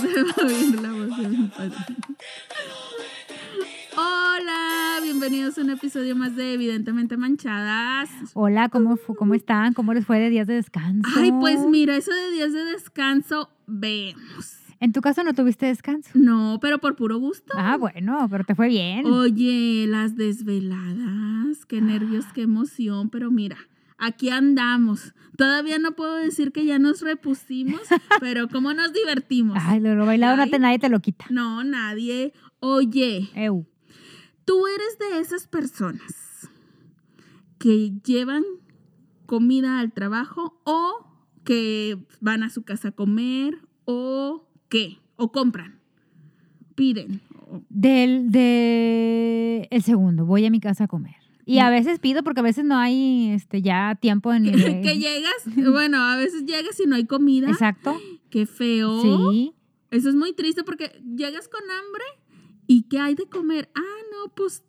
Se 0.00 0.22
va 0.22 0.30
a 0.30 0.46
oír 0.46 0.80
la 0.80 0.92
voz 0.92 1.16
de 1.18 1.28
mi 1.28 1.48
padre. 1.48 1.74
Hola, 3.96 5.00
bienvenidos 5.02 5.58
a 5.58 5.62
un 5.62 5.70
episodio 5.70 6.14
más 6.14 6.36
de 6.36 6.52
Evidentemente 6.52 7.16
Manchadas. 7.16 8.08
Hola, 8.34 8.68
¿cómo, 8.68 8.96
¿cómo 9.16 9.34
están? 9.34 9.74
¿Cómo 9.74 9.92
les 9.94 10.06
fue 10.06 10.20
de 10.20 10.30
días 10.30 10.46
de 10.46 10.54
descanso? 10.54 11.08
Ay, 11.16 11.32
pues 11.32 11.66
mira, 11.66 11.96
eso 11.96 12.12
de 12.12 12.30
días 12.30 12.52
de 12.52 12.64
descanso, 12.64 13.50
vemos. 13.66 14.58
En 14.78 14.92
tu 14.92 15.00
caso 15.00 15.24
no 15.24 15.34
tuviste 15.34 15.66
descanso. 15.66 16.10
No, 16.14 16.58
pero 16.62 16.78
por 16.78 16.94
puro 16.94 17.18
gusto. 17.18 17.54
Ah, 17.56 17.76
bueno, 17.76 18.28
pero 18.30 18.44
te 18.44 18.54
fue 18.54 18.68
bien. 18.68 19.04
Oye, 19.06 19.86
las 19.88 20.14
desveladas, 20.14 21.66
qué 21.66 21.80
nervios, 21.80 22.24
qué 22.32 22.42
emoción, 22.42 23.10
pero 23.10 23.32
mira, 23.32 23.56
aquí 23.98 24.30
andamos. 24.30 25.14
Todavía 25.36 25.78
no 25.78 25.92
puedo 25.92 26.14
decir 26.16 26.52
que 26.52 26.64
ya 26.64 26.78
nos 26.78 27.02
repusimos, 27.02 27.80
pero 28.20 28.48
cómo 28.48 28.72
nos 28.72 28.92
divertimos. 28.92 29.58
Ay, 29.60 29.80
lo, 29.80 30.04
bailado 30.06 30.36
no 30.36 30.48
te, 30.48 30.58
nadie 30.58 30.78
te 30.78 30.88
lo 30.88 31.00
quita. 31.00 31.26
No, 31.30 31.62
nadie. 31.64 32.32
Oye, 32.60 33.28
Eu. 33.34 33.66
tú 34.44 34.66
eres 34.66 34.98
de 34.98 35.20
esas 35.20 35.46
personas 35.46 36.48
que 37.58 37.92
llevan 38.04 38.44
comida 39.26 39.78
al 39.78 39.92
trabajo 39.92 40.60
o 40.64 41.06
que 41.44 41.98
van 42.20 42.42
a 42.42 42.50
su 42.50 42.62
casa 42.62 42.88
a 42.88 42.92
comer 42.92 43.58
o 43.84 44.48
qué, 44.68 44.98
o 45.16 45.30
compran, 45.32 45.78
piden. 46.74 47.20
Del, 47.68 48.30
de 48.30 49.68
el 49.70 49.82
segundo, 49.82 50.26
voy 50.26 50.44
a 50.44 50.50
mi 50.50 50.60
casa 50.60 50.84
a 50.84 50.88
comer. 50.88 51.17
Y 51.48 51.60
a 51.60 51.70
veces 51.70 51.98
pido 51.98 52.22
porque 52.22 52.40
a 52.40 52.42
veces 52.42 52.66
no 52.66 52.76
hay 52.76 53.30
este, 53.30 53.62
ya 53.62 53.96
tiempo 53.98 54.34
en 54.34 54.44
que, 54.44 54.82
que 54.82 54.98
llegas, 54.98 55.32
bueno, 55.72 55.96
a 56.04 56.14
veces 56.16 56.44
llegas 56.44 56.78
y 56.78 56.86
no 56.86 56.96
hay 56.96 57.06
comida. 57.06 57.48
Exacto. 57.48 57.98
Qué 58.28 58.44
feo. 58.44 59.00
Sí. 59.32 59.54
Eso 59.90 60.10
es 60.10 60.14
muy 60.14 60.34
triste 60.34 60.62
porque 60.62 61.00
llegas 61.16 61.48
con 61.48 61.62
hambre 61.62 62.04
y 62.66 62.82
¿qué 62.82 62.98
hay 62.98 63.14
de 63.14 63.26
comer? 63.30 63.70
Ah, 63.74 64.00
no, 64.12 64.30
pues 64.34 64.62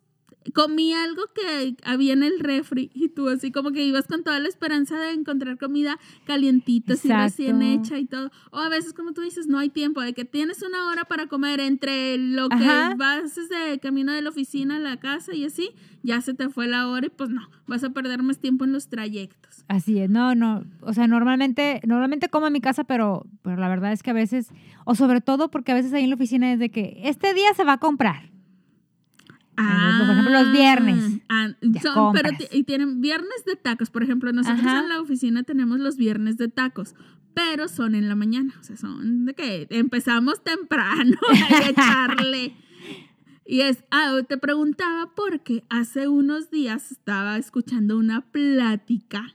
comí 0.54 0.92
algo 0.92 1.22
que 1.34 1.76
había 1.84 2.12
en 2.12 2.22
el 2.22 2.40
refri 2.40 2.90
y 2.94 3.08
tú 3.08 3.28
así 3.28 3.52
como 3.52 3.72
que 3.72 3.84
ibas 3.84 4.06
con 4.06 4.24
toda 4.24 4.38
la 4.40 4.48
esperanza 4.48 4.98
de 4.98 5.12
encontrar 5.12 5.58
comida 5.58 5.98
calientita, 6.24 6.94
así 6.94 7.08
recién 7.08 7.62
hecha 7.62 7.98
y 7.98 8.06
todo. 8.06 8.30
O 8.50 8.58
a 8.58 8.68
veces 8.68 8.92
como 8.92 9.12
tú 9.12 9.20
dices, 9.20 9.46
no 9.46 9.58
hay 9.58 9.68
tiempo, 9.68 10.00
de 10.00 10.14
que 10.14 10.24
tienes 10.24 10.62
una 10.62 10.88
hora 10.88 11.04
para 11.04 11.26
comer 11.26 11.60
entre 11.60 12.16
lo 12.18 12.48
que 12.48 12.56
Ajá. 12.56 12.94
vas 12.96 13.34
de 13.48 13.78
camino 13.80 14.12
de 14.12 14.22
la 14.22 14.30
oficina 14.30 14.76
a 14.76 14.80
la 14.80 14.98
casa 14.98 15.34
y 15.34 15.44
así, 15.44 15.70
ya 16.02 16.20
se 16.20 16.34
te 16.34 16.48
fue 16.48 16.66
la 16.66 16.88
hora 16.88 17.06
y 17.06 17.10
pues 17.10 17.30
no, 17.30 17.48
vas 17.66 17.84
a 17.84 17.90
perder 17.90 18.22
más 18.22 18.38
tiempo 18.38 18.64
en 18.64 18.72
los 18.72 18.88
trayectos. 18.88 19.64
Así 19.68 19.98
es, 19.98 20.10
no, 20.10 20.34
no, 20.34 20.64
o 20.80 20.92
sea, 20.92 21.06
normalmente, 21.06 21.80
normalmente 21.84 22.28
como 22.28 22.46
en 22.46 22.52
mi 22.52 22.60
casa, 22.60 22.84
pero, 22.84 23.26
pero 23.42 23.56
la 23.56 23.68
verdad 23.68 23.92
es 23.92 24.02
que 24.02 24.10
a 24.10 24.14
veces, 24.14 24.48
o 24.84 24.94
sobre 24.94 25.20
todo 25.20 25.50
porque 25.50 25.72
a 25.72 25.74
veces 25.74 25.92
ahí 25.92 26.04
en 26.04 26.10
la 26.10 26.16
oficina 26.16 26.52
es 26.52 26.58
de 26.58 26.70
que 26.70 27.00
este 27.04 27.34
día 27.34 27.52
se 27.54 27.64
va 27.64 27.74
a 27.74 27.78
comprar. 27.78 28.29
Ah, 29.62 29.98
por 30.00 30.10
ejemplo, 30.10 30.32
los 30.42 30.52
viernes. 30.52 31.20
Ah, 31.28 31.48
Ya 31.60 31.80
son- 31.82 32.12
pero 32.12 32.30
y 32.52 32.64
tienen 32.64 33.00
viernes 33.00 33.44
de 33.46 33.56
tacos. 33.56 33.90
Por 33.90 34.02
ejemplo, 34.02 34.32
nosotros 34.32 34.64
Ajá. 34.66 34.80
en 34.80 34.88
la 34.88 35.00
oficina 35.00 35.42
tenemos 35.42 35.78
los 35.80 35.96
viernes 35.96 36.36
de 36.36 36.48
tacos, 36.48 36.94
pero 37.34 37.68
son 37.68 37.94
en 37.94 38.08
la 38.08 38.14
mañana. 38.14 38.54
O 38.60 38.62
sea, 38.62 38.76
son 38.76 39.26
de 39.26 39.34
que 39.34 39.66
empezamos 39.70 40.42
temprano 40.42 41.16
a 41.64 41.68
echarle. 41.68 42.56
Y 43.46 43.62
es, 43.62 43.84
ah, 43.90 44.16
te 44.28 44.38
preguntaba 44.38 45.12
porque 45.14 45.64
hace 45.68 46.06
unos 46.08 46.50
días 46.50 46.92
estaba 46.92 47.36
escuchando 47.36 47.98
una 47.98 48.20
plática 48.30 49.34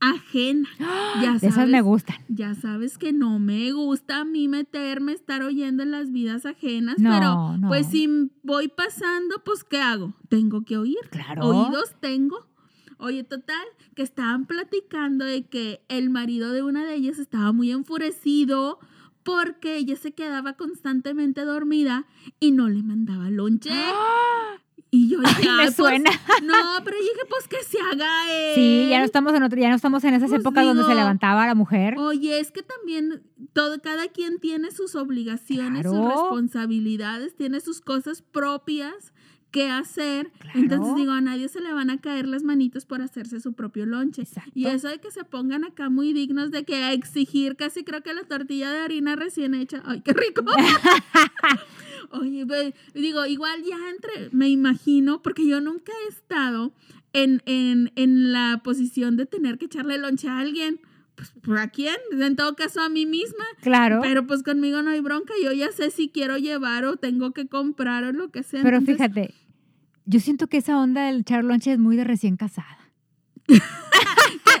ajena. 0.00 0.68
Ya 1.22 1.32
De 1.32 1.36
esas 1.38 1.54
sabes, 1.54 1.70
me 1.70 1.80
gustan. 1.80 2.16
ya 2.28 2.54
sabes 2.54 2.98
que 2.98 3.12
no 3.12 3.38
me 3.38 3.72
gusta 3.72 4.20
a 4.20 4.24
mí 4.24 4.46
meterme, 4.48 5.12
estar 5.12 5.42
oyendo 5.42 5.82
en 5.82 5.90
las 5.90 6.12
vidas 6.12 6.44
ajenas, 6.46 6.98
No, 6.98 7.10
pero 7.10 7.56
no. 7.58 7.68
pues 7.68 7.86
si 7.88 8.30
voy 8.42 8.68
pasando, 8.68 9.42
pues 9.44 9.64
¿qué 9.64 9.80
hago? 9.80 10.14
Tengo 10.28 10.62
que 10.64 10.76
oír. 10.76 10.98
Claro. 11.10 11.46
Oídos 11.46 11.96
tengo. 12.00 12.46
Oye, 12.98 13.24
total, 13.24 13.64
que 13.94 14.02
estaban 14.02 14.46
platicando 14.46 15.24
de 15.24 15.46
que 15.46 15.82
el 15.88 16.10
marido 16.10 16.52
de 16.52 16.62
una 16.62 16.84
de 16.84 16.94
ellas 16.96 17.18
estaba 17.18 17.52
muy 17.52 17.70
enfurecido 17.70 18.78
porque 19.22 19.76
ella 19.76 19.96
se 19.96 20.12
quedaba 20.12 20.54
constantemente 20.54 21.44
dormida 21.44 22.06
y 22.40 22.50
no 22.52 22.68
le 22.68 22.82
mandaba 22.82 23.30
lonche. 23.30 23.70
Y 24.90 25.10
yo 25.10 25.18
dije, 25.20 25.34
Ay, 25.36 25.44
me 25.44 25.50
"Ay, 25.50 25.66
pues, 25.66 25.76
suena. 25.76 26.10
no, 26.44 26.54
pero 26.84 26.96
yo 26.96 27.02
dije, 27.02 27.26
pues 27.28 27.46
que 27.46 27.62
se 27.64 27.78
haga 27.80 28.32
él. 28.32 28.54
Sí, 28.54 28.86
ya 28.88 28.98
no 28.98 29.04
estamos 29.04 29.34
en 29.34 29.42
otro, 29.42 29.60
ya 29.60 29.68
no 29.68 29.76
estamos 29.76 30.02
en 30.04 30.14
esas 30.14 30.30
Pues 30.30 30.40
épocas 30.40 30.64
donde 30.64 30.84
se 30.84 30.94
levantaba 30.94 31.46
la 31.46 31.54
mujer. 31.54 31.94
Oye, 31.98 32.40
es 32.40 32.52
que 32.52 32.62
también 32.62 33.22
todo, 33.52 33.80
cada 33.82 34.08
quien 34.08 34.38
tiene 34.38 34.70
sus 34.70 34.94
obligaciones, 34.94 35.84
sus 35.86 35.98
responsabilidades, 35.98 37.36
tiene 37.36 37.60
sus 37.60 37.80
cosas 37.80 38.22
propias 38.22 39.12
que 39.50 39.70
hacer. 39.70 40.30
Claro. 40.38 40.58
Entonces 40.58 40.94
digo, 40.96 41.12
a 41.12 41.20
nadie 41.20 41.48
se 41.48 41.60
le 41.60 41.72
van 41.72 41.90
a 41.90 41.98
caer 41.98 42.26
las 42.28 42.42
manitos 42.42 42.84
por 42.84 43.00
hacerse 43.02 43.40
su 43.40 43.54
propio 43.54 43.86
lonche. 43.86 44.22
Exacto. 44.22 44.50
Y 44.54 44.66
eso 44.66 44.88
de 44.88 45.00
que 45.00 45.10
se 45.10 45.24
pongan 45.24 45.64
acá 45.64 45.88
muy 45.90 46.12
dignos 46.12 46.50
de 46.50 46.64
que 46.64 46.76
a 46.76 46.92
exigir 46.92 47.56
casi 47.56 47.84
creo 47.84 48.02
que 48.02 48.12
la 48.14 48.24
tortilla 48.24 48.70
de 48.70 48.80
harina 48.80 49.16
recién 49.16 49.54
hecha. 49.54 49.82
¡Ay, 49.84 50.02
qué 50.02 50.12
rico! 50.12 50.44
Oye, 52.10 52.46
digo, 52.94 53.26
igual 53.26 53.62
ya 53.62 53.76
entre, 53.90 54.30
me 54.32 54.48
imagino, 54.48 55.22
porque 55.22 55.46
yo 55.46 55.60
nunca 55.60 55.92
he 56.04 56.08
estado 56.08 56.72
en, 57.12 57.42
en, 57.46 57.92
en 57.96 58.32
la 58.32 58.60
posición 58.64 59.16
de 59.16 59.26
tener 59.26 59.58
que 59.58 59.66
echarle 59.66 59.98
lonche 59.98 60.28
a 60.28 60.38
alguien. 60.38 60.80
Pues, 61.14 61.32
¿por 61.42 61.58
a 61.58 61.68
quién? 61.68 61.96
En 62.12 62.36
todo 62.36 62.54
caso, 62.54 62.80
a 62.80 62.88
mí 62.88 63.04
misma. 63.04 63.44
Claro. 63.60 64.00
Pero 64.02 64.26
pues 64.26 64.42
conmigo 64.42 64.82
no 64.82 64.90
hay 64.90 65.00
bronca. 65.00 65.34
Yo 65.42 65.52
ya 65.52 65.72
sé 65.72 65.90
si 65.90 66.08
quiero 66.08 66.38
llevar 66.38 66.84
o 66.84 66.96
tengo 66.96 67.32
que 67.32 67.48
comprar 67.48 68.04
o 68.04 68.12
lo 68.12 68.30
que 68.30 68.42
sea. 68.42 68.62
Pero 68.62 68.78
Entonces, 68.78 68.96
fíjate, 69.08 69.34
yo 70.04 70.20
siento 70.20 70.46
que 70.46 70.58
esa 70.58 70.78
onda 70.78 71.06
del 71.06 71.20
echar 71.20 71.44
lonche 71.44 71.72
es 71.72 71.78
muy 71.78 71.96
de 71.96 72.04
recién 72.04 72.36
casada. 72.36 72.78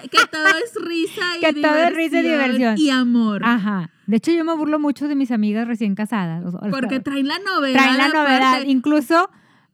Que, 0.02 0.08
que 0.08 0.26
todo 0.30 0.46
es 0.46 0.74
risa 0.82 1.36
y 1.36 1.40
Que 1.40 1.60
todo 1.60 1.76
es 1.76 1.94
risa 1.94 2.20
y 2.20 2.22
diversión. 2.22 2.78
Y 2.78 2.90
amor. 2.90 3.42
Ajá. 3.44 3.90
De 4.08 4.16
hecho, 4.16 4.32
yo 4.32 4.44
me 4.44 4.56
burlo 4.56 4.80
mucho 4.80 5.06
de 5.06 5.14
mis 5.14 5.30
amigas 5.30 5.68
recién 5.68 5.94
casadas. 5.94 6.42
Porque 6.70 6.98
traen 6.98 7.28
la 7.28 7.38
novedad. 7.38 7.74
traen 7.74 7.98
la 7.98 8.08
novedad. 8.08 8.48
aparte. 8.54 8.70
Incluso 8.70 9.28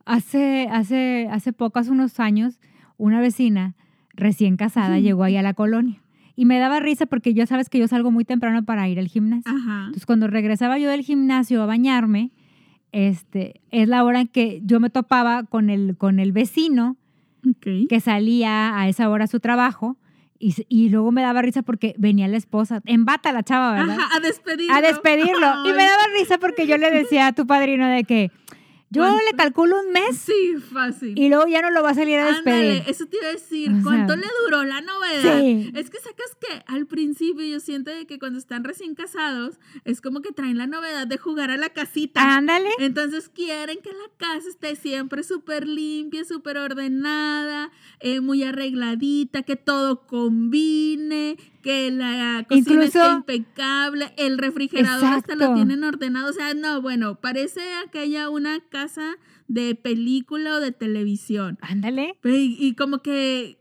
hace, 0.05 0.69
hace, 0.71 1.29
hace 1.31 1.53
poco, 1.53 1.79
hace 1.79 1.91
unos 1.91 2.19
años, 2.21 2.61
una 2.97 3.21
vecina 3.21 3.75
recién 4.13 4.57
casada 4.57 4.99
llegó 4.99 5.23
ahí 5.25 5.37
a 5.37 5.43
la 5.43 5.55
colonia. 5.55 6.03
Y 6.37 6.47
me 6.47 6.59
daba 6.59 6.81
risa 6.81 7.07
porque 7.07 7.33
yo 7.33 7.47
sabes 7.47 7.69
que 7.71 7.79
yo 7.79 7.87
salgo 7.87 8.11
muy 8.11 8.25
temprano 8.25 8.65
para 8.65 8.89
ir 8.89 8.99
al 8.99 9.07
gimnasio. 9.07 9.51
Ajá. 9.51 9.79
Entonces, 9.87 10.05
cuando 10.05 10.27
regresaba 10.27 10.79
yo 10.79 10.91
del 10.91 11.03
gimnasio 11.03 11.63
a 11.63 11.67
bañarme, 11.67 12.33
este, 12.91 13.61
es 13.71 13.89
la 13.89 14.03
hora 14.05 14.21
en 14.23 14.29
que 14.29 14.61
yo 14.65 14.81
me 14.81 14.91
topaba 14.91 15.45
con 15.45 15.71
el, 15.71 15.97
con 15.97 16.19
el 16.19 16.33
vecino 16.33 16.97
Ok. 17.49 17.89
que 17.89 18.01
salía 18.01 18.77
a 18.79 18.89
esa 18.89 19.09
hora 19.11 19.25
a 19.25 19.29
su 19.29 19.39
trabajo 19.39 19.97
y, 20.39 20.55
y 20.69 20.89
luego 20.89 21.13
me 21.13 21.23
daba 21.23 21.43
risa 21.43 21.63
porque 21.63 21.95
venía 21.99 22.29
la 22.29 22.37
esposa, 22.37 22.81
en 22.85 23.05
bata 23.05 23.33
la 23.33 23.43
chava, 23.43 23.73
¿verdad? 23.73 23.97
Ajá, 23.99 24.17
a 24.17 24.21
despedirlo. 24.21 24.75
A 24.75 24.81
despedirlo. 24.81 25.67
Y 25.67 25.73
me 25.73 25.85
daba 25.85 26.03
risa 26.19 26.39
porque 26.39 26.67
yo 26.67 26.77
le 26.77 26.91
decía 26.91 27.29
a 27.29 27.33
tu 27.33 27.47
padrino 27.47 27.89
de 27.89 28.05
que 28.05 28.31
yo 28.95 29.03
¿Cuánto? 29.03 29.25
le 29.31 29.37
calculo 29.37 29.81
un 29.81 29.93
mes 29.93 30.17
Sí, 30.17 30.55
fácil. 30.73 31.19
y 31.19 31.29
luego 31.29 31.47
ya 31.49 31.61
no 31.63 31.71
lo 31.71 31.83
va 31.83 31.91
a 31.91 31.95
salir 31.95 32.19
a 32.19 32.27
despedir. 32.27 32.73
Ándale, 32.79 32.91
eso 32.91 33.07
te 33.07 33.17
iba 33.19 33.27
a 33.27 33.33
decir. 33.33 33.71
O 33.71 33.75
sea, 33.75 33.83
¿Cuánto 33.83 34.17
le 34.17 34.27
duró 34.45 34.65
la 34.65 34.81
novedad? 34.81 35.41
Sí. 35.41 35.71
Es 35.75 35.91
que 35.91 35.99
sacas 35.99 36.37
que 36.41 36.63
al 36.67 36.87
principio 36.87 37.45
yo 37.45 37.61
siento 37.61 37.91
de 37.91 38.07
que 38.07 38.19
cuando 38.19 38.39
están 38.39 38.65
recién 38.65 38.95
casados 38.95 39.59
es 39.85 40.01
como 40.01 40.21
que 40.23 40.33
traen 40.33 40.57
la 40.59 40.67
novedad 40.67 41.07
de 41.07 41.19
jugar 41.19 41.51
a 41.51 41.57
la 41.57 41.69
casita. 41.71 42.37
Ándale. 42.37 42.69
Entonces 42.79 43.29
quieren 43.29 43.79
que 43.83 43.91
la 43.91 44.11
casa 44.17 44.49
esté 44.49 44.77
siempre 44.77 45.23
súper 45.23 45.67
limpia, 45.67 46.25
súper 46.25 46.57
ordenada, 46.59 47.71
eh, 48.01 48.21
muy 48.21 48.43
arregladita, 48.45 49.43
que 49.43 49.57
todo 49.57 50.07
combine, 50.07 51.37
que 51.63 51.91
la 51.91 52.45
cocina 52.49 52.73
Incluso- 52.75 53.01
esté 53.03 53.13
impecable, 53.13 54.13
el 54.17 54.39
refrigerador 54.39 55.15
hasta 55.15 55.35
lo 55.35 55.55
tienen 55.55 55.83
ordenado. 55.85 56.29
O 56.31 56.33
sea, 56.33 56.53
no, 56.55 56.81
bueno, 56.83 57.17
parece 57.21 57.61
aquella 57.87 58.29
una 58.29 58.61
casa 58.61 58.84
de 59.49 59.75
película 59.75 60.57
o 60.57 60.61
de 60.61 60.73
televisión. 60.73 61.59
Ándale. 61.61 62.17
Y, 62.25 62.57
y 62.59 62.75
como 62.75 63.03
que 63.03 63.59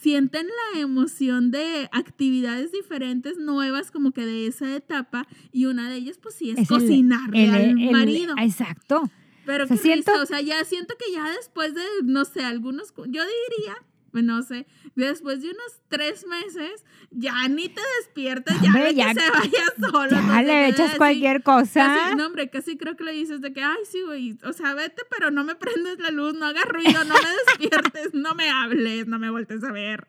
sienten 0.00 0.46
la 0.74 0.80
emoción 0.80 1.50
de 1.50 1.88
actividades 1.92 2.72
diferentes, 2.72 3.36
nuevas, 3.38 3.90
como 3.90 4.12
que 4.12 4.24
de 4.24 4.46
esa 4.46 4.74
etapa, 4.74 5.26
y 5.52 5.66
una 5.66 5.90
de 5.90 5.96
ellas, 5.96 6.18
pues 6.18 6.34
sí, 6.34 6.50
es, 6.50 6.58
Es 6.58 6.68
cocinarle 6.68 7.44
el- 7.44 7.50
al 7.54 7.62
el- 7.82 7.90
marido. 7.90 8.34
Exacto. 8.38 9.10
Pero 9.44 9.64
o 9.64 9.66
sea, 9.68 9.76
qué 9.76 9.82
siento- 9.82 10.12
risa, 10.12 10.22
o 10.22 10.26
sea, 10.26 10.40
ya 10.40 10.64
siento 10.64 10.94
que 10.98 11.12
ya 11.12 11.30
después 11.36 11.74
de, 11.74 11.82
no 12.04 12.24
sé, 12.24 12.42
algunos, 12.44 12.92
yo 12.96 13.04
diría, 13.04 13.76
no 14.22 14.42
sé, 14.42 14.66
después 14.94 15.42
de 15.42 15.48
unos 15.50 15.80
tres 15.88 16.26
meses, 16.26 16.84
ya 17.10 17.46
ni 17.48 17.68
te 17.68 17.80
despiertas, 18.00 18.60
ya 18.60 18.68
Hombre, 18.68 18.84
de 18.84 18.94
ya- 18.94 19.14
que 19.14 19.20
se 19.20 19.30
vaya 19.30 19.64
solo. 19.90 20.10
Ya 20.10 20.42
le 20.42 20.68
echas 20.68 20.88
así. 20.90 20.98
cualquier 20.98 21.42
cosa. 21.42 21.80
Casi, 22.04 22.16
no, 22.16 22.26
hombre, 22.26 22.50
casi 22.50 22.76
creo 22.76 22.96
que 22.96 23.04
le 23.04 23.12
dices 23.12 23.40
de 23.40 23.52
que, 23.52 23.62
ay, 23.62 23.76
sí, 23.90 23.98
güey, 24.06 24.38
o 24.44 24.52
sea, 24.52 24.74
vete, 24.74 25.02
pero 25.10 25.30
no 25.30 25.44
me 25.44 25.54
prendes 25.54 25.98
la 25.98 26.10
luz, 26.10 26.34
no 26.34 26.46
hagas 26.46 26.64
ruido, 26.64 27.04
no 27.04 27.14
me 27.14 27.20
despiertes, 27.60 28.14
no 28.14 28.34
me 28.34 28.50
hables, 28.50 29.06
no 29.06 29.18
me 29.18 29.30
voltees 29.30 29.62
a 29.64 29.72
ver. 29.72 30.06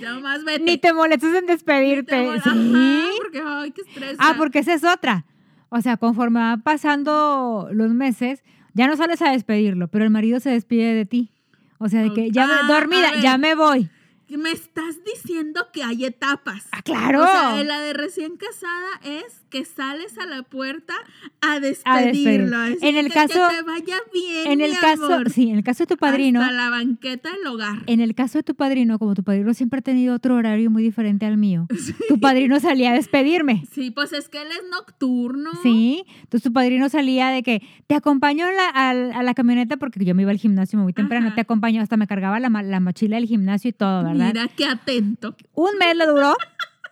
Ya 0.00 0.18
más 0.18 0.44
vete. 0.44 0.64
Ni 0.64 0.78
te 0.78 0.92
molestes 0.92 1.34
en 1.34 1.46
despedirte. 1.46 2.16
Sí. 2.42 2.48
Ajá, 2.50 2.54
porque, 3.22 3.42
ay, 3.44 3.70
qué 3.72 3.80
estrés. 3.82 4.16
Ah, 4.18 4.34
porque 4.36 4.58
esa 4.60 4.74
es 4.74 4.84
otra. 4.84 5.26
O 5.68 5.80
sea, 5.80 5.96
conforme 5.96 6.38
van 6.40 6.62
pasando 6.62 7.68
los 7.72 7.92
meses, 7.94 8.42
ya 8.74 8.86
no 8.86 8.96
sales 8.96 9.22
a 9.22 9.30
despedirlo, 9.30 9.88
pero 9.88 10.04
el 10.04 10.10
marido 10.10 10.38
se 10.40 10.50
despide 10.50 10.94
de 10.94 11.06
ti. 11.06 11.32
O 11.82 11.88
sea, 11.88 12.02
de 12.02 12.12
que 12.12 12.30
ya 12.30 12.46
me, 12.46 12.52
Ah, 12.54 12.66
dormida, 12.68 13.10
ya 13.20 13.38
me 13.38 13.56
voy. 13.56 13.90
Me 14.38 14.50
estás 14.50 14.96
diciendo 15.04 15.66
que 15.72 15.82
hay 15.82 16.04
etapas. 16.04 16.66
Ah, 16.72 16.82
claro. 16.82 17.22
O 17.22 17.26
sea, 17.26 17.62
la 17.64 17.80
de 17.80 17.92
recién 17.92 18.36
casada 18.36 18.88
es 19.04 19.42
que 19.50 19.64
sales 19.64 20.16
a 20.18 20.26
la 20.26 20.42
puerta 20.42 20.94
a 21.42 21.54
A 21.54 21.60
despedirlo. 21.60 22.58
despedir. 22.58 22.76
así 22.78 22.86
En 22.88 22.96
el 22.96 23.06
que, 23.08 23.12
caso- 23.14 23.48
Que 23.50 23.56
te 23.56 23.62
vaya 23.62 23.96
bien. 24.12 24.46
En 24.52 24.60
el 24.62 24.70
mi 24.70 24.76
caso, 24.76 25.04
amor, 25.12 25.30
sí, 25.30 25.50
en 25.50 25.56
el 25.56 25.64
caso 25.64 25.82
de 25.84 25.88
tu 25.88 25.96
padrino, 25.98 26.40
Hasta 26.40 26.52
la 26.52 26.70
banqueta 26.70 27.30
del 27.32 27.46
hogar. 27.46 27.78
en 27.86 28.00
el 28.00 28.14
caso 28.14 28.38
de 28.38 28.42
tu 28.42 28.54
padrino, 28.54 28.98
como 28.98 29.14
tu 29.14 29.22
padrino 29.22 29.52
siempre 29.54 29.80
ha 29.80 29.82
tenido 29.82 30.14
otro 30.14 30.36
horario 30.36 30.70
muy 30.70 30.82
diferente 30.82 31.26
al 31.26 31.36
mío, 31.36 31.66
tu 32.08 32.18
padrino 32.18 32.58
salía 32.60 32.92
a 32.92 32.94
despedirme. 32.94 33.64
Sí, 33.72 33.90
pues 33.90 34.12
es 34.14 34.28
que 34.28 34.40
él 34.40 34.48
es 34.50 34.62
nocturno. 34.70 35.50
Sí, 35.62 36.04
entonces 36.22 36.42
tu 36.44 36.52
padrino 36.52 36.88
salía 36.88 37.28
de 37.28 37.42
que 37.42 37.62
te 37.86 37.94
la- 38.52 38.68
al- 38.68 39.12
a, 39.12 39.22
la 39.22 39.34
camioneta 39.34 39.76
porque 39.76 40.02
yo 40.04 40.14
me 40.14 40.22
iba 40.22 40.30
al 40.30 40.38
gimnasio 40.38 40.78
muy 40.78 40.92
temprano, 40.92 41.26
Ajá. 41.26 41.34
te 41.34 41.40
acompañó, 41.42 41.82
hasta 41.82 41.96
me 41.96 42.06
cargaba 42.06 42.40
la, 42.40 42.48
la 42.48 42.80
mochila 42.80 43.16
del 43.16 43.26
gimnasio 43.26 43.68
y 43.70 43.72
todo, 43.72 44.02
¿verdad? 44.04 44.21
Mira 44.28 44.48
qué 44.48 44.66
atento 44.66 45.34
Un 45.54 45.70
mes 45.78 45.96
le 45.96 46.06
duró 46.06 46.28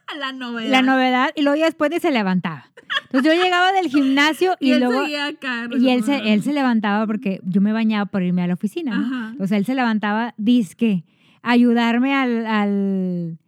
a 0.06 0.16
la 0.18 0.32
novedad. 0.32 0.70
la 0.70 0.82
novedad 0.82 1.30
y 1.36 1.42
luego 1.42 1.56
ya 1.58 1.66
después 1.66 1.90
ni 1.90 2.00
se 2.00 2.10
levantaba. 2.10 2.66
Entonces 3.04 3.32
yo 3.36 3.42
llegaba 3.42 3.72
del 3.72 3.88
gimnasio 3.88 4.54
Y, 4.60 4.68
y, 4.68 4.72
él 4.72 4.80
luego... 4.80 5.00
acá. 5.28 5.68
Y 5.78 5.88
él 5.90 6.02
se, 6.04 6.32
él 6.32 6.42
se 6.42 6.52
levantaba 6.52 7.06
porque 7.06 7.40
yo 7.44 7.60
me 7.60 7.72
bañaba 7.72 8.06
por 8.06 8.22
irme 8.22 8.42
a 8.42 8.46
la 8.48 8.54
oficina, 8.54 8.96
¿no? 9.36 9.44
O 9.44 9.46
sea, 9.46 9.58
él 9.58 9.64
se 9.64 9.74
levantaba, 9.74 10.34
disque, 10.36 11.04
a 11.42 11.52
ayudarme 11.52 12.14
al, 12.14 12.46
al- 12.46 13.38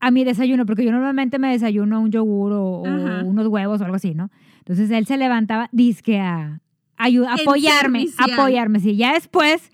a 0.00 0.10
mi 0.10 0.24
desayuno, 0.24 0.66
porque 0.66 0.84
yo 0.84 0.90
normalmente 0.92 1.38
me 1.38 1.50
desayuno 1.52 2.00
un 2.00 2.10
yogur 2.10 2.52
o, 2.52 2.82
unos 3.24 3.46
huevos 3.46 3.80
o 3.80 3.84
algo 3.84 3.96
así, 3.96 4.14
¿no? 4.14 4.30
Entonces 4.58 4.90
él 4.90 5.06
se 5.06 5.16
levantaba, 5.16 5.68
disque, 5.72 6.20
a 6.20 6.60
En 6.98 7.24
apoyarme, 7.26 8.06
apoyarme. 8.18 8.78
Sí, 8.80 8.96
ya 8.96 9.14
después, 9.14 9.70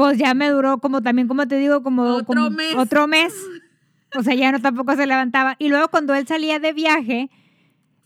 pues 0.00 0.16
ya 0.18 0.32
me 0.32 0.48
duró 0.48 0.78
como 0.78 1.02
también, 1.02 1.28
como 1.28 1.46
te 1.46 1.56
digo, 1.58 1.82
como 1.82 2.04
Otro 2.04 2.24
como 2.24 2.50
mes. 2.50 2.74
Otro 2.74 3.06
mes. 3.06 3.34
O 4.16 4.22
sea, 4.22 4.34
ya 4.34 4.50
no 4.50 4.58
tampoco 4.60 4.96
se 4.96 5.06
levantaba. 5.06 5.56
Y 5.58 5.68
luego 5.68 5.88
cuando 5.88 6.14
él 6.14 6.26
salía 6.26 6.58
de 6.58 6.72
viaje, 6.72 7.28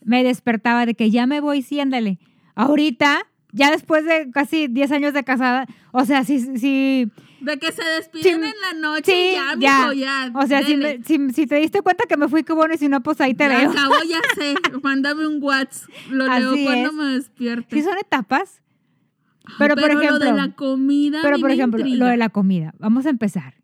me 0.02 0.25
despertaba 0.25 0.87
de 0.87 0.94
que 0.94 1.11
ya 1.11 1.26
me 1.26 1.41
voy, 1.41 1.62
sí, 1.62 1.79
ándale. 1.79 2.19
Ahorita, 2.56 3.26
ya 3.52 3.70
después 3.70 4.05
de 4.05 4.29
casi 4.32 4.67
10 4.67 4.91
años 4.91 5.14
de 5.14 5.23
casada, 5.23 5.67
o 5.93 6.05
sea, 6.05 6.25
sí, 6.25 6.41
sí, 6.58 7.08
De 7.41 7.58
que 7.61 7.70
se 7.70 7.85
despiden 7.85 8.43
Sí, 8.43 8.49
en 8.49 8.81
la 8.81 8.88
noche 8.88 9.12
sí, 9.12 9.32
ya, 9.35 9.55
ya. 9.56 9.79
mijo, 9.82 9.93
ya. 9.93 10.31
o 10.35 10.47
sea, 10.49 10.62
si, 10.64 10.76
me- 10.76 11.00
si, 11.05 11.31
si 11.32 11.47
te 11.47 11.56
diste 11.56 11.81
cuenta 11.81 12.05
que 12.08 12.17
me 12.17 12.26
fui, 12.29 12.43
qué 12.43 12.52
bueno, 12.52 12.75
y 12.75 12.79
si 12.79 12.88
no, 12.88 13.02
pues 13.02 13.20
ahí 13.20 13.35
te 13.35 13.44
Ya 13.49 13.58
veo. 13.61 13.70
acabó, 13.70 13.94
ya 14.08 14.19
sé. 14.35 14.55
Mándame 14.82 15.26
un 15.29 15.40
WhatsApp. 15.40 15.88
Lo 16.11 16.26
leo 16.26 16.55
cuando 16.64 16.88
es. 16.88 16.94
me 16.94 17.05
despierte. 17.14 17.76
Sí 17.76 17.82
son 17.82 17.97
etapas, 17.99 18.61
pero, 19.58 19.75
por 19.76 19.93
lo 19.94 20.00
de 20.00 20.06
ejemplo- 20.06 20.32
la 20.37 20.52
comida. 20.55 21.19
pero 21.23 21.38
por 21.38 21.50
ejemplo, 21.50 21.81
intriga. 21.81 22.05
lo 22.05 22.11
de 22.11 22.17
la 22.17 22.29
comida, 22.31 22.75
vamos 22.79 23.06
a 23.06 23.11
empezar. 23.11 23.55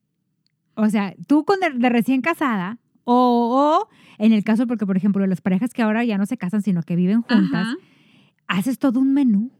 O 0.74 0.88
sea, 0.88 1.14
tú 1.26 1.44
con 1.44 1.58
de, 1.60 1.70
de 1.70 1.88
recién 1.88 2.20
casada, 2.22 2.78
o, 3.04 3.86
o 3.86 3.88
en 4.18 4.32
el 4.32 4.44
caso, 4.44 4.66
porque 4.66 4.86
por 4.86 4.96
ejemplo, 4.96 5.26
las 5.26 5.40
parejas 5.40 5.72
que 5.72 5.82
ahora 5.82 6.04
ya 6.04 6.18
no 6.18 6.26
se 6.26 6.36
casan, 6.36 6.62
sino 6.62 6.82
que 6.82 6.96
viven 6.96 7.22
juntas, 7.22 7.66
Ajá. 7.68 7.76
haces 8.46 8.78
todo 8.78 9.00
un 9.00 9.12
menú. 9.14 9.50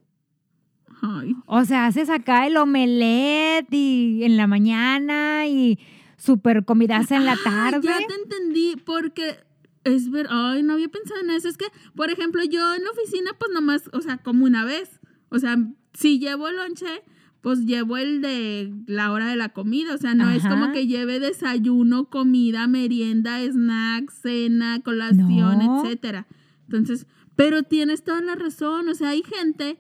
Ay. 1.03 1.35
O 1.47 1.65
sea, 1.65 1.87
haces 1.87 2.11
acá 2.11 2.47
el 2.47 2.57
omelette 2.59 3.73
y 3.73 4.23
en 4.23 4.37
la 4.37 4.47
mañana 4.47 5.47
y 5.47 5.79
super 6.19 6.65
comidaza 6.67 7.17
en 7.17 7.25
la 7.25 7.33
Ah, 7.33 7.71
tarde. 7.71 7.89
Ya 7.89 7.99
te 8.07 8.15
entendí, 8.15 8.77
porque 8.85 9.37
es 9.85 10.11
ver, 10.11 10.27
ay, 10.31 10.63
no 10.63 10.75
había 10.75 10.89
pensado 10.89 11.21
en 11.23 11.31
eso. 11.31 11.49
Es 11.49 11.57
que, 11.57 11.65
por 11.97 12.11
ejemplo, 12.11 12.43
yo 12.45 12.75
en 12.75 12.85
la 12.85 12.91
oficina, 12.91 13.31
pues 13.39 13.51
nomás, 13.55 13.89
o 13.95 14.01
sea, 14.03 14.19
como 14.19 14.45
una 14.45 14.65
vez. 14.67 15.01
O 15.31 15.39
sea, 15.39 15.57
si 15.95 16.19
llevo 16.19 16.49
el 16.49 16.57
lonche, 16.57 17.03
pues 17.41 17.61
llevo 17.65 17.97
el 17.97 18.21
de 18.21 18.73
la 18.87 19.13
hora 19.13 19.29
de 19.29 19.37
la 19.37 19.49
comida. 19.51 19.95
O 19.95 19.99
sea, 19.99 20.15
no 20.15 20.29
es 20.31 20.43
como 20.43 20.73
que 20.73 20.87
lleve 20.87 21.21
desayuno, 21.21 22.07
comida, 22.11 22.67
merienda, 22.67 23.43
snack, 23.43 24.11
cena, 24.11 24.81
colación, 24.83 25.59
No. 25.59 25.83
etcétera. 25.85 26.27
Entonces, 26.67 27.07
pero 27.37 27.63
tienes 27.63 28.05
toda 28.05 28.21
la 28.21 28.35
razón. 28.35 28.89
O 28.89 28.95
sea, 28.95 29.11
hay 29.11 29.23
gente 29.23 29.79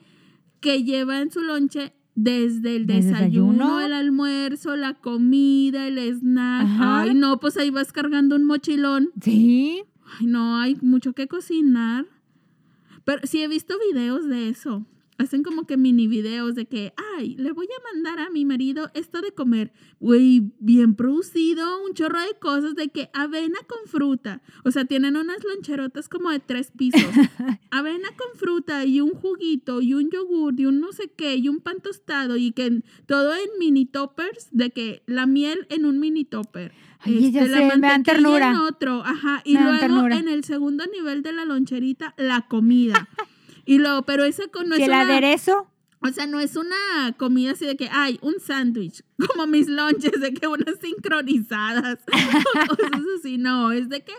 que 0.60 0.84
lleva 0.84 1.20
en 1.20 1.30
su 1.30 1.40
lonche 1.40 1.92
desde 2.14 2.76
el 2.76 2.82
¿El 2.82 2.86
desayuno, 2.86 3.18
desayuno? 3.22 3.80
el 3.80 3.92
almuerzo, 3.92 4.76
la 4.76 4.94
comida, 4.94 5.86
el 5.86 5.98
snack. 5.98 6.62
Ajá. 6.64 7.00
Ay, 7.02 7.14
no, 7.14 7.38
pues 7.40 7.56
ahí 7.58 7.70
vas 7.70 7.92
cargando 7.92 8.36
un 8.36 8.44
mochilón. 8.44 9.10
Sí. 9.22 9.82
Ay, 10.18 10.26
no, 10.26 10.56
hay 10.56 10.76
mucho 10.80 11.12
que 11.12 11.28
cocinar. 11.28 12.06
Pero 13.04 13.20
sí 13.24 13.42
he 13.42 13.48
visto 13.48 13.74
videos 13.92 14.26
de 14.28 14.48
eso. 14.48 14.86
Hacen 15.20 15.42
como 15.42 15.66
que 15.66 15.76
mini 15.76 16.08
videos 16.08 16.54
de 16.54 16.64
que, 16.64 16.94
ay, 17.18 17.34
le 17.36 17.52
voy 17.52 17.66
a 17.66 17.94
mandar 17.94 18.18
a 18.26 18.30
mi 18.30 18.46
marido 18.46 18.90
esto 18.94 19.20
de 19.20 19.32
comer. 19.32 19.70
Güey, 19.98 20.50
bien 20.58 20.94
producido, 20.94 21.84
un 21.84 21.92
chorro 21.92 22.18
de 22.20 22.38
cosas 22.40 22.74
de 22.74 22.88
que 22.88 23.10
avena 23.12 23.58
con 23.68 23.86
fruta. 23.86 24.40
O 24.64 24.70
sea, 24.70 24.86
tienen 24.86 25.16
unas 25.16 25.44
loncherotas 25.44 26.08
como 26.08 26.30
de 26.30 26.40
tres 26.40 26.72
pisos. 26.74 27.02
avena 27.70 28.08
con 28.16 28.38
fruta 28.38 28.86
y 28.86 29.02
un 29.02 29.10
juguito 29.10 29.82
y 29.82 29.92
un 29.92 30.08
yogur 30.10 30.58
y 30.58 30.64
un 30.64 30.80
no 30.80 30.92
sé 30.92 31.12
qué 31.14 31.36
y 31.36 31.48
un 31.50 31.60
pan 31.60 31.82
tostado 31.82 32.38
y 32.38 32.52
que 32.52 32.82
todo 33.04 33.34
en 33.34 33.50
mini 33.58 33.84
toppers, 33.84 34.48
de 34.52 34.70
que 34.70 35.02
la 35.06 35.26
miel 35.26 35.66
en 35.68 35.84
un 35.84 36.00
mini 36.00 36.24
topper. 36.24 36.72
Ay, 37.00 37.30
ya 37.30 37.42
Este, 37.42 37.52
la 37.52 37.58
sé, 37.58 37.64
me 37.64 37.68
dan 37.68 37.80
mantequilla 37.80 38.04
ternura. 38.04 38.50
en 38.52 38.56
otro, 38.56 39.02
ajá. 39.04 39.42
Y 39.44 39.54
Me 39.54 39.64
luego 39.64 40.06
en 40.08 40.28
el 40.28 40.44
segundo 40.44 40.84
nivel 40.86 41.22
de 41.22 41.32
la 41.32 41.44
loncherita, 41.44 42.14
la 42.16 42.46
comida. 42.48 43.06
y 43.70 43.78
luego, 43.78 44.02
pero 44.02 44.24
esa 44.24 44.48
con- 44.48 44.68
no 44.68 44.74
es 44.74 44.82
el 44.82 44.88
una, 44.88 45.02
aderezo, 45.02 45.70
o 46.00 46.08
sea, 46.08 46.26
no 46.26 46.40
es 46.40 46.56
una 46.56 47.14
comida 47.16 47.52
así 47.52 47.66
de 47.66 47.76
que, 47.76 47.88
ay, 47.92 48.18
un 48.22 48.40
sándwich, 48.40 49.04
como 49.28 49.46
mis 49.46 49.68
lonches, 49.68 50.20
de 50.20 50.34
que 50.34 50.46
unas 50.48 50.78
sincronizadas, 50.80 51.98
o 52.70 52.76
cosas 52.76 53.02
así, 53.20 53.38
no, 53.38 53.70
es 53.70 53.88
de 53.88 54.02
que 54.02 54.12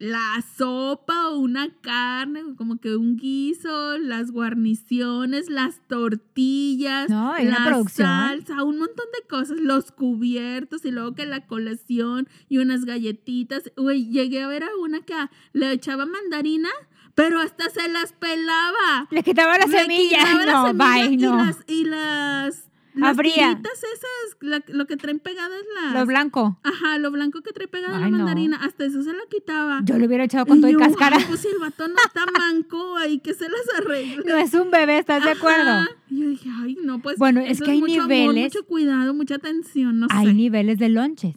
la 0.00 0.44
sopa 0.56 1.28
o 1.28 1.38
una 1.38 1.74
carne, 1.80 2.42
como 2.56 2.80
que 2.80 2.96
un 2.96 3.16
guiso, 3.16 3.98
las 3.98 4.30
guarniciones, 4.30 5.50
las 5.50 5.80
tortillas, 5.88 7.10
No, 7.10 7.34
la 7.38 7.82
salsa, 7.88 8.62
un 8.62 8.78
montón 8.78 9.06
de 9.20 9.26
cosas, 9.28 9.58
los 9.60 9.90
cubiertos 9.92 10.84
y 10.84 10.90
luego 10.92 11.14
que 11.14 11.26
la 11.26 11.46
colación 11.46 12.28
y 12.48 12.58
unas 12.58 12.84
galletitas. 12.84 13.72
Güey, 13.76 14.08
llegué 14.08 14.42
a 14.42 14.48
ver 14.48 14.62
a 14.62 14.68
una 14.80 15.00
que 15.00 15.14
le 15.52 15.72
echaba 15.72 16.06
mandarina, 16.06 16.68
pero 17.18 17.40
hasta 17.40 17.68
se 17.70 17.88
las 17.88 18.12
pelaba. 18.12 19.08
le 19.10 19.22
quitaba 19.24 19.58
la 19.58 19.66
Le 19.66 19.78
semilla. 19.80 20.18
quitaba 20.18 20.72
No, 20.72 20.74
bye, 20.74 21.12
y 21.12 21.16
no. 21.16 21.36
las, 21.36 21.64
y 21.66 21.84
las, 21.84 22.64
las 22.94 23.10
Abría. 23.10 23.60
esas, 23.64 24.36
la- 24.40 24.62
lo 24.68 24.86
que 24.86 24.96
traen 24.96 25.18
pegadas 25.18 25.58
las... 25.74 25.94
Lo 25.94 26.06
blanco. 26.06 26.58
Ajá, 26.62 26.98
lo 26.98 27.10
blanco 27.10 27.42
que 27.42 27.52
trae 27.52 27.66
pegada 27.66 27.98
la 27.98 28.08
no. 28.08 28.18
mandarina, 28.18 28.56
hasta 28.62 28.84
eso 28.84 29.02
se 29.02 29.12
la 29.12 29.22
quitaba. 29.30 29.80
Yo 29.84 29.98
lo 29.98 30.06
hubiera 30.06 30.24
echado 30.24 30.46
con 30.46 30.58
Y 30.58 30.60
todo 30.60 30.70
y 30.70 30.74
cáscara. 30.76 31.16
ay, 31.18 31.24
pues 31.28 31.40
si 31.40 31.48
el 31.48 31.58
vato 31.58 31.88
no 31.88 31.94
está 32.06 32.24
manco, 32.38 32.96
ahí 32.96 33.18
que 33.18 33.34
se 33.34 33.48
las 33.48 33.62
arregle. 33.78 34.22
No 34.24 34.36
es 34.36 34.54
un 34.54 34.70
bebé, 34.70 34.98
¿estás 34.98 35.24
de 35.24 35.30
acuerdo? 35.32 35.86
Y 36.10 36.20
yo 36.22 36.28
dije, 36.28 36.48
ay, 36.62 36.78
no, 36.84 37.00
pues. 37.00 37.18
Bueno, 37.18 37.40
es 37.40 37.60
que 37.60 37.72
hay 37.72 37.80
mucho 37.80 38.02
amor, 38.02 38.08
niveles. 38.10 38.54
mucho 38.54 38.64
cuidado, 38.66 39.12
mucha 39.14 39.34
atención, 39.36 39.98
no 40.00 40.06
Hay 40.10 40.26
sé. 40.28 40.34
niveles 40.34 40.78
de 40.78 40.88
lonches. 40.88 41.34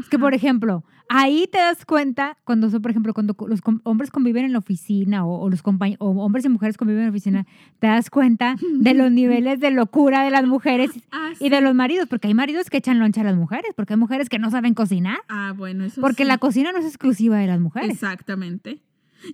Es 0.00 0.08
que, 0.08 0.18
por 0.18 0.34
ejemplo, 0.34 0.84
ahí 1.12 1.48
te 1.50 1.58
das 1.58 1.84
cuenta 1.84 2.38
cuando 2.44 2.70
son, 2.70 2.80
por 2.80 2.92
ejemplo, 2.92 3.12
cuando 3.12 3.34
los 3.48 3.60
com- 3.60 3.80
hombres 3.82 4.10
conviven 4.12 4.44
en 4.44 4.52
la 4.52 4.58
oficina 4.60 5.26
o, 5.26 5.40
o 5.40 5.50
los 5.50 5.60
o 5.64 6.10
hombres 6.24 6.44
y 6.44 6.48
mujeres 6.48 6.76
conviven 6.76 7.00
en 7.02 7.06
la 7.08 7.10
oficina, 7.10 7.46
te 7.80 7.88
das 7.88 8.10
cuenta 8.10 8.54
de 8.78 8.94
los 8.94 9.10
niveles 9.10 9.58
de 9.58 9.72
locura 9.72 10.22
de 10.22 10.30
las 10.30 10.46
mujeres 10.46 10.90
Ah, 11.12 11.32
y 11.40 11.48
de 11.48 11.60
los 11.60 11.74
maridos, 11.74 12.06
porque 12.08 12.28
hay 12.28 12.34
maridos 12.34 12.70
que 12.70 12.76
echan 12.76 12.98
loncha 13.00 13.22
a 13.22 13.24
las 13.24 13.34
mujeres, 13.36 13.72
porque 13.74 13.94
hay 13.94 13.98
mujeres 13.98 14.28
que 14.28 14.38
no 14.38 14.50
saben 14.50 14.74
cocinar, 14.74 15.18
Ah, 15.28 15.52
bueno, 15.56 15.84
eso 15.84 16.00
porque 16.00 16.22
sí. 16.22 16.28
la 16.28 16.38
cocina 16.38 16.70
no 16.72 16.78
es 16.78 16.86
exclusiva 16.86 17.38
de 17.38 17.48
las 17.48 17.58
mujeres. 17.60 17.90
Exactamente. 17.90 18.80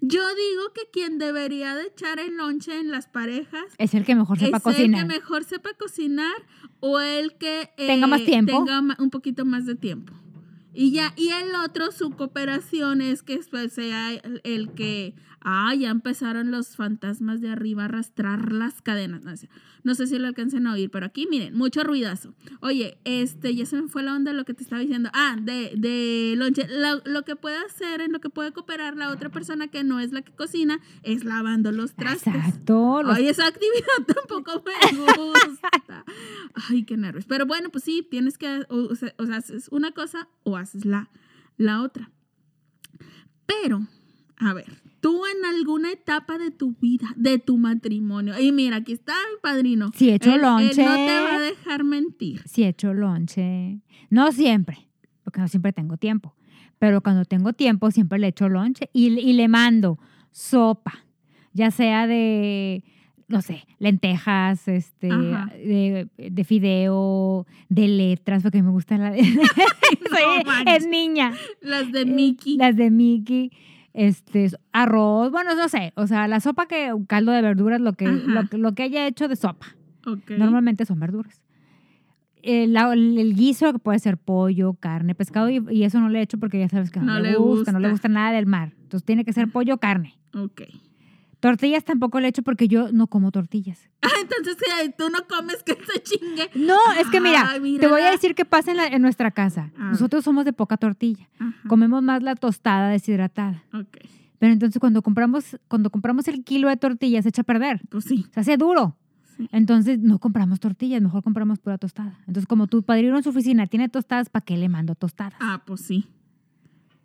Yo 0.01 0.21
digo 0.23 0.73
que 0.75 0.81
quien 0.93 1.19
debería 1.19 1.75
de 1.77 1.87
echar 1.89 2.19
el 2.19 2.37
lonche 2.39 2.77
en 2.81 2.91
las 2.91 3.07
parejas 3.07 3.63
Es 3.79 3.95
el 3.95 4.05
que 4.05 4.15
mejor 4.17 4.39
sepa 4.39 4.57
es 4.57 4.63
cocinar. 4.63 5.03
el 5.03 5.07
que 5.09 5.15
mejor 5.15 5.45
sepa 5.45 5.71
cocinar 5.79 6.35
o 6.81 6.99
el 7.01 7.35
que 7.37 7.71
eh, 7.77 7.87
Tenga 7.87 8.07
más 8.09 8.25
tiempo. 8.25 8.65
tenga 8.65 8.81
un 8.99 9.11
poquito 9.11 9.45
más 9.45 9.65
de 9.67 9.75
tiempo. 9.77 10.13
Y 10.79 10.93
ya, 10.93 11.15
y 11.17 11.31
el 11.31 11.55
otro, 11.55 11.91
su 11.91 12.11
cooperación 12.11 13.01
es 13.01 13.23
que 13.23 13.41
pues, 13.51 13.73
sea 13.73 14.13
el, 14.13 14.43
el 14.45 14.75
que, 14.75 15.15
ah, 15.49 15.73
ya 15.77 15.91
empezaron 15.91 16.51
los 16.51 16.75
fantasmas 16.75 17.41
de 17.41 17.51
arriba 17.51 17.83
a 17.83 17.85
arrastrar 17.85 18.51
las 18.53 18.83
cadenas. 18.83 19.23
No 19.25 19.37
sé, 19.37 19.49
no 19.85 19.95
sé 19.95 20.09
si 20.09 20.19
lo 20.19 20.27
alcancen 20.27 20.67
a 20.67 20.73
oír, 20.73 20.91
pero 20.91 21.07
aquí 21.07 21.29
miren, 21.31 21.55
mucho 21.57 21.85
ruidazo. 21.85 22.35
Oye, 22.61 22.99
este, 23.05 23.55
ya 23.55 23.65
se 23.65 23.81
me 23.81 23.87
fue 23.89 24.03
la 24.03 24.15
onda 24.17 24.33
de 24.33 24.37
lo 24.37 24.45
que 24.45 24.55
te 24.55 24.65
estaba 24.65 24.83
diciendo. 24.83 25.09
Ah, 25.15 25.37
de, 25.41 25.73
de 25.77 26.35
lonche. 26.37 26.67
Lo, 26.69 27.01
lo 27.11 27.23
que 27.25 27.37
puede 27.37 27.59
hacer, 27.59 28.01
en 28.01 28.11
lo 28.13 28.19
que 28.21 28.29
puede 28.29 28.51
cooperar 28.53 28.97
la 28.97 29.11
otra 29.11 29.31
persona 29.31 29.69
que 29.69 29.85
no 29.85 30.01
es 30.01 30.11
la 30.11 30.23
que 30.23 30.33
cocina, 30.33 30.81
es 31.05 31.23
lavando 31.25 31.71
los 31.71 31.95
trastes. 31.95 32.35
Exacto. 32.35 33.05
los- 33.05 33.17
Ay, 33.17 33.29
esa 33.29 33.47
actividad 33.47 33.87
tampoco 34.29 34.65
me 34.67 34.97
gusta. 35.17 36.05
Ay, 36.71 36.83
qué 36.85 36.97
nervios. 36.97 37.25
Pero 37.27 37.47
bueno, 37.47 37.71
pues 37.71 37.85
sí, 37.85 38.05
tienes 38.11 38.37
que, 38.37 38.67
o, 38.69 38.89
o 38.91 38.95
sea, 38.97 39.15
haces 39.37 39.69
una 39.71 39.93
cosa 39.93 40.29
o 40.43 40.57
haces 40.57 40.85
la, 40.85 41.09
la 41.57 41.83
otra. 41.83 42.11
Pero 43.47 43.87
A 44.39 44.53
ver, 44.53 44.67
tú 45.01 45.23
en 45.27 45.45
alguna 45.45 45.93
etapa 45.93 46.39
de 46.39 46.51
tu 46.51 46.75
vida, 46.81 47.07
de 47.17 47.39
tu 47.39 47.57
matrimonio, 47.59 48.39
y 48.41 48.53
mira, 48.53 48.77
aquí 48.77 48.93
está 48.93 49.13
mi 49.13 49.41
padrino. 49.41 49.91
Sí, 49.95 50.11
he 50.11 50.15
hecho 50.15 50.37
lonche. 50.37 50.83
Él 50.83 50.89
no 50.89 50.95
te 50.95 51.21
va 51.21 51.35
a 51.35 51.41
dejar 51.41 51.85
mentir. 51.85 52.43
Sí, 52.47 52.65
he 52.65 52.69
hecho 52.69 52.93
lonche. 52.95 53.81
No 54.11 54.33
siempre, 54.33 54.89
porque 55.25 55.41
no 55.41 55.49
siempre 55.49 55.73
tengo 55.73 55.97
tiempo. 55.97 56.35
Pero 56.79 57.01
cuando 57.01 57.25
tengo 57.25 57.53
tiempo, 57.53 57.91
siempre 57.91 58.19
le 58.19 58.29
echo 58.29 58.49
lonche 58.49 58.91
y, 58.93 59.07
y 59.19 59.33
le 59.33 59.49
mando 59.49 59.99
sopa, 60.31 61.05
ya 61.53 61.71
sea 61.71 62.07
de, 62.07 62.85
no 63.29 63.41
sé, 63.41 63.67
lentejas, 63.79 64.69
este, 64.69 65.09
de, 65.09 66.09
de 66.17 66.45
fideo, 66.45 67.47
de 67.71 67.89
letras, 67.89 68.43
porque 68.43 68.63
me 68.63 68.71
gusta 68.71 68.99
la 68.99 69.11
de... 69.11 69.23
Soy- 70.11 70.45
es 70.67 70.87
niña. 70.87 71.33
Las 71.63 71.91
de 71.93 72.05
Mickey. 72.05 72.57
Las 72.59 72.77
de 72.77 72.91
Mickey. 72.91 73.51
Este, 73.99 74.51
arroz, 74.73 75.31
bueno, 75.31 75.55
no 75.55 75.69
sé, 75.71 75.95
o 75.97 76.07
sea, 76.07 76.29
la 76.29 76.41
sopa 76.41 76.67
que, 76.67 76.93
un 76.93 77.07
caldo 77.07 77.33
de 77.33 77.41
verduras, 77.41 77.81
lo 77.81 77.95
que, 77.95 78.07
lo, 78.07 78.47
que- 78.47 78.59
lo 78.59 78.75
que 78.75 78.83
haya 78.83 79.07
hecho 79.07 79.27
de 79.27 79.37
sopa. 79.37 79.69
Ok. 80.07 80.33
Normalmente 80.37 80.85
son 80.85 81.01
verduras. 81.01 81.43
El, 82.43 83.35
guiso 83.35 83.73
que 83.73 83.79
puede 83.79 83.99
ser 83.99 84.19
pollo, 84.19 84.75
carne, 84.75 85.15
pescado 85.15 85.49
y, 85.51 85.65
y 85.71 85.83
eso 85.85 85.99
no 85.99 86.09
le 86.11 86.19
he 86.21 86.23
hecho 86.23 86.39
porque 86.39 86.61
ya 86.61 86.69
sabes 86.69 86.91
que 86.91 87.01
no, 87.01 87.07
No 87.07 87.21
le, 87.21 87.35
gusta, 87.37 87.73
no 87.73 87.79
le 87.81 87.89
gusta. 87.89 87.93
gusta 87.93 88.09
nada 88.09 88.33
del 88.33 88.47
mar. 88.47 88.73
Entonces 88.83 89.05
tiene 89.05 89.25
que 89.25 89.33
ser 89.33 89.51
pollo, 89.51 89.79
carne. 89.79 90.15
Ok. 90.35 90.63
Tortillas 91.41 91.85
tampoco 91.85 92.19
le 92.21 92.27
he 92.27 92.31
hecho 92.31 92.43
porque 92.43 92.67
yo 92.69 92.91
no 92.93 93.07
como 93.07 93.31
tortillas. 93.31 93.89
Ah, 94.07 94.21
entonces 94.23 94.57
tú 94.97 95.11
no 95.11 95.19
comes 95.29 95.63
que 95.65 95.75
se 95.75 96.01
chingue. 96.03 96.49
No, 96.55 96.79
es 97.01 97.09
que 97.09 97.21
mira, 97.21 97.55
te 97.81 97.87
voy 97.89 98.03
a 98.03 98.11
decir 98.13 98.35
qué 98.37 98.45
pasa 98.45 98.71
en, 98.71 98.77
la- 98.77 98.87
en 98.87 99.03
nuestra 99.03 99.31
casa. 99.33 99.73
A 99.77 99.91
Nosotros 99.91 100.23
somos 100.25 100.45
de 100.45 100.53
poca 100.53 100.77
tortilla. 100.77 101.29
Ajá. 101.41 101.69
Comemos 101.69 102.03
más 102.03 102.23
la 102.23 102.37
tostada 102.37 102.89
deshidratada. 102.91 103.65
Ok. 103.75 103.99
Pero 104.39 104.53
entonces 104.53 104.79
cuando 104.81 105.03
compramos, 105.03 105.59
cuando 105.69 105.91
compramos 105.91 106.29
el 106.29 106.45
kilo 106.45 106.69
de 106.69 106.77
tortillas 106.77 107.25
se 107.25 107.31
echa 107.31 107.43
a 107.43 107.45
perder. 107.45 107.81
Pues 107.91 108.05
sí. 108.05 108.27
Se 108.33 108.41
hace 108.41 108.57
duro. 108.57 108.97
Sí. 109.37 109.49
Entonces 109.51 109.99
no 109.99 110.19
compramos 110.21 110.61
tortillas, 110.61 111.03
mejor 111.03 111.23
compramos 111.25 111.59
pura 111.59 111.77
tostada. 111.79 112.17
Entonces 112.21 112.47
como 112.47 112.69
tu 112.69 112.83
padrino 112.85 113.17
en 113.17 113.23
su 113.25 113.31
oficina 113.31 113.67
tiene 113.67 113.89
tostadas, 113.89 114.29
¿para 114.31 114.45
qué 114.45 114.57
le 114.57 114.69
mando 114.69 114.95
tostadas? 114.95 115.35
Ah, 115.41 115.63
pues 115.67 115.81
sí. 115.81 116.07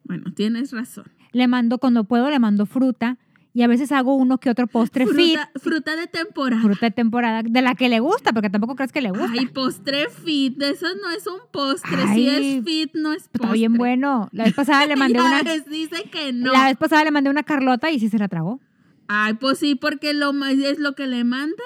Bueno, 0.03 0.31
tienes 0.33 0.71
razón. 0.71 1.05
Le 1.31 1.47
mando 1.47 1.77
cuando 1.79 2.03
puedo, 2.03 2.29
le 2.29 2.39
mando 2.39 2.65
fruta 2.65 3.17
y 3.53 3.63
a 3.63 3.67
veces 3.67 3.91
hago 3.91 4.15
uno 4.15 4.37
que 4.37 4.49
otro 4.49 4.67
postre 4.67 5.05
fit, 5.07 5.37
Fruta, 5.61 5.95
de 5.95 6.07
temporada. 6.07 6.61
fruta 6.61 6.85
de 6.85 6.91
temporada, 6.91 7.41
de 7.43 7.61
la 7.61 7.75
que 7.75 7.89
le 7.89 7.99
gusta, 7.99 8.31
porque 8.31 8.49
tampoco 8.49 8.75
crees 8.75 8.91
que 8.91 9.01
le 9.01 9.09
gusta. 9.11 9.33
Ay, 9.37 9.47
postre 9.47 10.09
fit. 10.09 10.61
Eso 10.61 10.87
no 11.01 11.09
es 11.11 11.27
un 11.27 11.39
postre. 11.51 11.97
Ay, 12.07 12.15
si 12.15 12.29
es 12.29 12.63
fit, 12.63 12.91
no 12.95 13.11
es 13.13 13.23
postre. 13.23 13.41
Está 13.43 13.53
bien 13.53 13.73
bueno. 13.73 14.29
La 14.31 14.45
vez 14.45 14.53
pasada 14.53 14.85
le 14.85 14.95
mandé 14.97 15.19
una, 15.19 15.41
dice 15.69 16.03
que 16.11 16.31
no. 16.33 16.51
la 16.53 16.65
vez 16.65 16.77
pasada 16.77 17.03
le 17.03 17.11
mandé 17.11 17.29
una 17.29 17.43
Carlota 17.43 17.91
y 17.91 17.99
sí 17.99 18.09
se 18.09 18.17
la 18.17 18.27
tragó. 18.27 18.59
Ay, 19.07 19.33
pues 19.33 19.59
sí, 19.59 19.75
porque 19.75 20.13
lo 20.13 20.31
es 20.45 20.79
lo 20.79 20.95
que 20.95 21.05
le 21.07 21.25
mandas. 21.25 21.57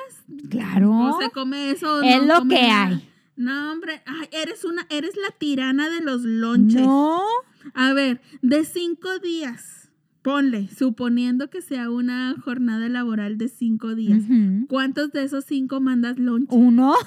Claro. 0.50 0.88
No 0.92 1.20
se 1.22 1.30
come 1.30 1.70
eso. 1.70 2.02
Es 2.02 2.22
no 2.22 2.26
lo 2.26 2.40
come 2.40 2.56
que 2.56 2.68
nada. 2.68 2.86
hay. 2.88 3.10
No, 3.36 3.72
hombre. 3.72 4.02
Ay, 4.08 4.28
eres 4.32 4.66
una, 4.66 4.88
eres 4.90 5.16
la 5.18 5.30
tirana 5.38 5.90
de 5.90 6.02
los 6.02 6.22
lonches. 6.24 6.82
No. 6.82 7.22
A 7.76 7.94
ver, 7.94 8.22
de 8.42 8.64
cinco 8.66 9.20
días, 9.20 9.85
ponle, 10.26 10.68
suponiendo 10.76 11.52
que 11.52 11.62
sea 11.62 11.92
una 11.92 12.36
jornada 12.44 12.90
laboral 12.90 13.38
de 13.38 13.48
cinco 13.48 13.94
días. 13.94 14.24
¿Cuántos 14.68 15.12
de 15.12 15.24
esos 15.24 15.46
cinco 15.46 15.80
mandas 15.80 16.18
lonche? 16.18 16.48
Uno. 16.56 16.96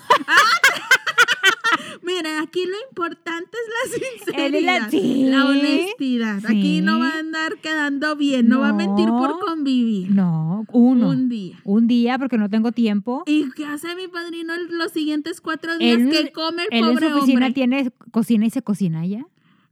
Miren, 2.02 2.38
aquí 2.40 2.64
lo 2.64 2.72
importante 2.90 3.50
es 3.52 3.68
la 3.74 3.98
sinceridad, 4.24 4.80
la- 4.82 4.90
sí. 4.90 5.24
la 5.28 5.46
honestidad. 5.46 6.46
Aquí 6.46 6.80
no 6.80 6.98
va 7.00 7.10
a 7.10 7.18
andar 7.18 7.58
quedando 7.60 8.16
bien, 8.16 8.48
no, 8.48 8.60
va 8.60 8.68
a 8.70 8.72
mentir 8.72 9.08
por 9.08 9.40
convivir. 9.40 10.10
No, 10.12 10.64
uno. 10.72 11.08
Un 11.10 11.28
día. 11.28 11.58
Un 11.64 11.86
día 11.86 12.18
porque 12.18 12.38
no 12.38 12.48
tengo 12.48 12.72
tiempo. 12.72 13.24
¿Y 13.26 13.50
qué 13.50 13.66
hace 13.66 13.94
mi 13.96 14.06
padrino 14.08 14.54
los 14.70 14.92
siguientes 14.92 15.40
cuatro 15.40 15.76
días? 15.76 15.98
Él- 16.00 16.08
que 16.10 16.32
come 16.32 16.62
el 16.62 16.68
Él 16.78 16.84
en 16.84 16.94
pobre 16.94 17.08
su 17.10 17.16
oficina 17.16 17.46
hombre? 17.46 17.52
tiene 17.52 17.90
cocina 18.10 18.46
y 18.46 18.50
se 18.50 18.62
cocina 18.62 19.04
ya. 19.04 19.26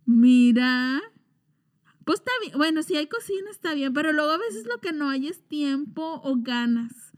Mira. 0.04 1.00
Pues 2.06 2.20
está 2.20 2.30
bien. 2.40 2.56
Bueno, 2.56 2.84
si 2.84 2.96
hay 2.96 3.08
cocina 3.08 3.50
está 3.50 3.74
bien, 3.74 3.92
pero 3.92 4.12
luego 4.12 4.30
a 4.30 4.38
veces 4.38 4.64
lo 4.66 4.78
que 4.80 4.92
no 4.92 5.10
hay 5.10 5.26
es 5.26 5.42
tiempo 5.48 6.20
o 6.22 6.36
ganas. 6.38 7.12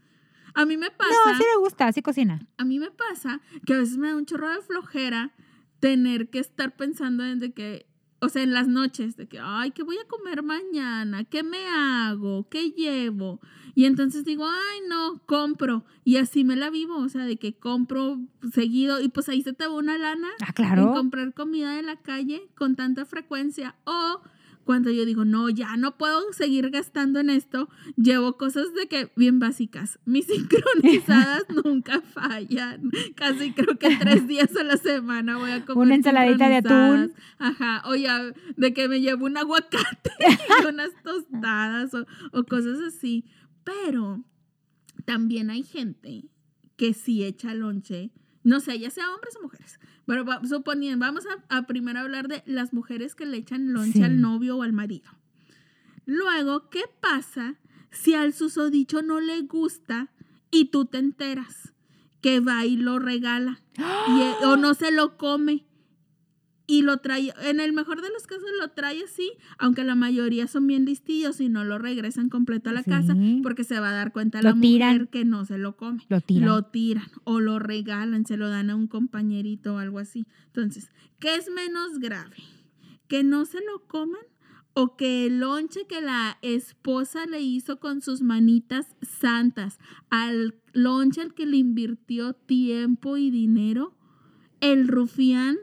A 0.55 0.65
mí 0.65 0.77
me 0.77 0.89
pasa. 0.89 1.13
No, 1.27 1.37
sí 1.37 1.43
le 1.43 1.59
gusta, 1.59 1.91
sí 1.91 2.01
cocina. 2.01 2.41
A 2.57 2.65
mí 2.65 2.79
me 2.79 2.89
pasa 2.89 3.39
que 3.67 3.75
a 3.75 3.77
veces 3.77 3.97
me 3.97 4.07
da 4.09 4.15
un 4.15 4.25
chorro 4.25 4.49
de 4.49 4.61
flojera 4.61 5.31
tener 5.79 6.31
que 6.31 6.39
estar 6.39 6.75
pensando 6.75 7.23
en 7.23 7.37
de 7.37 7.53
que, 7.53 7.85
o 8.19 8.29
sea, 8.29 8.41
en 8.41 8.51
las 8.51 8.67
noches, 8.67 9.15
de 9.15 9.27
que, 9.27 9.39
ay, 9.39 9.69
¿qué 9.71 9.83
voy 9.83 9.95
a 9.99 10.07
comer 10.07 10.41
mañana? 10.41 11.23
¿Qué 11.23 11.43
me 11.43 11.67
hago? 11.67 12.49
¿Qué 12.49 12.71
llevo? 12.71 13.39
Y 13.75 13.85
entonces 13.85 14.25
digo, 14.25 14.47
ay, 14.47 14.79
no, 14.89 15.21
compro. 15.27 15.85
Y 16.03 16.17
así 16.17 16.43
me 16.43 16.55
la 16.55 16.71
vivo, 16.71 16.97
o 16.97 17.09
sea, 17.09 17.25
de 17.25 17.37
que 17.37 17.53
compro 17.59 18.17
seguido 18.51 18.99
y 19.01 19.09
pues 19.09 19.29
ahí 19.29 19.43
se 19.43 19.53
te 19.53 19.67
va 19.67 19.73
una 19.75 19.99
lana 19.99 20.29
Ah, 20.41 20.47
en 20.47 20.53
claro. 20.53 20.91
comprar 20.93 21.31
comida 21.35 21.75
de 21.75 21.83
la 21.83 21.97
calle 22.01 22.49
con 22.57 22.75
tanta 22.75 23.05
frecuencia. 23.05 23.75
O 23.85 24.21
cuando 24.69 24.91
yo 24.91 25.03
digo, 25.03 25.25
no, 25.25 25.49
ya 25.49 25.77
no 25.77 25.97
puedo 25.97 26.31
seguir 26.31 26.69
gastando 26.69 27.19
en 27.19 27.31
esto, 27.31 27.69
llevo 27.95 28.37
cosas 28.37 28.71
de 28.75 28.87
que 28.87 29.11
bien 29.15 29.39
básicas. 29.39 29.97
Mis 30.05 30.25
sincronizadas 30.27 31.45
nunca 31.65 32.01
fallan. 32.01 32.91
Casi 33.15 33.51
creo 33.53 33.79
que 33.79 33.97
tres 33.97 34.27
días 34.27 34.55
a 34.55 34.63
la 34.63 34.77
semana 34.77 35.39
voy 35.39 35.49
a 35.49 35.65
comer. 35.65 35.87
Una 35.87 35.95
ensaladita 35.95 36.49
de 36.49 36.55
atún. 36.57 37.13
Ajá. 37.39 37.81
O 37.87 37.95
ya 37.95 38.31
de 38.57 38.73
que 38.75 38.87
me 38.87 39.01
llevo 39.01 39.25
un 39.25 39.37
aguacate 39.37 40.11
y 40.61 40.65
unas 40.67 40.91
tostadas 41.03 41.91
o, 41.95 42.05
o 42.31 42.43
cosas 42.43 42.77
así. 42.79 43.25
Pero 43.63 44.23
también 45.03 45.49
hay 45.49 45.63
gente 45.63 46.25
que 46.75 46.93
sí 46.93 47.23
echa 47.23 47.55
lonche. 47.55 48.11
No 48.43 48.59
sé, 48.59 48.79
ya 48.79 48.89
sea 48.89 49.11
hombres 49.13 49.35
o 49.37 49.41
mujeres. 49.43 49.79
Pero 50.05 50.23
va- 50.25 50.41
suponiendo, 50.47 51.05
vamos 51.05 51.25
a, 51.27 51.57
a 51.57 51.67
primero 51.67 51.99
hablar 51.99 52.27
de 52.27 52.41
las 52.45 52.73
mujeres 52.73 53.15
que 53.15 53.25
le 53.25 53.37
echan 53.37 53.73
lonche 53.73 53.99
Sí. 53.99 54.03
al 54.03 54.21
novio 54.21 54.57
o 54.57 54.63
al 54.63 54.73
marido. 54.73 55.09
Luego, 56.05 56.69
¿qué 56.69 56.83
pasa 57.01 57.55
si 57.91 58.13
al 58.13 58.33
susodicho 58.33 59.01
no 59.01 59.19
le 59.19 59.41
gusta 59.41 60.09
y 60.51 60.65
tú 60.65 60.85
te 60.85 60.97
enteras 60.97 61.73
que 62.21 62.39
va 62.39 62.65
y 62.65 62.75
lo 62.77 62.99
regala 62.99 63.61
y, 63.77 64.21
eh, 64.21 64.33
o 64.45 64.57
no 64.57 64.73
se 64.73 64.91
lo 64.91 65.17
come 65.17 65.65
y 66.69 66.83
lo 66.83 66.97
trae, 66.97 67.33
en 67.41 67.59
el 67.59 67.73
mejor 67.73 68.03
de 68.03 68.11
los 68.11 68.27
casos 68.27 68.45
lo 68.59 68.69
trae 68.69 69.03
así, 69.03 69.31
aunque 69.57 69.83
la 69.83 69.95
mayoría 69.95 70.45
son 70.45 70.67
bien 70.67 70.85
listillos 70.85 71.41
y 71.41 71.49
no 71.49 71.63
lo 71.65 71.79
regresan 71.79 72.29
completo 72.29 72.69
a 72.69 72.73
la 72.73 72.83
casa 72.83 73.15
porque 73.41 73.63
se 73.63 73.79
va 73.79 73.89
a 73.89 73.93
dar 73.93 74.11
cuenta 74.13 74.43
Lo 74.43 74.51
la 74.51 74.61
tiran. 74.61 74.93
mujer 74.93 75.09
que 75.09 75.25
no 75.25 75.45
se 75.45 75.57
lo 75.57 75.75
come. 75.75 76.03
Lo 76.09 76.21
tiran. 76.21 76.47
Lo 76.47 76.61
tiran 76.61 77.09
o 77.23 77.39
lo 77.39 77.57
regalan, 77.57 78.27
se 78.27 78.37
lo 78.37 78.49
dan 78.49 78.69
a 78.69 78.75
un 78.75 78.85
compañerito 78.85 79.73
o 79.73 79.77
algo 79.79 79.97
así. 79.97 80.27
Entonces, 80.45 80.91
¿qué 81.19 81.33
es 81.33 81.49
menos 81.49 81.97
grave? 81.97 82.35
¿Que 83.07 83.23
no 83.23 83.45
se 83.45 83.57
lo 83.65 83.87
coman 83.87 84.21
o 84.75 84.95
que 84.95 85.25
el 85.25 85.39
lonche 85.39 85.87
que 85.89 86.01
la 86.01 86.37
esposa 86.43 87.25
le 87.25 87.41
hizo 87.41 87.79
con 87.79 88.01
sus 88.01 88.21
manitas 88.21 88.95
santas 89.01 89.79
al 90.11 90.53
lonche 90.73 91.21
al 91.21 91.33
que 91.33 91.47
le 91.47 91.57
invirtió 91.57 92.33
tiempo 92.33 93.17
y 93.17 93.31
dinero, 93.31 93.97
el 94.61 94.87
rufián 94.87 95.57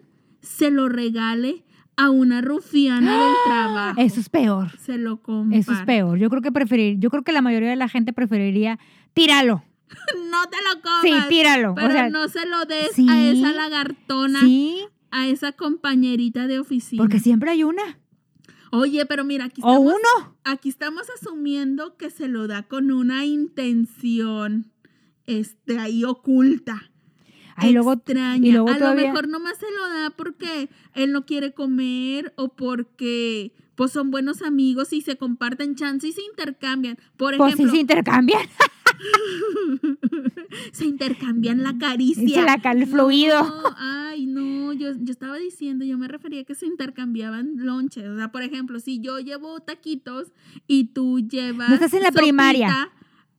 se 0.47 0.71
lo 0.71 0.89
regale 0.89 1.65
a 1.97 2.11
una 2.11 2.41
rufiana 2.41 3.25
del 3.25 3.35
trabajo? 3.47 4.01
Eso 4.01 4.21
es 4.21 4.29
peor. 4.29 4.79
Se 4.79 4.99
lo 4.99 5.23
comparte. 5.23 5.59
Eso 5.59 5.73
es 5.73 5.83
peor. 5.83 6.19
Yo 6.19 6.31
creo 6.31 6.43
que 6.43 6.53
preferir, 6.53 6.99
yo 6.99 7.11
creo 7.11 7.23
que 7.23 7.33
la 7.33 7.43
mayoría 7.43 7.71
de 7.71 7.77
la 7.77 7.89
gente 7.89 8.13
preferiría 8.13 8.79
tíralo. 9.13 9.65
No 10.31 10.51
te 10.51 10.57
lo 10.57 10.83
comas. 10.83 11.01
Sí, 11.03 11.15
tíralo. 11.29 11.75
Pero 11.75 11.89
o 11.89 11.91
sea, 11.91 12.11
no 12.11 12.29
se 12.29 12.45
lo 12.45 12.65
des 12.67 12.91
sí, 12.93 13.09
a 13.09 13.31
esa 13.31 13.53
lagartona, 13.53 14.41
sí, 14.41 14.85
a 15.11 15.29
esa 15.29 15.53
compañerita 15.53 16.47
de 16.47 16.59
oficina. 16.59 17.03
porque 17.03 17.21
siempre 17.21 17.53
hay 17.53 17.63
una 17.63 17.99
Oye, 18.73 19.07
pero 19.07 19.25
mira, 19.25 19.47
aquí 19.47 19.61
o 19.65 19.71
estamos, 19.71 19.95
uno. 19.95 20.37
aquí 20.45 20.69
estamos 20.69 21.07
asumiendo 21.11 21.97
que 21.97 22.11
se 22.11 22.29
lo 22.29 22.47
da 22.47 22.65
con 22.65 22.91
una 22.91 23.25
intención 23.25 24.73
este, 25.27 25.79
ahí 25.79 26.05
oculta. 26.05 26.91
Ay, 27.57 27.73
luego- 27.73 27.95
extraña. 27.95 28.47
y 28.47 28.53
luego 28.53 28.71
a 28.71 28.79
todavía- 28.79 29.03
lo 29.05 29.09
mejor 29.09 29.29
nomás 29.29 29.59
se 29.59 29.67
lo 29.71 29.89
da 29.89 30.11
porque 30.11 30.69
él 30.95 31.13
no 31.13 31.27
quiere 31.27 31.53
comer 31.53 32.33
o 32.37 32.49
porque 32.49 33.53
pues 33.75 33.93
son 33.93 34.11
buenos 34.11 34.41
amigos 34.43 34.93
y 34.95 35.03
se 35.03 35.17
comparten 35.17 35.75
chance 35.75 36.07
y 36.09 36.13
se 36.13 36.23
intercambian. 36.23 36.97
Por 37.19 37.37
Pues 37.37 37.53
sí 37.53 37.63
ejemplo, 37.63 37.75
se 37.75 37.81
intercambian. 37.81 38.41
se 40.73 40.85
intercambian 40.87 41.63
la 41.63 41.77
caricia. 41.79 42.43
La 42.43 42.59
cal 42.61 42.83
el 42.83 42.89
fluido. 42.89 43.43
No, 43.43 43.75
ay, 43.79 44.27
no, 44.27 44.73
yo, 44.73 44.93
yo 44.99 45.13
estaba 45.13 45.37
diciendo, 45.37 45.85
yo 45.85 45.99
me 45.99 46.09
refería 46.09 46.41
a 46.41 46.45
que 46.45 46.55
se 46.55 46.67
intercambiaban 46.67 47.65
lonches. 47.67 48.09
O 48.09 48.17
sea, 48.17 48.33
por 48.33 48.43
ejemplo, 48.43 48.81
si 48.81 49.01
yo 49.01 49.19
llevo 49.19 49.61
taquitos 49.61 50.33
y 50.67 50.85
tú 50.85 51.21
llevas. 51.21 51.69
No 51.69 51.75
estás 51.75 51.93
en 51.95 52.03
la 52.03 52.13
primaria. 52.13 52.91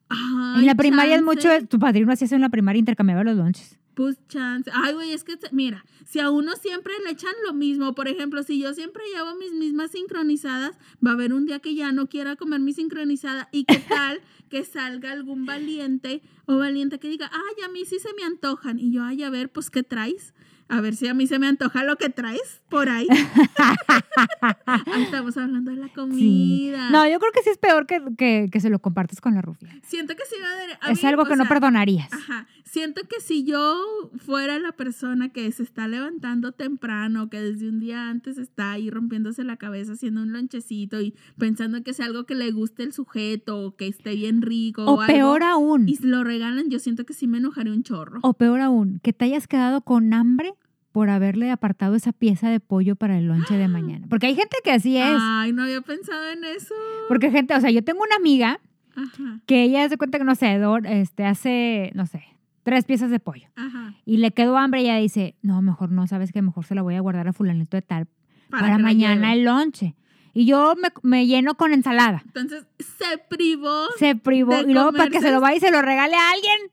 ay, 0.10 0.60
en 0.60 0.66
la 0.66 0.76
primaria 0.76 1.16
es 1.16 1.24
mucho, 1.24 1.50
tu 1.68 1.80
padrino 1.80 2.12
hacía 2.12 2.26
eso 2.26 2.36
en 2.36 2.42
la 2.42 2.50
primaria, 2.50 2.80
intercambiaba 2.80 3.24
los 3.24 3.38
lunches. 3.38 3.78
Pues 3.98 4.16
chance. 4.28 4.70
Ay, 4.76 4.94
güey, 4.94 5.12
es 5.12 5.24
que, 5.24 5.38
te- 5.38 5.50
mira, 5.52 5.84
si 6.06 6.20
a 6.20 6.30
uno 6.30 6.56
siempre 6.56 6.94
le 7.04 7.10
echan 7.10 7.34
lo 7.48 7.54
mismo, 7.56 7.96
por 7.96 8.08
ejemplo, 8.08 8.44
si 8.44 8.60
yo 8.60 8.72
siempre 8.76 9.02
llevo 9.12 9.34
mis 9.38 9.54
mismas 9.54 9.90
sincronizadas, 9.90 10.78
va 11.04 11.10
a 11.10 11.14
haber 11.16 11.34
un 11.34 11.48
día 11.48 11.62
que 11.62 11.74
ya 11.74 11.92
no 11.92 12.08
quiera 12.08 12.36
comer 12.36 12.60
mi 12.60 12.74
sincronizada 12.74 13.50
y 13.52 13.66
qué 13.66 13.80
tal 13.90 14.22
que 14.52 14.64
salga 14.64 15.12
algún 15.12 15.48
valiente 15.48 16.22
o 16.46 16.58
valiente 16.60 17.00
que 17.00 17.10
diga, 17.10 17.32
ay, 17.34 17.64
a 17.66 17.70
mí 17.70 17.86
sí 17.86 17.98
se 17.98 18.14
me 18.14 18.22
antojan. 18.24 18.78
Y 18.78 18.92
yo, 18.92 19.04
ay, 19.04 19.24
a 19.24 19.32
ver, 19.32 19.52
pues, 19.52 19.72
¿qué 19.72 19.82
traes? 19.82 20.36
A 20.70 20.82
ver 20.82 20.96
si 20.96 21.08
a 21.08 21.14
mí 21.14 21.28
se 21.28 21.40
me 21.40 21.48
antoja 21.48 21.84
lo 21.84 21.96
que 21.96 22.10
traes 22.10 22.62
por 22.70 22.90
ahí. 22.90 23.08
Ahí 24.66 25.04
estamos 25.04 25.38
hablando 25.38 25.72
de 25.72 25.78
la 25.78 25.88
Sí. 25.88 25.94
comida. 25.94 26.90
No, 26.92 27.08
yo 27.08 27.20
creo 27.20 27.32
que 27.32 27.42
sí 27.44 27.50
es 27.50 27.58
peor 27.58 27.86
que, 27.88 28.02
que, 28.18 28.50
que 28.52 28.60
se 28.60 28.70
lo 28.70 28.80
compartes 28.80 29.22
con 29.22 29.34
la 29.36 29.42
rufia. 29.42 29.70
Siento 29.84 30.16
que 30.16 30.24
sí 30.30 30.36
va 30.42 30.88
a 30.88 30.92
Es 30.92 31.04
algo 31.06 31.26
que 31.26 31.36
no 31.36 31.44
sea, 31.44 31.50
perdonarías. 31.50 32.12
Ajá. 32.14 32.48
Siento 32.66 33.02
que 33.08 33.22
si 33.22 33.46
yo 33.46 33.82
fuera 34.18 34.60
la 34.60 34.74
persona 34.74 35.30
que 35.30 35.50
se 35.54 35.64
está 35.64 35.88
levantando 35.88 36.52
temprano, 36.52 37.30
que 37.30 37.40
desde 37.42 37.70
un 37.70 37.80
día 37.80 38.10
antes 38.10 38.38
está 38.38 38.72
ahí 38.74 38.90
rompiéndose 38.90 39.44
la 39.46 39.56
cabeza 39.56 39.94
haciendo 39.94 40.22
un 40.22 40.34
lonchecito 40.34 41.00
y 41.02 41.16
pensando 41.38 41.82
que 41.84 41.92
es 41.92 42.00
algo 42.02 42.26
que 42.26 42.36
le 42.36 42.52
guste 42.52 42.84
el 42.84 42.92
sujeto 42.92 43.62
o 43.66 43.76
que 43.78 43.88
esté 43.88 44.16
bien 44.16 44.42
rico 44.42 44.84
o, 44.84 45.02
O 45.02 45.08
peor 45.08 45.44
aún, 45.44 45.88
y 45.88 45.98
lo 46.06 46.24
regalan, 46.26 46.70
yo 46.70 46.80
siento 46.80 47.06
que 47.06 47.14
sí 47.14 47.26
me 47.28 47.38
enojaré 47.38 47.72
un 47.72 47.84
chorro. 47.84 48.20
o 48.22 48.34
peor 48.34 48.60
aún, 48.60 49.00
que 49.02 49.14
te 49.14 49.26
hayas 49.26 49.48
quedado 49.48 49.82
con 49.82 50.14
hambre 50.14 50.54
por 50.98 51.12
haberle 51.12 51.52
apartado 51.52 51.94
esa 51.94 52.12
pieza 52.12 52.50
de 52.50 52.60
pollo 52.60 52.96
para 52.96 53.20
el 53.20 53.28
lonche 53.28 53.56
de 53.56 53.68
mañana. 53.68 54.08
Porque 54.10 54.26
hay 54.26 54.34
gente 54.34 54.58
que 54.64 54.72
así 54.72 54.98
es. 54.98 55.16
Ay, 55.16 55.54
no 55.54 55.62
había 55.62 55.82
pensado 55.82 56.28
en 56.32 56.44
eso. 56.44 56.74
Porque 57.08 57.30
gente, 57.30 57.54
o 57.54 57.62
sea, 57.62 57.70
yo 57.70 57.84
tengo 57.84 58.02
una 58.02 58.16
amiga 58.16 58.60
Ajá, 58.96 59.40
que 59.46 59.62
ella 59.62 59.88
se 59.90 59.98
cuenta 60.00 60.18
que, 60.18 60.24
no 60.24 60.34
sé, 60.34 60.60
este, 60.86 61.24
hace, 61.24 61.92
no 61.94 62.08
sé, 62.08 62.24
tres 62.64 62.86
piezas 62.86 63.12
de 63.12 63.20
pollo. 63.20 63.48
ajá. 63.56 63.94
Y 64.06 64.18
le 64.18 64.32
quedó 64.32 64.58
hambre 64.58 64.82
y 64.82 64.86
ella 64.86 64.98
dice, 64.98 65.36
no, 65.44 65.62
mejor 65.62 65.92
no, 65.92 66.08
sabes 66.08 66.32
que 66.32 66.42
mejor 66.42 66.66
se 66.66 66.74
la 66.74 66.82
voy 66.82 66.96
a 66.96 67.00
guardar 67.00 67.28
a 67.28 67.34
fulanito 67.34 67.78
de 67.78 67.84
tal 67.84 68.08
para, 68.50 68.80
mañana 68.80 69.34
el 69.34 69.44
lonche. 69.44 69.94
Y 70.34 70.48
yo 70.48 70.74
me, 70.82 70.90
me 71.04 71.28
lleno 71.28 71.54
con 71.58 71.74
ensalada. 71.74 72.24
Entonces 72.26 72.66
se 72.80 73.20
privó. 73.30 73.86
Se 74.00 74.16
privó. 74.16 74.62
Y 74.62 74.74
luego 74.74 74.94
para 74.94 75.12
que 75.12 75.22
se 75.22 75.30
lo 75.30 75.42
vaya 75.42 75.58
y 75.58 75.60
se 75.60 75.70
lo 75.70 75.84
regale 75.84 76.16
a 76.16 76.32
alguien. 76.32 76.72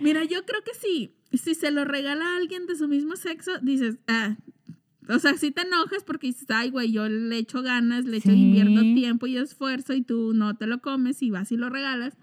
Mira, 0.00 0.24
yo 0.24 0.44
creo 0.44 0.64
que 0.64 0.74
sí. 0.74 1.14
Si 1.32 1.54
se 1.54 1.70
lo 1.70 1.84
regala 1.84 2.24
a 2.24 2.36
alguien 2.36 2.66
de 2.66 2.74
su 2.76 2.88
mismo 2.88 3.16
sexo, 3.16 3.52
dices, 3.62 3.98
ah. 4.08 4.36
O 5.08 5.18
sea, 5.18 5.34
si 5.36 5.50
te 5.50 5.62
enojas 5.62 6.04
porque 6.04 6.28
dices, 6.28 6.46
ay, 6.50 6.70
güey, 6.70 6.92
yo 6.92 7.08
le 7.08 7.36
echo 7.38 7.62
ganas, 7.62 8.04
le 8.04 8.18
echo, 8.18 8.30
Sí. 8.30 8.36
invierto 8.36 8.80
tiempo 8.94 9.26
y 9.26 9.36
esfuerzo 9.36 9.92
y 9.94 10.02
tú 10.02 10.32
no 10.34 10.56
te 10.56 10.66
lo 10.68 10.80
comes 10.80 11.20
y 11.22 11.30
vas 11.30 11.50
y 11.50 11.56
lo 11.56 11.68
regalas, 11.68 12.16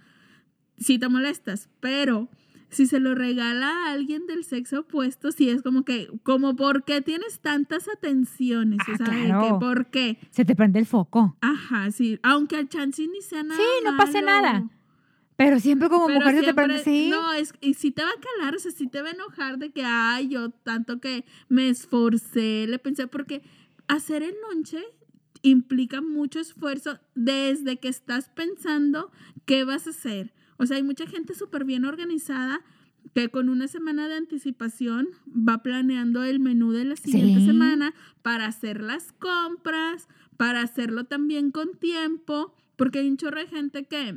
sí 0.78 0.98
te 1.00 1.10
molestas. 1.10 1.70
Pero 1.82 2.30
si 2.70 2.86
se 2.86 3.00
lo 3.02 3.14
regala 3.16 3.68
a 3.88 3.92
alguien 3.92 4.26
del 4.28 4.44
sexo 4.46 4.82
opuesto, 4.82 5.32
sí 5.32 5.50
es 5.50 5.64
como 5.64 5.84
que, 5.84 6.08
como, 6.24 6.56
¿por 6.56 6.84
qué 6.86 7.02
tienes 7.02 7.40
tantas 7.42 7.88
atenciones? 7.90 8.80
Ah, 8.88 8.92
o 8.94 8.98
sea, 8.98 9.10
de 9.16 9.26
claro. 9.26 9.42
que, 9.60 9.66
¿por 9.66 9.86
qué? 9.88 10.18
Se 10.32 10.46
te 10.46 10.56
prende 10.56 10.80
el 10.80 10.86
foco. 10.86 11.36
Ajá, 11.42 11.92
sí. 11.92 12.20
Aunque 12.24 12.56
al 12.58 12.70
chance 12.70 13.06
ni 13.08 13.22
sea 13.22 13.44
nada. 13.44 13.60
Sí, 13.60 13.84
no 13.86 13.98
pasa 13.98 14.22
malo. 14.22 14.26
nada. 14.42 14.70
Pero 15.38 15.60
siempre 15.60 15.88
como 15.88 16.08
Pero 16.08 16.20
mujer 16.20 16.34
se 16.34 16.40
te 16.40 16.44
siempre- 16.46 16.66
prende, 16.66 16.84
sí. 16.84 17.10
No, 17.10 17.32
es, 17.34 17.54
y 17.62 17.76
si 17.76 17.92
te 17.92 18.02
va 18.04 18.10
a 18.10 18.20
calar, 18.40 18.56
o 18.56 18.60
sea, 18.60 18.72
si 18.72 18.88
te 18.88 19.02
va 19.02 19.10
a 19.10 19.12
enojar 19.12 19.60
de 19.60 19.72
que, 19.72 19.84
ay, 19.86 20.28
yo 20.30 20.50
tanto 20.50 21.00
que 21.00 21.24
me 21.48 21.70
esforcé, 21.70 22.66
le 22.68 22.80
pensé, 22.80 23.08
porque 23.08 23.44
hacer 23.88 24.24
el 24.24 24.34
lonche 24.50 24.84
implica 25.44 26.02
mucho 26.02 26.40
esfuerzo 26.40 27.00
desde 27.16 27.78
que 27.80 27.88
estás 27.88 28.30
pensando 28.30 29.12
qué 29.46 29.64
vas 29.64 29.86
a 29.88 29.92
hacer. 29.92 30.34
O 30.58 30.66
sea, 30.66 30.78
hay 30.78 30.84
mucha 30.84 31.06
gente 31.06 31.36
súper 31.36 31.64
bien 31.66 31.86
organizada 31.86 32.62
que 33.14 33.30
con 33.30 33.48
una 33.50 33.68
semana 33.68 34.08
de 34.08 34.16
anticipación 34.16 35.08
va 35.28 35.62
planeando 35.62 36.24
el 36.24 36.40
menú 36.40 36.72
de 36.72 36.84
la 36.86 36.96
siguiente 36.96 37.42
Sí. 37.42 37.46
semana 37.46 37.94
para 38.24 38.48
hacer 38.48 38.82
las 38.82 39.12
compras, 39.14 40.08
para 40.36 40.62
hacerlo 40.62 41.06
también 41.06 41.52
con 41.52 41.78
tiempo, 41.78 42.54
porque 42.76 43.00
hay 43.00 43.08
un 43.10 43.18
chorro 43.18 43.40
de 43.40 43.48
gente 43.48 43.86
que 43.86 44.16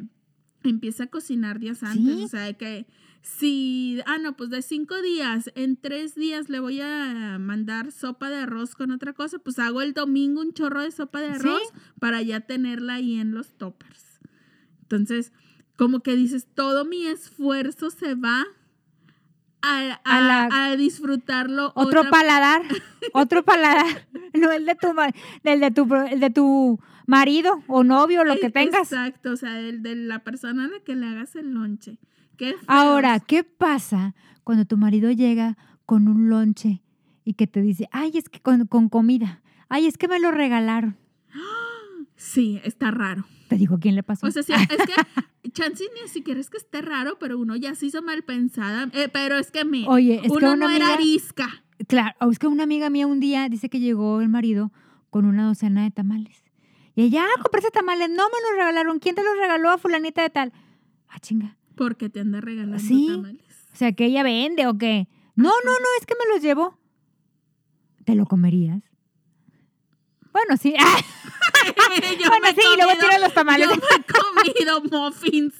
empieza 0.64 1.04
a 1.04 1.06
cocinar 1.08 1.58
días 1.58 1.82
antes, 1.82 2.16
Sí. 2.18 2.24
o 2.24 2.28
sea, 2.28 2.52
que 2.54 2.86
si, 3.22 3.98
ah, 4.06 4.18
no, 4.18 4.36
pues 4.36 4.50
de 4.50 4.62
cinco 4.62 5.00
días, 5.02 5.50
en 5.54 5.76
tres 5.76 6.14
días 6.14 6.48
le 6.48 6.58
voy 6.60 6.80
a 6.80 7.38
mandar 7.38 7.92
sopa 7.92 8.30
de 8.30 8.36
arroz 8.36 8.74
con 8.74 8.90
otra 8.92 9.12
cosa, 9.12 9.38
pues 9.38 9.58
hago 9.58 9.82
el 9.82 9.92
domingo 9.92 10.40
un 10.40 10.52
chorro 10.54 10.82
de 10.82 10.90
sopa 10.90 11.20
de 11.20 11.28
Sí. 11.28 11.34
arroz 11.40 11.62
para 11.98 12.22
ya 12.22 12.40
tenerla 12.40 12.94
ahí 12.94 13.18
en 13.18 13.32
los 13.32 13.52
toppers. 13.58 14.20
Entonces, 14.82 15.32
como 15.76 16.02
que 16.02 16.16
dices, 16.16 16.46
todo 16.54 16.84
mi 16.84 17.06
esfuerzo 17.06 17.90
se 17.90 18.14
va 18.14 18.44
a, 19.62 20.00
a- 20.04 20.16
A 20.16 20.20
la- 20.20 20.48
a 20.66 20.76
disfrutarlo. 20.76 21.72
Otro 21.74 22.00
otra- 22.00 22.10
paladar, 22.10 22.62
otro 23.12 23.44
paladar. 23.44 24.06
No 24.34 24.50
el 24.52 24.64
de 24.66 24.74
tu, 24.74 24.88
el 25.44 25.60
de 25.60 25.70
tu, 25.70 25.94
el 25.94 26.20
de 26.20 26.30
tu 26.30 26.80
marido 27.06 27.62
o 27.66 27.82
novio, 27.84 28.24
lo 28.24 28.36
que 28.36 28.50
tengas. 28.50 28.92
Exacto, 28.92 29.32
o 29.32 29.36
sea, 29.36 29.58
el 29.58 29.82
de 29.82 29.96
la 29.96 30.20
persona 30.20 30.64
a 30.64 30.68
la 30.68 30.80
que 30.80 30.94
le 30.94 31.06
hagas 31.06 31.34
el 31.36 31.52
lonche. 31.52 31.98
Qué. 32.36 32.54
Ahora, 32.66 33.20
¿qué 33.20 33.44
pasa 33.44 34.14
cuando 34.44 34.64
tu 34.64 34.76
marido 34.76 35.10
llega 35.10 35.56
con 35.86 36.08
un 36.08 36.30
lonche 36.30 36.82
y 37.24 37.34
que 37.34 37.46
te 37.46 37.60
dice, 37.60 37.88
ay, 37.92 38.12
es 38.14 38.28
que 38.28 38.40
con, 38.40 38.66
con 38.66 38.88
comida, 38.88 39.42
ay, 39.68 39.86
es 39.86 39.98
que 39.98 40.08
me 40.08 40.18
lo 40.20 40.30
regalaron? 40.30 40.96
Sí, 42.22 42.60
está 42.64 42.90
raro. 42.90 43.24
Te 43.48 43.56
digo 43.56 43.78
quién 43.80 43.94
le 43.94 44.02
pasó. 44.02 44.26
O 44.26 44.30
sea, 44.30 44.42
sí, 44.42 44.52
es 44.70 44.76
que 45.42 45.50
Chansey 45.52 45.86
ni 46.02 46.06
siquiera 46.08 46.38
es 46.38 46.50
que 46.50 46.58
esté 46.58 46.82
raro, 46.82 47.16
pero 47.18 47.38
uno 47.38 47.56
ya 47.56 47.74
se 47.74 47.86
hizo 47.86 48.02
mal 48.02 48.22
pensada. 48.22 48.90
Eh, 48.92 49.08
pero 49.10 49.38
es 49.38 49.50
que 49.50 49.64
me, 49.64 49.88
Oye, 49.88 50.16
es 50.22 50.30
que 50.30 50.36
una 50.44 50.54
no 50.54 50.68
era 50.68 50.84
amiga- 50.84 50.94
arisca. 50.94 51.48
Claro, 51.88 52.30
es 52.30 52.38
que 52.38 52.46
una 52.46 52.64
amiga 52.64 52.90
mía 52.90 53.06
un 53.06 53.20
día 53.20 53.48
dice 53.48 53.70
que 53.70 53.80
llegó 53.80 54.20
el 54.20 54.28
marido 54.28 54.70
con 55.08 55.24
una 55.24 55.46
docena 55.46 55.82
de 55.82 55.90
tamales. 55.90 56.44
Y 56.94 57.02
ella, 57.04 57.24
ah, 57.24 57.40
compré 57.42 57.60
ese 57.60 57.70
tamales, 57.70 58.10
no 58.10 58.24
me 58.24 58.38
los 58.48 58.58
regalaron. 58.58 58.98
¿Quién 58.98 59.14
te 59.14 59.24
los 59.24 59.34
regaló 59.40 59.70
a 59.70 59.78
fulanita 59.78 60.20
de 60.22 60.28
tal? 60.28 60.52
Ah, 61.08 61.18
chinga. 61.20 61.56
Porque 61.76 62.10
te 62.10 62.20
anda 62.20 62.42
regalando 62.42 62.78
Sí. 62.78 63.06
tamales. 63.10 63.46
O 63.72 63.76
sea, 63.76 63.92
que 63.92 64.04
ella 64.04 64.22
vende 64.22 64.66
o 64.66 64.76
qué. 64.76 65.08
No, 65.36 65.48
no, 65.48 65.70
no, 65.72 65.86
es 65.98 66.04
que 66.04 66.14
me 66.22 66.34
los 66.34 66.42
llevó. 66.42 66.78
¿Te 68.04 68.14
lo 68.14 68.26
comerías? 68.26 68.82
Bueno, 70.32 70.56
sí. 70.60 70.74
Bueno, 71.62 72.46
sí, 72.54 72.60
y 72.62 72.76
luego 72.76 72.90
comido- 72.92 73.00
tiras 73.06 73.20
los 73.20 73.34
tamales. 73.34 73.68
Yo 73.68 73.74
me 73.74 73.82
he 73.96 74.64
comido 74.64 74.82
muffins 75.10 75.54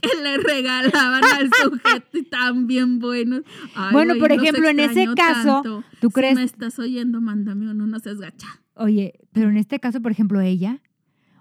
que 0.00 0.22
le 0.22 0.38
regalaban 0.38 1.22
al 1.24 1.50
sujeto 1.62 2.06
y 2.12 2.20
estaban 2.20 2.66
bien 2.66 2.98
buenos. 3.00 3.42
Ay, 3.74 3.92
Bueno, 3.92 4.14
por 4.18 4.32
ejemplo, 4.32 4.68
en 4.68 4.80
ese 4.80 5.06
caso, 5.14 5.60
tanto. 5.62 5.84
¿tú 6.00 6.08
Si 6.08 6.12
crees? 6.14 6.34
me 6.34 6.42
estás 6.42 6.78
oyendo, 6.78 7.20
mándame 7.20 7.70
uno, 7.70 7.86
no 7.86 7.98
seas 7.98 8.18
gacha. 8.18 8.46
Oye, 8.74 9.14
pero 9.32 9.50
en 9.50 9.56
este 9.58 9.78
caso, 9.80 10.00
por 10.00 10.12
ejemplo, 10.12 10.40
ella, 10.40 10.80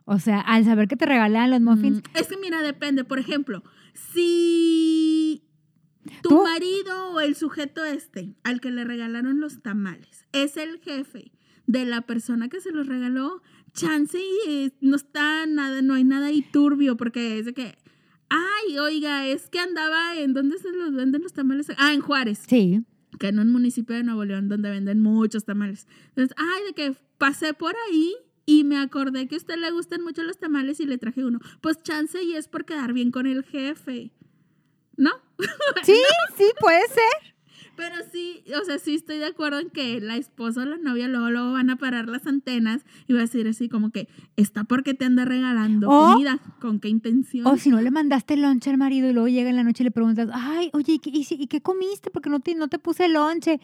o 0.05 0.19
sea, 0.19 0.39
al 0.41 0.65
saber 0.65 0.87
que 0.87 0.97
te 0.97 1.05
regalaban 1.05 1.51
los 1.51 1.61
muffins, 1.61 1.99
Mm, 1.99 2.17
Es 2.17 2.27
que 2.27 2.37
mira, 2.37 2.61
depende. 2.61 3.03
Por 3.03 3.19
ejemplo, 3.19 3.63
si 3.93 5.43
tu 6.21 6.29
Tú- 6.29 6.43
marido 6.43 7.11
o 7.11 7.19
el 7.19 7.35
sujeto 7.35 7.83
este 7.85 8.35
al 8.43 8.59
que 8.61 8.71
le 8.71 8.83
regalaron 8.83 9.39
los 9.39 9.61
tamales 9.61 10.25
es 10.33 10.57
el 10.57 10.79
jefe 10.79 11.31
de 11.67 11.85
la 11.85 12.01
persona 12.01 12.49
que 12.49 12.59
se 12.61 12.71
los 12.71 12.87
regaló, 12.87 13.41
chance 13.73 14.17
y 14.19 14.49
eh, 14.49 14.71
no 14.81 14.95
está 14.95 15.45
nada, 15.45 15.81
no 15.81 15.93
hay 15.93 16.03
nada 16.03 16.27
ahí 16.27 16.41
turbio, 16.41 16.97
porque 16.97 17.39
es 17.39 17.45
de 17.45 17.53
que, 17.53 17.77
ay, 18.29 18.77
oiga, 18.79 19.27
es 19.27 19.49
que 19.49 19.59
andaba 19.59 20.15
en, 20.17 20.33
¿dónde 20.33 20.57
se 20.57 20.71
los 20.71 20.93
venden 20.93 21.21
los 21.21 21.33
tamales? 21.33 21.67
Ah, 21.77 21.93
en 21.93 22.01
Juárez 22.01 22.43
sí. 22.47 22.83
que 23.19 23.27
en 23.27 23.39
un 23.39 23.51
municipio 23.51 23.95
de 23.95 24.03
Nuevo 24.03 24.25
León 24.25 24.49
donde 24.49 24.69
venden 24.69 25.01
muchos 25.01 25.45
tamales. 25.45 25.87
Entonces, 26.09 26.35
ay, 26.37 26.63
de 26.67 26.73
que 26.73 26.95
pasé 27.17 27.53
por 27.53 27.75
ahí 27.87 28.13
y 28.45 28.63
me 28.63 28.77
acordé 28.77 29.27
que 29.27 29.35
a 29.35 29.37
usted 29.37 29.55
le 29.57 29.71
gustan 29.71 30.01
mucho 30.01 30.23
los 30.23 30.37
tamales 30.37 30.79
y 30.79 30.85
le 30.85 30.97
traje 30.97 31.23
uno. 31.23 31.39
Pues 31.61 31.81
chance 31.83 32.21
y 32.21 32.33
es 32.33 32.47
por 32.47 32.65
quedar 32.65 32.93
bien 32.93 33.11
con 33.11 33.25
el 33.27 33.43
jefe. 33.43 34.11
¿No? 34.97 35.11
Sí, 35.83 35.99
sí, 36.37 36.45
puede 36.59 36.81
ser. 36.87 37.30
Pero 37.81 37.95
sí, 38.11 38.43
o 38.61 38.63
sea, 38.63 38.77
sí 38.77 38.93
estoy 38.93 39.17
de 39.17 39.25
acuerdo 39.25 39.57
en 39.59 39.71
que 39.71 39.99
la 40.01 40.15
esposa 40.15 40.61
o 40.61 40.65
la 40.65 40.77
novia 40.77 41.07
luego, 41.07 41.31
luego 41.31 41.51
van 41.53 41.71
a 41.71 41.77
parar 41.77 42.07
las 42.07 42.27
antenas 42.27 42.85
y 43.07 43.13
va 43.13 43.19
a 43.19 43.21
decir 43.23 43.47
así 43.47 43.69
como 43.69 43.89
que 43.89 44.07
está 44.35 44.63
porque 44.65 44.93
te 44.93 45.05
anda 45.05 45.25
regalando 45.25 45.89
O- 45.89 46.11
comida. 46.13 46.37
¿Con 46.59 46.79
qué 46.79 46.89
intención? 46.89 47.47
O 47.47 47.57
si 47.57 47.71
no 47.71 47.81
le 47.81 47.89
mandaste 47.89 48.37
lonche 48.37 48.69
al 48.69 48.77
marido 48.77 49.09
y 49.09 49.13
luego 49.13 49.29
llega 49.29 49.49
en 49.49 49.55
la 49.55 49.63
noche 49.63 49.81
y 49.81 49.85
le 49.85 49.91
preguntas, 49.91 50.29
ay, 50.31 50.69
oye, 50.73 50.99
¿y 51.03 51.25
y 51.31 51.47
qué 51.47 51.61
comiste? 51.61 52.11
Porque 52.11 52.29
no 52.29 52.39
te, 52.39 52.53
no 52.53 52.67
te 52.67 52.77
puse 52.77 53.07
lonche. 53.07 53.59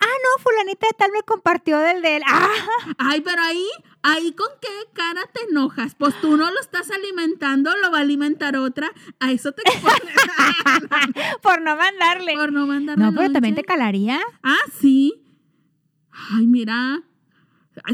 Ah, 0.00 0.06
no, 0.06 0.42
fulanita 0.42 0.86
de 0.86 0.92
tal 0.96 1.10
me 1.12 1.22
compartió 1.22 1.78
del 1.78 2.02
de 2.02 2.16
él. 2.16 2.22
Ah, 2.26 2.48
Ay, 2.98 3.20
pero 3.20 3.42
ahí, 3.42 3.64
ahí 4.02 4.32
con 4.32 4.46
qué 4.60 4.68
cara 4.92 5.22
te 5.32 5.50
enojas. 5.50 5.94
Pues 5.96 6.14
tú 6.20 6.36
no 6.36 6.50
lo 6.50 6.60
estás 6.60 6.90
alimentando, 6.90 7.76
lo 7.82 7.90
va 7.90 7.98
a 7.98 8.02
alimentar 8.02 8.56
otra. 8.56 8.90
A 9.18 9.32
eso 9.32 9.50
te 9.52 9.62
por 11.42 11.60
no 11.62 11.76
mandarle. 11.76 12.34
por 12.34 12.52
no 12.52 12.66
mandarle 12.66 13.04
No, 13.04 13.12
pero 13.12 13.32
también 13.32 13.54
te 13.54 13.64
calaría. 13.64 14.20
Ah, 14.42 14.56
sí. 14.80 15.14
Ay, 16.32 16.46
mira. 16.46 17.02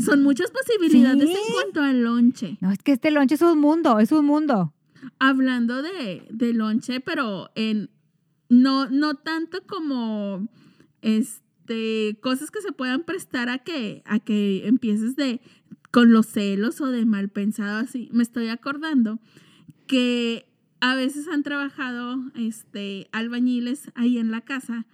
Son 0.05 0.23
muchas 0.23 0.51
posibilidades 0.51 1.29
Sí. 1.29 1.37
en 1.47 1.53
cuanto 1.55 1.83
al 1.83 2.03
lonche. 2.03 2.57
No, 2.61 2.71
es 2.71 2.79
que 2.83 2.93
este 2.93 3.11
lonche 3.11 3.35
es 3.35 3.43
un 3.43 3.59
mundo, 3.59 3.99
es 3.99 4.13
un 4.13 4.25
mundo. 4.25 4.73
Hablando 5.19 5.83
de, 5.83 6.27
de 6.31 6.53
lonche, 6.55 7.01
pero 7.01 7.51
en 7.55 7.91
no, 8.49 8.89
no 8.89 9.15
tanto 9.15 9.59
como 9.67 10.49
este 11.03 11.44
cosas 12.21 12.51
que 12.51 12.61
se 12.61 12.73
puedan 12.73 13.05
prestar 13.05 13.49
a 13.49 13.59
que, 13.59 14.03
a 14.07 14.19
que 14.19 14.67
empieces 14.67 15.17
de 15.17 15.41
con 15.91 16.13
los 16.13 16.27
celos 16.27 16.81
o 16.81 16.87
de 16.87 17.07
mal 17.07 17.29
pensado 17.29 17.79
así. 17.79 18.09
Me 18.13 18.23
estoy 18.23 18.49
acordando 18.49 19.21
que 19.87 20.47
a 20.81 20.95
veces 20.95 21.29
han 21.29 21.43
trabajado 21.43 22.19
este 22.35 23.09
albañiles 23.13 23.93
ahí 23.95 24.19
en 24.19 24.31
la 24.31 24.41
casa 24.41 24.87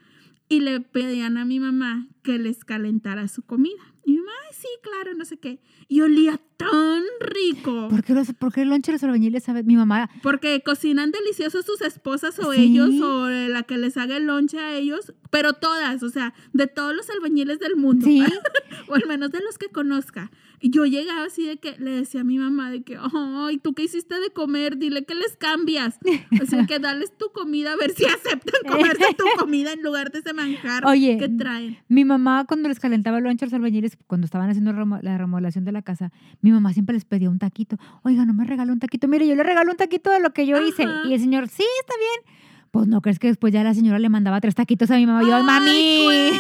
y 0.49 0.61
le 0.61 0.81
pedían 0.81 1.39
a 1.39 1.45
mi 1.45 1.59
mamá 1.59 2.07
que 2.23 2.39
les 2.39 2.65
calentara 2.65 3.29
su 3.29 3.43
comida. 3.43 3.90
Y 4.05 4.13
mi 4.13 4.19
mamá, 4.19 4.31
Ay, 4.49 4.57
sí, 4.59 4.69
claro, 4.83 5.15
no 5.17 5.25
sé 5.25 5.39
qué. 5.39 5.61
Y 5.89 6.01
olía 6.01 6.41
tan 6.57 7.03
rico. 7.21 7.89
¿Por 7.89 8.03
qué, 8.03 8.15
los, 8.15 8.33
por 8.35 8.53
qué 8.53 8.63
el 8.63 8.69
lonche 8.69 8.91
de 8.93 8.97
los 8.97 9.03
albañiles 9.05 9.45
sabe? 9.45 9.63
Mi 9.63 9.77
mamá, 9.77 10.11
Porque 10.23 10.63
cocinan 10.65 11.11
delicioso 11.11 11.63
sus 11.63 11.81
esposas 11.83 12.39
o 12.39 12.53
Sí. 12.53 12.63
ellos 12.63 12.91
o 13.01 13.29
la 13.29 13.63
que 13.65 13.79
les 13.79 13.97
haga 13.97 14.17
el 14.17 14.25
lonche 14.27 14.59
a 14.59 14.75
ellos, 14.75 15.13
pero 15.31 15.53
todas, 15.55 16.03
o 16.03 16.09
sea, 16.09 16.35
de 16.53 16.67
todos 16.67 16.95
los 16.95 17.09
albañiles 17.11 17.59
del 17.61 17.77
mundo, 17.77 18.07
sí, 18.07 18.23
o 18.89 18.95
al 18.95 19.07
menos 19.07 19.31
de 19.31 19.41
los 19.43 19.59
que 19.59 19.69
conozca. 19.69 20.31
Y 20.63 20.71
yo 20.71 20.85
llegaba 20.85 21.25
así 21.25 21.47
de 21.47 21.57
que 21.57 21.77
le 21.79 21.91
decía 21.91 22.21
a 22.21 22.25
mi 22.25 22.37
mamá 22.39 22.71
de 22.71 22.83
que, 22.83 22.99
ay, 22.99 23.59
¿tú 23.59 23.73
qué 23.73 23.85
hiciste 23.85 24.21
de 24.21 24.31
comer? 24.31 24.77
Dile 24.77 25.05
que 25.05 25.15
les 25.15 25.37
cambias. 25.37 25.99
O 26.43 26.47
sea, 26.47 26.67
que 26.67 26.79
dales 26.79 27.17
tu 27.17 27.33
comida 27.33 27.73
a 27.73 27.77
ver 27.77 27.93
si 27.93 28.05
aceptan 28.05 28.61
comerse 28.69 29.15
tu 29.17 29.25
comida 29.39 29.73
en 29.73 29.83
lugar 29.83 30.13
de 30.13 30.19
ese 30.19 30.35
manjar 30.35 30.85
Oye, 30.85 31.17
que 31.19 31.29
traen. 31.31 31.79
mi 31.89 32.05
mamá 32.05 32.45
cuando 32.47 32.69
les 32.69 32.79
calentaba 32.79 33.19
el 33.19 33.25
lonche 33.25 33.45
a 33.45 33.47
los 33.47 33.55
albañiles, 33.55 33.97
cuando 34.07 34.27
estaban 34.27 34.51
haciendo 34.51 34.73
la 34.73 35.17
remodelación 35.19 35.65
de 35.65 35.73
la 35.73 35.81
casa, 35.83 36.13
mi 36.43 36.51
mamá 36.51 36.73
siempre 36.75 36.93
les 36.95 37.07
pedía 37.07 37.31
un 37.31 37.39
taquito. 37.39 37.79
Oiga, 38.03 38.27
no 38.27 38.35
me 38.35 38.45
regaló 38.45 38.73
un 38.75 38.81
taquito. 38.81 39.09
Mire, 39.09 39.27
yo 39.27 39.35
le 39.35 39.43
regalo 39.43 39.71
un 39.71 39.79
taquito 39.79 40.11
de 40.11 40.21
lo 40.21 40.33
que 40.35 40.47
yo 40.47 40.61
hice. 40.61 40.83
Ajá. 40.85 41.09
Y 41.09 41.15
el 41.15 41.21
señor, 41.21 41.49
sí, 41.49 41.65
está 41.81 41.95
bien. 41.97 42.37
Pues 42.71 42.87
no 42.87 43.01
crees 43.01 43.19
que 43.19 43.27
después 43.29 43.53
ya 43.53 43.65
la 43.65 43.75
señora 43.75 43.99
le 43.99 44.09
mandaba 44.09 44.41
tres 44.41 44.55
taquitos 44.55 44.91
a 44.91 44.97
mi 44.97 45.07
mamá. 45.07 45.23
Yo, 45.23 45.35
¡Ay, 45.35 45.43
mami. 45.43 46.31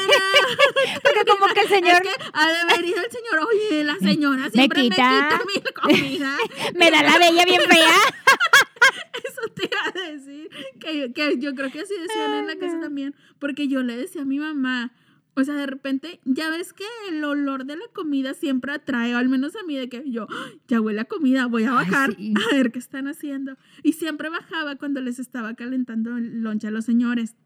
Señor 1.71 1.93
Es 1.95 2.01
que 2.03 2.25
ha 2.33 2.51
de 2.53 2.59
haber 2.59 2.85
ido 2.85 2.99
el 2.99 3.11
señor, 3.11 3.49
oye, 3.49 3.85
la 3.85 3.97
señora 3.99 4.51
siempre 4.51 4.83
me 4.83 4.91
quita. 4.91 5.41
quita, 5.41 5.43
mi 5.47 5.73
comida. 6.09 6.37
me 6.75 6.91
da 6.91 7.03
la 7.03 7.19
bella 7.19 7.45
bien 7.47 7.63
fea. 7.69 7.87
Eso 9.25 9.43
te 9.55 9.65
iba 9.67 9.81
a 10.07 10.11
decir. 10.13 10.49
Que, 10.81 11.13
que 11.13 11.39
yo 11.39 11.55
creo 11.55 11.71
que 11.71 11.81
así 11.81 11.95
decían 12.01 12.35
en 12.35 12.47
la 12.47 12.57
casa 12.57 12.81
también. 12.81 13.15
Porque 13.39 13.69
yo 13.69 13.83
le 13.83 13.97
decía 13.97 14.23
a 14.23 14.25
mi 14.25 14.39
mamá. 14.39 14.93
O 15.35 15.45
sea, 15.45 15.55
de 15.55 15.67
repente, 15.67 16.21
ya 16.25 16.51
ves 16.51 16.73
que 16.73 16.85
el 17.09 17.23
olor 17.25 17.65
de 17.65 17.77
la 17.77 17.87
comida 17.95 18.35
siempre 18.35 18.73
atrae, 18.73 19.15
o 19.15 19.19
al 19.19 19.29
menos 19.29 19.55
a 19.57 19.63
mí, 19.63 19.77
de 19.77 19.89
que 19.89 20.03
yo, 20.11 20.27
"Ay, 20.29 20.61
ya 20.67 20.81
huele 20.81 21.01
a 21.01 21.05
comida, 21.05 21.47
voy 21.47 21.65
a 21.65 21.71
Ay, 21.71 21.75
bajar 21.89 22.17
sí. 22.17 22.35
a 22.37 22.55
ver 22.55 22.73
qué 22.73 22.79
están 22.81 23.07
haciendo. 23.07 23.57
Y 23.83 23.93
siempre 23.93 24.29
bajaba 24.29 24.77
cuando 24.77 25.01
les 25.01 25.19
estaba 25.19 25.55
calentando 25.55 26.17
el 26.17 26.43
lonche 26.43 26.67
a 26.67 26.71
los 26.73 26.85
señores. 26.85 27.37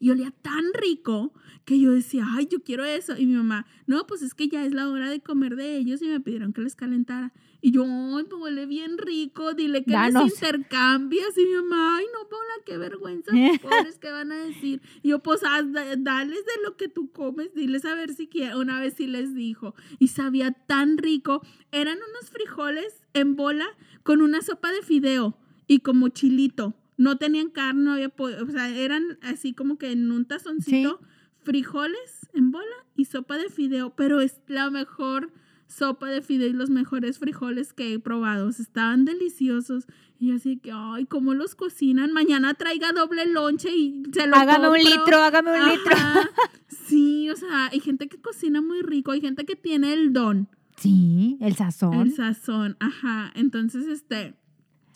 Y 0.00 0.10
olía 0.10 0.30
tan 0.42 0.64
rico 0.74 1.32
que 1.70 1.78
yo 1.78 1.92
decía, 1.92 2.26
ay, 2.28 2.48
yo 2.50 2.64
quiero 2.64 2.84
eso. 2.84 3.16
Y 3.16 3.26
mi 3.26 3.34
mamá, 3.36 3.64
no, 3.86 4.04
pues 4.04 4.22
es 4.22 4.34
que 4.34 4.48
ya 4.48 4.66
es 4.66 4.74
la 4.74 4.88
hora 4.88 5.08
de 5.08 5.20
comer 5.20 5.54
de 5.54 5.76
ellos 5.76 6.02
y 6.02 6.08
me 6.08 6.18
pidieron 6.18 6.52
que 6.52 6.62
les 6.62 6.74
calentara. 6.74 7.32
Y 7.60 7.70
yo, 7.70 7.84
ay, 7.84 8.24
pues 8.28 8.42
huele 8.42 8.66
bien 8.66 8.98
rico, 8.98 9.54
dile 9.54 9.84
que 9.84 9.92
Danos. 9.92 10.24
les 10.24 10.32
intercambias. 10.34 11.38
Y 11.38 11.44
mi 11.46 11.54
mamá, 11.54 11.98
ay, 11.98 12.06
no, 12.12 12.28
Paula, 12.28 12.52
qué 12.66 12.76
vergüenza, 12.76 13.30
pobres, 13.62 13.98
¿qué 14.00 14.10
van 14.10 14.32
a 14.32 14.36
decir? 14.46 14.82
Y 15.04 15.10
yo, 15.10 15.20
pues, 15.22 15.42
haz, 15.44 15.70
da- 15.70 15.94
dales 15.96 16.38
de 16.44 16.62
lo 16.64 16.76
que 16.76 16.88
tú 16.88 17.12
comes, 17.12 17.54
diles 17.54 17.84
a 17.84 17.94
ver 17.94 18.14
si 18.14 18.26
quieren. 18.26 18.56
Una 18.56 18.80
vez 18.80 18.94
sí 18.94 19.06
les 19.06 19.32
dijo. 19.36 19.76
Y 20.00 20.08
sabía 20.08 20.50
tan 20.50 20.98
rico. 20.98 21.40
Eran 21.70 21.98
unos 21.98 22.30
frijoles 22.30 23.04
en 23.14 23.36
bola 23.36 23.66
con 24.02 24.22
una 24.22 24.42
sopa 24.42 24.72
de 24.72 24.82
fideo 24.82 25.38
y 25.68 25.78
como 25.80 26.08
chilito. 26.08 26.74
No 26.96 27.16
tenían 27.16 27.48
carne, 27.50 27.82
no 27.84 27.92
había 27.92 28.12
o 28.18 28.50
sea, 28.50 28.68
eran 28.76 29.04
así 29.22 29.54
como 29.54 29.78
que 29.78 29.92
en 29.92 30.10
un 30.10 30.24
tazoncito, 30.26 31.00
frijoles 31.50 32.30
en 32.32 32.52
bola 32.52 32.86
y 32.94 33.06
sopa 33.06 33.36
de 33.36 33.48
fideo, 33.48 33.90
pero 33.96 34.20
es 34.20 34.40
la 34.46 34.70
mejor 34.70 35.32
sopa 35.66 36.06
de 36.06 36.22
fideo 36.22 36.46
y 36.46 36.52
los 36.52 36.70
mejores 36.70 37.18
frijoles 37.18 37.72
que 37.72 37.92
he 37.92 37.98
probado. 37.98 38.50
Estaban 38.50 39.04
deliciosos. 39.04 39.88
Y 40.20 40.28
yo 40.28 40.36
así 40.36 40.58
que, 40.58 40.70
ay, 40.72 41.06
¿cómo 41.06 41.34
los 41.34 41.56
cocinan? 41.56 42.12
Mañana 42.12 42.54
traiga 42.54 42.92
doble 42.92 43.26
lonche 43.26 43.68
y 43.68 44.00
se 44.12 44.28
lo 44.28 44.36
Hágame 44.36 44.68
un 44.68 44.76
litro, 44.76 45.16
hágame 45.18 45.60
un 45.60 45.68
litro. 45.70 45.96
Sí, 46.86 47.28
o 47.30 47.36
sea, 47.36 47.66
hay 47.72 47.80
gente 47.80 48.08
que 48.08 48.20
cocina 48.20 48.60
muy 48.60 48.82
rico, 48.82 49.10
hay 49.10 49.20
gente 49.20 49.44
que 49.44 49.56
tiene 49.56 49.92
el 49.92 50.12
don. 50.12 50.48
Sí, 50.76 51.36
el 51.40 51.56
sazón. 51.56 51.94
El 51.94 52.14
sazón, 52.14 52.76
ajá. 52.78 53.32
Entonces, 53.34 53.86
este, 53.86 54.34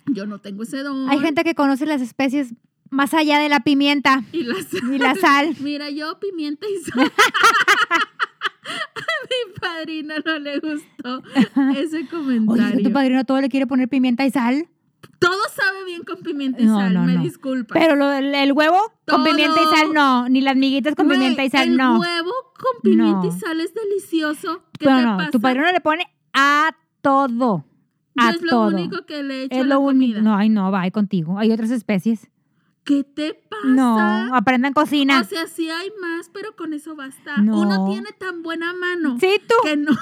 yo 0.07 0.27
no 0.27 0.41
tengo 0.41 0.63
ese 0.63 0.85
don. 0.85 1.09
Hay 1.11 1.19
gente 1.19 1.43
que 1.43 1.55
conoce 1.55 1.85
las 1.87 2.01
especies 2.01 2.55
más 2.95 3.15
allá 3.15 3.39
de 3.39 3.49
la 3.49 3.61
pimienta 3.61 4.23
y 4.33 4.43
la 4.45 4.57
sal. 4.63 4.95
y 4.95 4.99
la 4.99 5.15
sal. 5.15 5.57
Mira, 5.61 5.91
yo 5.91 6.19
pimienta 6.19 6.67
y 6.69 6.83
sal. 6.91 7.07
A 7.07 7.11
mi 9.31 9.61
padrino 9.61 10.15
no 10.25 10.39
le 10.39 10.59
gustó 10.61 11.23
ese 11.77 11.97
Oye, 11.99 12.09
comentario. 12.09 12.83
tu 12.83 12.93
padrino 12.93 13.25
todo 13.25 13.41
le 13.41 13.49
quiere 13.49 13.67
poner 13.67 13.89
pimienta 13.89 14.25
y 14.25 14.31
sal. 14.31 14.69
Todo 15.19 15.37
sabe 15.55 15.85
bien 15.85 16.03
con 16.03 16.23
pimienta 16.23 16.63
y 16.63 16.67
No, 16.67 16.79
sal, 16.79 16.95
no, 16.95 17.05
me 17.05 17.15
no. 17.15 17.23
disculpa. 17.23 17.75
Pero 17.75 17.95
lo 17.97 18.11
el 18.13 18.53
huevo 18.53 18.79
con 19.07 19.25
pimienta 19.25 19.61
y 19.61 19.77
sal 19.77 19.93
no, 19.93 20.29
ni 20.29 20.41
las 20.41 20.57
miguitas 20.57 20.95
con 20.95 21.09
pimienta 21.09 21.45
y 21.45 21.51
sal 21.51 21.69
el 21.69 21.77
no. 21.77 21.99
huevo 21.99 22.33
con 22.59 22.81
pimienta 22.83 23.27
y 23.27 23.33
sal 23.33 23.61
es 23.61 23.75
delicioso. 23.75 24.63
¿Qué 24.79 24.87
Pero 24.87 24.97
te 24.97 25.03
no, 25.05 25.17
pasa? 25.19 25.31
tu 25.31 25.41
padrino 25.41 25.71
le 25.73 25.81
pone 25.81 26.07
a 26.33 26.71
todo. 27.03 27.65
A 28.17 28.31
es 28.31 28.43
lo 28.43 28.67
único 28.69 29.05
que 29.07 29.23
le 29.23 29.35
he 29.35 29.43
hecho 29.45 29.55
es 29.57 29.61
a 29.61 29.65
la 29.65 29.75
lo 29.75 29.81
único. 29.81 30.15
comida. 30.15 30.23
No, 30.23 30.37
ay, 30.37 30.49
no, 30.49 30.71
va 30.71 30.89
contigo. 30.91 31.39
Hay 31.39 31.53
otras 31.53 31.71
especies. 31.71 32.31
¿Qué 32.85 33.03
te 33.03 33.33
pasa? 33.35 33.65
No, 33.65 34.35
aprendan 34.37 34.73
cocina. 34.75 35.21
O 35.21 35.25
sea, 35.25 35.47
sí 35.47 35.71
hay 35.71 35.91
más, 36.01 36.29
pero 36.33 36.55
con 36.55 36.75
eso 36.75 36.95
basta. 36.95 37.39
No. 37.39 37.61
Uno 37.61 37.87
tiene 37.89 38.13
tan 38.13 38.43
buena 38.43 38.73
mano 38.75 39.17
sí, 39.19 39.41
tú. 39.49 39.55
que 39.65 39.77
no, 39.77 39.93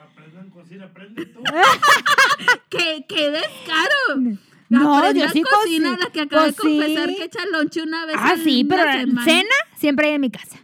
Aprendan 0.00 0.50
cocina, 0.50 0.84
aprende 0.86 1.26
tú. 1.26 1.42
que, 2.68 3.04
que 3.08 3.30
descaro. 3.30 4.38
No, 4.68 4.98
Aprende 4.98 5.20
yo 5.20 5.28
sí 5.30 5.42
cocina, 5.42 5.90
coci- 5.96 5.98
la 5.98 6.10
que 6.10 6.20
acaba 6.22 6.46
de 6.46 6.54
cocí. 6.54 6.78
confesar 6.78 7.08
que 7.08 7.24
echa 7.24 7.46
lonche 7.46 7.82
una 7.82 8.06
vez 8.06 8.16
Ah, 8.18 8.34
en 8.36 8.44
sí, 8.44 8.64
pero 8.64 8.84
la 8.84 9.24
cena 9.24 9.54
siempre 9.76 10.08
hay 10.08 10.14
en 10.14 10.20
mi 10.20 10.30
casa. 10.30 10.58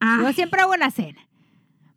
Ay, 0.00 0.24
Yo 0.24 0.32
siempre 0.32 0.60
hago 0.62 0.76
la 0.76 0.90
cena. 0.90 1.20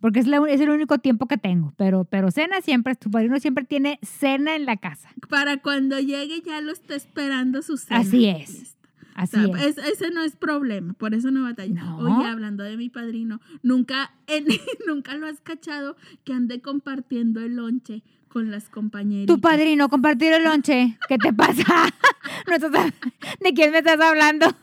Porque 0.06 0.20
es, 0.20 0.28
la 0.28 0.38
es 0.48 0.62
el 0.62 0.70
único 0.70 1.00
tiempo 1.00 1.26
que 1.28 1.36
tengo. 1.39 1.74
Pero, 1.78 2.04
pero 2.06 2.30
cena 2.30 2.62
siempre, 2.62 2.94
tu 2.94 3.10
padrino 3.10 3.39
siempre 3.39 3.63
tiene 3.63 3.98
cena 4.04 4.56
en 4.56 4.68
la 4.68 4.78
casa. 4.78 5.10
para 5.30 5.58
cuando 5.58 6.00
llegue 6.00 6.44
ya 6.46 6.62
lo 6.62 6.72
está 6.74 6.94
esperando 6.94 7.63
su 7.63 7.76
cena. 7.78 8.02
Así 8.02 8.28
es. 8.28 8.78
Así 9.15 9.38
O 9.39 9.56
sea, 9.56 9.65
es. 9.65 9.80
es- 9.80 9.88
ese 9.94 10.12
no 10.12 10.22
es 10.22 10.36
problema, 10.36 10.94
por 10.94 11.15
eso 11.15 11.32
no 11.32 11.41
batalla. 11.41 11.74
No. 11.86 11.98
Oye, 11.98 12.28
hablando 12.30 12.63
de 12.63 12.78
mi 12.78 12.89
padrino, 12.91 13.41
nunca, 13.63 14.12
en- 14.28 14.46
nunca 14.88 15.15
lo 15.15 15.26
has 15.26 15.41
cachado 15.41 15.98
que 16.24 16.34
ande 16.34 16.62
compartiendo 16.62 17.39
el 17.39 17.56
lonche 17.56 18.04
con 18.28 18.52
las 18.52 18.70
compañeritas. 18.70 19.34
Tu 19.36 19.41
padrino, 19.41 19.89
compartir 19.89 20.34
el 20.34 20.44
lonche. 20.44 21.00
¿Qué 21.10 21.18
te 21.18 21.34
pasa? 21.34 21.63
¿De 23.41 23.54
quién 23.56 23.72
me 23.72 23.80
estás 23.80 24.00
hablando? 24.00 24.46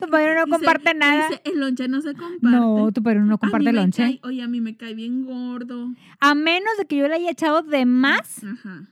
tu 0.00 0.08
padrino 0.08 0.34
no 0.34 0.44
Dice- 0.46 0.56
comparte 0.56 0.94
nada. 0.94 1.28
dice, 1.28 1.42
el 1.44 1.60
lonche 1.60 1.88
no 1.88 2.00
se 2.00 2.14
comparte. 2.14 2.38
No, 2.42 2.90
tu 2.92 3.02
padrino 3.02 3.26
no 3.26 3.34
A 3.34 3.38
comparte 3.38 3.64
me 3.66 3.72
lonche. 3.72 4.02
cae- 4.02 4.20
oye, 4.24 4.42
a 4.42 4.48
mí 4.48 4.60
me 4.60 4.76
cae 4.76 4.94
bien 4.94 5.24
gordo. 5.24 5.92
A 6.20 6.34
menos 6.34 6.72
de 6.78 6.86
que 6.86 6.96
yo 6.96 7.08
le 7.08 7.14
haya 7.14 7.30
echado 7.30 7.62
de 7.62 7.84
más 7.86 8.42
Ajá. 8.44 8.86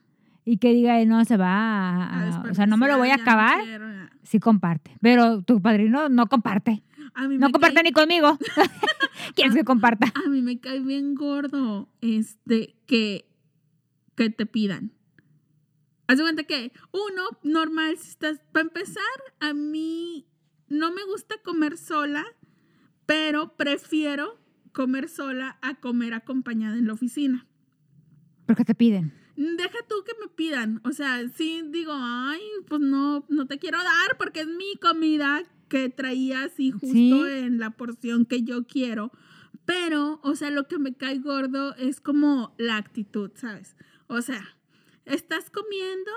y 0.44 0.58
que 0.58 0.72
diga, 0.72 1.02
no, 1.04 1.24
se 1.24 1.36
va 1.36 2.04
A 2.04 2.38
a... 2.46 2.50
O 2.50 2.54
sea, 2.54 2.66
no 2.66 2.76
me 2.76 2.86
lo 2.88 2.98
voy 2.98 3.10
a 3.10 3.16
no 3.16 3.22
acabar. 3.22 3.62
quiero, 3.64 3.88
ya. 3.90 4.10
Sí 4.22 4.38
comparte. 4.40 4.96
Pero 5.00 5.42
tu 5.42 5.60
padrino 5.62 6.08
no 6.08 6.26
comparte. 6.28 6.82
A 7.14 7.26
mí 7.28 7.38
No 7.38 7.50
comparte 7.50 7.76
cae- 7.76 7.84
ni 7.84 7.92
conmigo. 7.92 8.38
¿Quieres 9.34 9.54
que 9.54 9.64
comparta? 9.64 10.12
A 10.24 10.28
mí 10.28 10.42
me 10.42 10.58
cae 10.60 10.80
bien 10.80 11.14
gordo 11.14 11.88
este 12.00 12.76
que, 12.86 13.26
que 14.14 14.28
te 14.30 14.44
pidan. 14.46 14.92
Haz 16.08 16.18
de 16.18 16.22
cuenta 16.24 16.44
que 16.44 16.72
uno, 16.92 17.22
normal, 17.42 17.96
si 17.98 18.10
estás, 18.10 18.40
para 18.52 18.62
empezar, 18.66 19.02
a 19.40 19.52
mí 19.54 20.26
no 20.68 20.92
me 20.92 21.04
gusta 21.04 21.36
comer 21.44 21.76
sola, 21.78 22.24
pero 23.06 23.56
prefiero 23.56 24.38
comer 24.72 25.08
sola 25.08 25.58
a 25.62 25.76
comer 25.80 26.14
acompañada 26.14 26.76
en 26.76 26.86
la 26.86 26.92
oficina. 26.94 27.46
¿Por 28.46 28.56
qué 28.56 28.64
te 28.64 28.74
piden? 28.74 29.12
Deja 29.36 29.78
tú 29.88 29.96
que 30.04 30.12
me 30.20 30.28
pidan. 30.28 30.80
O 30.84 30.92
sea, 30.92 31.26
sí 31.28 31.62
digo, 31.70 31.92
ay, 31.94 32.40
pues 32.68 32.80
no, 32.80 33.24
no 33.28 33.46
te 33.46 33.58
quiero 33.58 33.78
dar 33.78 34.16
porque 34.18 34.40
es 34.40 34.46
mi 34.48 34.76
comida 34.80 35.42
que 35.68 35.88
traía 35.88 36.44
así 36.44 36.70
justo 36.70 36.86
Sí. 36.92 37.12
en 37.28 37.58
la 37.58 37.70
porción 37.70 38.24
que 38.24 38.42
yo 38.42 38.66
quiero. 38.66 39.12
Pero, 39.64 40.20
o 40.22 40.36
sea, 40.36 40.50
lo 40.50 40.68
que 40.68 40.78
me 40.78 40.94
cae 40.94 41.18
gordo 41.18 41.74
es 41.76 42.00
como 42.00 42.54
la 42.56 42.76
actitud, 42.76 43.30
¿sabes? 43.34 43.76
O 44.06 44.22
sea, 44.22 44.56
estás 45.04 45.50
comiendo, 45.50 46.10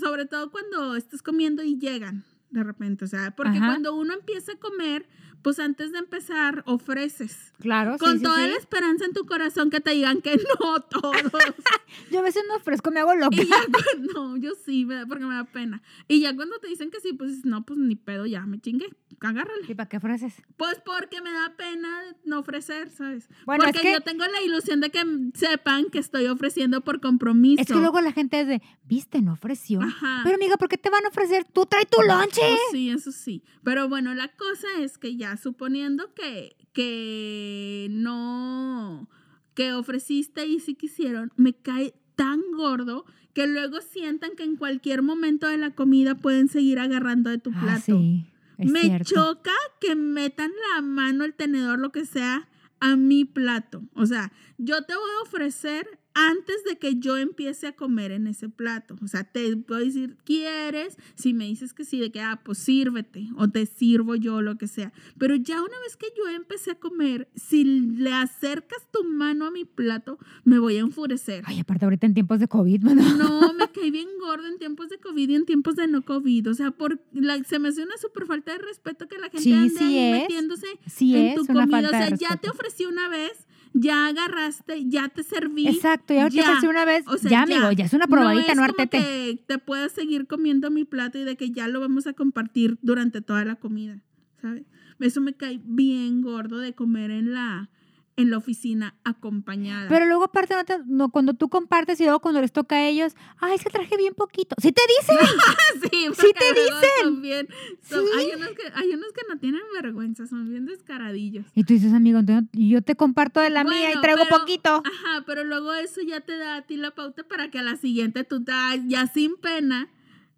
sobre 0.00 0.26
todo 0.26 0.50
cuando 0.50 0.96
estás 0.96 1.22
comiendo 1.22 1.62
y 1.62 1.78
llegan 1.78 2.24
de 2.50 2.62
repente, 2.62 3.04
o 3.04 3.08
sea, 3.08 3.34
porque 3.34 3.58
Ajá. 3.58 3.66
cuando 3.66 3.94
uno 3.94 4.14
empieza 4.14 4.52
a 4.52 4.56
comer, 4.56 5.06
pues 5.42 5.58
antes 5.60 5.92
de 5.92 5.98
empezar 5.98 6.62
ofreces. 6.66 7.52
Claro, 7.60 7.94
sí, 7.94 7.98
Con 8.04 8.18
sí, 8.18 8.22
toda 8.24 8.42
sí. 8.44 8.50
la 8.50 8.56
esperanza 8.56 9.04
en 9.04 9.12
tu 9.12 9.24
corazón 9.26 9.70
que 9.70 9.80
te 9.80 9.92
digan 9.92 10.20
que 10.20 10.36
no 10.60 10.80
todos. 10.80 11.16
Yo 12.10 12.18
a 12.18 12.22
veces 12.22 12.42
no 12.48 12.56
ofrezco, 12.56 12.90
me 12.90 13.00
hago 13.00 13.14
loca. 13.14 13.36
y 13.36 13.46
ya 13.46 13.56
no, 14.14 14.36
yo 14.36 14.52
sí, 14.64 14.86
porque 15.08 15.24
me 15.24 15.34
da 15.34 15.44
pena. 15.44 15.82
Y 16.08 16.20
ya 16.20 16.34
cuando 16.36 16.58
te 16.58 16.68
dicen 16.68 16.90
que 16.90 17.00
sí, 17.00 17.12
pues 17.14 17.44
no, 17.44 17.64
pues 17.64 17.78
ni 17.78 17.96
pedo, 17.96 18.26
ya 18.26 18.44
me 18.44 18.60
chingué, 18.60 18.86
agárrale. 19.20 19.64
¿Y 19.68 19.74
para 19.74 19.88
qué 19.88 19.96
ofreces? 19.96 20.34
Pues 20.56 20.80
porque 20.84 21.20
me 21.22 21.32
da 21.32 21.54
pena 21.56 21.88
no 22.24 22.40
ofrecer, 22.40 22.90
¿sabes? 22.90 23.28
Bueno, 23.46 23.64
es 23.64 23.70
porque 23.72 23.86
que- 23.88 23.92
yo 23.94 24.00
tengo 24.02 24.24
la 24.26 24.42
ilusión 24.42 24.80
de 24.80 24.90
que 24.90 25.02
sepan 25.34 25.86
que 25.90 25.98
estoy 25.98 26.26
ofreciendo 26.26 26.82
por 26.82 27.00
compromiso. 27.00 27.62
Es 27.62 27.68
que 27.68 27.74
luego 27.74 28.00
la 28.00 28.12
gente 28.12 28.40
es 28.40 28.46
de, 28.46 28.62
viste, 28.84 29.22
no 29.22 29.32
ofreció. 29.32 29.80
Ajá. 29.80 30.20
Pero 30.24 30.36
amiga, 30.36 30.56
¿por 30.58 30.68
qué 30.68 30.76
te 30.76 30.90
van 30.90 31.04
a 31.04 31.08
ofrecer? 31.08 31.44
Tú 31.44 31.64
trae 31.66 31.86
tu 31.86 32.02
lonche. 32.02 32.42
Sí, 32.72 32.90
eso 32.90 33.10
sí. 33.12 33.42
Pero 33.64 33.88
bueno, 33.88 34.14
la 34.14 34.28
cosa 34.28 34.66
es 34.80 34.98
que 34.98 35.16
ya 35.16 35.25
suponiendo 35.36 36.12
que, 36.14 36.56
que 36.72 37.88
no, 37.90 39.08
que 39.54 39.72
ofreciste 39.72 40.46
y 40.46 40.60
sí 40.60 40.74
quisieron, 40.74 41.32
me 41.36 41.54
cae 41.54 41.94
tan 42.14 42.40
gordo 42.56 43.04
que 43.34 43.46
luego 43.46 43.80
sientan 43.80 44.30
que 44.36 44.44
en 44.44 44.56
cualquier 44.56 45.02
momento 45.02 45.46
de 45.48 45.58
la 45.58 45.74
comida 45.74 46.14
pueden 46.14 46.48
seguir 46.48 46.78
agarrando 46.78 47.30
de 47.30 47.38
tu 47.38 47.50
Ah, 47.54 47.60
plato. 47.62 47.98
sí, 47.98 48.26
me 48.58 48.80
cierto. 48.82 49.14
choca 49.14 49.52
que 49.80 49.94
metan 49.94 50.50
la 50.74 50.82
mano, 50.82 51.24
el 51.24 51.34
tenedor, 51.34 51.78
lo 51.78 51.92
que 51.92 52.06
sea, 52.06 52.48
a 52.80 52.96
mi 52.96 53.24
plato. 53.24 53.82
O 53.94 54.06
sea, 54.06 54.32
yo 54.58 54.82
te 54.84 54.94
voy 54.94 55.10
a 55.18 55.22
ofrecer 55.22 55.86
antes 56.18 56.64
de 56.64 56.78
que 56.78 56.96
yo 56.98 57.18
empiece 57.18 57.66
a 57.66 57.72
comer 57.76 58.10
en 58.10 58.26
ese 58.26 58.48
plato. 58.48 58.96
O 59.02 59.06
sea, 59.06 59.22
te 59.24 59.54
puedo 59.58 59.84
decir, 59.84 60.16
¿quieres? 60.24 60.96
Si 61.14 61.34
me 61.34 61.44
dices 61.44 61.74
que 61.74 61.84
sí, 61.84 62.00
de 62.00 62.10
que, 62.10 62.22
ah, 62.22 62.40
pues 62.42 62.56
sírvete 62.56 63.28
o 63.36 63.48
te 63.48 63.66
sirvo 63.66 64.14
yo, 64.14 64.40
lo 64.40 64.56
que 64.56 64.66
sea. 64.66 64.94
Pero 65.18 65.36
ya 65.36 65.60
una 65.60 65.78
vez 65.80 65.96
que 65.98 66.06
yo 66.16 66.26
empecé 66.30 66.70
a 66.70 66.74
comer, 66.76 67.28
si 67.34 67.64
le 67.64 68.14
acercas 68.14 68.88
tu 68.90 69.04
mano 69.04 69.44
a 69.44 69.50
mi 69.50 69.66
plato, 69.66 70.18
me 70.44 70.58
voy 70.58 70.76
a 70.78 70.80
enfurecer. 70.80 71.44
Ay, 71.46 71.60
aparte 71.60 71.84
ahorita 71.84 72.06
en 72.06 72.14
tiempos 72.14 72.40
de 72.40 72.48
COVID, 72.48 72.80
bueno. 72.82 73.02
No, 73.18 73.52
me 73.52 73.68
caí 73.68 73.90
bien 73.90 74.08
gordo 74.18 74.46
en 74.46 74.58
tiempos 74.58 74.88
de 74.88 74.98
COVID 74.98 75.28
y 75.28 75.34
en 75.34 75.44
tiempos 75.44 75.76
de 75.76 75.86
no 75.86 76.02
COVID. 76.02 76.48
O 76.50 76.54
sea, 76.54 76.70
por 76.70 76.98
la- 77.12 77.44
se 77.44 77.58
me 77.58 77.68
hace 77.68 77.82
una 77.82 77.98
súper 77.98 78.24
falta 78.24 78.52
de 78.52 78.58
respeto 78.58 79.06
que 79.06 79.18
la 79.18 79.24
gente 79.28 79.42
Sí, 79.42 79.52
ande 79.52 79.74
sí 79.74 79.84
ahí 79.84 79.98
es. 79.98 80.20
metiéndose 80.22 80.66
Sí 80.86 81.14
en 81.14 81.26
es 81.26 81.34
tu 81.34 81.42
una 81.42 81.66
comida. 81.66 81.82
falta 81.82 81.88
o 81.88 82.08
sea, 82.08 82.16
ya 82.30 82.36
te 82.38 82.48
ofrecí 82.48 82.86
una 82.86 83.10
vez, 83.10 83.46
ya 83.78 84.06
agarraste, 84.06 84.88
ya 84.88 85.08
te 85.08 85.22
serví. 85.22 85.68
Exacto, 85.68 86.14
ya 86.14 86.28
te 86.30 86.36
ya. 86.36 86.42
ofrecí 86.44 86.66
una 86.66 86.84
vez. 86.84 87.04
O 87.06 87.18
sea, 87.18 87.30
ya, 87.30 87.42
amigo, 87.42 87.70
ya 87.72 87.84
es 87.84 87.92
una 87.92 88.06
probadita, 88.06 88.54
no, 88.54 88.62
es 88.64 88.72
como 88.72 88.82
artete. 88.82 88.98
que 88.98 89.44
te 89.46 89.58
puedas 89.58 89.92
seguir 89.92 90.26
comiendo 90.26 90.70
mi 90.70 90.84
plato 90.84 91.18
y 91.18 91.24
de 91.24 91.36
que 91.36 91.50
ya 91.50 91.68
lo 91.68 91.80
vamos 91.80 92.06
a 92.06 92.14
compartir 92.14 92.78
durante 92.82 93.20
toda 93.20 93.44
la 93.44 93.56
comida, 93.56 94.02
¿sabes? 94.40 94.64
Eso 94.98 95.20
me 95.20 95.34
cae 95.34 95.60
bien 95.62 96.22
gordo 96.22 96.58
de 96.58 96.74
comer 96.74 97.10
en 97.10 97.34
la, 97.34 97.68
en 98.18 98.30
la 98.30 98.38
oficina 98.38 98.94
acompañada. 99.04 99.88
Pero 99.90 100.06
luego 100.06 100.24
aparte, 100.24 100.54
no 100.54 100.64
te- 100.64 100.78
no, 100.86 101.10
cuando 101.10 101.34
tú 101.34 101.48
compartes 101.50 102.00
y 102.00 102.04
luego 102.04 102.20
cuando 102.20 102.40
les 102.40 102.50
toca 102.50 102.76
a 102.76 102.88
ellos, 102.88 103.14
ay, 103.40 103.54
es 103.56 103.62
que 103.62 103.68
traje 103.68 103.94
bien 103.98 104.14
poquito. 104.14 104.56
Sí 104.58 104.72
te 104.72 104.80
dicen. 105.00 105.16
sí, 105.82 106.06
Sí 106.14 106.32
te 106.38 106.60
dicen. 106.60 106.90
son 107.02 107.20
bien- 107.22 107.48
son- 107.82 108.04
Sí. 108.06 108.10
hay, 108.18 108.30
unos 108.36 108.48
que, 108.50 108.62
hay 108.74 108.94
unos 108.94 109.12
que 109.12 109.20
no 109.28 109.38
tienen 109.38 109.60
vergüenza, 109.80 110.26
son 110.26 110.48
bien 110.48 110.64
descaradillos. 110.64 111.44
Y 111.54 111.64
tú 111.64 111.74
dices, 111.74 111.92
amigo, 111.92 112.18
entonces 112.20 112.48
yo 112.52 112.80
te 112.82 112.94
comparto 112.96 113.40
de 113.40 113.50
la 113.50 113.64
mía 113.64 113.82
y 113.82 113.86
Bueno, 113.86 114.00
traigo 114.00 114.22
pero- 114.28 114.38
poquito. 114.38 114.70
Ajá, 114.84 115.24
pero 115.26 115.44
luego 115.44 115.74
eso 115.74 116.00
ya 116.00 116.20
te 116.22 116.38
da 116.38 116.56
a 116.56 116.62
ti 116.62 116.76
la 116.78 116.92
pauta 116.92 117.22
para 117.24 117.50
que 117.50 117.58
a 117.58 117.62
la 117.62 117.76
siguiente 117.76 118.24
tú 118.24 118.42
ta- 118.42 118.76
ya 118.86 119.06
sin 119.08 119.36
pena 119.36 119.88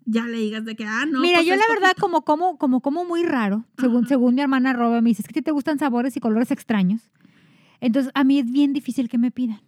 ya 0.04 0.24
le 0.24 0.38
digas 0.38 0.64
de 0.64 0.74
que, 0.74 0.84
ah, 0.84 1.04
no. 1.06 1.20
Mira, 1.20 1.38
pues 1.38 1.46
yo 1.46 1.54
la 1.54 1.62
verdad 1.68 1.90
poquito. 1.90 2.00
como 2.00 2.24
como 2.24 2.58
como 2.58 2.80
como 2.80 3.04
muy 3.04 3.22
raro, 3.22 3.66
según 3.78 3.98
Ajá. 4.04 4.08
según 4.08 4.34
mi 4.34 4.40
hermana 4.40 4.72
Roba 4.72 5.00
me 5.02 5.10
dice, 5.10 5.22
es 5.22 5.28
que 5.28 5.42
te 5.42 5.50
gustan 5.52 5.78
sabores 5.78 6.16
y 6.16 6.20
colores 6.20 6.50
extraños. 6.50 7.02
Entonces, 7.80 8.10
a 8.14 8.24
mí 8.24 8.38
es 8.38 8.50
bien 8.50 8.72
difícil 8.72 9.08
que 9.08 9.18
me 9.18 9.30
pidan. 9.30 9.60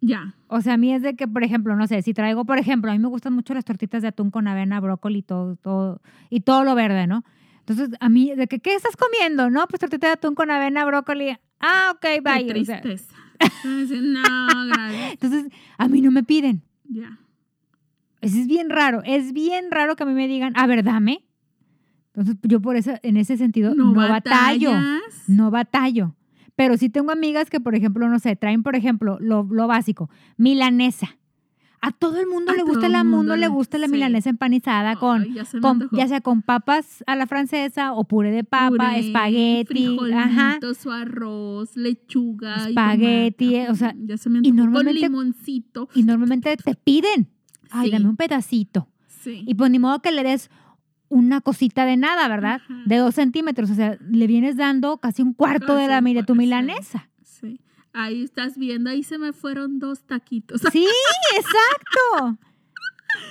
Ya. 0.00 0.34
O 0.48 0.60
sea, 0.60 0.74
a 0.74 0.76
mí 0.76 0.92
es 0.92 1.00
de 1.02 1.14
que, 1.14 1.28
por 1.28 1.44
ejemplo, 1.44 1.76
no 1.76 1.86
sé, 1.86 2.02
si 2.02 2.12
traigo, 2.12 2.44
por 2.44 2.58
ejemplo, 2.58 2.90
a 2.90 2.94
mí 2.94 2.98
me 2.98 3.08
gustan 3.08 3.32
mucho 3.32 3.54
las 3.54 3.64
tortitas 3.64 4.02
de 4.02 4.08
atún 4.08 4.30
con 4.30 4.48
avena, 4.48 4.80
brócoli 4.80 5.22
todo, 5.22 5.56
todo, 5.56 6.02
y 6.28 6.40
todo 6.40 6.64
lo 6.64 6.74
verde, 6.74 7.06
¿no? 7.06 7.24
Entonces, 7.60 7.90
a 8.00 8.08
mí, 8.08 8.34
de 8.34 8.48
que, 8.48 8.58
¿qué 8.58 8.74
estás 8.74 8.96
comiendo? 8.96 9.48
No, 9.48 9.66
pues 9.68 9.78
tortita 9.78 10.08
de 10.08 10.14
atún 10.14 10.34
con 10.34 10.50
avena, 10.50 10.84
brócoli. 10.84 11.36
Ah, 11.60 11.92
ok, 11.94 12.00
Qué 12.00 12.20
bye. 12.20 12.60
O 12.60 12.64
sea, 12.64 12.80
tristeza. 12.80 13.14
No, 13.64 14.22
gracias. 14.66 15.12
entonces, 15.12 15.46
a 15.78 15.88
mí 15.88 16.00
no 16.00 16.10
me 16.10 16.24
piden. 16.24 16.62
Ya. 16.88 17.18
Eso 18.20 18.38
es 18.38 18.48
bien 18.48 18.70
raro. 18.70 19.02
Es 19.04 19.32
bien 19.32 19.70
raro 19.70 19.94
que 19.94 20.02
a 20.02 20.06
mí 20.06 20.14
me 20.14 20.26
digan, 20.26 20.52
a 20.56 20.66
ver, 20.66 20.82
dame. 20.82 21.24
Entonces, 22.14 22.36
yo 22.42 22.60
por 22.60 22.76
eso, 22.76 22.92
en 23.02 23.16
ese 23.16 23.36
sentido, 23.36 23.74
no, 23.74 23.94
batallo. 23.94 24.72
batallas. 24.72 25.28
No 25.28 25.50
batallo. 25.50 26.14
Pero 26.56 26.76
sí 26.76 26.88
tengo 26.90 27.12
amigas 27.12 27.48
que, 27.50 27.60
por 27.60 27.74
ejemplo, 27.74 28.08
no 28.08 28.18
sé, 28.18 28.36
traen, 28.36 28.62
por 28.62 28.76
ejemplo, 28.76 29.18
lo, 29.20 29.42
lo 29.50 29.66
básico, 29.66 30.10
milanesa. 30.36 31.16
A 31.84 31.90
todo 31.90 32.20
el 32.20 32.28
mundo 32.28 32.52
A 32.52 32.54
le 32.54 32.62
gusta 32.62 32.88
la 32.88 32.98
el 33.00 33.04
mundo 33.06 33.16
mundo 33.18 33.36
le 33.36 33.48
gusta 33.48 33.76
la 33.76 33.86
sí. 33.86 33.92
milanesa 33.92 34.30
empanizada 34.30 34.94
con, 34.94 35.34
ya 35.34 35.42
con 35.60 35.88
ya 35.90 36.06
sea 36.06 36.20
con 36.20 36.42
papas 36.42 37.02
a 37.08 37.16
la 37.16 37.26
francesa 37.26 37.92
o 37.94 38.04
puré 38.04 38.30
de 38.30 38.44
papa, 38.44 38.68
Puré, 38.70 39.00
espagueti, 39.00 39.98
ajá. 40.14 40.60
su 40.80 40.92
arroz, 40.92 41.74
lechuga. 41.76 42.68
Espagueti, 42.68 43.56
o 43.68 43.74
sea, 43.74 43.88
Ajá, 43.88 43.96
ya 43.98 44.16
se 44.16 44.30
me 44.30 44.38
y 44.44 44.52
normalmente- 44.52 45.00
Con 45.00 45.10
limoncito. 45.10 45.88
Y 45.92 46.04
normalmente 46.04 46.56
te 46.56 46.74
piden, 46.76 47.28
ay, 47.72 47.86
Sí. 47.86 47.92
dame 47.92 48.08
un 48.08 48.16
pedacito. 48.16 48.88
Sí. 49.08 49.42
Y 49.44 49.54
pues 49.54 49.68
ni 49.72 49.80
modo 49.80 50.00
que 50.02 50.12
le 50.12 50.22
des 50.22 50.50
una 51.12 51.40
cosita 51.40 51.84
de 51.84 51.96
nada, 51.96 52.26
¿verdad? 52.28 52.60
De 52.86 52.96
dos 52.96 53.14
centímetros, 53.14 53.70
o 53.70 53.74
sea, 53.74 53.96
le 54.08 54.26
vienes 54.26 54.56
dando 54.56 54.98
casi 54.98 55.22
un 55.22 55.34
cuarto 55.34 55.74
de, 55.76 55.88
la, 55.88 55.98
un 55.98 56.04
mi- 56.04 56.14
de 56.14 56.22
tu 56.24 56.34
milanesa. 56.34 57.10
Sí. 57.22 57.60
Ahí 57.92 58.22
estás 58.24 58.56
viendo, 58.56 58.88
ahí 58.90 59.02
se 59.02 59.18
me 59.18 59.32
fueron 59.32 59.78
dos 59.78 60.02
taquitos. 60.04 60.60
Sí, 60.72 60.86
exacto. 61.36 62.38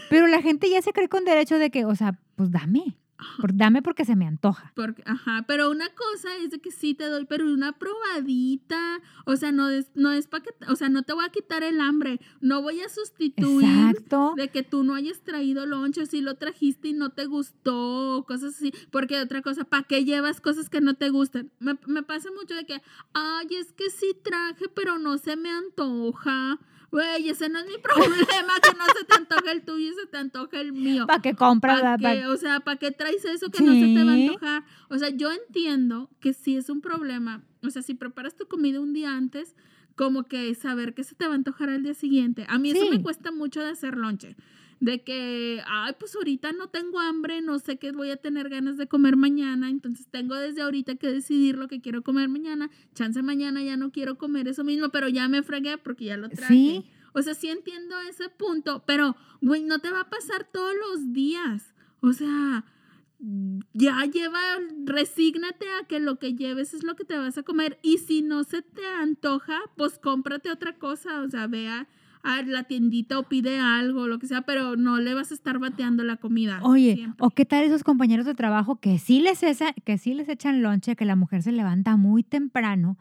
Pero 0.10 0.28
la 0.28 0.41
gente 0.41 0.70
ya 0.70 0.82
se 0.82 0.94
cree 0.94 1.10
con 1.10 1.26
derecho 1.26 1.58
de 1.58 1.72
que, 1.72 1.86
o 1.86 1.96
sea, 1.96 2.20
pues 2.36 2.52
dame. 2.52 2.96
Por- 3.40 3.56
dame 3.56 3.82
porque 3.82 4.06
se 4.06 4.16
me 4.16 4.26
antoja. 4.28 4.72
Porque, 4.76 5.04
ajá, 5.06 5.44
pero 5.48 5.70
una 5.70 5.88
cosa 5.90 6.36
es 6.38 6.52
de 6.52 6.60
que 6.60 6.72
sí 6.72 6.94
te 6.94 7.06
doy, 7.06 7.26
pero 7.26 7.46
una 7.52 7.74
probadita, 7.74 9.02
o 9.26 9.36
sea, 9.36 9.52
no 9.52 9.70
es, 9.70 9.92
no 9.96 10.12
es 10.12 10.28
para 10.28 10.44
que, 10.44 10.52
o 10.68 10.76
sea, 10.76 10.90
no 10.90 11.04
te 11.04 11.14
voy 11.14 11.26
a 11.26 11.30
quitar 11.30 11.64
el 11.64 11.80
hambre, 11.82 12.20
no 12.40 12.62
voy 12.62 12.82
a 12.82 12.90
sustituir 12.90 13.90
Exacto. 13.92 14.34
de 14.38 14.50
que 14.50 14.64
tú 14.64 14.84
no 14.84 14.94
hayas 14.96 15.22
traído 15.22 15.66
lonche, 15.66 16.06
si 16.06 16.22
lo 16.22 16.36
trajiste 16.36 16.90
y 16.90 16.94
no 16.94 17.10
te 17.12 17.26
gustó, 17.26 18.26
cosas 18.28 18.56
así, 18.56 18.74
porque 18.92 19.20
otra 19.20 19.42
cosa, 19.42 19.64
¿para 19.64 19.84
qué 19.84 20.04
llevas 20.06 20.42
cosas 20.42 20.70
que 20.70 20.82
no 20.82 20.96
te 20.96 21.10
gustan? 21.10 21.52
Me, 21.60 21.78
me 21.88 22.04
pasa 22.04 22.30
mucho 22.38 22.56
de 22.56 22.66
que, 22.66 22.82
ay, 23.14 23.48
es 23.60 23.72
que 23.74 23.90
sí 23.90 24.14
traje, 24.24 24.68
pero 24.74 24.98
no 25.00 25.18
se 25.18 25.36
me 25.36 25.50
antoja. 25.50 26.60
Güey, 26.92 27.30
ese 27.30 27.48
no 27.50 27.60
es 27.60 27.68
mi 27.68 27.78
problema, 27.82 28.54
que 28.62 28.78
no 28.78 28.86
se 28.98 29.06
te 29.06 29.16
antoja 29.16 29.52
el 29.52 29.64
tuyo 29.64 29.92
y 29.92 29.94
se 29.94 30.08
te 30.08 30.18
antoja 30.18 30.60
el 30.60 30.74
mío. 30.74 31.08
¿Para 31.08 31.22
qué 31.22 31.36
compras? 31.36 31.80
¿Para 31.80 31.98
¿verdad? 31.98 32.14
qué? 32.14 32.28
O 32.28 32.38
sea, 32.38 32.60
¿para 32.60 32.78
qué 32.78 32.92
traes 32.92 33.24
eso 33.26 33.50
que 33.50 33.64
no 33.64 33.74
se 33.74 33.94
te 33.94 34.04
va 34.04 34.12
a 34.12 34.16
antojar? 34.16 34.64
O 34.90 34.98
sea, 34.98 35.10
yo 35.10 35.32
entiendo 35.32 36.10
que 36.20 36.34
sí 36.34 36.58
es 36.58 36.70
un 36.70 36.82
problema. 36.82 37.44
O 37.64 37.70
sea, 37.70 37.82
si 37.82 37.94
preparas 37.94 38.36
tu 38.36 38.48
comida 38.48 38.80
un 38.80 38.94
día 38.94 39.16
antes, 39.16 39.56
como 39.96 40.24
que 40.24 40.54
saber 40.56 40.94
que 40.94 41.04
se 41.04 41.16
te 41.16 41.28
va 41.28 41.34
a 41.34 41.36
antojar 41.36 41.70
al 41.70 41.84
día 41.84 41.94
siguiente. 41.94 42.46
A 42.50 42.58
mí 42.58 42.72
eso 42.72 42.90
me 42.90 43.02
cuesta 43.02 43.32
mucho 43.32 43.62
de 43.62 43.70
hacer 43.70 43.98
lonche. 43.98 44.36
De 44.82 45.04
que, 45.04 45.62
ay, 45.67 45.94
pues 46.00 46.15
ahorita 46.15 46.54
no 46.54 46.67
tengo 46.70 47.00
hambre, 47.00 47.41
no 47.41 47.60
sé 47.60 47.78
qué 47.78 47.91
voy 47.91 48.10
a 48.10 48.17
tener 48.17 48.50
ganas 48.50 48.78
de 48.78 48.88
comer 48.88 49.15
mañana, 49.15 49.70
entonces 49.70 50.08
tengo 50.08 50.34
desde 50.34 50.63
ahorita 50.63 50.96
que 50.96 51.12
decidir 51.12 51.56
lo 51.56 51.67
que 51.67 51.82
quiero 51.82 52.02
comer 52.02 52.30
mañana. 52.30 52.72
Chance 52.96 53.22
mañana 53.22 53.62
ya 53.62 53.78
no 53.78 53.91
quiero 53.91 54.17
comer 54.17 54.48
eso 54.48 54.63
mismo, 54.63 54.89
pero 54.89 55.08
ya 55.08 55.30
me 55.30 55.44
fregué 55.44 55.78
porque 55.78 56.06
ya 56.06 56.17
lo 56.17 56.30
traje. 56.30 56.54
Sí. 56.54 56.86
O 57.13 57.22
sea, 57.22 57.36
sí 57.36 57.50
entiendo 57.50 57.96
ese 58.10 58.30
punto, 58.30 58.84
pero, 58.88 59.15
güey, 59.39 59.63
no 59.63 59.78
te 59.78 59.91
va 59.91 60.02
a 60.02 60.10
pasar 60.10 60.50
todos 60.52 60.74
los 60.89 61.13
días. 61.13 61.76
O 62.00 62.13
sea, 62.13 62.65
ya 63.74 64.04
lleva, 64.06 64.41
resígnate 64.86 65.67
a 65.80 65.86
que 65.86 66.00
lo 66.00 66.17
que 66.17 66.34
lleves 66.34 66.74
es 66.74 66.84
lo 66.84 66.96
que 66.96 67.06
te 67.06 67.17
vas 67.17 67.38
a 67.38 67.44
comer. 67.44 67.78
Y 67.84 68.00
si 68.00 68.24
no 68.24 68.44
se 68.44 68.63
te 68.63 68.88
antoja, 68.88 69.60
pues 69.78 70.00
cómprate 70.00 70.50
otra 70.50 70.80
cosa. 70.80 71.22
O 71.22 71.30
sea, 71.30 71.46
vea 71.46 71.88
a 72.24 72.42
la 72.44 72.64
tiendita 72.64 73.18
o 73.20 73.24
pide 73.24 73.60
algo, 73.60 74.08
lo 74.08 74.20
que 74.20 74.28
sea, 74.28 74.42
pero 74.42 74.76
no 74.76 74.98
le 75.00 75.14
vas 75.14 75.32
a 75.32 75.34
estar 75.34 75.60
bateando 75.60 76.04
la 76.04 76.18
comida. 76.18 76.60
Oye, 76.64 76.96
siempre. 76.96 77.18
o 77.26 77.30
qué 77.32 77.46
tal 77.46 77.64
esos 77.64 77.84
compañeros 77.84 78.26
de 78.26 78.36
trabajo 78.36 78.76
que 78.78 79.00
sí 79.00 79.20
les 79.22 79.44
esa- 79.44 79.74
que 79.86 79.98
sí 79.98 80.14
les 80.14 80.30
echan 80.30 80.62
lonche, 80.62 80.96
que 80.96 81.06
la 81.06 81.16
mujer 81.16 81.42
se 81.44 81.52
levanta 81.52 81.98
muy 81.98 82.24
temprano 82.24 82.98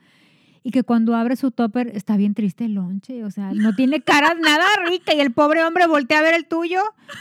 y 0.62 0.72
que 0.72 0.82
cuando 0.82 1.14
abre 1.16 1.36
su 1.36 1.50
topper 1.50 1.88
está 1.94 2.16
bien 2.18 2.34
triste 2.34 2.66
el 2.66 2.74
lonche, 2.74 3.24
o 3.24 3.30
sea, 3.30 3.52
no 3.54 3.74
tiene 3.74 4.00
caras 4.02 4.34
nada 4.40 4.66
rica 4.88 5.14
y 5.14 5.20
el 5.20 5.32
pobre 5.32 5.64
hombre 5.64 5.86
voltea 5.86 6.18
a 6.18 6.22
ver 6.22 6.34
el 6.34 6.46
tuyo, 6.46 6.80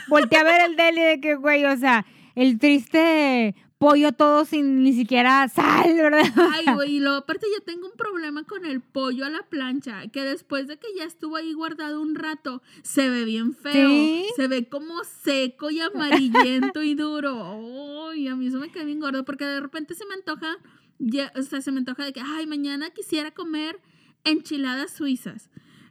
voltea 0.10 0.42
a 0.42 0.44
ver 0.44 0.62
el 0.70 0.76
de 0.76 0.90
él 0.90 0.98
y 0.98 1.02
de 1.02 1.20
que 1.22 1.36
güey, 1.36 1.64
o 1.66 1.78
sea, 1.78 2.06
el 2.36 2.60
triste 2.60 3.56
pollo 3.80 4.12
todo 4.12 4.44
sin 4.46 4.84
ni 4.84 4.94
siquiera 4.94 5.48
sal, 5.48 5.96
¿verdad? 5.96 6.22
Ay, 6.54 6.66
güey, 6.76 6.98
y 6.98 7.00
luego 7.00 7.16
aparte 7.18 7.48
yo 7.58 7.64
tengo 7.64 7.88
un 7.88 7.94
problema 7.98 8.44
con 8.44 8.66
el 8.66 8.82
pollo 8.82 9.26
a 9.26 9.30
la 9.30 9.42
plancha, 9.44 10.08
que 10.10 10.22
después 10.24 10.68
de 10.68 10.78
que 10.78 10.88
ya 10.98 11.06
estuvo 11.06 11.38
ahí 11.38 11.54
guardado 11.54 12.02
un 12.02 12.16
rato, 12.16 12.62
se 12.84 13.10
ve 13.10 13.24
bien 13.26 13.54
feo, 13.56 13.90
Sí. 13.90 14.26
se 14.36 14.48
ve 14.50 14.68
como 14.68 15.04
seco 15.06 15.72
y 15.72 15.80
amarillento 15.80 16.84
y 16.84 16.94
duro. 16.94 18.10
Ay, 18.12 18.28
a 18.28 18.36
mí 18.36 18.48
eso 18.48 18.60
me 18.60 18.70
queda 18.70 18.84
bien 18.84 19.00
gordo, 19.00 19.24
porque 19.24 19.46
de 19.46 19.62
repente 19.62 19.96
se 19.96 20.06
me 20.06 20.14
antoja, 20.16 20.58
ya- 21.00 21.32
o 21.38 21.42
sea, 21.42 21.62
se 21.62 21.72
me 21.72 21.80
antoja 21.80 22.04
de 22.04 22.12
que, 22.12 22.22
ay, 22.22 22.46
mañana 22.48 22.90
quisiera 22.90 23.32
comer 23.32 23.80
enchiladas 24.26 24.92
suizas. 24.92 25.50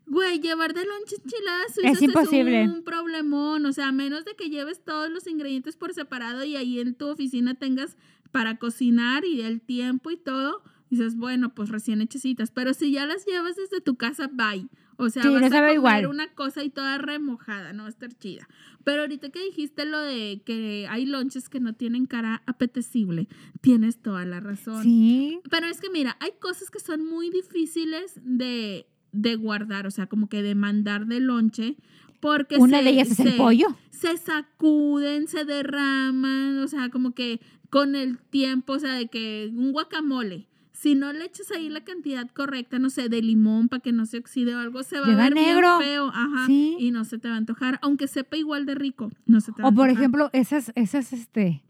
Güey, 0.09 0.40
llevar 0.40 0.73
de 0.75 0.85
lonche 0.85 1.16
enchiladas 1.23 1.75
suizas 1.75 2.03
imposible. 2.03 2.62
es 2.62 2.68
un 2.71 2.83
problemón, 2.85 3.66
o 3.66 3.73
sea, 3.73 3.88
a 3.88 3.92
menos 3.92 4.25
de 4.25 4.35
que 4.37 4.49
lleves 4.51 4.83
todos 4.85 5.11
los 5.11 5.27
ingredientes 5.27 5.77
por 5.77 5.92
separado 5.92 6.44
y 6.44 6.57
ahí 6.57 6.81
en 6.81 6.94
tu 6.94 7.09
oficina 7.09 7.55
tengas 7.55 7.97
para 8.33 8.59
cocinar 8.59 9.25
y 9.25 9.42
el 9.42 9.61
tiempo 9.61 10.11
y 10.11 10.16
todo, 10.16 10.62
dices, 10.90 11.16
bueno, 11.16 11.55
pues 11.55 11.68
recién 11.68 12.01
hechecitas, 12.01 12.51
pero 12.51 12.73
si 12.75 12.90
ya 12.92 13.07
las 13.07 13.27
llevas 13.27 13.57
desde 13.57 13.81
tu 13.81 13.97
casa, 13.97 14.29
bye. 14.33 14.68
O 15.01 15.11
sea, 15.11 15.23
Sí, 15.23 15.29
vas 15.29 15.40
no 15.42 15.47
a 15.47 15.51
comer 15.51 15.75
igual. 15.75 16.07
una 16.09 16.35
cosa 16.35 16.64
y 16.64 16.71
toda 16.71 16.99
remojada, 16.99 17.73
no 17.73 17.85
va 17.85 17.87
a 17.87 17.90
estar 17.90 18.12
chida. 18.18 18.49
Pero 18.83 19.03
ahorita 19.03 19.29
que 19.31 19.40
dijiste 19.44 19.85
lo 19.85 20.01
de 20.01 20.42
que 20.44 20.87
hay 20.90 21.07
lonches 21.07 21.49
que 21.49 21.61
no 21.61 21.75
tienen 21.75 22.07
cara 22.07 22.42
apetecible, 22.47 23.29
tienes 23.61 24.03
toda 24.03 24.25
la 24.25 24.40
razón. 24.40 24.83
Sí. 24.83 25.38
Pero 25.51 25.66
es 25.66 25.81
que 25.81 25.88
mira, 25.90 26.16
hay 26.18 26.33
cosas 26.40 26.71
que 26.73 26.81
son 26.81 27.05
muy 27.07 27.31
difíciles 27.31 28.14
de, 28.25 28.88
de 29.12 29.37
guardar, 29.37 29.87
o 29.87 29.90
sea, 29.90 30.07
como 30.07 30.29
que 30.29 30.42
de 30.42 30.55
mandar 30.55 31.07
de 31.07 31.21
lonche, 31.21 31.77
porque 32.21 32.57
Una 32.57 32.79
se- 32.79 32.85
de 32.85 32.90
ellas 32.90 33.11
es 33.11 33.21
el 33.21 33.31
se- 33.33 33.37
pollo. 33.37 33.66
Se 33.90 34.16
sacuden, 34.16 35.27
se 35.29 35.44
derraman, 35.44 36.59
o 36.61 36.68
sea, 36.68 36.88
como 36.88 37.12
que 37.12 37.40
con 37.71 37.94
el 37.97 38.18
tiempo, 38.18 38.75
o 38.75 38.79
sea, 38.79 38.94
de 38.94 39.09
que 39.09 39.51
un 39.55 39.73
guacamole, 39.73 40.47
si 40.73 40.94
no 40.94 41.12
le 41.12 41.25
echas 41.25 41.51
ahí 41.51 41.68
la 41.68 41.83
cantidad 41.83 42.29
correcta, 42.31 42.79
no 42.79 42.88
sé, 42.90 43.09
de 43.09 43.21
limón 43.21 43.68
para 43.68 43.81
que 43.83 43.90
no 43.92 44.07
se 44.07 44.18
oxide 44.18 44.55
o 44.55 44.59
algo, 44.59 44.83
se 44.85 45.01
va 45.01 45.07
a 45.12 45.16
ver 45.16 45.35
negro. 45.35 45.79
bien 45.79 45.90
feo, 45.90 46.09
ajá, 46.14 46.47
Sí. 46.47 46.77
y 46.79 46.90
no 46.92 47.05
se 47.05 47.18
te 47.18 47.29
va 47.29 47.35
a 47.35 47.38
antojar, 47.38 47.79
aunque 47.83 48.07
sepa 48.07 48.37
igual 48.37 48.64
de 48.66 48.77
rico, 48.77 49.11
no 49.27 49.40
se 49.40 49.51
te 49.53 49.62
va 49.62 49.68
a 49.68 49.73
O 49.73 49.75
por 49.75 49.90
ejemplo, 49.90 50.31
esas, 50.33 50.71
esas, 50.77 51.12
este, 51.12 51.62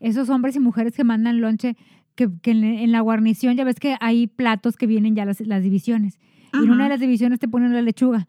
esos 0.00 0.28
hombres 0.28 0.56
y 0.56 0.60
mujeres 0.60 0.94
que 0.96 1.04
mandan 1.04 1.40
lonche, 1.40 1.76
que, 2.16 2.28
que 2.42 2.50
en, 2.50 2.64
en 2.64 2.90
la 2.90 3.00
guarnición 3.00 3.56
ya 3.56 3.62
ves 3.62 3.78
que 3.78 3.96
hay 4.00 4.26
platos 4.26 4.76
que 4.76 4.88
vienen 4.88 5.14
ya 5.14 5.24
las, 5.24 5.40
las 5.40 5.62
divisiones. 5.62 6.18
Y 6.52 6.58
en 6.64 6.70
una 6.70 6.84
de 6.84 6.90
las 6.90 7.00
divisiones 7.00 7.38
te 7.38 7.48
ponen 7.48 7.72
la 7.72 7.82
lechuga. 7.82 8.26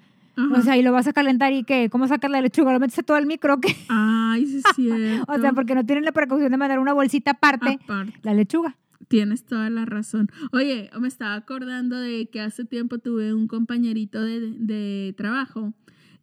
O 0.54 0.62
sea, 0.62 0.78
y 0.78 0.84
lo 0.84 0.94
vas 0.94 1.06
a 1.08 1.12
calentar 1.14 1.52
y 1.52 1.64
que, 1.64 1.90
¿cómo 1.90 2.08
sacas 2.08 2.32
la 2.32 2.40
lechuga? 2.42 2.72
¿Lo 2.72 2.80
metes 2.80 2.98
a 3.00 3.04
todo 3.04 3.18
el 3.18 3.26
micro? 3.26 3.60
¿qué? 3.60 3.76
Ay, 3.90 4.46
sí 4.46 4.58
es 4.58 4.76
cierto. 4.76 5.26
O 5.34 5.38
sea, 5.40 5.52
porque 5.52 5.76
no 5.76 5.86
tienen 5.86 6.06
la 6.06 6.14
precaución 6.14 6.50
de 6.50 6.58
mandar 6.58 6.80
una 6.80 6.94
bolsita 6.94 7.32
aparte, 7.32 7.78
Aparte. 7.84 8.14
la 8.24 8.34
lechuga. 8.34 8.78
Tienes 9.10 9.44
toda 9.44 9.70
la 9.70 9.86
razón. 9.86 10.30
Oye, 10.54 10.90
me 10.98 11.08
estaba 11.08 11.34
acordando 11.34 11.98
de 11.98 12.30
que 12.30 12.40
hace 12.42 12.64
tiempo 12.64 13.00
tuve 13.00 13.34
un 13.34 13.48
compañerito 13.48 14.22
de, 14.22 14.40
de 14.52 15.14
trabajo 15.18 15.74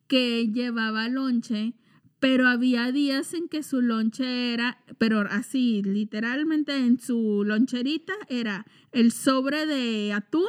que 0.06 0.48
llevaba 0.52 1.09
lonche, 1.09 1.74
pero 2.20 2.46
había 2.48 2.92
días 2.92 3.35
en 3.35 3.48
que 3.48 3.62
su 3.62 3.82
lonche 3.82 4.54
era, 4.54 4.78
pero 4.98 5.20
así, 5.30 5.82
literalmente 5.82 6.76
en 6.76 6.98
su 6.98 7.44
loncherita 7.44 8.14
era 8.28 8.64
el 8.92 9.12
sobre 9.12 9.66
de 9.66 10.12
atún, 10.12 10.48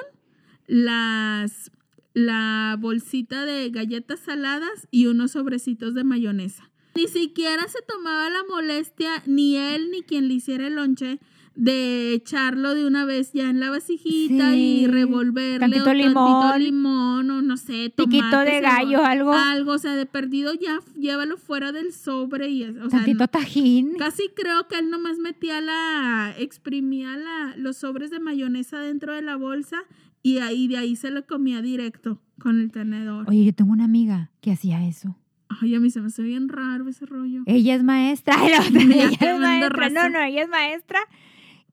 las, 0.68 1.72
la 2.14 2.78
bolsita 2.80 3.46
de 3.46 3.70
galletas 3.70 4.20
saladas 4.20 4.88
y 4.92 5.08
unos 5.08 5.32
sobrecitos 5.32 5.94
de 5.94 6.04
mayonesa. 6.04 6.70
Ni 6.96 7.08
siquiera 7.08 7.68
se 7.68 7.80
tomaba 7.88 8.30
la 8.30 8.44
molestia, 8.50 9.24
ni 9.26 9.56
él 9.56 9.90
ni 9.92 10.02
quien 10.02 10.28
le 10.28 10.36
hiciera 10.36 10.68
el 10.68 10.76
lonche, 10.76 11.20
de 11.56 12.14
echarlo 12.14 12.76
de 12.76 12.86
una 12.86 13.04
vez 13.06 13.34
ya 13.34 13.50
en 13.50 13.60
la 13.60 13.72
vasijita 13.72 14.52
Sí. 14.52 14.82
y 14.82 14.88
revolverle 14.88 15.58
Tantito 15.60 15.82
o 15.82 15.86
tantito 15.86 16.08
limón. 16.08 16.64
limón 16.64 17.32
o 17.32 17.42
no 17.42 17.58
sé, 17.58 17.92
Piquito 17.96 18.30
tomate, 18.30 18.52
de 18.52 18.62
gallo, 18.62 19.04
algo. 19.04 19.34
algo, 19.34 19.72
o 19.72 19.78
sea, 19.80 19.96
de 19.96 20.06
perdido 20.06 20.54
ya 20.54 20.80
llévalo 20.96 21.36
fuera 21.38 21.72
del 21.72 21.94
sobre 21.94 22.50
y, 22.50 22.64
o 22.64 22.74
sea, 22.92 23.00
Tantito 23.00 23.24
no- 23.24 23.28
tajín. 23.28 23.96
Casi 23.98 24.30
creo 24.36 24.68
que 24.68 24.78
él 24.78 24.92
nomás 24.92 25.18
metía 25.18 25.60
la, 25.62 26.36
exprimía 26.38 27.18
la, 27.18 27.56
los 27.58 27.78
sobres 27.78 28.12
de 28.12 28.20
mayonesa 28.20 28.80
dentro 28.80 29.14
de 29.16 29.24
la 29.24 29.36
bolsa 29.36 29.84
y 30.36 30.40
ahí 30.40 30.68
de 30.68 30.78
ahí 30.78 30.96
se 30.96 31.12
lo 31.12 31.26
comía 31.26 31.62
directo 31.62 32.22
con 32.40 32.60
el 32.60 32.72
tenedor. 32.72 33.26
Oye, 33.30 33.46
yo 33.46 33.54
tengo 33.54 33.72
una 33.72 33.86
amiga 33.86 34.32
que 34.42 34.52
hacía 34.52 34.86
eso. 34.88 35.16
Ay, 35.62 35.74
a 35.76 35.80
mí 35.80 35.90
se 35.90 36.02
me 36.02 36.08
hace 36.08 36.22
bien 36.24 36.50
raro 36.50 36.88
ese 36.90 37.06
rollo. 37.06 37.44
Ella 37.46 37.76
es 37.76 37.84
maestra. 37.84 38.36
No, 38.72 38.80
ella 38.80 39.10
es 39.10 39.40
maestra. 39.40 39.90
No, 39.90 40.10
no, 40.10 40.20
ella 40.22 40.44
es 40.44 40.50
maestra. 40.50 41.00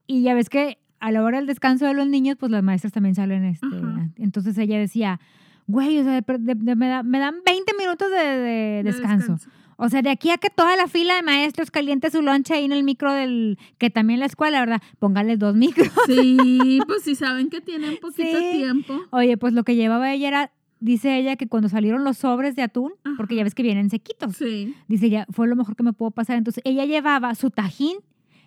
Y 0.07 0.23
ya 0.23 0.35
ves 0.35 0.49
que 0.49 0.79
a 1.01 1.11
la 1.11 1.23
hora 1.23 1.39
del 1.39 1.47
descanso 1.47 1.85
de 1.87 1.95
los 1.95 2.07
niños, 2.07 2.37
pues 2.39 2.51
las 2.53 2.63
maestras 2.63 2.93
también 2.93 3.15
salen. 3.15 3.45
Este, 3.45 3.67
Ajá. 3.67 4.11
entonces 4.17 4.57
ella 4.59 4.79
decía, 4.79 5.21
güey, 5.67 5.99
o 5.99 6.05
sea, 6.05 6.21
de- 6.21 6.39
de- 6.39 6.55
de- 6.55 6.77
me, 6.77 6.89
da- 6.89 7.03
me 7.03 7.19
dan 7.19 7.37
20 7.45 7.73
minutos 7.79 8.11
De 8.11 8.83
descanso. 8.85 9.37
O 9.77 9.89
sea, 9.89 10.03
de 10.03 10.11
aquí 10.11 10.31
a 10.31 10.39
que 10.39 10.51
toda 10.51 10.77
la 10.77 10.87
fila 10.89 11.15
de 11.17 11.23
maestros 11.23 11.71
caliente 11.71 12.11
su 12.11 12.23
lonche 12.23 12.55
ahí 12.55 12.65
en 12.65 12.73
el 12.73 12.85
micro 12.85 13.13
del, 13.13 13.59
que 13.79 13.91
también 13.91 14.21
la 14.21 14.27
escuela, 14.27 14.61
¿verdad? 14.61 14.81
Póngales 14.99 15.39
dos 15.39 15.55
micros. 15.57 15.89
Sí, 16.07 16.81
pues 16.87 17.03
si 17.03 17.15
saben 17.15 17.51
que 17.51 17.61
tienen 17.61 17.97
poquito 17.99 18.39
Sí. 18.39 18.51
tiempo. 18.53 19.01
Oye, 19.11 19.37
pues 19.37 19.53
lo 19.53 19.65
que 19.65 19.75
llevaba 19.77 20.13
ella 20.13 20.29
era, 20.29 20.53
dice 20.81 21.17
ella, 21.19 21.37
que 21.37 21.49
cuando 21.49 21.69
salieron 21.69 22.05
los 22.05 22.19
sobres 22.19 22.57
de 22.57 22.63
atún, 22.63 22.93
porque 23.17 23.35
ya 23.35 23.43
ves 23.45 23.55
que 23.55 23.63
vienen 23.63 23.91
sequitos, 23.91 24.37
Sí. 24.37 24.75
dice 24.89 25.07
ella, 25.07 25.27
fue 25.31 25.49
lo 25.49 25.57
mejor 25.57 25.77
que 25.77 25.83
me 25.83 25.93
pudo 25.93 26.11
pasar. 26.11 26.37
Entonces 26.37 26.63
ella 26.67 26.85
llevaba 26.85 27.35
su 27.35 27.51
tajín, 27.51 27.97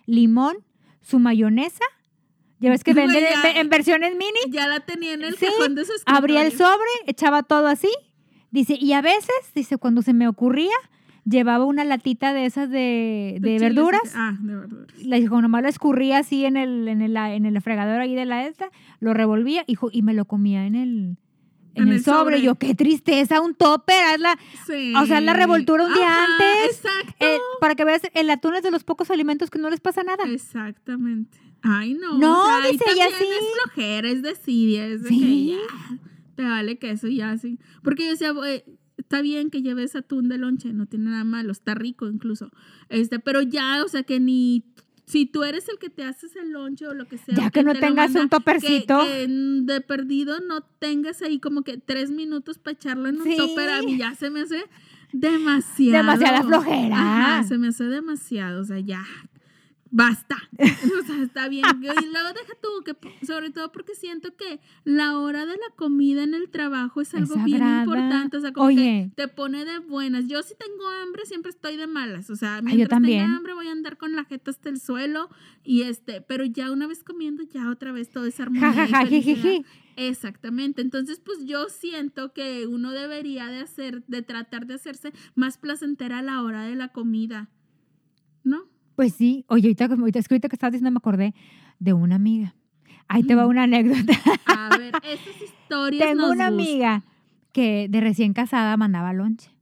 limón, 0.06 0.56
su 1.00 1.18
mayonesa, 1.18 1.84
ya 2.60 2.70
ves 2.70 2.82
que 2.84 2.92
venden 2.94 3.24
ya. 3.42 3.50
en- 3.60 3.68
versiones 3.68 4.12
mini, 4.12 4.50
Ya 4.50 4.66
la 4.66 4.80
tenía 4.80 5.12
en 5.14 5.22
el 5.24 5.36
Sí, 5.36 5.46
cajón 5.46 5.74
de 5.74 5.84
su 5.84 5.92
abría 6.06 6.44
el 6.46 6.52
sobre, 6.52 6.88
echaba 7.06 7.42
todo 7.42 7.66
así, 7.66 7.90
dice, 8.50 8.76
y 8.80 8.92
a 8.94 9.00
veces, 9.02 9.30
dice, 9.54 9.76
cuando 9.78 10.02
se 10.02 10.12
me 10.12 10.26
ocurría, 10.28 10.74
llevaba 11.28 11.64
una 11.64 11.84
latita 11.84 12.32
de 12.32 12.46
esas 12.46 12.70
de, 12.70 13.38
de 13.40 13.56
chiles, 13.56 13.60
verduras, 13.74 14.12
Ah, 14.14 14.36
de 14.40 14.54
verduras. 14.56 14.86
la 15.04 15.16
dijo, 15.16 15.40
nomás 15.42 15.62
la 15.62 15.68
escurría 15.68 16.18
así 16.18 16.44
en 16.44 16.56
el, 16.56 16.88
en 16.88 17.02
el, 17.02 17.16
en 17.16 17.44
el 17.46 17.60
fregadero 17.60 18.02
ahí 18.02 18.14
de 18.14 18.24
la 18.24 18.46
esta, 18.46 18.70
lo 19.00 19.14
revolvía 19.14 19.64
y, 19.66 19.76
y 19.92 20.02
me 20.02 20.14
lo 20.14 20.24
comía 20.24 20.66
en 20.66 20.74
el, 20.74 21.16
en 21.74 21.82
En 21.84 21.88
el, 21.92 22.02
sobre. 22.02 22.36
sobre. 22.36 22.42
Yo, 22.42 22.54
qué 22.56 22.74
tristeza, 22.74 23.40
un 23.40 23.54
topper, 23.54 24.02
hazla, 24.04 24.38
Sí. 24.66 24.92
O 24.96 25.06
sea, 25.06 25.20
la 25.20 25.32
revoltura 25.34 25.84
un 25.86 25.94
día 25.94 26.24
antes. 26.24 26.76
Exacto. 26.82 27.14
eh, 27.26 27.38
para 27.60 27.74
que 27.74 27.84
veas, 27.84 28.02
el 28.14 28.30
atún 28.30 28.54
es 28.56 28.62
de 28.62 28.70
los 28.70 28.84
pocos 28.84 29.10
alimentos 29.10 29.50
que 29.50 29.58
no 29.58 29.70
les 29.70 29.80
pasa 29.80 30.02
nada. 30.02 30.24
Exactamente. 30.26 31.38
Ay, 31.62 31.94
no. 31.94 32.18
No, 32.18 32.42
o 32.44 32.46
sea, 32.62 32.70
dice 32.70 32.84
ella 32.94 33.06
sí. 33.18 33.24
Es 33.24 33.62
flojera, 33.64 34.08
es 34.08 34.22
decidir, 34.22 34.80
es 34.80 35.02
de 35.02 35.08
Sí. 35.08 35.20
que 35.20 35.46
ya 35.46 35.98
te 36.36 36.42
vale 36.44 36.78
que 36.78 36.90
eso 36.92 37.08
ya 37.08 37.36
sí. 37.36 37.58
Porque 37.82 38.04
yo 38.04 38.10
decía, 38.12 38.30
"Güey, 38.30 38.62
está 39.08 39.22
bien 39.22 39.48
que 39.48 39.62
lleves 39.62 39.96
atún 39.96 40.28
de 40.28 40.36
lonche, 40.36 40.74
no 40.74 40.84
tiene 40.84 41.06
nada 41.06 41.24
malo, 41.24 41.50
está 41.50 41.74
rico 41.74 42.08
incluso. 42.08 42.50
Este, 42.90 43.18
pero 43.18 43.40
ya, 43.40 43.82
o 43.82 43.88
sea, 43.88 44.02
que 44.02 44.20
ni 44.20 44.64
si 45.06 45.24
tú 45.24 45.44
eres 45.44 45.66
el 45.70 45.78
que 45.78 45.88
te 45.88 46.04
haces 46.04 46.36
el 46.36 46.50
lonche 46.52 46.86
o 46.86 46.92
lo 46.92 47.06
que 47.06 47.16
sea. 47.16 47.34
Ya 47.34 47.50
que 47.50 47.62
no 47.62 47.72
te 47.72 47.80
tengas 47.80 48.14
un 48.14 48.28
topercito. 48.28 48.98
Que, 49.00 49.26
que 49.26 49.28
de 49.72 49.80
perdido 49.80 50.40
no 50.46 50.60
tengas 50.60 51.22
ahí 51.22 51.40
como 51.40 51.62
que 51.62 51.78
tres 51.78 52.10
minutos 52.10 52.58
para 52.58 52.74
echarlo 52.74 53.08
en 53.08 53.16
un 53.16 53.24
Sí. 53.24 53.34
topper. 53.38 53.70
A 53.70 53.80
mí 53.80 53.96
ya 53.96 54.14
se 54.14 54.28
me 54.28 54.42
hace 54.42 54.62
demasiado. 55.14 55.96
Demasiada 55.96 56.42
flojera. 56.42 56.96
Ajá, 57.36 57.42
se 57.44 57.56
me 57.56 57.68
hace 57.68 57.84
demasiado. 57.84 58.60
O 58.60 58.64
sea, 58.64 58.78
ya. 58.80 59.06
Basta. 59.90 60.36
O 60.98 61.06
sea, 61.06 61.22
está 61.22 61.48
bien. 61.48 61.64
Y 61.80 62.12
luego 62.12 62.28
deja 62.34 62.52
tú, 62.60 62.68
que 62.84 63.26
sobre 63.26 63.50
todo 63.50 63.72
porque 63.72 63.94
siento 63.94 64.36
que 64.36 64.60
la 64.84 65.18
hora 65.18 65.46
de 65.46 65.52
la 65.52 65.74
comida 65.76 66.22
en 66.22 66.34
el 66.34 66.50
trabajo 66.50 67.00
es 67.00 67.14
algo 67.14 67.36
bien 67.44 67.62
importante. 67.62 68.36
O 68.36 68.40
sea, 68.40 68.52
como 68.52 68.66
Oye. 68.66 69.10
que 69.16 69.22
te 69.22 69.28
pone 69.28 69.64
de 69.64 69.78
buenas. 69.78 70.26
Yo 70.26 70.42
si 70.42 70.54
tengo 70.54 70.86
hambre 71.02 71.24
siempre 71.24 71.50
estoy 71.50 71.76
de 71.76 71.86
malas. 71.86 72.30
O 72.30 72.36
sea, 72.36 72.58
yo 72.58 72.64
mientras 72.64 72.88
también. 72.88 73.24
tenga 73.24 73.36
hambre 73.36 73.54
voy 73.54 73.68
a 73.68 73.72
andar 73.72 73.96
con 73.96 74.14
la 74.14 74.24
jeta 74.24 74.50
hasta 74.50 74.68
el 74.68 74.80
suelo. 74.80 75.30
Y 75.64 75.82
este, 75.82 76.20
pero 76.20 76.44
ya 76.44 76.70
una 76.70 76.86
vez 76.86 77.04
comiendo, 77.04 77.42
ya 77.42 77.70
otra 77.70 77.92
vez 77.92 78.10
todo 78.10 78.26
es 78.26 78.38
armonía. 78.40 78.72
Ja, 78.72 78.86
ja. 78.86 79.04
Exactamente. 79.96 80.80
Entonces, 80.80 81.20
pues 81.20 81.44
yo 81.44 81.68
siento 81.68 82.32
que 82.32 82.66
uno 82.66 82.92
debería 82.92 83.46
de 83.46 83.60
hacer, 83.60 84.04
de 84.06 84.22
tratar 84.22 84.66
de 84.66 84.74
hacerse 84.74 85.12
más 85.34 85.58
placentera 85.58 86.20
a 86.20 86.22
la 86.22 86.42
hora 86.42 86.62
de 86.64 86.76
la 86.76 86.88
comida. 86.88 87.48
¿No? 88.44 88.68
Pues 88.98 89.14
sí. 89.14 89.44
Oye, 89.46 89.68
ahorita, 89.68 89.84
ahorita, 89.84 90.18
ahorita 90.28 90.48
que 90.48 90.56
estabas 90.56 90.72
diciendo 90.72 90.90
me 90.90 90.98
acordé 90.98 91.32
de 91.78 91.92
una 91.92 92.16
amiga. 92.16 92.56
Ahí 93.06 93.22
te 93.22 93.36
va 93.36 93.46
una 93.46 93.62
anécdota. 93.62 94.12
A 94.46 94.76
ver, 94.76 94.92
estas 95.04 95.40
historias 95.40 96.08
Tengo 96.08 96.22
nos 96.22 96.30
una 96.32 96.50
gustan. 96.50 96.52
amiga 96.66 97.04
que 97.52 97.86
de 97.88 98.00
recién 98.00 98.32
casada 98.32 98.76
mandaba 98.76 99.12
lonche. 99.12 99.52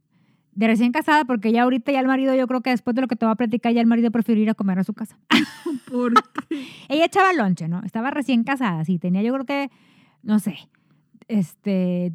De 0.53 0.65
recién 0.65 0.91
casada, 0.91 1.23
porque 1.25 1.51
ya 1.51 1.61
ahorita 1.61 1.91
ya 1.91 1.99
el 1.99 2.07
marido, 2.07 2.33
yo 2.33 2.47
creo 2.47 2.61
que 2.61 2.71
después 2.71 2.95
de 2.95 3.01
lo 3.03 3.07
que 3.07 3.15
te 3.15 3.27
voy 3.27 3.33
a 3.33 3.35
platicar, 3.35 3.71
ya 3.73 3.81
el 3.81 3.85
marido 3.85 4.09
prefirió 4.09 4.41
ir 4.41 4.49
a 4.49 4.55
comer 4.55 4.79
a 4.79 4.83
su 4.83 4.95
casa. 4.95 5.19
¿Por 5.91 6.15
qué? 6.49 6.65
Ella 6.89 7.05
echaba 7.05 7.31
lonche, 7.31 7.67
¿no? 7.67 7.83
Estaba 7.83 8.09
recién 8.09 8.43
casada, 8.43 8.83
sí, 8.85 8.97
tenía 8.97 9.21
yo 9.21 9.31
creo 9.33 9.45
que, 9.45 9.69
no 10.23 10.39
sé, 10.39 10.57
este, 11.27 12.11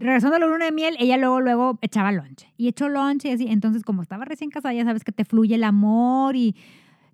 regresando 0.00 0.36
a 0.36 0.38
la 0.40 0.46
luna 0.46 0.64
de 0.64 0.72
miel, 0.72 0.96
ella 0.98 1.16
luego, 1.16 1.40
luego 1.40 1.78
echaba 1.82 2.10
lonche. 2.12 2.52
Y 2.56 2.68
echó 2.68 2.88
lonche 2.88 3.28
y 3.28 3.32
así. 3.32 3.46
Entonces, 3.48 3.82
como 3.84 4.02
estaba 4.02 4.24
recién 4.24 4.50
casada, 4.50 4.74
ya 4.74 4.84
sabes 4.84 5.04
que 5.04 5.12
te 5.12 5.24
fluye 5.24 5.54
el 5.54 5.64
amor 5.64 6.34
y 6.36 6.56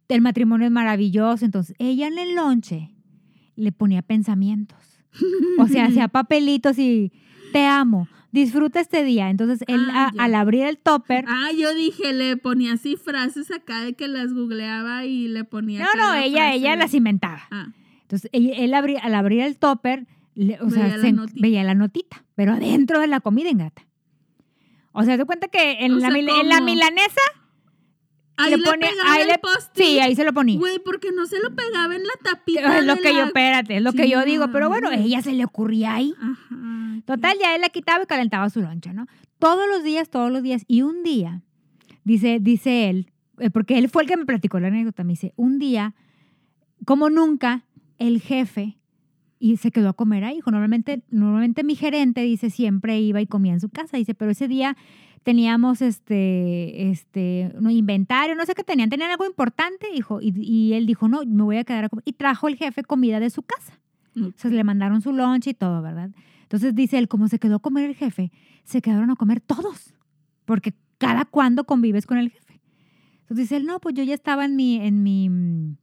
el 0.08 0.20
matrimonio 0.20 0.66
es 0.66 0.72
maravilloso. 0.72 1.44
Entonces, 1.44 1.74
ella 1.78 2.06
en 2.08 2.18
el 2.18 2.34
lonche 2.34 2.90
le 3.56 3.72
ponía 3.72 4.02
pensamientos. 4.02 4.78
O 5.58 5.66
sea, 5.68 5.86
hacía 5.86 6.08
papelitos 6.08 6.78
y 6.78 7.12
te 7.52 7.64
amo, 7.66 8.06
disfruta 8.32 8.80
este 8.80 9.02
día. 9.04 9.30
Entonces, 9.30 9.64
él 9.66 9.80
Ah, 9.92 10.10
a- 10.18 10.24
al 10.24 10.34
abrir 10.34 10.62
el 10.62 10.78
topper, 10.78 11.24
Ah, 11.26 11.50
yo 11.58 11.74
dije, 11.74 12.12
le 12.12 12.36
ponía 12.36 12.74
así 12.74 12.96
frases 12.96 13.50
acá 13.50 13.80
de 13.82 13.94
que 13.94 14.08
las 14.08 14.32
googleaba 14.34 15.04
y 15.06 15.28
le 15.28 15.44
ponía. 15.44 15.80
no, 15.80 15.86
no, 15.94 16.12
la 16.12 16.24
ella, 16.24 16.36
frase 16.38 16.56
ella 16.56 16.76
las 16.76 16.94
inventaba. 16.94 17.42
Ah, 17.50 17.68
Entonces, 18.02 18.30
él, 18.32 18.52
él 18.54 18.72
abrí- 18.74 18.98
al 19.02 19.14
abrir 19.14 19.40
el 19.40 19.56
topper, 19.58 20.06
le- 20.36 20.60
o 20.60 20.70
sea, 20.70 20.84
Veía 20.84 20.96
la 20.96 21.02
se- 21.02 21.12
notita. 21.12 21.40
veía 21.40 21.64
la 21.64 21.74
notita, 21.74 22.24
pero 22.36 22.52
adentro 22.52 23.00
de 23.00 23.08
la 23.08 23.18
comida, 23.20 23.50
ingata. 23.50 23.84
O 24.92 25.02
sea, 25.02 25.16
te 25.18 25.24
cuenta 25.24 25.48
que 25.48 25.84
en, 25.84 25.92
O 25.92 25.94
la, 25.96 26.00
sea, 26.02 26.10
mil- 26.10 26.28
en 26.28 26.48
la 26.48 26.60
milanesa, 26.60 27.20
Ahí 28.38 28.50
le 28.50 28.58
le, 28.58 28.64
pone- 28.64 28.86
ahí 29.08 29.22
el 29.22 29.28
le- 29.28 29.40
sí, 29.74 29.98
ahí 29.98 30.14
se 30.14 30.22
lo 30.24 30.32
ponía. 30.34 30.58
Güey, 30.58 30.78
porque 30.84 31.10
no 31.10 31.24
se 31.26 31.40
lo 31.40 31.54
pegaba 31.56 31.96
en 31.96 32.02
la 32.02 32.12
tapita. 32.22 32.78
Es 32.78 32.84
lo 32.84 32.96
que 32.96 33.14
yo, 33.14 33.24
espérate, 33.24 33.76
es 33.78 33.82
lo 33.82 33.92
que 33.92 34.08
yo 34.10 34.24
digo, 34.24 34.48
pero 34.52 34.68
bueno, 34.68 34.90
ella 34.92 35.22
se 35.22 35.32
le 35.32 35.44
ocurría 35.44 35.94
ahí. 35.94 36.14
Ajá. 36.20 37.00
Total, 37.06 37.36
ya 37.40 37.54
él 37.54 37.60
la 37.62 37.70
quitaba 37.70 38.04
y 38.04 38.06
calentaba 38.06 38.50
su 38.50 38.60
loncha, 38.60 38.92
¿no? 38.92 39.06
Todos 39.38 39.66
los 39.68 39.82
días, 39.82 40.10
todos 40.10 40.30
los 40.30 40.42
días. 40.42 40.64
Y 40.68 40.82
un 40.82 41.02
día, 41.02 41.42
dice, 42.04 42.38
dice 42.40 42.90
él, 42.90 43.10
eh, 43.38 43.48
porque 43.50 43.78
él 43.78 43.88
fue 43.88 44.02
el 44.02 44.08
que 44.08 44.16
me 44.16 44.26
platicó 44.26 44.60
la 44.60 44.68
anécdota, 44.68 45.02
me 45.04 45.12
dice, 45.12 45.32
un 45.36 45.58
día, 45.58 45.94
como 46.84 47.08
nunca, 47.10 47.64
el 47.98 48.20
jefe 48.20 48.75
y 49.38 49.56
se 49.56 49.70
quedó 49.70 49.90
a 49.90 49.92
comer 49.92 50.24
ahí. 50.24 50.36
Dijo, 50.36 50.50
normalmente, 50.50 51.02
normalmente 51.10 51.64
mi 51.64 51.74
gerente, 51.74 52.22
dice, 52.22 52.50
siempre 52.50 53.00
iba 53.00 53.20
y 53.20 53.26
comía 53.26 53.52
en 53.52 53.60
su 53.60 53.68
casa. 53.68 53.96
Dice, 53.96 54.14
pero 54.14 54.30
ese 54.30 54.48
día 54.48 54.76
teníamos 55.22 55.82
este, 55.82 56.90
este, 56.90 57.52
un 57.58 57.70
inventario, 57.70 58.36
no 58.36 58.46
sé 58.46 58.54
qué 58.54 58.62
tenían, 58.62 58.88
tenían 58.88 59.10
algo 59.10 59.26
importante, 59.26 59.88
dijo, 59.92 60.20
y, 60.20 60.32
y 60.40 60.74
él 60.74 60.86
dijo, 60.86 61.08
no, 61.08 61.24
me 61.26 61.42
voy 61.42 61.56
a 61.56 61.64
quedar 61.64 61.84
a 61.84 61.88
comer. 61.88 62.04
Y 62.06 62.12
trajo 62.12 62.48
el 62.48 62.56
jefe 62.56 62.84
comida 62.84 63.18
de 63.18 63.30
su 63.30 63.42
casa. 63.42 63.80
O 64.18 64.32
sea, 64.36 64.50
le 64.50 64.64
mandaron 64.64 65.02
su 65.02 65.12
lunch 65.12 65.48
y 65.48 65.54
todo, 65.54 65.82
¿verdad? 65.82 66.10
Entonces 66.42 66.74
dice 66.74 66.96
él, 66.96 67.08
como 67.08 67.28
se 67.28 67.38
quedó 67.38 67.56
a 67.56 67.58
comer 67.58 67.90
el 67.90 67.96
jefe, 67.96 68.32
se 68.64 68.80
quedaron 68.80 69.10
a 69.10 69.16
comer 69.16 69.40
todos, 69.40 69.94
porque 70.44 70.74
cada 70.98 71.24
cuando 71.24 71.64
convives 71.64 72.06
con 72.06 72.18
el 72.18 72.30
jefe. 72.30 72.60
Entonces 73.22 73.44
dice 73.44 73.56
él, 73.56 73.66
no, 73.66 73.80
pues 73.80 73.94
yo 73.94 74.04
ya 74.04 74.14
estaba 74.14 74.44
en 74.44 74.56
mi, 74.56 74.76
en 74.76 75.02
mi, 75.02 75.28
mm, 75.28 75.76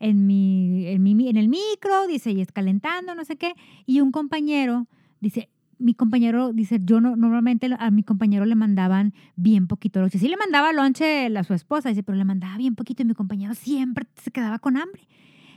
en 0.00 0.26
mi, 0.26 0.86
en 0.86 1.02
mi, 1.02 1.28
en 1.28 1.36
el 1.36 1.48
micro, 1.48 2.06
dice, 2.06 2.32
y 2.32 2.40
es 2.40 2.52
calentando, 2.52 3.14
no 3.14 3.24
sé 3.24 3.36
qué, 3.36 3.54
y 3.86 4.00
un 4.00 4.10
compañero, 4.10 4.86
dice, 5.20 5.50
mi 5.78 5.94
compañero, 5.94 6.52
dice, 6.52 6.80
yo 6.82 7.00
no, 7.00 7.16
normalmente 7.16 7.68
a 7.78 7.90
mi 7.90 8.02
compañero 8.02 8.44
le 8.44 8.54
mandaban 8.54 9.12
bien 9.36 9.66
poquito 9.66 10.00
lonche. 10.00 10.18
Sí 10.18 10.28
le 10.28 10.36
mandaba 10.36 10.72
lonche 10.72 11.26
a 11.36 11.44
su 11.44 11.54
esposa, 11.54 11.88
dice, 11.88 12.02
pero 12.02 12.16
le 12.16 12.24
mandaba 12.24 12.56
bien 12.56 12.74
poquito 12.74 13.02
y 13.02 13.06
mi 13.06 13.14
compañero 13.14 13.54
siempre 13.54 14.06
se 14.16 14.30
quedaba 14.30 14.58
con 14.58 14.76
hambre. 14.76 15.06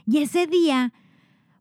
Y 0.06 0.18
ese 0.18 0.46
día, 0.46 0.92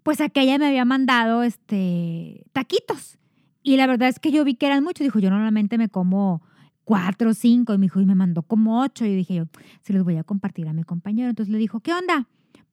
pues 0.03 0.21
aquella 0.21 0.57
me 0.57 0.67
había 0.67 0.85
mandado 0.85 1.43
este 1.43 2.45
taquitos. 2.53 3.19
Y 3.61 3.75
la 3.75 3.87
verdad 3.87 4.07
es 4.07 4.19
que 4.19 4.31
yo 4.31 4.45
vi 4.45 4.55
que 4.55 4.65
eran 4.65 4.83
muchos. 4.83 5.03
Dijo, 5.03 5.19
yo 5.19 5.29
normalmente 5.29 5.77
me 5.77 5.89
como 5.89 6.41
cuatro 6.85 7.31
o 7.31 7.33
cinco. 7.33 7.73
Y 7.73 7.77
me 7.77 7.87
dijo, 7.87 7.99
y 7.99 8.05
me 8.05 8.15
mandó 8.15 8.43
como 8.43 8.81
ocho. 8.81 9.05
Y 9.05 9.13
dije 9.13 9.35
yo, 9.35 9.47
se 9.81 9.91
los 9.91 10.05
voy 10.05 10.15
a 10.15 10.23
compartir 10.23 10.69
a 10.69 10.73
mi 10.73 10.83
compañero. 10.83 11.29
Entonces 11.29 11.51
le 11.51 11.57
dijo, 11.57 11.81
¿qué 11.81 11.93
onda? 11.93 12.27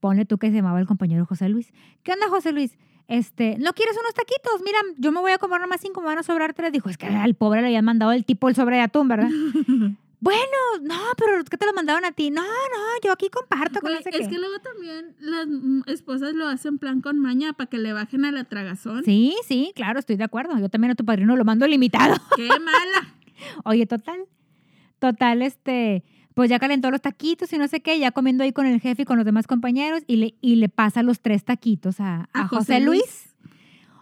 Ponle 0.05 0.27
tú 0.27 0.37
que 0.37 0.51
se 0.51 0.57
llamaba 0.57 0.79
el 0.81 0.87
compañero 0.87 1.25
José 1.25 1.49
Luis. 1.49 1.73
¿Qué 2.03 2.13
onda, 2.13 2.29
José 2.29 2.53
Luis? 2.53 2.77
Este, 3.09 3.57
¿no 3.57 3.73
quieres 3.73 3.97
unos 3.99 4.13
taquitos? 4.13 4.61
Mira, 4.63 4.79
yo 4.99 5.13
me 5.13 5.21
voy 5.21 5.33
a 5.33 5.39
comer 5.39 5.63
nomás 5.63 5.81
cinco, 5.81 6.03
me 6.03 6.09
van 6.09 6.19
a 6.19 6.23
sobrar 6.23 6.53
tres. 6.53 6.73
Dijo, 6.73 6.91
es 6.91 6.99
que 6.99 7.07
al 7.07 7.35
pobre 7.35 7.63
le 7.63 7.69
habían 7.69 7.87
mandado 7.87 8.13
el 8.13 8.27
tipo 8.27 8.51
el 8.51 8.55
sobre 8.55 8.77
de 8.77 8.83
atún, 8.83 9.09
¿verdad? 9.09 9.31
bueno, 10.21 10.59
no, 10.83 11.01
pero 11.17 11.43
¿qué 11.45 11.57
te 11.57 11.65
lo 11.65 11.73
mandaron 11.73 12.05
a 12.05 12.13
ti? 12.13 12.31
No, 12.31 12.43
no, 12.43 13.01
yo 13.03 13.13
aquí 13.13 13.31
comparto. 13.31 13.81
no 13.83 13.89
sé 14.03 14.11
es 14.11 14.19
qué. 14.19 14.29
que 14.29 14.39
luego 14.39 14.59
también 14.59 15.17
las 15.21 15.47
esposas 15.87 16.35
lo 16.35 16.49
hacen 16.49 16.77
plan 16.77 17.01
con 17.01 17.19
maña 17.19 17.55
para 17.55 17.71
que 17.71 17.79
le 17.79 17.95
bajen 17.95 18.27
a 18.27 18.31
la 18.31 18.45
tragazón. 18.45 19.05
Sí, 19.05 19.35
sí, 19.49 19.73
claro, 19.75 19.99
estoy 19.99 20.17
de 20.17 20.25
acuerdo. 20.25 20.59
Yo 20.59 20.69
también 20.69 20.91
a 20.91 20.97
tu 20.97 21.07
padrino 21.07 21.35
lo 21.35 21.47
mando 21.47 21.67
limitado. 21.67 22.17
¡Qué 22.37 22.47
mala! 22.49 23.15
Oye, 23.65 23.87
total, 23.87 24.27
total, 24.99 25.41
este, 25.41 26.05
pues 26.35 26.51
ya 26.51 26.59
calentó 26.59 26.91
los 26.91 27.01
taquitos 27.01 27.53
y 27.53 27.59
no 27.59 27.68
sé 27.68 27.80
qué, 27.80 27.99
ya 27.99 28.11
comiendo 28.11 28.45
ahí 28.45 28.53
con 28.53 28.66
el 28.66 28.80
jefe 28.80 29.03
y 29.03 29.05
con 29.05 29.16
los 29.16 29.24
demás 29.24 29.47
compañeros 29.47 30.03
y 30.07 30.16
le, 30.16 30.35
y 30.41 30.57
le 30.57 30.68
pasa 30.68 31.03
los 31.03 31.20
tres 31.20 31.45
taquitos 31.45 32.01
a, 32.01 32.28
a 32.32 32.41
A 32.43 32.49
José, 32.49 32.57
José 32.74 32.80
Luis. 32.80 33.01
Luis. 33.03 33.30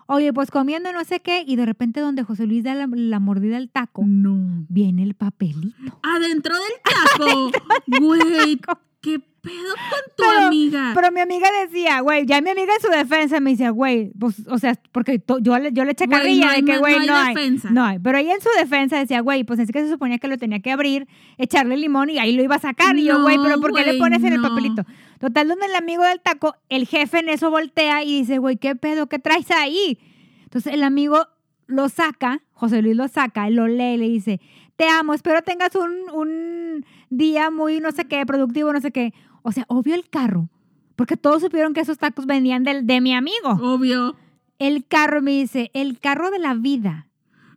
Oye, 0.07 0.33
pues 0.33 0.51
comiendo 0.51 0.93
no 0.93 1.05
sé 1.05 1.21
qué 1.21 1.45
y 1.47 1.57
de 1.57 1.65
repente 1.65 2.01
donde 2.01 2.23
José 2.25 2.47
Luis 2.47 2.65
da 2.65 2.75
la, 2.75 2.87
la 2.91 3.21
mordida 3.21 3.57
al 3.57 3.71
taco, 3.71 4.03
No. 4.07 4.65
viene 4.69 5.03
el 5.05 5.15
papelito. 5.15 6.01
Adentro 6.03 6.55
del 6.55 6.73
taco. 6.83 7.51
Güey, 8.01 8.61
¿qué 9.01 9.21
pedo 9.43 9.75
con 9.91 10.01
tu 10.17 10.23
Pero- 10.23 10.47
amiga? 10.47 10.93
Pero 10.95 11.11
mi 11.13 11.21
amiga 11.21 11.49
decía, 11.67 12.01
güey, 12.01 12.25
ya 12.25 12.41
mi 12.41 12.51
amiga 12.51 12.73
en 12.75 12.81
su 12.81 12.89
defensa 12.89 13.41
me 13.41 13.51
decía, 13.51 13.71
güey, 13.71 14.11
pues, 14.19 14.47
o 14.49 14.57
sea, 14.59 14.75
porque 14.93 15.19
to- 15.19 15.39
yo, 15.41 15.59
le- 15.59 15.73
yo 15.73 15.85
le 15.85 15.93
eché 15.93 16.07
carrilla 16.09 16.47
no 16.47 16.53
de 16.53 16.65
que, 16.65 16.79
güey, 16.79 16.95
no 16.95 17.01
hay 17.01 17.07
no 17.09 17.17
hay. 17.17 17.35
defensa. 17.35 17.71
No 17.71 17.85
hay. 17.85 17.99
Pero 17.99 18.19
ella 18.19 18.35
en 18.35 18.41
su 18.41 18.49
defensa 18.59 18.99
decía, 18.99 19.21
güey, 19.21 19.45
pues 19.45 19.59
es 19.59 19.71
que 19.71 19.81
se 19.83 19.91
suponía 19.91 20.19
que 20.19 20.29
lo 20.29 20.39
tenía 20.39 20.61
que 20.61 20.71
abrir, 20.73 21.07
echarle 21.39 21.77
limón 21.77 22.09
y 22.11 22.19
ahí 22.19 22.33
lo 22.37 22.43
iba 22.43 22.55
a 22.57 22.61
sacar. 22.61 22.97
Y 22.97 23.05
yo, 23.05 23.21
güey, 23.21 23.37
pero 23.43 23.61
¿por 23.61 23.75
qué 23.75 23.85
le 23.85 23.99
pones 23.99 24.23
en 24.23 24.33
el 24.33 24.41
papelito? 24.41 24.85
Total, 25.19 25.47
donde 25.49 25.67
el 25.67 25.75
amigo 25.75 26.03
del 26.05 26.21
taco, 26.21 26.55
el 26.69 26.87
jefe 26.87 27.19
en 27.19 27.29
eso 27.29 27.51
voltea 27.51 28.03
y 28.05 28.21
dice, 28.21 28.39
güey, 28.39 28.57
¿qué 28.57 28.75
pedo? 28.77 29.07
¿Qué 29.09 29.19
traes 29.19 29.51
ahí? 29.51 29.99
Entonces 30.45 30.73
el 30.73 30.83
amigo 30.83 31.27
lo 31.67 31.89
saca, 31.89 32.43
José 32.53 32.83
Luis 32.83 32.97
lo 32.97 33.09
saca, 33.09 33.49
lo 33.51 33.67
lee 33.69 33.95
y 33.95 33.97
le 33.97 34.09
dice, 34.09 34.41
te 34.77 34.89
amo, 34.89 35.15
espero 35.15 35.43
tengas 35.43 35.75
un, 35.77 35.93
un 36.13 36.85
día 37.09 37.51
muy 37.51 37.79
no 37.81 37.93
sé 37.93 38.05
qué, 38.07 38.27
productivo, 38.27 38.73
no 38.73 38.81
sé 38.81 38.91
qué. 38.91 39.15
O 39.43 39.53
sea, 39.53 39.65
obvio 39.69 39.95
el 39.95 40.09
carro, 40.09 40.49
porque 40.97 41.17
todos 41.17 41.43
supieron 41.43 41.75
que 41.75 41.81
esos 41.81 41.99
tacos 41.99 42.27
venían 42.27 42.65
del, 42.65 42.87
de 42.87 43.01
mi 43.01 43.15
amigo. 43.15 43.51
Obvio. 43.61 44.17
El 44.59 44.87
carro 44.87 45.23
me 45.23 45.33
dice, 45.33 45.71
el 45.75 45.99
carro 45.99 46.31
de 46.31 46.39
la 46.39 46.55
vida. 46.55 47.09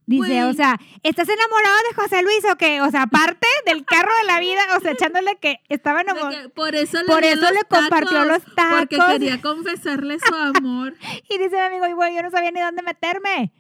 Dice, 0.08 0.44
o 0.44 0.54
sea, 0.54 0.80
¿estás 1.02 1.28
enamorado 1.28 1.76
de 1.90 1.96
José 1.96 2.22
Luis 2.22 2.44
o 2.52 2.56
qué? 2.58 2.80
O 2.82 2.92
sea, 2.92 3.04
aparte 3.04 3.48
del 3.66 3.84
carro 3.86 4.12
de 4.22 4.28
la 4.28 4.40
vida, 4.40 4.62
o 4.78 4.80
sea, 4.80 4.92
echándole 4.92 5.38
que 5.42 5.62
estaba 5.68 6.02
enamorado. 6.02 6.50
por 6.52 6.76
eso 6.76 7.00
le, 7.00 7.06
Por 7.06 7.24
eso 7.24 7.42
los 7.42 7.52
le 7.54 7.64
compartió 7.68 8.24
los 8.26 8.44
tacos. 8.56 8.78
Porque 8.82 8.98
quería 9.14 9.42
confesarle 9.42 10.20
su 10.20 10.36
amor. 10.36 10.94
Y 11.30 11.38
dice 11.40 11.56
mi 11.56 11.58
amigo, 11.76 11.88
"Y, 11.88 11.94
güey, 11.94 12.16
yo 12.16 12.22
no 12.22 12.30
sabía 12.30 12.52
ni 12.52 12.60
dónde 12.60 12.84
meterme. 12.84 13.52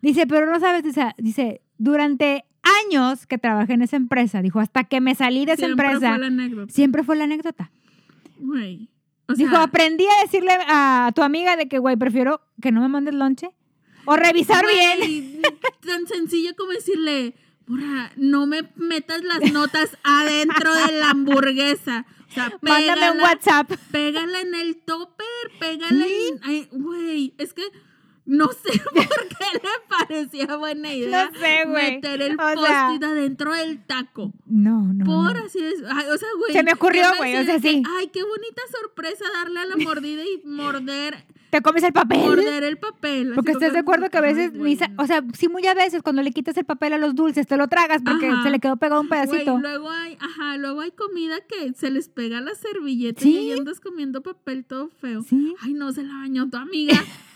Dice, 0.00 0.28
pero 0.28 0.46
no 0.46 0.60
sabes, 0.60 0.84
dice, 0.84 1.12
dice, 1.18 1.60
durante 1.76 2.44
años 2.86 3.26
que 3.26 3.38
trabajé 3.38 3.74
en 3.74 3.82
esa 3.82 3.96
empresa, 3.96 4.42
dijo, 4.42 4.60
hasta 4.60 4.84
que 4.84 5.00
me 5.00 5.14
salí 5.14 5.44
de 5.46 5.52
esa 5.52 5.66
Siempre 5.66 5.86
empresa, 5.86 6.10
fue 6.10 6.18
la 6.18 6.26
anécdota. 6.26 6.72
siempre 6.72 7.02
fue 7.04 7.16
la 7.16 7.24
anécdota. 7.24 7.70
Güey. 8.38 8.90
O 9.28 9.32
dijo, 9.34 9.56
aprendí 9.56 10.04
a 10.04 10.22
decirle 10.22 10.52
a 10.68 11.10
tu 11.14 11.22
amiga 11.22 11.56
de 11.56 11.66
que, 11.68 11.78
güey, 11.78 11.96
prefiero 11.96 12.40
que 12.60 12.72
no 12.72 12.80
me 12.82 12.88
mandes 12.88 13.14
lonche 13.14 13.50
o 14.04 14.16
revisar 14.16 14.64
bien. 14.66 15.40
Tan 15.86 16.06
sencillo 16.06 16.50
como 16.56 16.72
decirle, 16.72 17.34
"Porra, 17.64 18.10
no 18.16 18.46
me 18.46 18.68
metas 18.76 19.22
las 19.24 19.50
notas 19.52 19.96
adentro 20.02 20.74
de 20.74 20.92
la 21.00 21.10
hamburguesa. 21.10 22.04
O 22.28 22.32
sea, 22.34 22.52
Mándame 22.60 23.10
un 23.12 23.16
pégala- 23.18 23.22
WhatsApp. 23.22 23.70
Pégala 23.90 24.40
en 24.42 24.54
el 24.54 24.76
topper, 24.76 25.26
pégala 25.58 26.04
Sí. 26.04 26.68
en... 26.72 26.82
Güey, 26.82 27.34
es 27.38 27.54
que 27.54 27.62
no 28.26 28.48
sé 28.52 28.80
por 28.94 29.06
qué 29.28 29.44
le 29.54 29.68
parecía 29.88 30.56
buena 30.56 30.92
idea 30.94 31.30
No 31.32 31.38
sé, 31.38 31.66
meter 31.66 32.22
el 32.22 32.36
sea- 32.36 32.54
post-it 32.54 33.02
adentro 33.04 33.52
del 33.54 33.84
taco. 33.84 34.32
No, 34.46 34.92
no. 34.92 35.04
Por 35.04 35.36
no. 35.38 35.44
así 35.44 35.58
es. 35.58 35.82
Ay, 35.90 36.06
o 36.12 36.16
sea, 36.16 36.28
güey. 36.38 36.52
Se 36.52 36.62
me 36.62 36.72
ocurrió, 36.72 37.04
güey, 37.18 37.36
o 37.36 37.44
sea, 37.44 37.60
sí. 37.60 37.82
Ay, 37.98 38.08
qué 38.08 38.22
bonita 38.22 38.62
sorpresa 38.80 39.24
darle 39.34 39.60
a 39.60 39.66
la 39.66 39.76
mordida 39.76 40.22
y 40.22 40.46
morder, 40.46 41.24
Te 41.50 41.60
comes 41.60 41.82
el 41.82 41.92
papel. 41.92 42.18
morder 42.18 42.64
el 42.64 42.78
papel. 42.78 43.32
Porque 43.34 43.52
estás 43.52 43.72
de 43.74 43.78
acuerdo 43.80 44.08
que 44.10 44.16
a 44.18 44.22
veces, 44.22 44.52
ni 44.54 44.78
o 44.98 45.06
sea, 45.06 45.22
sí 45.34 45.48
muy 45.48 45.66
a 45.66 45.74
veces 45.74 46.02
cuando 46.02 46.22
le 46.22 46.30
quitas 46.32 46.56
el 46.56 46.64
papel 46.64 46.94
a 46.94 46.98
los 46.98 47.14
dulces, 47.14 47.46
te 47.46 47.56
lo 47.58 47.68
tragas 47.68 48.02
porque 48.02 48.26
Ajá. 48.28 48.42
se 48.42 48.50
le 48.50 48.58
quedó 48.58 48.76
pegado 48.76 49.00
un 49.02 49.08
pedacito. 49.08 49.52
Güey, 49.52 49.62
luego 49.62 49.90
hay, 49.90 50.16
ajá, 50.20 50.56
luego 50.56 50.80
hay 50.80 50.90
comida 50.92 51.36
que 51.42 51.72
se 51.74 51.90
les 51.90 52.08
pega 52.08 52.40
la 52.40 52.54
servilleta 52.54 53.20
Sí. 53.20 53.32
y 53.34 53.36
ahí 53.52 53.58
andas 53.58 53.80
comiendo 53.80 54.22
papel 54.22 54.64
todo 54.64 54.88
feo. 55.00 55.22
Sí. 55.22 55.54
Ay, 55.60 55.74
no, 55.74 55.92
se 55.92 56.02
la 56.02 56.14
bañó 56.14 56.48
tu 56.48 56.56
amiga. 56.56 56.94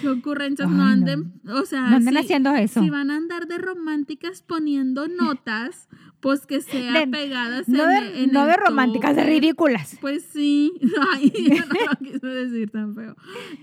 Qué 0.00 0.08
ocurrencias, 0.08 0.68
no 0.70 0.82
anden, 0.84 1.40
o 1.48 1.64
sea, 1.64 1.90
No 1.90 1.96
anden 1.96 2.14
si- 2.14 2.20
haciendo 2.20 2.54
eso. 2.54 2.80
Si 2.82 2.90
van 2.90 3.10
a 3.10 3.16
andar 3.16 3.46
de 3.46 3.58
románticas 3.58 4.42
poniendo 4.42 5.06
notas, 5.08 5.88
pues 6.22 6.46
que 6.46 6.60
sean 6.62 6.94
De- 7.10 7.18
pegadas 7.18 7.68
no 7.68 7.82
en, 7.90 8.12
de, 8.14 8.22
en 8.22 8.32
no 8.32 8.42
el 8.44 8.48
de 8.50 8.56
románticas, 8.56 9.14
de 9.16 9.24
ridículas. 9.24 9.98
Pues 10.00 10.24
sí, 10.32 10.72
Ay, 11.12 11.30
yo 11.36 11.54
no 11.66 11.74
lo 11.90 11.96
quise 11.98 12.26
decir 12.26 12.70
tan 12.70 12.94
feo. 12.94 13.14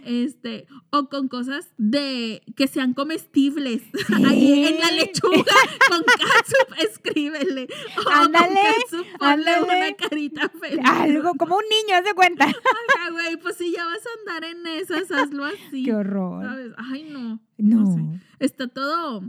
Este, 0.06 0.68
o 0.92 1.08
con 1.10 1.30
cosas 1.30 1.70
de 1.78 2.44
que 2.58 2.68
sean 2.68 2.94
comestibles. 2.94 3.82
Ahí 4.28 4.66
en 4.68 4.78
la 4.80 4.92
lechuga 4.92 5.54
con 5.90 6.04
catsup, 6.04 6.80
escríbele. 6.86 7.68
O 8.06 8.10
Ándale, 8.10 8.48
con 8.90 9.00
catsup, 9.02 9.18
ponle 9.18 9.52
ándale. 9.52 9.64
una 9.88 9.96
carita 9.96 10.50
feliz. 10.50 10.80
Algo 10.86 11.34
como 11.36 11.56
un 11.56 11.64
niño, 11.64 11.96
haz 11.98 12.04
de 12.04 12.14
cuenta. 12.14 12.44
Ajá, 12.46 13.10
güey, 13.12 13.38
pues 13.38 13.56
si 13.56 13.72
ya 13.72 13.86
vas 13.86 14.00
a 14.06 14.34
andar 14.36 14.50
en 14.52 14.68
esas, 14.68 15.10
hazlo 15.12 15.46
así. 15.46 15.84
Qué 15.84 15.94
horror. 15.94 16.44
¿sabes? 16.44 16.72
Ay, 16.78 17.04
no. 17.10 17.40
No. 17.58 17.86
sé. 17.96 18.02
Está 18.40 18.68
todo. 18.68 19.24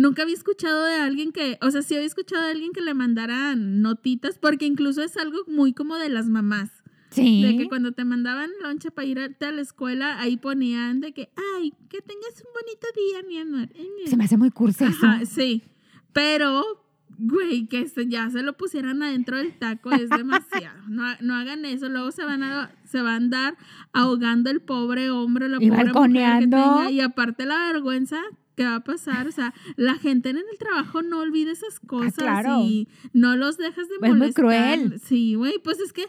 Nunca 0.00 0.22
había 0.22 0.34
escuchado 0.34 0.84
de 0.84 0.94
alguien 0.94 1.30
que, 1.30 1.58
o 1.60 1.70
sea, 1.70 1.82
sí 1.82 1.94
había 1.94 2.06
escuchado 2.06 2.42
de 2.44 2.52
alguien 2.52 2.72
que 2.72 2.80
le 2.80 2.94
mandaran 2.94 3.82
notitas, 3.82 4.38
porque 4.38 4.64
incluso 4.66 5.02
es 5.02 5.16
algo 5.16 5.38
muy 5.46 5.72
como 5.74 5.96
de 5.96 6.08
las 6.08 6.28
mamás. 6.28 6.70
Sí. 7.10 7.42
De 7.42 7.56
que 7.56 7.68
cuando 7.68 7.92
te 7.92 8.04
mandaban 8.04 8.50
lonche 8.62 8.90
para 8.90 9.06
irte 9.06 9.44
a 9.44 9.52
la 9.52 9.60
escuela, 9.60 10.18
ahí 10.20 10.36
ponían 10.36 11.00
de 11.00 11.12
que, 11.12 11.30
ay, 11.56 11.72
que 11.88 12.00
tengas 12.00 12.42
un 12.46 12.52
bonito 12.54 12.86
día, 12.96 13.22
mi 13.28 13.38
amor. 13.38 13.68
Se 14.06 14.16
me 14.16 14.24
hace 14.24 14.36
muy 14.36 14.50
cursi 14.50 14.84
eso. 14.84 15.06
Ajá, 15.06 15.26
sí. 15.26 15.64
Pero, 16.12 16.84
güey, 17.18 17.66
que 17.66 17.88
se- 17.88 18.06
ya 18.08 18.30
se 18.30 18.42
lo 18.42 18.56
pusieran 18.56 19.02
adentro 19.02 19.36
del 19.38 19.58
taco 19.58 19.90
es 19.90 20.08
demasiado. 20.64 20.80
No, 20.88 21.02
no 21.20 21.34
hagan 21.34 21.64
eso. 21.64 21.88
Luego 21.88 22.10
se 22.12 22.24
van 22.24 22.42
a 22.42 22.70
se 22.84 23.02
van 23.02 23.12
a 23.12 23.16
andar 23.16 23.58
ahogando 23.92 24.50
el 24.50 24.60
pobre 24.60 25.10
hombre, 25.10 25.48
la 25.48 25.58
Y 25.60 25.68
pobre 25.68 25.84
mujer 25.92 26.38
que 26.40 26.46
tenga. 26.46 26.90
Y 26.90 27.00
aparte 27.00 27.44
la 27.44 27.58
vergüenza 27.72 28.20
que 28.60 28.66
va 28.66 28.74
a 28.74 28.84
pasar. 28.84 29.26
O 29.26 29.32
sea, 29.32 29.54
la 29.76 29.94
gente 29.94 30.28
en 30.28 30.36
el 30.36 30.58
trabajo 30.58 31.00
no 31.00 31.20
olvida 31.20 31.50
esas 31.50 31.80
cosas. 31.80 32.12
Ah, 32.18 32.42
claro. 32.42 32.60
Y 32.60 32.88
no 33.14 33.34
los 33.36 33.56
dejas 33.56 33.88
de 33.88 33.94
Es 33.94 34.00
muy 34.02 34.10
molestar. 34.10 34.34
cruel. 34.44 35.00
Sí, 35.02 35.34
güey, 35.34 35.58
pues 35.64 35.80
es 35.80 35.94
que. 35.94 36.04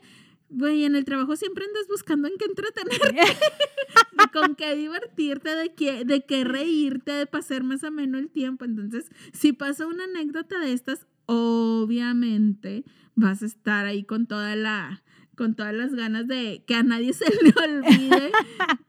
Güey, 0.49 0.84
en 0.84 0.97
el 0.97 1.06
trabajo 1.06 1.38
siempre 1.38 1.64
andas 1.64 1.88
buscando 1.88 2.28
en 2.28 2.34
qué 2.38 2.43
entretenerte, 2.43 3.16
de 4.18 4.32
con 4.34 4.56
qué 4.56 4.76
divertirte, 4.76 5.56
de 5.56 5.74
qué, 5.74 6.04
de 6.04 6.26
qué 6.26 6.43
reírte, 6.43 7.14
de 7.14 7.26
pasar 7.26 7.64
más 7.64 7.86
ameno 7.86 8.18
el 8.18 8.30
tiempo. 8.30 8.66
Entonces, 8.66 9.10
si 9.32 9.54
pasa 9.54 9.88
una 9.88 10.04
anécdota 10.04 10.60
de 10.60 10.74
estas, 10.74 11.08
obviamente 11.26 12.84
vas 13.16 13.41
a 13.43 13.45
estar 13.45 13.86
ahí 13.86 14.04
con 14.04 14.28
toda 14.28 14.58
la 14.58 15.02
con 15.36 15.56
todas 15.56 15.74
las 15.74 15.94
ganas 15.94 16.28
de 16.28 16.64
que 16.68 16.76
a 16.76 16.84
nadie 16.84 17.14
se 17.14 17.26
le 17.26 17.54
olvide 17.66 18.32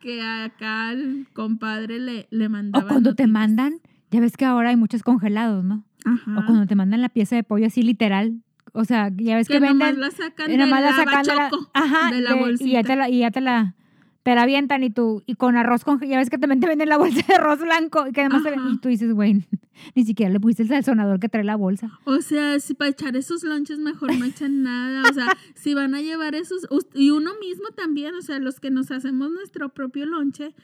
que 0.01 0.23
acá 0.23 0.89
al 0.89 1.27
compadre 1.33 1.99
le, 1.99 2.27
le 2.31 2.47
O 2.47 2.51
mandaba 2.51 2.89
cuando 2.89 3.15
te 3.15 3.27
mandan, 3.27 3.81
ya 4.11 4.21
ves 4.21 4.37
que 4.37 4.45
ahora 4.45 4.71
hay 4.71 4.77
muchos 4.77 5.03
congelados, 5.03 5.65
¿no? 5.65 5.85
Ajá. 6.05 6.39
O 6.39 6.47
cuando 6.47 6.67
te 6.67 6.75
mandan 6.75 7.01
la 7.01 7.09
pieza 7.09 7.37
de 7.37 7.45
pollo 7.45 7.67
así 7.67 7.83
literal. 7.83 8.43
O 8.73 8.85
sea, 8.85 9.11
ya 9.15 9.37
ves 9.37 9.49
que, 9.49 9.55
que 9.55 9.61
nomás 9.61 9.79
venden. 9.79 10.01
la 10.01 10.11
sacan 10.11 10.51
de 10.51 10.57
nomás 10.57 10.83
la 10.83 10.91
la 10.91 10.97
sacan 10.97 11.23
de 11.23 11.35
la, 11.35 11.51
ajá, 11.75 12.11
de 12.11 12.21
la 12.23 12.35
bolsita. 12.35 12.69
y 12.69 12.73
ya 12.73 12.83
te 12.83 12.97
la, 12.97 13.09
y 13.09 13.19
ya 13.19 13.31
te 13.31 13.41
la, 13.41 13.75
te 14.23 14.35
la 14.35 14.43
avientan 14.43 14.85
y 14.85 14.91
tú, 14.91 15.23
y 15.27 15.35
con 15.35 15.57
arroz 15.57 15.85
con, 15.85 15.99
ya 16.01 16.19
ves 16.19 16.31
que 16.31 16.39
también 16.39 16.61
te 16.61 16.69
venden 16.69 16.89
la 16.89 16.97
bolsa 16.97 17.23
de 17.27 17.35
arroz 17.35 17.61
blanco 17.61 18.07
y 18.07 18.13
que 18.13 18.21
además 18.21 18.43
te- 18.45 18.55
y 18.55 18.79
tú 18.79 18.89
dices, 18.89 19.13
güey, 19.13 19.45
ni 19.97 20.05
siquiera 20.05 20.33
le 20.33 20.39
pusiste 20.39 20.63
el 20.63 20.69
sazonador 20.69 21.19
que 21.19 21.29
trae 21.29 21.43
la 21.45 21.57
bolsa. 21.57 21.99
O 22.05 22.21
sea, 22.21 22.61
si 22.61 22.75
para 22.75 22.91
echar 22.91 23.17
esos 23.17 23.43
lonches 23.43 23.79
mejor 23.81 24.17
no 24.17 24.25
echan 24.25 24.63
nada. 24.63 25.03
O 25.11 25.13
sea, 25.13 25.27
si 25.55 25.75
van 25.75 25.95
a 25.95 26.01
llevar 26.01 26.35
esos. 26.37 26.67
Y 26.95 27.11
uno 27.11 27.33
mismo 27.41 27.67
también, 27.77 28.15
o 28.15 28.23
sea, 28.23 28.39
los 28.39 28.61
que 28.61 28.71
nos 28.71 28.91
hacemos 28.93 29.31
nuestro 29.33 29.71
propio 29.71 30.07
lonche, 30.07 30.55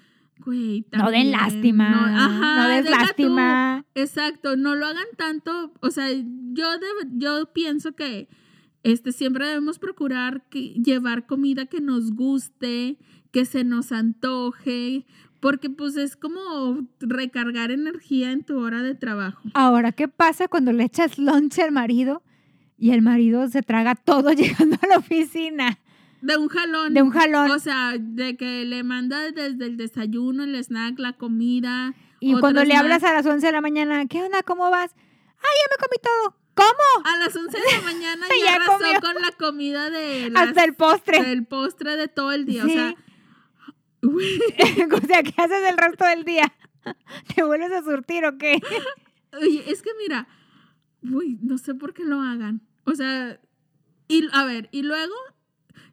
güey. 0.44 0.86
No 0.96 1.11
den 1.11 1.32
lástima, 1.32 1.90
no- 1.90 2.16
ajá, 2.16 2.56
no 2.62 2.68
des 2.68 2.84
tú. 2.84 2.90
lástima. 2.92 3.84
Exacto, 3.96 4.56
no 4.56 4.76
lo 4.76 4.86
hagan 4.86 5.06
tanto. 5.16 5.72
O 5.80 5.90
sea, 5.90 6.06
yo, 6.12 6.64
yo 7.16 7.52
pienso 7.52 7.92
que 7.96 8.28
este, 8.84 9.11
siempre 9.11 9.46
debemos 9.48 9.80
procurar 9.80 10.44
que, 10.48 10.74
llevar 10.74 11.26
comida 11.26 11.66
que 11.66 11.80
nos 11.80 12.12
guste, 12.12 12.96
que 13.33 13.45
se 13.45 13.64
nos 13.64 13.93
antoje. 13.93 15.07
Porque 15.41 15.70
pues 15.70 15.97
es 15.97 16.16
como 16.16 16.85
recargar 16.99 17.70
energía 17.70 18.33
en 18.33 18.43
tu 18.43 18.59
hora 18.61 18.83
de 18.83 18.97
trabajo. 18.97 19.43
Ahora, 19.55 19.93
¿qué 19.93 20.09
pasa 20.09 20.49
cuando 20.49 20.72
le 20.72 20.83
echas 20.85 21.16
lonche 21.16 21.62
al 21.62 21.70
marido 21.70 22.22
y 22.76 22.91
el 22.91 23.03
marido 23.03 23.47
se 23.49 23.62
traga 23.62 23.95
todo 23.95 24.33
llegando 24.33 24.76
a 24.83 24.87
la 24.89 24.97
oficina 24.99 25.79
De 26.22 26.37
un 26.37 26.49
jalón. 26.49 26.93
de 26.93 27.03
un 27.03 27.11
jalón? 27.11 27.53
O 27.53 27.59
sea, 27.61 27.95
de 27.99 28.37
que 28.37 28.64
le 28.64 28.83
manda 28.83 29.20
desde 29.31 29.66
el 29.66 29.76
desayuno, 29.76 30.43
el 30.43 30.57
snack, 30.57 30.99
la 30.99 31.12
comida. 31.12 31.95
Y 32.18 32.35
cuando 32.41 32.64
le 32.64 32.74
hablas 32.74 33.05
a 33.05 33.14
las 33.14 33.24
11 33.24 33.47
de 33.47 33.53
la 33.53 33.61
mañana, 33.61 34.07
¿qué 34.07 34.20
onda? 34.24 34.43
¿Cómo 34.43 34.68
vas? 34.70 34.91
¡Ay, 34.93 35.57
ya 35.62 35.76
me 35.76 35.87
comí 35.87 35.99
todo! 36.03 36.37
¿Cómo? 36.57 37.07
A 37.07 37.16
las 37.18 37.37
11 37.37 37.57
de 37.57 37.76
la 37.76 37.83
mañana 37.93 38.26
ya, 38.29 38.45
Ya 38.45 38.55
arrasó 38.57 38.72
comió. 38.79 39.01
con 39.01 39.22
la 39.22 39.31
comida 39.39 39.89
de 39.91 40.31
las- 40.31 40.49
Hasta 40.49 40.64
el 40.64 40.74
postre. 40.74 41.22
del 41.22 41.47
postre 41.47 41.97
de 41.97 42.09
todo 42.09 42.33
el 42.33 42.45
día. 42.45 42.64
Sí. 42.64 42.70
O 42.70 42.74
sea, 42.74 42.95
o 44.92 45.06
sea, 45.06 45.22
¿qué 45.22 45.34
haces 45.36 45.68
el 45.68 45.76
resto 45.76 46.04
del 46.04 46.24
día? 46.24 46.52
¿Te 47.34 47.42
vuelves 47.42 47.72
a 47.72 47.82
surtir 47.82 48.24
o 48.24 48.38
qué? 48.38 48.61
oye, 49.40 49.64
es 49.70 49.82
que 49.82 49.90
mira, 49.98 50.28
güey, 51.02 51.38
no 51.42 51.59
sé 51.59 51.74
por 51.74 51.94
qué 51.94 52.04
lo 52.04 52.20
hagan. 52.20 52.62
O 52.84 52.94
sea, 52.94 53.40
y 54.09 54.28
a 54.32 54.44
ver, 54.44 54.68
y 54.72 54.82
luego 54.82 55.14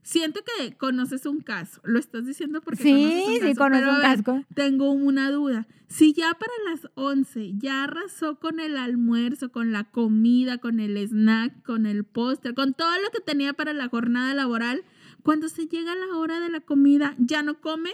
siento 0.05 0.39
que 0.43 0.77
conoces 0.77 1.25
un 1.25 1.41
caso. 1.41 1.81
Lo 1.83 1.97
estás 1.99 2.25
diciendo 2.25 2.61
porque 2.61 2.83
Sí, 2.83 2.91
conoces 2.93 3.27
un 3.27 3.33
sí, 3.33 3.39
caso. 3.39 3.55
conozco 3.57 3.79
pero 3.79 3.91
a 3.91 3.95
un 3.95 4.01
casco. 4.01 4.45
Tengo 4.53 4.91
una 4.91 5.31
duda. 5.31 5.67
Si 5.87 6.13
ya 6.13 6.31
para 6.33 6.51
las 6.69 6.87
11 6.95 7.53
ya 7.57 7.83
arrasó 7.83 8.39
con 8.39 8.59
el 8.59 8.77
almuerzo, 8.77 9.51
con 9.51 9.71
la 9.71 9.83
comida, 9.85 10.59
con 10.59 10.79
el 10.79 10.97
snack, 10.97 11.63
con 11.63 11.85
el 11.87 12.03
postre, 12.05 12.53
con 12.53 12.73
todo 12.73 12.91
lo 13.01 13.09
que 13.09 13.19
tenía 13.19 13.53
para 13.53 13.73
la 13.73 13.89
jornada 13.89 14.33
laboral, 14.35 14.83
cuando 15.23 15.49
se 15.49 15.67
llega 15.67 15.93
la 15.95 16.17
hora 16.17 16.39
de 16.39 16.49
la 16.49 16.59
comida, 16.61 17.15
¿ya 17.17 17.41
no 17.41 17.59
come? 17.59 17.91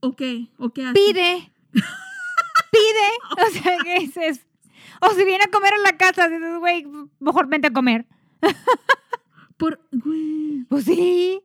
¿O 0.00 0.16
qué? 0.16 0.48
¿O 0.58 0.70
qué 0.72 0.84
hace? 0.86 0.94
Pide. 0.94 1.52
Pide. 1.72 3.08
O 3.46 3.50
sea, 3.52 3.76
¿qué 3.84 4.00
dices? 4.00 4.46
O 5.00 5.10
si 5.14 5.24
viene 5.24 5.44
a 5.44 5.50
comer 5.50 5.72
en 5.76 5.82
la 5.82 5.96
casa, 5.96 6.28
dices, 6.28 6.58
güey, 6.58 6.86
mejor 7.20 7.48
vente 7.48 7.68
a 7.68 7.72
comer. 7.72 8.06
Por, 9.60 9.80
güey, 9.92 10.64
Pues 10.68 10.84
sí. 10.86 11.40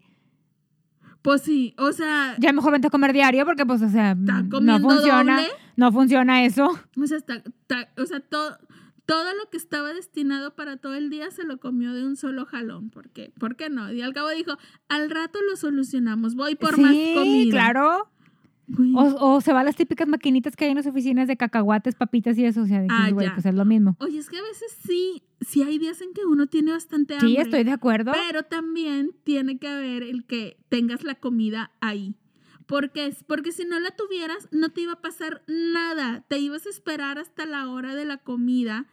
pues 1.21 1.41
sí, 1.43 1.75
o 1.77 1.91
sea, 1.91 2.35
Ya 2.39 2.51
mejor 2.53 2.71
vente 2.71 2.87
a 2.87 2.89
comer 2.91 3.13
diario 3.13 3.45
porque, 3.45 3.65
pues, 3.65 3.81
o 3.81 3.89
sea, 3.89 4.11
está 4.11 4.41
no 4.41 4.79
funciona. 4.79 5.35
doble. 5.41 5.49
No 5.75 5.91
funciona 5.91 6.45
eso. 6.45 6.79
O 6.99 7.05
sea, 7.07 7.17
está- 7.17 7.35
está- 7.45 7.89
o 8.01 8.05
sea, 8.05 8.19
todo, 8.21 8.57
todo 9.05 9.25
lo 9.33 9.49
que 9.51 9.57
estaba 9.57 9.93
destinado 9.93 10.55
para 10.55 10.77
todo 10.77 10.95
el 10.95 11.09
día 11.09 11.29
se 11.31 11.43
lo 11.43 11.59
comió 11.59 11.93
de 11.93 12.05
un 12.05 12.15
solo 12.15 12.45
jalón. 12.45 12.89
¿Por 12.89 13.09
qué? 13.09 13.33
¿Por 13.39 13.55
qué 13.55 13.69
no? 13.69 13.91
Y 13.91 14.01
al 14.01 14.13
cabo 14.13 14.29
dijo, 14.29 14.57
al 14.87 15.09
rato 15.11 15.37
lo 15.47 15.55
solucionamos, 15.57 16.35
voy 16.35 16.55
por 16.55 16.79
más 16.79 16.91
sí, 16.91 17.13
comida. 17.15 17.51
claro. 17.51 18.09
O, 18.95 19.33
o 19.33 19.41
se 19.41 19.53
va 19.53 19.61
a 19.61 19.63
las 19.63 19.75
típicas 19.75 20.07
maquinitas 20.07 20.55
que 20.55 20.65
hay 20.65 20.71
en 20.71 20.77
las 20.77 20.87
oficinas 20.87 21.27
de 21.27 21.37
cacahuates, 21.37 21.95
papitas 21.95 22.37
y 22.37 22.45
eso. 22.45 22.63
O 22.63 22.65
sea, 22.65 22.81
de 22.81 22.87
Ah, 22.89 23.09
güey, 23.11 23.31
pues 23.33 23.45
es 23.45 23.53
lo 23.53 23.65
mismo. 23.65 23.95
Oye, 23.99 24.17
es 24.17 24.29
que 24.29 24.37
a 24.37 24.41
veces 24.41 24.75
sí, 24.85 25.23
sí 25.41 25.61
hay 25.61 25.77
días 25.77 26.01
en 26.01 26.13
que 26.13 26.25
uno 26.25 26.47
tiene 26.47 26.71
bastante 26.71 27.13
hambre. 27.15 27.29
Sí, 27.29 27.37
estoy 27.37 27.63
de 27.63 27.71
acuerdo. 27.71 28.11
Pero 28.13 28.43
también 28.43 29.11
tiene 29.23 29.59
que 29.59 29.67
haber 29.67 30.03
el 30.03 30.25
que 30.25 30.57
tengas 30.69 31.03
la 31.03 31.15
comida 31.15 31.71
ahí. 31.81 32.15
¿Por 32.65 32.91
qué? 32.91 33.15
Porque 33.27 33.51
si 33.51 33.65
no 33.65 33.79
la 33.79 33.91
tuvieras, 33.91 34.47
no 34.51 34.69
te 34.69 34.81
iba 34.81 34.93
a 34.93 35.01
pasar 35.01 35.43
nada. 35.47 36.25
Te 36.27 36.39
ibas 36.39 36.65
a 36.65 36.69
esperar 36.69 37.19
hasta 37.19 37.45
la 37.45 37.69
hora 37.69 37.93
de 37.93 38.05
la 38.05 38.17
comida 38.17 38.87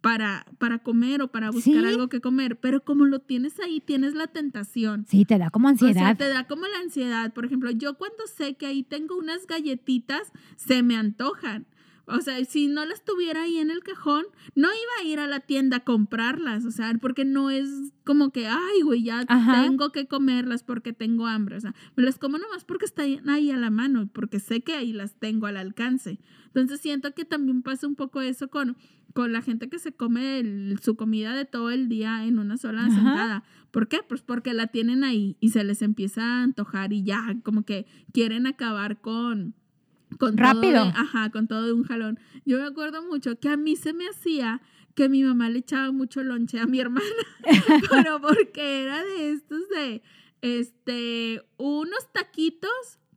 para, 0.00 0.46
para 0.58 0.78
comer 0.78 1.22
o 1.22 1.28
para 1.28 1.50
buscar 1.50 1.72
Sí. 1.74 1.84
algo 1.86 2.08
que 2.08 2.20
comer. 2.20 2.56
Pero 2.60 2.84
como 2.84 3.04
lo 3.04 3.18
tienes 3.20 3.58
ahí, 3.60 3.80
tienes 3.80 4.14
la 4.14 4.26
tentación. 4.28 5.04
Sí, 5.08 5.24
te 5.24 5.38
da 5.38 5.50
como 5.50 5.68
O 5.68 5.76
sea, 5.76 5.88
ansiedad. 5.88 6.16
te 6.16 6.28
da 6.28 6.46
como 6.46 6.62
la 6.66 6.78
ansiedad. 6.80 7.32
Por 7.32 7.44
ejemplo, 7.44 7.70
yo 7.70 7.94
cuando 7.94 8.26
sé 8.26 8.54
que 8.54 8.66
ahí 8.66 8.82
tengo 8.82 9.16
unas 9.16 9.46
galletitas, 9.46 10.32
se 10.56 10.82
me 10.82 10.96
antojan. 10.96 11.66
O 12.10 12.20
sea, 12.20 12.44
si 12.44 12.68
no 12.68 12.84
las 12.84 13.04
tuviera 13.04 13.42
ahí 13.42 13.58
en 13.58 13.70
el 13.70 13.82
cajón, 13.82 14.24
no 14.54 14.68
iba 14.68 14.92
a 15.00 15.04
ir 15.04 15.18
a 15.20 15.26
la 15.26 15.40
tienda 15.40 15.78
a 15.78 15.84
comprarlas. 15.84 16.64
O 16.64 16.70
sea, 16.70 16.92
porque 17.00 17.24
no 17.24 17.50
es 17.50 17.68
como 18.04 18.30
que, 18.32 18.46
ay, 18.46 18.82
güey, 18.84 19.02
ya 19.02 19.24
Ajá. 19.28 19.62
tengo 19.62 19.92
que 19.92 20.06
comerlas 20.06 20.62
porque 20.62 20.92
tengo 20.92 21.26
hambre. 21.26 21.56
O 21.56 21.60
sea, 21.60 21.74
me 21.96 22.02
las 22.02 22.18
como 22.18 22.38
nomás 22.38 22.64
porque 22.64 22.84
están 22.86 23.28
ahí 23.28 23.50
a 23.50 23.56
la 23.56 23.70
mano, 23.70 24.08
porque 24.12 24.40
sé 24.40 24.62
que 24.62 24.74
ahí 24.74 24.92
las 24.92 25.14
tengo 25.18 25.46
al 25.46 25.56
alcance. 25.56 26.18
Entonces 26.46 26.80
siento 26.80 27.14
que 27.14 27.24
también 27.24 27.62
pasa 27.62 27.86
un 27.86 27.94
poco 27.94 28.20
eso 28.20 28.48
con, 28.48 28.76
con 29.14 29.32
la 29.32 29.42
gente 29.42 29.68
que 29.68 29.78
se 29.78 29.92
come 29.92 30.38
el- 30.40 30.78
su 30.82 30.96
comida 30.96 31.34
de 31.34 31.44
todo 31.44 31.70
el 31.70 31.88
día 31.88 32.24
en 32.24 32.38
una 32.38 32.56
sola 32.56 32.86
Ajá. 32.86 32.94
sentada. 32.94 33.44
¿Por 33.70 33.86
qué? 33.88 33.98
Pues 34.08 34.22
porque 34.22 34.54
la 34.54 34.68
tienen 34.68 35.04
ahí 35.04 35.36
y 35.40 35.50
se 35.50 35.62
les 35.62 35.82
empieza 35.82 36.22
a 36.24 36.42
antojar 36.42 36.92
y 36.94 37.02
ya, 37.04 37.36
como 37.44 37.64
que 37.64 37.86
quieren 38.12 38.46
acabar 38.46 39.00
con... 39.02 39.54
con 40.18 40.36
todo 40.36 40.46
Rápido. 40.54 40.84
de- 40.84 40.90
ajá, 40.94 41.30
con 41.30 41.46
todo 41.48 41.66
de 41.66 41.72
un 41.72 41.84
jalón. 41.84 42.18
Yo 42.44 42.58
me 42.58 42.64
acuerdo 42.64 43.02
mucho 43.02 43.38
que 43.38 43.48
a 43.48 43.56
mí 43.56 43.76
se 43.76 43.92
me 43.92 44.06
hacía 44.08 44.60
que 44.94 45.08
mi 45.08 45.22
mamá 45.22 45.48
le 45.48 45.60
echaba 45.60 45.92
mucho 45.92 46.22
lonche 46.24 46.58
a 46.58 46.66
mi 46.66 46.80
hermana, 46.80 47.04
pero 47.90 48.20
porque 48.20 48.82
era 48.82 49.04
de 49.04 49.30
estos 49.32 49.68
de, 49.68 50.02
este, 50.42 51.42
unos 51.56 52.12
taquitos 52.12 52.70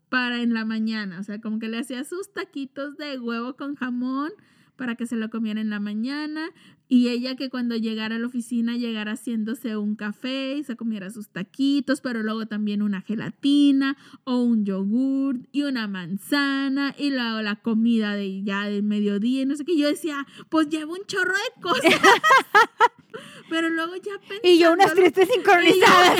para 0.09 0.41
en 0.41 0.53
la 0.53 0.65
mañana, 0.65 1.19
o 1.19 1.23
sea, 1.23 1.39
como 1.39 1.57
que 1.59 1.69
le 1.69 1.79
hacía 1.79 2.03
sus 2.03 2.33
taquitos 2.33 2.97
de 2.97 3.17
huevo 3.19 3.55
con 3.55 3.75
jamón 3.75 4.31
para 4.75 4.95
que 4.95 5.05
se 5.05 5.15
lo 5.15 5.29
comiera 5.29 5.61
en 5.61 5.69
la 5.69 5.79
mañana 5.79 6.49
y 6.93 7.07
ella 7.07 7.37
que 7.37 7.49
cuando 7.49 7.77
llegara 7.77 8.17
a 8.17 8.19
la 8.19 8.27
oficina 8.27 8.75
llegara 8.75 9.13
haciéndose 9.13 9.77
un 9.77 9.95
café 9.95 10.57
y 10.57 10.63
se 10.65 10.75
comiera 10.75 11.09
sus 11.09 11.29
taquitos, 11.29 12.01
pero 12.01 12.21
luego 12.21 12.47
también 12.47 12.81
una 12.81 12.99
gelatina 12.99 13.95
o 14.25 14.43
un 14.43 14.65
yogur 14.65 15.39
y 15.53 15.61
una 15.63 15.87
manzana 15.87 16.93
y 16.97 17.11
luego 17.11 17.41
la 17.43 17.55
comida 17.55 18.13
de 18.15 18.43
ya 18.43 18.65
del 18.65 18.83
mediodía 18.83 19.43
y 19.43 19.45
no 19.45 19.55
sé 19.55 19.63
qué. 19.63 19.77
Yo 19.77 19.87
decía, 19.87 20.27
pues 20.49 20.67
llevo 20.67 20.91
un 20.91 21.05
chorro 21.05 21.31
de 21.31 21.61
cosas. 21.61 21.81
pero 23.49 23.69
luego 23.69 23.95
ya 23.95 24.19
pensando 24.27 24.49
Y 24.49 24.59
yo 24.59 24.73
unas 24.73 24.93
tristes 24.93 25.29
sincronizadas. 25.33 26.19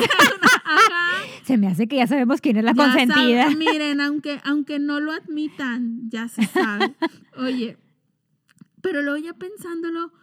Se 1.44 1.58
me 1.58 1.68
hace 1.68 1.90
que 1.90 1.98
ya 1.98 2.08
sabemos 2.08 2.40
quién 2.40 2.56
es 2.56 2.64
la 2.64 2.72
Ya 2.72 2.84
consentida. 2.86 3.50
miren, 3.50 4.00
aunque, 4.00 4.40
aunque 4.46 4.80
no 4.80 5.02
lo 5.02 5.12
admitan, 5.12 6.10
ya 6.10 6.30
se 6.30 6.46
sabe. 6.46 6.96
Oye, 7.38 7.78
Pero 8.82 9.02
luego 9.02 9.18
ya 9.18 9.34
pensándolo, 9.34 10.14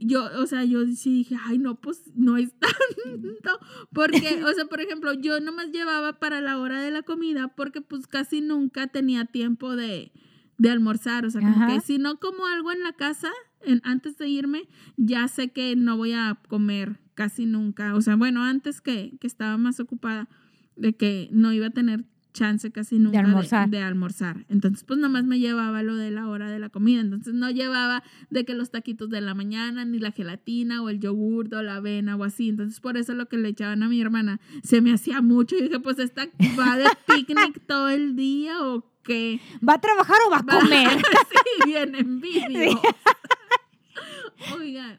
yo, 0.00 0.24
o 0.40 0.46
sea, 0.46 0.64
yo 0.64 0.86
sí 0.86 1.10
dije, 1.12 1.36
ay, 1.44 1.58
no, 1.58 1.80
pues 1.80 2.02
no 2.14 2.36
es 2.36 2.52
tanto. 2.58 3.58
Porque, 3.92 4.42
o 4.44 4.52
sea, 4.54 4.64
por 4.66 4.80
ejemplo, 4.80 5.12
yo 5.14 5.40
nomás 5.40 5.70
llevaba 5.70 6.18
para 6.18 6.40
la 6.40 6.58
hora 6.58 6.80
de 6.80 6.90
la 6.90 7.02
comida 7.02 7.48
porque 7.48 7.80
pues 7.80 8.06
casi 8.06 8.40
nunca 8.40 8.86
tenía 8.86 9.24
tiempo 9.26 9.76
de, 9.76 10.12
de 10.58 10.70
almorzar. 10.70 11.24
O 11.26 11.30
sea, 11.30 11.40
como 11.40 11.56
Ajá. 11.64 11.66
que 11.74 11.80
si 11.80 11.98
no 11.98 12.18
como 12.18 12.46
algo 12.46 12.72
en 12.72 12.82
la 12.82 12.92
casa 12.92 13.30
en- 13.62 13.80
antes 13.84 14.16
de 14.18 14.28
irme, 14.28 14.68
ya 14.96 15.28
sé 15.28 15.50
que 15.52 15.76
no 15.76 15.96
voy 15.96 16.12
a 16.12 16.38
comer 16.48 17.00
casi 17.14 17.46
nunca. 17.46 17.94
O 17.94 18.00
sea, 18.02 18.16
bueno, 18.16 18.42
antes 18.44 18.80
que, 18.80 19.16
que 19.20 19.26
estaba 19.26 19.56
más 19.56 19.80
ocupada 19.80 20.28
de 20.76 20.94
que 20.94 21.28
no 21.32 21.52
iba 21.52 21.66
a 21.66 21.70
tener 21.70 22.04
chance 22.36 22.70
casi 22.70 22.98
nunca 22.98 23.20
almorzar. 23.20 23.68
de 23.70 23.80
almorzar. 23.80 24.44
Entonces, 24.48 24.84
pues 24.84 25.00
nomás 25.00 25.24
me 25.24 25.38
llevaba 25.38 25.82
lo 25.82 25.96
de 25.96 26.10
la 26.10 26.28
hora 26.28 26.50
de 26.50 26.58
la 26.58 26.68
comida. 26.68 27.00
Entonces, 27.00 27.32
no 27.34 27.50
llevaba 27.50 28.02
de 28.30 28.44
que 28.44 28.54
los 28.54 28.70
taquitos 28.70 29.08
de 29.08 29.20
la 29.22 29.34
mañana, 29.34 29.84
ni 29.84 29.98
la 29.98 30.12
gelatina, 30.12 30.82
o 30.82 30.90
el 30.90 31.00
yogur, 31.00 31.52
o 31.54 31.62
la 31.62 31.76
avena, 31.76 32.16
o 32.16 32.24
así. 32.24 32.48
Entonces, 32.50 32.80
por 32.80 32.96
eso 32.96 33.14
lo 33.14 33.26
que 33.26 33.38
le 33.38 33.48
echaban 33.48 33.82
a 33.82 33.88
mi 33.88 34.00
hermana 34.00 34.38
se 34.62 34.80
me 34.82 34.92
hacía 34.92 35.22
mucho. 35.22 35.56
Y 35.56 35.62
dije, 35.62 35.80
pues, 35.80 35.98
¿esta 35.98 36.28
va 36.58 36.76
de 36.76 36.84
picnic 37.06 37.62
todo 37.66 37.88
el 37.88 38.14
día 38.16 38.60
o 38.66 38.84
qué? 39.02 39.40
¿Va 39.66 39.74
a 39.74 39.80
trabajar 39.80 40.18
o 40.26 40.30
va 40.30 40.38
a 40.38 40.42
comer? 40.60 40.88
sí, 41.00 41.64
bien 41.70 41.94
envidio. 41.94 42.80
Oigan. 44.58 44.98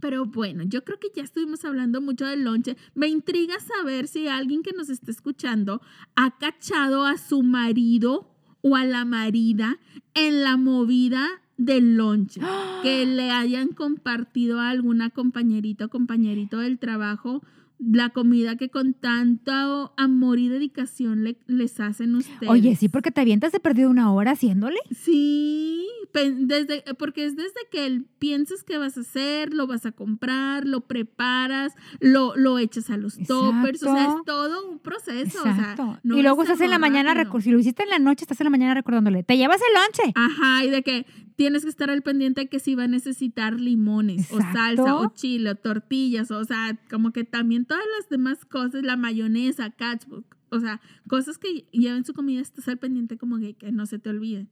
Pero 0.00 0.26
bueno, 0.26 0.64
yo 0.64 0.84
creo 0.84 0.98
que 0.98 1.08
ya 1.14 1.22
estuvimos 1.22 1.64
hablando 1.64 2.00
mucho 2.00 2.26
del 2.26 2.44
lonche. 2.44 2.76
Me 2.94 3.08
intriga 3.08 3.58
saber 3.60 4.08
si 4.08 4.28
alguien 4.28 4.62
que 4.62 4.72
nos 4.72 4.88
está 4.88 5.10
escuchando 5.10 5.80
ha 6.16 6.38
cachado 6.38 7.04
a 7.04 7.18
su 7.18 7.42
marido 7.42 8.30
o 8.62 8.76
a 8.76 8.84
la 8.84 9.04
marida 9.04 9.78
en 10.14 10.42
la 10.42 10.56
movida 10.56 11.26
del 11.56 11.96
lonche. 11.96 12.40
Que 12.82 13.06
le 13.06 13.32
hayan 13.32 13.72
compartido 13.72 14.60
a 14.60 14.70
alguna 14.70 15.10
compañerita 15.10 15.86
o 15.86 15.88
compañerito 15.88 16.58
del 16.58 16.78
trabajo 16.78 17.42
la 17.78 18.10
comida 18.10 18.56
que 18.56 18.70
con 18.70 18.92
tanto 18.94 19.92
amor 19.96 20.38
y 20.38 20.48
dedicación 20.48 21.24
le- 21.24 21.38
les 21.46 21.78
hacen 21.80 22.14
ustedes. 22.16 22.48
Oye, 22.50 22.74
sí, 22.76 22.88
porque 22.88 23.10
te 23.10 23.20
avientas 23.20 23.52
de 23.52 23.60
perdido 23.60 23.88
una 23.90 24.12
hora 24.12 24.32
haciéndole. 24.32 24.78
Sí, 24.90 25.86
desde, 26.12 26.82
porque 26.98 27.24
es 27.26 27.36
desde 27.36 27.60
que 27.70 28.02
piensas 28.18 28.64
que 28.64 28.78
vas 28.78 28.96
a 28.96 29.02
hacer, 29.02 29.52
lo 29.54 29.66
vas 29.66 29.86
a 29.86 29.92
comprar, 29.92 30.66
lo 30.66 30.80
preparas, 30.82 31.74
lo, 32.00 32.34
lo 32.36 32.58
echas 32.58 32.90
a 32.90 32.96
los 32.96 33.16
toppers, 33.18 33.82
o 33.82 33.86
sea, 33.86 33.94
es 33.94 34.08
Exacto. 34.08 34.22
todo 34.24 34.68
un 34.70 34.78
proceso. 34.80 35.38
Exacto. 35.46 35.82
O 35.82 35.86
sea, 35.92 36.00
no 36.02 36.18
y 36.18 36.22
luego 36.22 36.42
es 36.42 36.48
estás 36.48 36.64
en 36.64 36.70
la 36.70 36.78
mañana, 36.78 37.14
si 37.40 37.50
lo 37.50 37.58
hiciste 37.58 37.82
en 37.84 37.90
la 37.90 37.98
noche, 37.98 38.24
estás 38.24 38.40
en 38.40 38.44
la 38.46 38.50
mañana 38.50 38.74
recordándole, 38.74 39.22
te 39.22 39.36
llevas 39.36 39.60
el 39.60 39.74
lonche. 39.80 40.12
Ajá, 40.14 40.64
y 40.64 40.70
de 40.70 40.82
que 40.82 41.06
tienes 41.38 41.62
que 41.62 41.70
estar 41.70 41.88
al 41.88 42.02
pendiente 42.02 42.40
de 42.40 42.48
que 42.48 42.58
si 42.58 42.74
va 42.74 42.82
a 42.82 42.88
necesitar 42.88 43.60
limones, 43.60 44.32
o 44.32 44.40
salsa, 44.40 44.96
o 44.96 45.14
chile, 45.14 45.50
o 45.50 45.54
tortillas, 45.54 46.32
o 46.32 46.44
sea, 46.44 46.76
como 46.90 47.12
que 47.12 47.22
también 47.22 47.64
todas 47.64 47.84
las 47.96 48.08
demás 48.08 48.44
cosas, 48.44 48.82
la 48.82 48.96
mayonesa, 48.96 49.70
ketchup, 49.70 50.24
o 50.48 50.58
sea, 50.58 50.80
cosas 51.06 51.38
que 51.38 51.68
lleven 51.70 52.04
su 52.04 52.12
comida, 52.12 52.40
estás 52.40 52.66
al 52.66 52.78
pendiente 52.78 53.16
como 53.18 53.38
que, 53.38 53.54
que 53.54 53.70
no 53.70 53.86
se 53.86 54.00
te 54.00 54.10
olviden. 54.10 54.50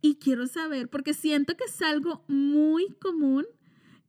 Y 0.00 0.14
quiero 0.20 0.46
saber, 0.46 0.88
porque 0.88 1.12
siento 1.12 1.56
que 1.56 1.64
es 1.64 1.82
algo 1.82 2.24
muy 2.28 2.86
común 3.00 3.44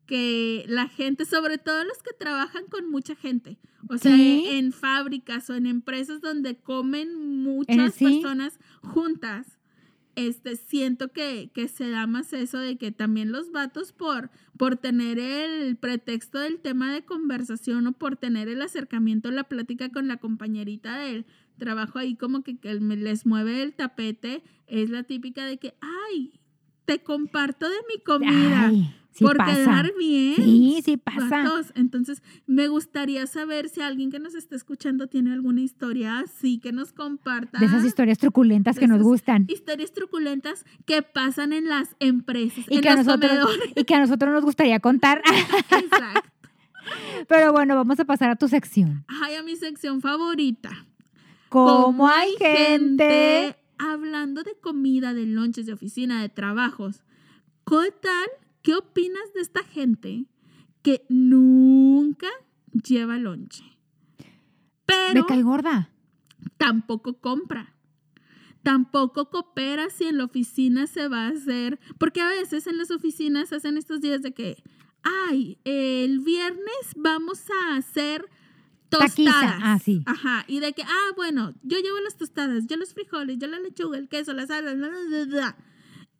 que 0.05 0.65
la 0.67 0.87
gente, 0.87 1.25
sobre 1.25 1.57
todo 1.57 1.83
los 1.83 2.03
que 2.03 2.13
trabajan 2.13 2.65
con 2.69 2.91
mucha 2.91 3.15
gente, 3.15 3.57
o 3.89 3.97
sea, 3.97 4.15
Sí. 4.15 4.45
en 4.49 4.71
fábricas 4.71 5.49
o 5.49 5.55
en 5.55 5.65
empresas 5.65 6.21
donde 6.21 6.59
comen 6.59 7.15
muchas 7.43 7.95
sí. 7.95 8.05
personas 8.05 8.59
juntas, 8.83 9.58
este, 10.27 10.55
siento 10.55 11.11
que, 11.11 11.49
que 11.53 11.67
se 11.67 11.89
da 11.89 12.07
más 12.07 12.33
eso 12.33 12.59
de 12.59 12.77
que 12.77 12.91
también 12.91 13.31
los 13.31 13.51
vatos 13.51 13.93
por, 13.93 14.29
por 14.57 14.75
tener 14.75 15.19
el 15.19 15.75
pretexto 15.77 16.39
del 16.39 16.59
tema 16.59 16.93
de 16.93 17.03
conversación 17.03 17.87
o 17.87 17.91
por 17.93 18.17
tener 18.17 18.49
el 18.49 18.61
acercamiento, 18.61 19.31
la 19.31 19.45
plática 19.45 19.89
con 19.89 20.07
la 20.07 20.17
compañerita 20.17 20.97
del 20.99 21.25
trabajo 21.57 21.99
ahí 21.99 22.15
como 22.15 22.43
que, 22.43 22.57
que 22.57 22.73
les 22.75 23.25
mueve 23.25 23.63
el 23.63 23.73
tapete, 23.73 24.43
es 24.67 24.89
la 24.89 25.03
típica 25.03 25.45
de 25.45 25.57
que, 25.57 25.75
ay, 25.81 26.33
te 26.85 26.99
comparto 26.99 27.69
de 27.69 27.77
mi 27.93 28.01
comida 28.03 28.71
sí 29.11 29.23
por 29.23 29.37
pasa. 29.37 29.53
quedar 29.55 29.91
bien. 29.97 30.35
Sí, 30.35 30.81
sí 30.83 30.97
pasa. 30.97 31.27
Vatos. 31.43 31.71
Entonces, 31.75 32.21
me 32.47 32.67
gustaría 32.67 33.25
saber 33.27 33.69
si 33.69 33.81
alguien 33.81 34.11
que 34.11 34.19
nos 34.19 34.35
está 34.35 34.55
escuchando 34.55 35.07
tiene 35.07 35.33
alguna 35.33 35.61
historia 35.61 36.19
así 36.19 36.59
que 36.59 36.71
nos 36.71 36.93
comparta. 36.93 37.59
De 37.59 37.65
esas 37.65 37.83
historias 37.85 38.17
truculentas 38.17 38.77
que 38.79 38.87
nos 38.87 39.01
gustan. 39.01 39.45
Historias 39.49 39.91
truculentas 39.93 40.65
que 40.85 41.01
pasan 41.01 41.53
en 41.53 41.67
las 41.67 41.95
empresas, 41.99 42.65
Y 42.69 42.75
en 42.77 42.81
que, 42.81 42.89
a 42.89 42.95
nosotros, 42.95 43.31
comedores. 43.31 43.71
y 43.75 43.83
que 43.83 43.95
a 43.95 43.99
nosotros 43.99 44.31
nos 44.33 44.43
gustaría 44.43 44.79
contar. 44.79 45.21
Exacto. 45.71 46.29
Pero 47.27 47.51
bueno, 47.51 47.75
vamos 47.75 47.99
a 47.99 48.05
pasar 48.05 48.29
a 48.31 48.35
tu 48.35 48.47
sección. 48.47 49.05
Ay, 49.07 49.35
a 49.35 49.43
mi 49.43 49.55
sección 49.55 50.01
favorita. 50.01 50.85
Como 51.49 52.07
hay 52.07 52.31
gente. 52.37 53.55
hablando 53.77 54.43
de 54.43 54.55
comida, 54.61 55.13
de 55.13 55.25
lonches, 55.25 55.65
de 55.65 55.73
oficina, 55.73 56.21
de 56.21 56.29
trabajos. 56.29 57.03
¿Qué 57.65 57.91
tal? 58.01 58.27
¿Qué 58.61 58.75
opinas 58.75 59.33
de 59.33 59.41
esta 59.41 59.63
gente 59.63 60.25
que 60.81 61.05
nunca 61.09 62.27
lleva 62.71 63.17
lonche? 63.17 63.63
Pero 64.85 65.21
Me 65.21 65.25
cae 65.25 65.43
gorda. 65.43 65.89
tampoco 66.57 67.19
compra. 67.19 67.75
Tampoco 68.63 69.29
coopera 69.29 69.89
si 69.89 70.05
en 70.05 70.17
la 70.17 70.25
oficina 70.25 70.85
se 70.87 71.07
va 71.07 71.27
a 71.27 71.29
hacer, 71.29 71.79
porque 71.97 72.21
a 72.21 72.27
veces 72.27 72.67
en 72.67 72.77
las 72.77 72.91
oficinas 72.91 73.53
hacen 73.53 73.77
estos 73.77 74.01
días 74.01 74.21
de 74.21 74.33
que, 74.33 74.61
ay, 75.01 75.59
el 75.63 76.19
viernes 76.19 76.93
vamos 76.97 77.45
a 77.49 77.77
hacer 77.77 78.25
tostadas. 78.89 79.15
Taquiza. 79.15 79.59
Ah, 79.61 79.79
sí. 79.79 80.03
Ajá, 80.05 80.43
y 80.47 80.59
de 80.59 80.73
que, 80.73 80.83
ah, 80.83 81.13
bueno, 81.15 81.53
yo 81.63 81.77
llevo 81.77 81.99
las 82.01 82.17
tostadas, 82.17 82.67
yo 82.67 82.75
los 82.75 82.93
frijoles, 82.93 83.37
yo 83.39 83.47
la 83.47 83.59
lechuga, 83.59 83.97
el 83.97 84.09
queso, 84.09 84.33
la 84.33 84.45
salsa, 84.45 84.73
bla, 84.73 84.89
bla, 84.89 84.99
bla, 85.07 85.25
bla. 85.25 85.57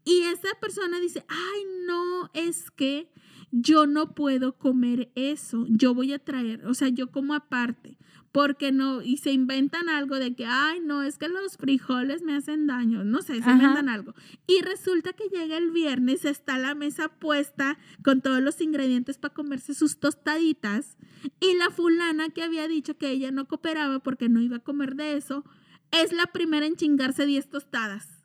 Y 0.10 0.22
esa 0.24 0.48
persona 0.60 1.00
dice, 1.00 1.24
ay, 1.28 1.62
no, 1.86 2.32
es 2.34 2.72
que 2.72 3.12
yo 3.52 3.86
no 3.86 4.16
puedo 4.16 4.58
comer 4.58 5.12
eso, 5.14 5.68
yo 5.70 5.94
voy 5.94 6.14
a 6.14 6.20
traer, 6.20 6.66
o 6.66 6.74
sea, 6.74 6.90
yo 6.90 7.12
como 7.12 7.36
aparte, 7.36 8.00
porque 8.32 8.72
no, 8.72 9.04
y 9.04 9.18
se 9.18 9.32
inventan 9.32 9.88
algo 9.88 10.16
de 10.16 10.34
que, 10.34 10.48
ay, 10.48 10.80
no, 10.80 11.04
es 11.04 11.20
que 11.20 11.30
los 11.30 11.58
frijoles 11.58 12.24
me 12.24 12.36
hacen 12.36 12.66
daño, 12.66 13.04
no 13.04 13.22
sé, 13.22 13.36
se 13.36 13.42
Ajá. 13.42 13.54
inventan 13.54 13.88
algo. 13.88 14.16
Y 14.48 14.62
resulta 14.62 15.14
que 15.14 15.30
llega 15.30 15.58
el 15.58 15.70
viernes, 15.70 16.26
está 16.26 16.58
la 16.58 16.74
mesa 16.74 17.10
puesta 17.10 17.78
con 18.04 18.22
todos 18.22 18.42
los 18.42 18.62
ingredientes 18.62 19.20
para 19.20 19.36
comerse 19.36 19.76
sus 19.76 20.00
tostaditas, 20.00 20.98
y 21.40 21.54
la 21.56 21.70
fulana 21.70 22.30
que 22.30 22.42
había 22.42 22.68
dicho 22.68 22.98
que 22.98 23.12
ella 23.12 23.30
no 23.30 23.48
cooperaba 23.48 24.00
porque 24.00 24.28
no 24.28 24.42
iba 24.42 24.58
a 24.58 24.64
comer 24.64 24.96
de 24.96 25.18
eso, 25.18 25.44
es 25.92 26.14
la 26.14 26.26
primera 26.28 26.66
en 26.66 26.78
chingarse 26.78 27.28
10 27.28 27.50
tostadas. 27.52 28.19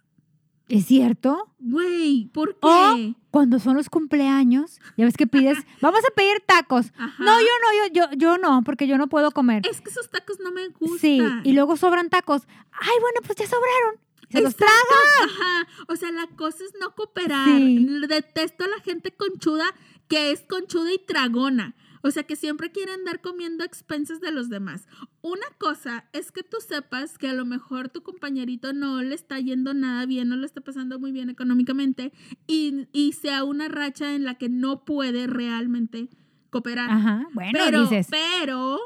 ¿Es 0.68 0.86
cierto? 0.86 1.50
Güey, 1.58 2.30
¿por 2.32 2.54
qué? 2.54 2.58
O 2.62 3.14
cuando 3.30 3.58
son 3.58 3.76
los 3.76 3.90
cumpleaños, 3.90 4.80
ya 4.96 5.04
ves 5.04 5.16
que 5.16 5.26
pides, 5.26 5.58
vamos 5.80 6.00
a 6.00 6.14
pedir 6.14 6.42
tacos. 6.46 6.92
Ajá. 6.96 7.22
No, 7.22 7.38
yo 7.40 7.46
no, 7.46 7.88
yo, 7.88 7.92
yo, 7.92 8.16
yo 8.16 8.38
no, 8.38 8.62
porque 8.64 8.86
yo 8.86 8.96
no 8.96 9.08
puedo 9.08 9.30
comer. 9.30 9.66
Es 9.68 9.80
que 9.80 9.90
esos 9.90 10.08
tacos 10.10 10.38
no 10.40 10.52
me 10.52 10.68
gustan. 10.68 10.98
Sí, 10.98 11.20
y 11.44 11.52
luego 11.52 11.76
sobran 11.76 12.08
tacos. 12.08 12.42
Ay, 12.72 12.96
bueno, 13.00 13.20
pues 13.26 13.36
ya 13.38 13.46
sobraron. 13.46 14.00
Se 14.30 14.40
los 14.40 14.52
Exacto, 14.54 14.74
traga. 14.86 15.32
Ajá. 15.32 15.68
O 15.88 15.96
sea, 15.96 16.10
la 16.10 16.26
cosa 16.28 16.64
es 16.64 16.72
no 16.80 16.94
cooperar. 16.94 17.46
Sí. 17.46 17.86
Detesto 18.08 18.64
a 18.64 18.68
la 18.68 18.80
gente 18.80 19.12
conchuda 19.14 19.66
que 20.08 20.30
es 20.30 20.42
conchuda 20.42 20.92
y 20.92 20.98
tragona. 20.98 21.74
O 22.04 22.10
sea, 22.10 22.24
que 22.24 22.36
siempre 22.36 22.70
quiere 22.70 22.92
andar 22.92 23.22
comiendo 23.22 23.64
a 23.64 23.66
expensas 23.66 24.20
de 24.20 24.30
los 24.30 24.50
demás. 24.50 24.86
Una 25.22 25.46
cosa 25.56 26.04
es 26.12 26.32
que 26.32 26.42
tú 26.42 26.58
sepas 26.60 27.16
que 27.16 27.30
a 27.30 27.32
lo 27.32 27.46
mejor 27.46 27.88
tu 27.88 28.02
compañerito 28.02 28.74
no 28.74 29.00
le 29.00 29.14
está 29.14 29.40
yendo 29.40 29.72
nada 29.72 30.04
bien, 30.04 30.28
no 30.28 30.36
le 30.36 30.44
está 30.44 30.60
pasando 30.60 30.98
muy 30.98 31.12
bien 31.12 31.30
económicamente 31.30 32.12
y, 32.46 32.88
y 32.92 33.14
sea 33.14 33.44
una 33.44 33.68
racha 33.68 34.14
en 34.14 34.24
la 34.24 34.34
que 34.34 34.50
no 34.50 34.84
puede 34.84 35.26
realmente 35.26 36.10
cooperar. 36.50 36.90
Ajá, 36.90 37.26
bueno, 37.32 37.52
pero, 37.54 37.82
dices. 37.84 38.06
pero 38.10 38.78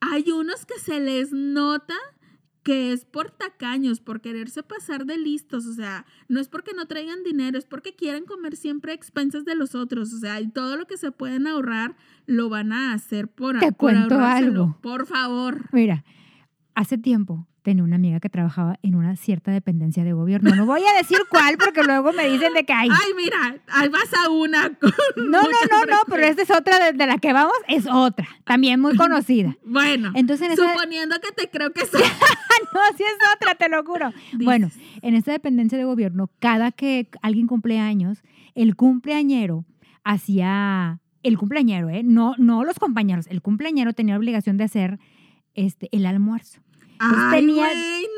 hay 0.00 0.32
unos 0.32 0.66
que 0.66 0.80
se 0.80 0.98
les 0.98 1.32
nota 1.32 1.94
que 2.68 2.92
es 2.92 3.06
por 3.06 3.30
tacaños, 3.30 3.98
por 3.98 4.20
quererse 4.20 4.62
pasar 4.62 5.06
de 5.06 5.16
listos, 5.16 5.64
o 5.64 5.72
sea, 5.72 6.04
no 6.28 6.38
es 6.38 6.48
porque 6.48 6.74
no 6.74 6.84
traigan 6.84 7.22
dinero, 7.24 7.56
es 7.56 7.64
porque 7.64 7.94
quieren 7.94 8.26
comer 8.26 8.56
siempre 8.56 8.92
a 8.92 8.94
expensas 8.94 9.46
de 9.46 9.54
los 9.54 9.74
otros, 9.74 10.12
o 10.12 10.18
sea, 10.18 10.38
y 10.42 10.48
todo 10.48 10.76
lo 10.76 10.86
que 10.86 10.98
se 10.98 11.10
pueden 11.10 11.46
ahorrar 11.46 11.96
lo 12.26 12.50
van 12.50 12.74
a 12.74 12.92
hacer 12.92 13.26
por 13.28 13.58
Te 13.58 13.68
por 13.68 13.76
cuento 13.76 14.20
algo. 14.20 14.78
Por 14.82 15.06
favor. 15.06 15.64
Mira, 15.72 16.04
hace 16.74 16.98
tiempo 16.98 17.47
tenía 17.68 17.84
una 17.84 17.96
amiga 17.96 18.18
que 18.18 18.30
trabajaba 18.30 18.78
en 18.82 18.94
una 18.94 19.14
cierta 19.16 19.50
dependencia 19.50 20.02
de 20.02 20.14
gobierno. 20.14 20.54
No 20.56 20.64
voy 20.64 20.80
a 20.80 20.96
decir 20.96 21.18
cuál 21.28 21.58
porque 21.58 21.82
luego 21.82 22.14
me 22.14 22.26
dicen 22.26 22.54
de 22.54 22.64
que 22.64 22.72
hay. 22.72 22.88
Ay, 22.90 23.12
mira, 23.14 23.56
ahí 23.68 23.90
vas 23.90 24.08
a 24.24 24.30
una. 24.30 24.70
con 24.70 24.90
No, 25.16 25.42
no, 25.42 25.48
no, 25.70 25.84
no, 25.84 25.96
pero 26.08 26.22
esta 26.24 26.40
es 26.40 26.50
otra 26.50 26.78
de, 26.82 26.94
de 26.96 27.06
la 27.06 27.18
que 27.18 27.34
vamos, 27.34 27.52
es 27.68 27.84
otra, 27.86 28.26
también 28.44 28.80
muy 28.80 28.96
conocida. 28.96 29.54
Bueno, 29.66 30.12
Entonces, 30.14 30.46
en 30.46 30.52
esa- 30.54 30.72
suponiendo 30.72 31.16
que 31.20 31.30
te 31.32 31.50
creo 31.50 31.70
que 31.74 31.82
sí. 31.82 31.88
no, 32.72 32.80
sí 32.96 33.02
es 33.02 33.18
otra, 33.36 33.54
te 33.54 33.68
lo 33.68 33.84
juro. 33.84 34.14
Bueno, 34.32 34.70
en 35.02 35.14
esta 35.14 35.32
dependencia 35.32 35.76
de 35.76 35.84
gobierno, 35.84 36.30
cada 36.38 36.72
que 36.72 37.10
alguien 37.20 37.46
cumple 37.48 37.78
años, 37.78 38.22
el 38.54 38.76
cumpleañero 38.76 39.66
hacía, 40.04 41.00
el 41.22 41.36
cumpleañero, 41.36 41.90
¿eh? 41.90 42.02
no, 42.02 42.34
no 42.38 42.64
los 42.64 42.78
compañeros, 42.78 43.26
el 43.28 43.42
cumpleañero 43.42 43.92
tenía 43.92 44.14
la 44.14 44.18
obligación 44.20 44.56
de 44.56 44.64
hacer 44.64 44.98
este, 45.54 45.90
el 45.92 46.06
almuerzo. 46.06 46.60
Entonces 47.00 47.24
Ay, 47.32 47.40
tenía- 47.40 47.68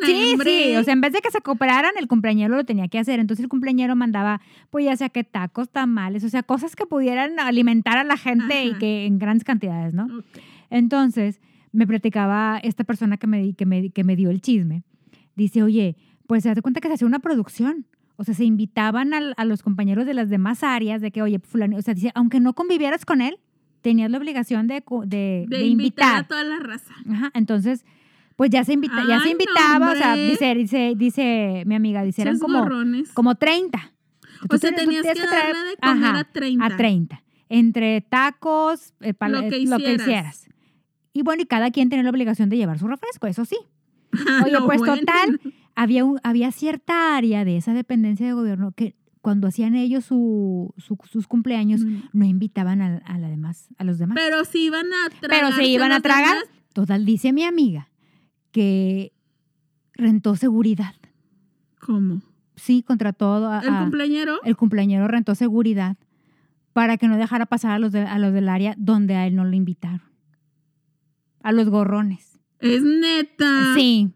Sí, 0.06 0.32
hombre. 0.32 0.50
sí, 0.64 0.76
o 0.76 0.84
sea, 0.84 0.92
en 0.94 1.00
vez 1.02 1.12
de 1.12 1.20
que 1.20 1.30
se 1.30 1.40
cooperaran, 1.40 1.92
el 1.98 2.08
cumpleañero 2.08 2.56
lo 2.56 2.64
tenía 2.64 2.88
que 2.88 2.98
hacer. 2.98 3.20
Entonces 3.20 3.42
el 3.44 3.48
cumpleañero 3.50 3.94
mandaba, 3.96 4.40
pues 4.70 4.84
ya 4.86 4.96
sea 4.96 5.08
que 5.10 5.24
tacos, 5.24 5.68
tamales, 5.68 6.24
o 6.24 6.28
sea, 6.28 6.42
cosas 6.42 6.74
que 6.76 6.86
pudieran 6.86 7.38
alimentar 7.38 7.98
a 7.98 8.04
la 8.04 8.16
gente 8.16 8.64
y 8.64 8.70
Ajá. 8.70 8.78
que 8.78 9.04
en 9.06 9.18
grandes 9.18 9.44
cantidades, 9.44 9.92
¿no? 9.92 10.04
Ok. 10.06 10.24
Entonces, 10.70 11.40
me 11.72 11.86
platicaba 11.86 12.58
esta 12.62 12.84
persona 12.84 13.16
que 13.16 13.26
me, 13.26 13.54
que 13.54 13.66
me, 13.66 13.90
que 13.90 14.04
me 14.04 14.16
dio 14.16 14.30
el 14.30 14.40
chisme. 14.40 14.82
Dice, 15.36 15.62
oye, 15.62 15.96
pues 16.26 16.42
se 16.44 16.54
da 16.54 16.60
cuenta 16.62 16.80
que 16.80 16.88
se 16.88 16.94
hacía 16.94 17.06
una 17.06 17.18
producción. 17.18 17.86
O 18.16 18.24
sea, 18.24 18.34
se 18.34 18.44
invitaban 18.44 19.14
al- 19.14 19.34
a, 19.36 19.44
los 19.44 19.62
compañeros 19.62 20.06
de 20.06 20.14
las 20.14 20.28
demás 20.30 20.62
áreas 20.62 21.00
de 21.00 21.10
que, 21.10 21.22
oye, 21.22 21.38
fulano, 21.38 21.76
o 21.76 21.82
sea, 21.82 21.94
dice, 21.94 22.10
aunque 22.14 22.38
no 22.40 22.54
convivieras 22.54 23.04
con 23.04 23.20
él, 23.20 23.38
tenías 23.82 24.10
la 24.10 24.18
obligación 24.18 24.66
de, 24.66 24.82
de, 25.06 25.46
De, 25.48 25.56
de 25.58 25.66
invitar 25.66 26.06
a 26.06 26.18
invitar. 26.18 26.28
toda 26.28 26.44
la 26.44 26.58
raza. 26.58 26.92
Ajá, 27.10 27.30
entonces, 27.34 27.84
pues 28.40 28.48
ya 28.48 28.64
se, 28.64 28.72
invita, 28.72 28.96
ya 29.06 29.18
se 29.18 29.26
no, 29.26 29.30
invitaba, 29.32 29.90
o 29.92 29.94
sea, 29.94 30.14
dice, 30.14 30.54
dice, 30.54 30.94
dice 30.96 31.62
mi 31.66 31.74
amiga, 31.74 32.02
dice, 32.02 32.22
eran 32.22 32.38
como, 32.38 32.60
gorrones. 32.60 33.12
como 33.12 33.34
30. 33.34 33.92
O 34.42 34.46
Tú 34.48 34.56
sea, 34.56 34.70
tienes- 34.70 34.84
tú 34.86 34.90
tenías 34.90 35.02
que 35.04 35.12
tienes 35.12 35.30
darle 35.30 35.58
de 35.68 35.76
comer 35.76 36.04
ajá, 36.06 36.18
a 36.20 36.24
30. 36.24 36.64
a 36.64 36.76
30. 36.78 37.22
Entre 37.50 38.00
tacos, 38.00 38.94
eh, 39.00 39.12
Lo 39.28 39.40
que 39.50 39.56
eh, 39.56 39.66
lo 39.66 39.76
que 39.76 39.92
hicieras. 39.92 40.48
Y 41.12 41.20
bueno, 41.20 41.42
y 41.42 41.44
cada 41.44 41.70
quien 41.70 41.90
tenía 41.90 42.02
la 42.02 42.08
obligación 42.08 42.48
de 42.48 42.56
llevar 42.56 42.78
su 42.78 42.88
refresco, 42.88 43.26
eso 43.26 43.44
sí. 43.44 43.58
Oye, 44.46 44.56
pues 44.64 44.78
bueno. 44.78 44.96
total, 44.96 45.38
había, 45.74 46.06
un, 46.06 46.18
había 46.22 46.50
cierta 46.50 47.18
área 47.18 47.44
de 47.44 47.58
esa 47.58 47.74
dependencia 47.74 48.26
de 48.26 48.32
gobierno 48.32 48.72
que 48.72 48.94
cuando 49.20 49.48
hacían 49.48 49.74
ellos 49.74 50.06
su, 50.06 50.72
su- 50.78 50.96
sus 51.10 51.26
cumpleaños 51.26 51.82
Mm. 51.84 51.98
no 52.14 52.24
invitaban 52.24 52.80
a, 52.80 53.02
a 53.04 53.18
la 53.18 53.28
demás, 53.28 53.68
a 53.76 53.84
los 53.84 53.98
demás. 53.98 54.16
Pero 54.18 54.46
si 54.46 54.64
iban 54.64 54.86
a 54.86 55.10
tragar. 55.20 55.28
Pero 55.28 55.52
se 55.54 55.64
iban 55.68 55.92
a 55.92 56.00
tragar. 56.00 56.38
Total, 56.72 57.04
dice 57.04 57.34
mi 57.34 57.44
amiga 57.44 57.89
que 58.52 59.12
rentó 59.94 60.36
seguridad. 60.36 60.94
¿Cómo? 61.80 62.22
Sí, 62.56 62.82
contrató 62.82 63.46
a, 63.48 63.60
¿El 63.60 63.68
a- 63.74 63.80
cumpleañero? 63.80 64.38
el 64.44 64.56
cumpleañero 64.56 65.08
rentó 65.08 65.34
seguridad 65.34 65.96
para 66.72 66.96
que 66.98 67.08
no 67.08 67.16
dejara 67.16 67.46
pasar 67.46 67.72
a 67.72 67.78
los, 67.78 67.92
de- 67.92 68.02
a 68.06 68.18
los 68.18 68.32
del 68.32 68.48
área 68.48 68.74
donde 68.78 69.14
a 69.16 69.26
él 69.26 69.34
no 69.36 69.44
lo 69.44 69.54
invitaron. 69.56 70.02
A 71.42 71.52
los 71.52 71.68
gorrones. 71.70 72.38
Es 72.58 72.82
neta. 72.82 73.74
Sí. 73.74 74.12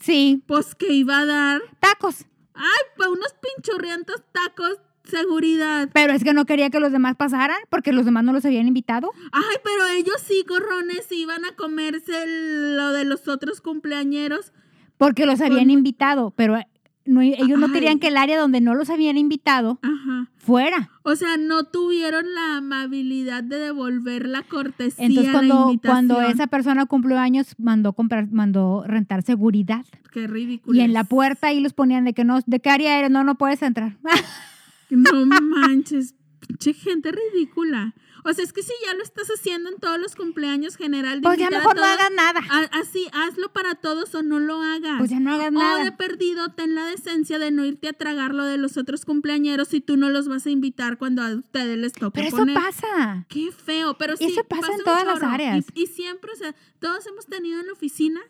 Sí. 0.00 0.42
Pues 0.46 0.74
que 0.74 0.92
iba 0.94 1.18
a 1.20 1.26
dar. 1.26 1.60
Tacos. 1.78 2.24
Ay, 2.54 2.82
pues 2.96 3.08
unos 3.08 3.34
pinchurrientos 3.54 4.22
tacos, 4.32 4.78
seguridad. 5.04 5.88
Pero 5.92 6.12
es 6.12 6.24
que 6.24 6.34
no 6.34 6.44
quería 6.46 6.70
que 6.70 6.80
los 6.80 6.92
demás 6.92 7.16
pasaran 7.16 7.56
porque 7.68 7.92
los 7.92 8.04
demás 8.04 8.24
no 8.24 8.32
los 8.32 8.44
habían 8.44 8.66
invitado. 8.66 9.10
Ay, 9.32 9.56
pero 9.64 9.86
ellos 9.96 10.16
sí, 10.26 10.44
gorrones, 10.48 11.10
iban 11.12 11.44
a 11.44 11.52
comerse 11.56 12.12
lo 12.26 12.92
de 12.92 13.04
los 13.04 13.28
otros 13.28 13.60
cumpleañeros. 13.60 14.52
Porque 14.96 15.26
los 15.26 15.40
habían 15.40 15.60
Con- 15.64 15.70
invitado. 15.70 16.32
Pero 16.36 16.58
no- 17.06 17.22
ellos 17.22 17.58
no 17.58 17.72
querían 17.72 17.98
que 17.98 18.08
el 18.08 18.16
área 18.16 18.38
donde 18.38 18.60
no 18.60 18.74
los 18.74 18.90
habían 18.90 19.16
invitado 19.16 19.80
Ajá. 19.82 20.28
fuera. 20.36 20.90
O 21.02 21.16
sea, 21.16 21.36
no 21.38 21.64
tuvieron 21.64 22.34
la 22.34 22.58
amabilidad 22.58 23.42
de 23.42 23.58
devolver 23.58 24.26
la 24.28 24.42
cortesía. 24.42 25.06
Entonces 25.06 25.32
la 25.32 25.38
cuando, 25.38 25.70
invitación. 25.70 26.06
cuando 26.08 26.20
esa 26.30 26.46
persona 26.46 26.84
cumplió 26.86 27.18
años, 27.18 27.54
mandó 27.58 27.94
comprar, 27.94 28.30
mandó 28.30 28.84
rentar 28.86 29.22
seguridad. 29.22 29.84
Qué 30.12 30.26
ridículo. 30.26 30.78
Y 30.78 30.82
en 30.82 30.92
la 30.92 31.04
puerta 31.04 31.46
ahí 31.48 31.60
los 31.60 31.72
ponían 31.72 32.04
de 32.04 32.12
que 32.12 32.24
no, 32.24 32.40
¿de 32.44 32.60
qué 32.60 32.68
área 32.68 32.98
eres? 32.98 33.10
No, 33.10 33.24
no 33.24 33.36
puedes 33.36 33.62
entrar. 33.62 33.96
No 34.90 35.24
manches, 35.26 36.14
pinche 36.40 36.72
gente 36.74 37.12
ridícula. 37.12 37.94
O 38.22 38.34
sea, 38.34 38.44
es 38.44 38.52
que 38.52 38.62
si 38.62 38.72
ya 38.84 38.92
lo 38.92 39.02
estás 39.02 39.28
haciendo 39.28 39.70
en 39.70 39.78
todos 39.78 39.98
los 39.98 40.14
cumpleaños 40.14 40.76
general, 40.76 41.22
de 41.22 41.26
Pues 41.26 41.38
ya 41.38 41.48
mejor 41.48 41.74
no 41.74 41.82
hagas 41.84 42.10
nada. 42.14 42.40
a- 42.50 42.78
así, 42.78 43.06
hazlo 43.14 43.50
para 43.50 43.76
todos 43.76 44.14
o 44.14 44.22
no 44.22 44.38
lo 44.38 44.60
hagas. 44.60 44.98
Pues 44.98 45.08
ya 45.08 45.20
no 45.20 45.30
hagas 45.32 45.46
O 45.48 45.50
de 45.52 45.56
nada. 45.58 45.96
perdido, 45.96 46.50
ten 46.50 46.74
la 46.74 46.84
decencia 46.84 47.38
de 47.38 47.50
no 47.50 47.64
irte 47.64 47.88
a 47.88 47.94
tragar 47.94 48.34
lo 48.34 48.44
de 48.44 48.58
los 48.58 48.76
otros 48.76 49.06
cumpleañeros 49.06 49.68
si 49.68 49.80
tú 49.80 49.96
no 49.96 50.10
los 50.10 50.28
vas 50.28 50.44
a 50.44 50.50
invitar 50.50 50.98
cuando 50.98 51.22
a 51.22 51.34
ustedes 51.34 51.78
les 51.78 51.94
toque 51.94 52.16
Pero 52.20 52.28
eso 52.28 52.36
poner. 52.36 52.56
pasa. 52.56 53.24
Qué 53.30 53.52
feo, 53.52 53.96
pero 53.96 54.18
sí. 54.18 54.24
Eso 54.26 54.44
pasa 54.44 54.70
en 54.70 54.84
todas 54.84 55.06
las 55.06 55.22
áreas. 55.22 55.64
Y, 55.74 55.84
y 55.84 55.86
siempre, 55.86 56.30
o 56.32 56.36
sea, 56.36 56.54
todos 56.78 57.06
hemos 57.06 57.24
tenido 57.24 57.58
en 57.60 57.68
la 57.68 57.72
oficina 57.72 58.20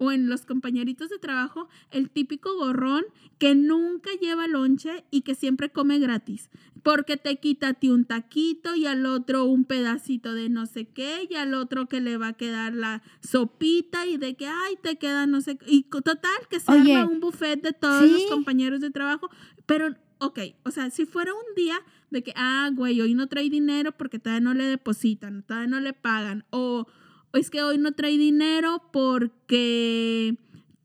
o 0.00 0.10
en 0.10 0.30
los 0.30 0.46
compañeritos 0.46 1.10
de 1.10 1.18
trabajo 1.18 1.68
el 1.90 2.08
típico 2.08 2.56
gorrón 2.56 3.04
que 3.38 3.54
nunca 3.54 4.08
lleva 4.18 4.46
lonche 4.46 5.04
y 5.10 5.20
que 5.20 5.34
siempre 5.34 5.70
come 5.70 5.98
gratis. 5.98 6.48
Porque 6.82 7.18
te 7.18 7.36
quita 7.36 7.68
a 7.68 7.74
ti 7.74 7.90
un 7.90 8.06
taquito 8.06 8.74
y 8.74 8.86
al 8.86 9.04
otro 9.04 9.44
un 9.44 9.66
pedacito 9.66 10.32
de 10.32 10.48
no 10.48 10.64
sé 10.64 10.86
qué 10.86 11.28
y 11.28 11.34
al 11.34 11.52
otro 11.52 11.86
que 11.86 12.00
le 12.00 12.16
va 12.16 12.28
a 12.28 12.32
quedar 12.32 12.72
la 12.72 13.02
sopita 13.20 14.06
y 14.06 14.16
de 14.16 14.36
que, 14.36 14.46
ay, 14.46 14.78
te 14.82 14.96
queda 14.96 15.26
no 15.26 15.42
sé 15.42 15.58
qué. 15.58 15.66
Y 15.68 15.82
total, 15.82 16.16
que 16.48 16.60
se 16.60 16.72
Oye, 16.72 16.96
arma 16.96 17.12
un 17.12 17.20
buffet 17.20 17.60
de 17.60 17.74
todos 17.74 18.06
sí. 18.06 18.10
los 18.10 18.24
compañeros 18.24 18.80
de 18.80 18.90
trabajo. 18.90 19.28
Pero, 19.66 19.94
ok, 20.18 20.38
o 20.64 20.70
sea, 20.70 20.88
si 20.88 21.04
fuera 21.04 21.34
un 21.34 21.54
día 21.54 21.78
de 22.08 22.22
que, 22.22 22.32
ah, 22.36 22.70
güey, 22.72 23.02
hoy 23.02 23.12
no 23.12 23.26
trae 23.26 23.50
dinero 23.50 23.92
porque 23.92 24.18
todavía 24.18 24.40
no 24.40 24.54
le 24.54 24.64
depositan, 24.64 25.42
todavía 25.42 25.68
no 25.68 25.80
le 25.80 25.92
pagan, 25.92 26.46
o 26.48 26.86
es 27.32 27.50
que 27.50 27.62
hoy 27.62 27.78
no 27.78 27.92
trae 27.92 28.18
dinero 28.18 28.82
porque 28.92 30.36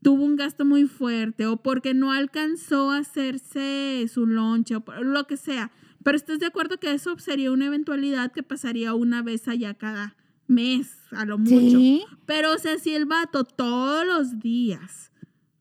tuvo 0.02 0.24
un 0.24 0.36
gasto 0.36 0.64
muy 0.64 0.86
fuerte, 0.86 1.46
o 1.46 1.56
porque 1.56 1.92
no 1.92 2.12
alcanzó 2.12 2.92
a 2.92 2.98
hacerse 2.98 4.06
su 4.12 4.26
lonche, 4.26 4.76
o 4.76 4.84
lo 5.02 5.26
que 5.26 5.36
sea. 5.36 5.72
Pero 6.04 6.16
estás 6.16 6.38
de 6.38 6.46
acuerdo 6.46 6.78
que 6.78 6.92
eso 6.92 7.18
sería 7.18 7.50
una 7.50 7.66
eventualidad 7.66 8.30
que 8.30 8.44
pasaría 8.44 8.94
una 8.94 9.22
vez 9.22 9.48
allá 9.48 9.74
cada 9.74 10.16
mes, 10.46 10.96
a 11.10 11.24
lo 11.24 11.38
mucho. 11.38 11.58
Sí. 11.58 12.04
Pero, 12.24 12.52
o 12.52 12.58
sea, 12.58 12.78
si 12.78 12.94
el 12.94 13.06
vato 13.06 13.42
todos 13.42 14.06
los 14.06 14.38
días, 14.38 15.10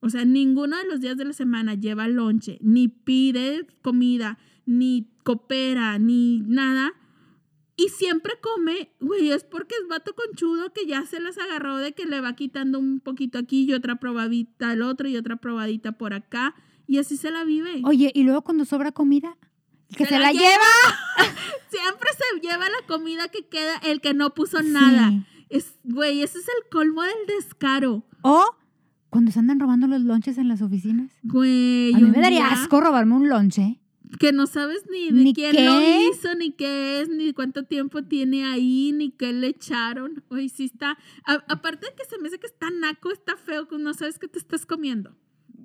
o 0.02 0.10
sea, 0.12 0.24
ninguno 0.26 0.78
de 0.78 0.86
los 0.86 1.02
días 1.02 1.18
de 1.18 1.26
la 1.26 1.34
semana 1.34 1.74
lleva 1.74 2.08
lonche, 2.08 2.60
ni 2.62 2.88
pide 2.88 3.66
comida, 3.82 4.38
ni 4.68 5.10
coopera, 5.24 5.98
ni 5.98 6.42
nada, 6.42 6.94
y 7.78 7.90
siempre 7.90 8.34
come, 8.42 8.92
güey, 9.00 9.32
es 9.32 9.44
porque 9.44 9.76
es 9.82 9.88
vato 9.88 10.14
conchudo 10.16 10.72
que 10.72 10.86
ya 10.86 11.06
se 11.06 11.20
las 11.20 11.38
agarró 11.38 11.78
de 11.78 11.94
que 11.94 12.06
le 12.06 12.22
va 12.22 12.36
quitando 12.36 12.80
un 12.80 13.00
poquito 13.02 13.38
aquí 13.38 13.66
y 13.66 13.74
otra 13.74 13.96
probadita 13.98 14.72
al 14.72 14.82
otro 14.82 15.08
y 15.10 15.18
otra 15.18 15.36
probadita 15.36 15.94
por 15.94 16.14
acá, 16.14 16.56
y 16.88 17.00
así 17.00 17.18
se 17.18 17.32
la 17.32 17.44
vive. 17.44 17.82
Oye, 17.84 18.12
y 18.14 18.24
luego 18.24 18.44
cuando 18.44 18.64
sobra 18.66 18.92
comida, 18.92 19.38
que 19.90 20.06
Se 20.06 20.12
se, 20.12 20.20
la 20.20 20.28
la 20.28 20.32
lleva. 20.32 20.74
Siempre 21.70 22.10
se 22.14 22.40
lleva 22.42 22.66
la 22.70 22.88
comida 22.88 23.28
que 23.28 23.48
queda 23.48 23.78
el 23.78 24.02
que 24.02 24.14
no 24.14 24.34
puso 24.34 24.62
nada. 24.62 25.12
Es, 25.50 25.76
güey, 25.84 26.22
ese 26.22 26.40
es 26.40 26.48
el 26.48 26.70
colmo 26.72 27.04
del 27.04 27.28
descaro. 27.28 28.06
O 28.22 28.56
cuando 29.10 29.32
se 29.32 29.40
andan 29.40 29.60
robando 29.60 29.88
los 29.88 30.02
lonches 30.02 30.38
en 30.38 30.48
las 30.48 30.62
oficinas. 30.62 31.12
Güey, 31.24 31.94
A 31.94 32.00
mí 32.00 32.10
me 32.10 32.20
daría 32.22 32.48
asco 32.48 32.82
robarme 32.82 33.16
un 33.16 33.30
lonche. 33.30 33.80
Que 34.20 34.32
no 34.32 34.46
sabes 34.48 34.84
ni 34.92 35.06
de 35.12 35.24
Ni 35.24 35.34
quién 35.34 35.52
qué. 35.54 35.66
lo 35.66 35.82
hizo, 35.82 36.34
ni 36.36 36.52
qué 36.52 37.02
es, 37.02 37.10
ni 37.10 37.34
cuánto 37.34 37.64
tiempo 37.64 38.04
tiene 38.04 38.46
ahí, 38.46 38.92
ni 38.94 39.12
qué 39.12 39.34
le 39.34 39.48
echaron. 39.48 40.24
Oye, 40.30 40.50
sí 40.50 40.66
está. 40.66 40.98
a- 41.26 41.44
aparte 41.50 41.88
de 41.88 41.96
que 41.96 42.06
se 42.06 42.18
me 42.20 42.28
hace 42.28 42.40
que 42.40 42.48
está 42.48 42.70
naco, 42.70 43.12
está 43.12 43.36
feo, 43.36 43.68
que 43.68 43.78
no 43.78 43.94
sabes 43.94 44.20
qué 44.20 44.28
te 44.28 44.40
estás 44.40 44.66
comiendo. 44.66 45.16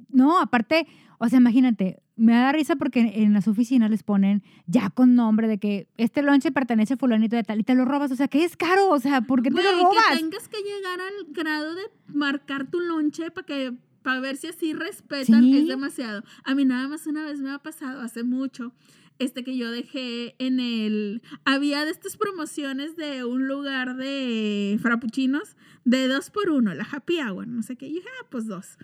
No, 0.09 0.41
aparte, 0.41 0.87
o 1.19 1.29
sea, 1.29 1.39
imagínate, 1.39 2.03
me 2.17 2.33
da 2.33 2.51
risa 2.53 2.77
porque 2.77 3.01
en 3.15 3.33
las 3.33 3.47
oficinas 3.47 3.91
les 3.91 4.03
ponen 4.03 4.43
ya 4.67 4.91
con 4.91 5.15
nombre 5.15 5.47
de 5.47 5.59
que 5.59 5.89
este 5.97 6.23
lonche 6.23 6.51
pertenece 6.51 6.95
a 6.95 6.97
fulanito 6.97 7.37
de 7.37 7.45
tal 7.45 7.61
y 7.61 7.63
te 7.65 7.75
lo 7.75 7.85
robas. 7.85 8.11
O 8.11 8.17
sea, 8.17 8.27
que 8.29 8.45
es 8.45 8.57
caro. 8.57 8.91
O 8.91 8.99
sea, 8.99 9.21
¿por 9.23 9.43
qué 9.43 9.51
te 9.51 9.63
lo 9.63 9.71
robas? 9.71 9.97
que 10.13 10.17
tengas 10.19 10.49
que 10.49 10.59
llegar 10.63 11.01
al 11.01 11.27
grado 11.33 11.75
de 11.75 11.83
marcar 12.13 12.69
tu 12.71 12.81
lonche 12.81 13.31
para 13.31 13.47
que 13.47 13.73
para 14.03 14.21
ver 14.21 14.37
si 14.37 14.47
así 14.49 14.73
respetan 14.73 15.45
Sí. 15.45 15.59
es 15.59 15.69
demasiado. 15.69 16.23
A 16.45 16.55
mí 16.55 16.65
nada 16.65 16.89
más 16.89 17.07
una 17.07 17.25
vez 17.25 17.41
me 17.41 17.51
ha 17.51 17.59
pasado 17.59 18.01
hace 18.01 18.23
mucho. 18.23 18.73
Este 19.19 19.45
que 19.45 19.57
yo 19.57 19.71
dejé 19.71 20.35
en 20.39 20.61
el. 20.61 21.21
Había 21.45 21.85
de 21.85 21.91
estas 21.91 22.17
promociones 22.17 22.97
de 22.97 23.25
un 23.25 23.47
lugar 23.47 23.97
de 23.97 24.79
frappuccinos 24.81 25.57
de 25.85 26.09
dos 26.09 26.31
por 26.31 26.49
uno, 26.51 26.73
la 26.75 26.87
happy 26.91 27.19
hour, 27.21 27.47
no 27.47 27.63
sé 27.63 27.77
qué. 27.77 27.87
Y 27.87 27.95
dije, 27.95 28.09
ah, 28.23 28.27
pues 28.31 28.47
dos. 28.47 28.79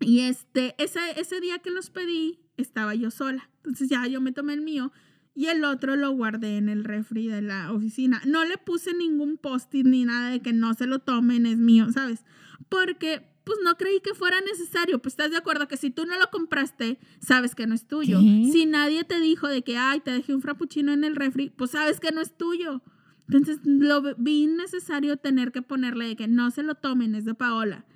Y 0.00 0.20
este, 0.20 0.74
ese, 0.78 1.00
ese 1.20 1.40
día 1.40 1.58
que 1.58 1.70
los 1.70 1.90
pedí, 1.90 2.40
estaba 2.56 2.94
yo 2.94 3.10
sola. 3.10 3.50
Entonces 3.58 3.88
ya 3.88 4.06
yo 4.06 4.20
me 4.20 4.32
tomé 4.32 4.54
el 4.54 4.60
mío 4.62 4.92
y 5.34 5.46
el 5.46 5.64
otro 5.64 5.96
lo 5.96 6.10
guardé 6.12 6.56
en 6.56 6.70
el 6.70 6.84
refri 6.84 7.26
de 7.28 7.42
la 7.42 7.72
oficina. 7.72 8.22
No 8.26 8.44
le 8.46 8.56
puse 8.56 8.94
ningún 8.94 9.36
post-it 9.36 9.84
ni 9.86 10.04
nada 10.06 10.30
de 10.30 10.40
que 10.40 10.54
no 10.54 10.72
se 10.72 10.86
lo 10.86 11.00
tomen, 11.00 11.44
es 11.44 11.58
mío, 11.58 11.92
¿sabes? 11.92 12.24
Porque 12.70 13.28
pues 13.46 13.60
no 13.62 13.76
creí 13.76 14.00
que 14.00 14.12
fuera 14.12 14.40
necesario. 14.40 15.00
Pues 15.00 15.12
estás 15.12 15.30
de 15.30 15.36
acuerdo 15.36 15.68
que 15.68 15.76
si 15.76 15.90
tú 15.90 16.04
no 16.04 16.18
lo 16.18 16.28
compraste, 16.32 16.98
sabes 17.20 17.54
que 17.54 17.68
no 17.68 17.76
es 17.76 17.86
tuyo. 17.86 18.18
Si 18.18 18.66
nadie 18.66 19.04
te 19.04 19.20
dijo 19.20 19.46
de 19.46 19.62
que, 19.62 19.78
ay, 19.78 20.00
te 20.00 20.10
dejé 20.10 20.34
un 20.34 20.42
frappuccino 20.42 20.92
en 20.92 21.04
el 21.04 21.14
refri, 21.14 21.50
pues 21.50 21.70
sabes 21.70 22.00
que 22.00 22.10
no 22.10 22.20
es 22.20 22.36
tuyo. 22.36 22.82
Entonces 23.28 23.60
lo 23.64 24.02
vi 24.16 24.48
necesario 24.48 25.16
tener 25.18 25.52
que 25.52 25.62
ponerle 25.62 26.08
de 26.08 26.16
que 26.16 26.26
no 26.26 26.50
se 26.50 26.64
lo 26.64 26.74
tomen, 26.74 27.14
es 27.14 27.24
de 27.24 27.34
Paola. 27.34 27.86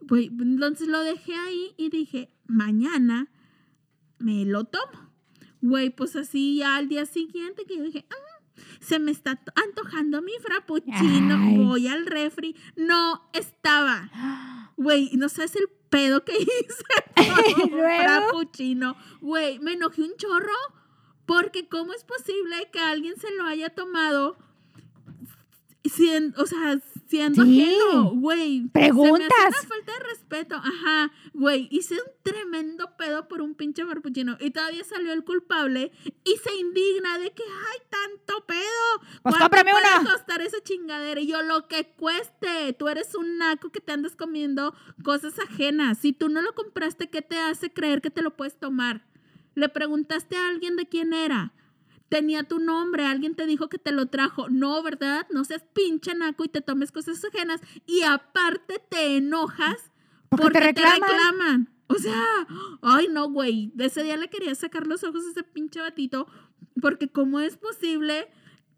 Güey, 0.00 0.32
entonces 0.36 0.88
lo 0.88 0.98
dejé 1.00 1.32
ahí 1.36 1.74
y 1.76 1.90
dije, 1.90 2.34
mañana 2.48 3.30
me 4.18 4.44
lo 4.46 4.64
tomo. 4.64 5.12
Güey, 5.60 5.90
pues 5.90 6.16
así 6.16 6.56
ya 6.56 6.74
al 6.74 6.88
día 6.88 7.06
siguiente 7.06 7.64
que 7.66 7.76
yo 7.76 7.84
dije, 7.84 8.04
"Ah, 8.10 8.60
se 8.80 8.98
me 8.98 9.12
está 9.12 9.36
to- 9.36 9.52
antojando 9.64 10.22
mi 10.22 10.32
frappuccino, 10.42 11.36
Ay. 11.36 11.56
voy 11.56 11.86
al 11.86 12.04
refri. 12.04 12.56
No 12.76 13.30
estaba. 13.32 14.10
Güey, 14.78 15.10
no 15.14 15.28
sabes 15.28 15.56
el 15.56 15.68
pedo 15.90 16.24
que 16.24 16.32
hice. 16.38 17.66
luego? 17.70 18.02
frappuccino. 18.02 18.96
Güey, 19.20 19.58
me 19.58 19.72
enojé 19.72 20.02
un 20.02 20.16
chorro 20.16 20.54
porque 21.26 21.68
cómo 21.68 21.92
es 21.92 22.04
posible 22.04 22.70
que 22.72 22.78
alguien 22.78 23.16
se 23.18 23.30
lo 23.34 23.44
haya 23.44 23.68
tomado 23.70 24.38
siendo, 25.84 26.42
o 26.42 26.46
sea, 26.46 26.80
siendo 27.08 27.42
Sí. 27.44 27.62
ajeno, 27.62 28.10
güey. 28.14 28.58
Se 28.58 28.62
me 28.64 28.68
Preguntas. 28.70 29.28
hace 29.46 29.58
una 29.66 29.68
falta 29.68 29.92
de 29.92 29.98
respeto. 30.10 30.54
Ajá, 30.56 31.10
güey, 31.32 31.68
hice 31.70 31.94
un 31.94 32.00
tremendo 32.22 32.96
pedo 32.96 33.26
por 33.28 33.40
un 33.40 33.54
pinche 33.54 33.84
frappuccino 33.84 34.36
y 34.40 34.50
todavía 34.50 34.84
salió 34.84 35.12
el 35.12 35.24
culpable 35.24 35.90
y 36.24 36.36
se 36.36 36.54
indigna 36.56 37.18
de 37.18 37.32
que 37.32 37.42
hay 37.42 37.78
tanto 37.88 38.44
pedo. 38.46 38.60
Pues 39.00 39.20
¿Cuánto 39.22 39.38
cómprame 39.40 39.70
puede 39.70 40.00
una. 40.00 40.12
costar 40.12 40.42
esa 40.42 40.62
chingadera? 40.62 41.20
Y 41.20 41.26
yo, 41.26 41.42
lo 41.42 41.66
que 41.66 41.86
cueste. 41.96 42.72
Tú 42.78 42.88
eres 42.88 43.14
un 43.14 43.38
naco 43.38 43.70
que 43.70 43.80
te 43.80 43.92
andas 43.92 44.14
comiendo 44.14 44.74
cosas 45.02 45.38
ajenas. 45.38 45.98
Si 45.98 46.12
tú 46.12 46.28
no 46.28 46.42
lo 46.42 46.54
compraste, 46.54 47.08
¿qué 47.08 47.22
te 47.22 47.38
hace 47.38 47.72
creer 47.72 48.00
que 48.02 48.10
te 48.10 48.22
lo 48.22 48.36
puedes 48.36 48.58
tomar? 48.58 49.06
Le 49.54 49.68
preguntaste 49.68 50.36
a 50.36 50.48
alguien 50.48 50.76
de 50.76 50.86
quién 50.86 51.12
era. 51.12 51.52
Tenía 52.08 52.44
tu 52.44 52.58
nombre, 52.58 53.04
alguien 53.04 53.34
te 53.34 53.44
dijo 53.46 53.68
que 53.68 53.78
te 53.78 53.92
lo 53.92 54.06
trajo. 54.06 54.48
No, 54.48 54.82
¿verdad? 54.82 55.26
No 55.30 55.44
seas 55.44 55.62
pinche 55.74 56.14
naco 56.14 56.44
y 56.44 56.48
te 56.48 56.60
tomes 56.62 56.90
cosas 56.90 57.22
ajenas. 57.24 57.60
Y 57.86 58.02
aparte 58.02 58.82
te 58.88 59.16
enojas 59.18 59.90
Porque 60.30 60.44
porque, 60.44 60.60
te 60.60 60.74
te, 60.74 60.82
reclaman. 60.90 61.68
O 61.88 61.94
sea, 61.96 62.22
ay 62.82 63.08
no, 63.10 63.28
güey. 63.30 63.70
De 63.74 63.86
ese 63.86 64.02
día 64.02 64.16
le 64.16 64.28
quería 64.28 64.54
sacar 64.54 64.86
los 64.86 65.04
ojos 65.04 65.22
a 65.26 65.30
ese 65.30 65.42
pinche 65.42 65.80
batito. 65.80 66.26
Porque 66.80 67.08
cómo 67.08 67.40
es 67.40 67.56
posible, 67.56 68.28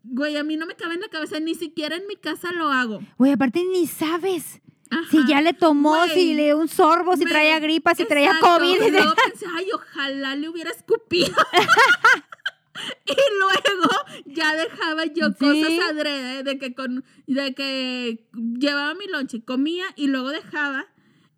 güey, 0.04 0.36
a 0.36 0.42
mí 0.44 0.56
no 0.56 0.66
me 0.66 0.74
cabe 0.74 0.94
en 0.94 1.00
la 1.00 1.08
cabeza. 1.08 1.38
Ni 1.38 1.54
siquiera 1.54 1.94
en 1.96 2.06
mi 2.08 2.16
casa 2.16 2.50
lo 2.52 2.68
hago. 2.68 3.00
Güey, 3.18 3.32
aparte 3.32 3.62
ni 3.64 3.86
sabes 3.86 4.60
Ajá. 4.90 5.02
si 5.10 5.24
ya 5.28 5.40
le 5.40 5.52
tomó, 5.52 5.96
Güey, 5.98 6.10
si 6.14 6.34
le 6.34 6.44
dio 6.46 6.58
un 6.58 6.66
sorbo, 6.68 7.16
si 7.16 7.24
me- 7.24 7.30
traía 7.30 7.60
gripa, 7.60 7.94
si 7.94 8.04
traía 8.06 8.30
Exacto. 8.32 8.58
COVID. 8.58 8.90
Luego 8.90 9.14
pensé, 9.24 9.46
ay, 9.56 9.66
ojalá 9.72 10.34
le 10.34 10.48
hubiera 10.48 10.70
escupido. 10.70 11.34
y 13.06 13.14
luego 13.38 13.90
ya 14.26 14.54
dejaba 14.54 15.04
yo 15.06 15.28
Sí. 15.30 15.34
cosas 15.38 15.72
adrede 15.90 16.42
de 16.42 16.58
que 16.58 16.74
con 16.74 17.04
de 17.26 17.54
que 17.54 18.28
llevaba 18.32 18.94
mi 18.94 19.06
lonche, 19.06 19.42
comía 19.44 19.84
y 19.96 20.06
luego 20.08 20.30
dejaba 20.30 20.86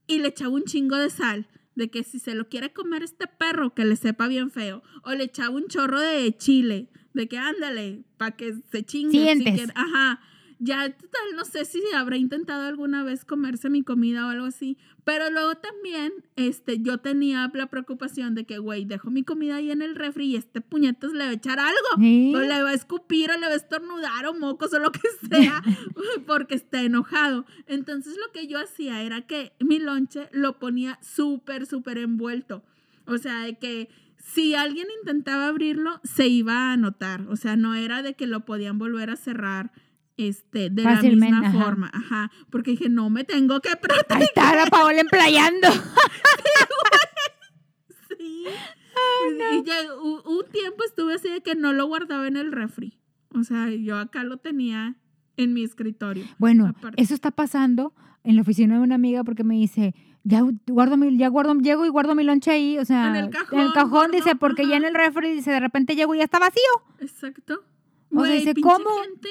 y 0.06 0.18
le 0.18 0.28
echaba 0.28 0.50
un 0.54 0.64
chingo 0.64 0.96
de 0.96 1.10
sal. 1.10 1.48
De 1.74 1.90
que 1.90 2.04
si 2.04 2.18
se 2.18 2.34
lo 2.34 2.50
quiere 2.50 2.74
comer 2.74 3.02
este 3.02 3.26
perro, 3.26 3.72
que 3.74 3.86
le 3.86 3.96
sepa 3.96 4.28
bien 4.28 4.50
feo. 4.50 4.82
O 5.04 5.12
le 5.12 5.24
echaba 5.24 5.48
un 5.56 5.68
chorro 5.68 5.98
de 6.00 6.36
chile. 6.36 6.90
De 7.14 7.28
que 7.28 7.38
ándale, 7.38 8.04
para 8.18 8.36
que 8.36 8.54
se 8.70 8.84
chingue. 8.84 9.36
si 9.36 9.42
quiere- 9.44 9.72
ajá. 9.74 10.20
Ya, 10.64 10.88
total, 10.90 11.34
no 11.34 11.44
sé 11.44 11.64
si 11.64 11.82
habrá 11.92 12.16
intentado 12.16 12.68
alguna 12.68 13.02
vez 13.02 13.24
comerse 13.24 13.68
mi 13.68 13.82
comida 13.82 14.24
o 14.24 14.28
algo 14.28 14.46
así. 14.46 14.78
Pero 15.02 15.28
luego 15.28 15.56
también, 15.56 16.12
este, 16.36 16.80
yo 16.80 16.98
tenía 16.98 17.50
la 17.52 17.66
preocupación 17.66 18.36
de 18.36 18.44
que, 18.44 18.58
güey, 18.58 18.84
dejo 18.84 19.10
mi 19.10 19.24
comida 19.24 19.56
ahí 19.56 19.72
en 19.72 19.82
el 19.82 19.96
refri 19.96 20.26
y 20.26 20.36
este 20.36 20.60
puñetas 20.60 21.14
le 21.14 21.24
va 21.24 21.30
a 21.30 21.32
echar 21.32 21.58
algo. 21.58 21.96
O 21.96 22.40
le 22.40 22.62
va 22.62 22.70
a 22.70 22.74
escupir, 22.74 23.32
o 23.32 23.38
le 23.40 23.48
va 23.48 23.54
a 23.54 23.56
estornudar, 23.56 24.24
o 24.26 24.34
mocos, 24.34 24.72
o 24.72 24.78
lo 24.78 24.92
que 24.92 25.00
sea, 25.28 25.64
porque 26.28 26.54
está 26.54 26.80
enojado. 26.80 27.44
Entonces 27.66 28.16
lo 28.24 28.30
que 28.30 28.46
yo 28.46 28.60
hacía 28.60 29.02
era 29.02 29.22
que 29.22 29.54
mi 29.58 29.80
lonche 29.80 30.28
lo 30.30 30.60
ponía 30.60 31.00
súper, 31.02 31.66
súper 31.66 31.98
envuelto. 31.98 32.62
O 33.06 33.18
sea, 33.18 33.40
de 33.40 33.58
que 33.58 33.88
si 34.16 34.54
alguien 34.54 34.86
intentaba 35.00 35.48
abrirlo, 35.48 36.00
se 36.04 36.28
iba 36.28 36.72
a 36.72 36.76
notar. 36.76 37.26
O 37.28 37.34
sea, 37.34 37.56
no 37.56 37.74
era 37.74 38.02
de 38.02 38.14
que 38.14 38.28
lo 38.28 38.44
podían 38.44 38.78
volver 38.78 39.10
a 39.10 39.16
cerrar 39.16 39.72
este, 40.16 40.70
de 40.70 40.82
Fácilmente, 40.82 41.34
la 41.34 41.40
misma 41.40 41.48
ajá. 41.58 41.64
forma. 41.64 41.90
Ajá. 41.92 42.30
Porque 42.50 42.72
dije, 42.72 42.88
no 42.88 43.10
me 43.10 43.24
tengo 43.24 43.60
que 43.60 43.76
proteger. 43.76 44.16
Ahí 44.18 44.22
está 44.24 44.54
la 44.54 44.66
Paola 44.66 45.00
emplayando. 45.00 45.68
Sí. 48.08 48.44
Y 49.54 49.62
ya 49.64 49.74
u- 50.02 50.22
un 50.38 50.44
tiempo 50.52 50.84
estuve 50.84 51.14
así 51.14 51.28
de 51.28 51.40
que 51.40 51.54
no 51.54 51.72
lo 51.72 51.86
guardaba 51.86 52.26
en 52.28 52.36
el 52.36 52.52
refri. 52.52 52.98
O 53.34 53.42
sea, 53.42 53.70
yo 53.70 53.96
acá 53.98 54.22
lo 54.24 54.36
tenía 54.36 54.96
en 55.36 55.54
mi 55.54 55.64
escritorio. 55.64 56.24
Bueno, 56.38 56.66
Aparte. 56.66 57.00
eso 57.02 57.14
está 57.14 57.30
pasando 57.30 57.94
en 58.22 58.36
la 58.36 58.42
oficina 58.42 58.74
de 58.76 58.80
una 58.82 58.94
amiga 58.96 59.24
porque 59.24 59.44
me 59.44 59.54
dice, 59.54 59.94
ya 60.24 60.42
guardo 60.66 60.96
mi, 60.96 61.16
ya 61.16 61.28
guardo, 61.28 61.54
llego 61.54 61.86
y 61.86 61.88
guardo 61.88 62.14
mi 62.14 62.22
lonche 62.24 62.50
ahí, 62.50 62.78
o 62.78 62.84
sea, 62.84 63.08
En 63.08 63.16
el 63.16 63.30
cajón, 63.72 64.10
dice, 64.10 64.36
porque 64.36 64.66
ya 64.68 64.76
en 64.76 64.84
el 64.84 64.94
refri 64.94 65.32
dice, 65.32 65.50
de 65.50 65.60
repente 65.60 65.96
llego 65.96 66.14
y 66.14 66.18
ya 66.18 66.24
está 66.24 66.38
vacío. 66.38 66.60
Exacto. 67.00 67.64
O 68.14 68.24
sea, 68.24 68.34
dice, 68.34 68.54
¿cómo? 68.60 68.90
gente. 69.04 69.28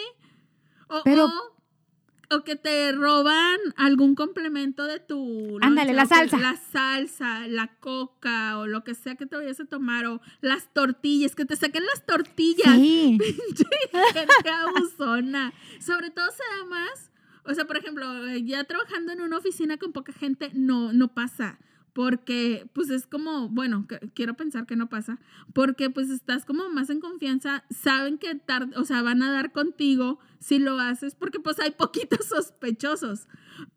O, 0.92 1.02
Pero- 1.04 1.26
o, 1.26 2.36
o 2.36 2.44
que 2.44 2.56
te 2.56 2.92
roban 2.92 3.58
algún 3.76 4.16
complemento 4.16 4.86
de 4.86 5.00
tu. 5.00 5.58
Ándale, 5.62 5.94
la 5.94 6.06
salsa. 6.06 6.38
La 6.38 6.56
salsa, 6.56 7.48
la 7.48 7.76
coca 7.80 8.58
o 8.60 8.68
lo 8.68 8.84
que 8.84 8.94
sea 8.96 9.16
que 9.16 9.26
te 9.26 9.36
vayas 9.36 9.60
a 9.60 9.66
tomar. 9.66 10.06
O 10.06 10.22
las 10.42 10.72
tortillas, 10.74 11.36
que 11.36 11.46
te 11.46 11.56
saquen 11.56 11.84
las 11.86 12.06
tortillas. 12.06 12.76
Sí. 12.76 13.18
gente 14.14 14.50
abusona. 14.50 15.54
Sobre 15.80 16.10
todo 16.12 16.26
se 16.32 16.44
da 16.58 16.66
más, 16.70 17.12
o 17.44 17.54
sea, 17.54 17.66
por 17.66 17.78
ejemplo, 17.78 18.28
eh, 18.28 18.44
ya 18.44 18.64
trabajando 18.66 19.12
en 19.12 19.22
una 19.22 19.38
oficina 19.38 19.78
con 19.78 19.92
poca 19.92 20.14
gente, 20.14 20.52
no, 20.54 20.94
no 20.94 21.14
pasa. 21.14 21.60
Porque, 21.94 22.70
pues 22.74 22.90
es 22.90 23.06
como, 23.06 23.50
bueno, 23.50 23.86
que- 23.88 24.00
quiero 24.14 24.36
pensar 24.36 24.66
que 24.66 24.76
no 24.78 24.88
pasa, 24.88 25.20
porque 25.54 25.90
pues 25.90 26.10
estás 26.10 26.46
como 26.46 26.70
más 26.70 26.90
en 26.90 27.02
confianza, 27.02 27.66
saben 27.70 28.18
que 28.18 28.36
tarde, 28.36 28.76
o 28.78 28.86
sea, 28.86 29.02
van 29.02 29.22
a 29.24 29.32
dar 29.32 29.52
contigo 29.52 30.20
si 30.40 30.58
lo 30.60 30.80
haces, 30.80 31.16
porque 31.16 31.40
pues 31.40 31.60
hay 31.60 31.72
poquitos 31.78 32.26
sospechosos. 32.28 33.28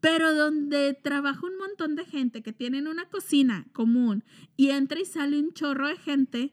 Pero 0.01 0.33
donde 0.35 0.95
trabaja 0.95 1.41
un 1.45 1.59
montón 1.59 1.97
de 1.97 2.05
gente 2.05 2.43
que 2.43 2.53
tienen 2.53 2.87
una 2.87 3.07
cocina 3.09 3.67
común 3.73 4.23
y 4.57 4.71
entra 4.71 5.01
y 5.01 5.05
sale 5.05 5.39
un 5.41 5.53
chorro 5.53 5.89
de 5.89 5.97
gente, 5.97 6.53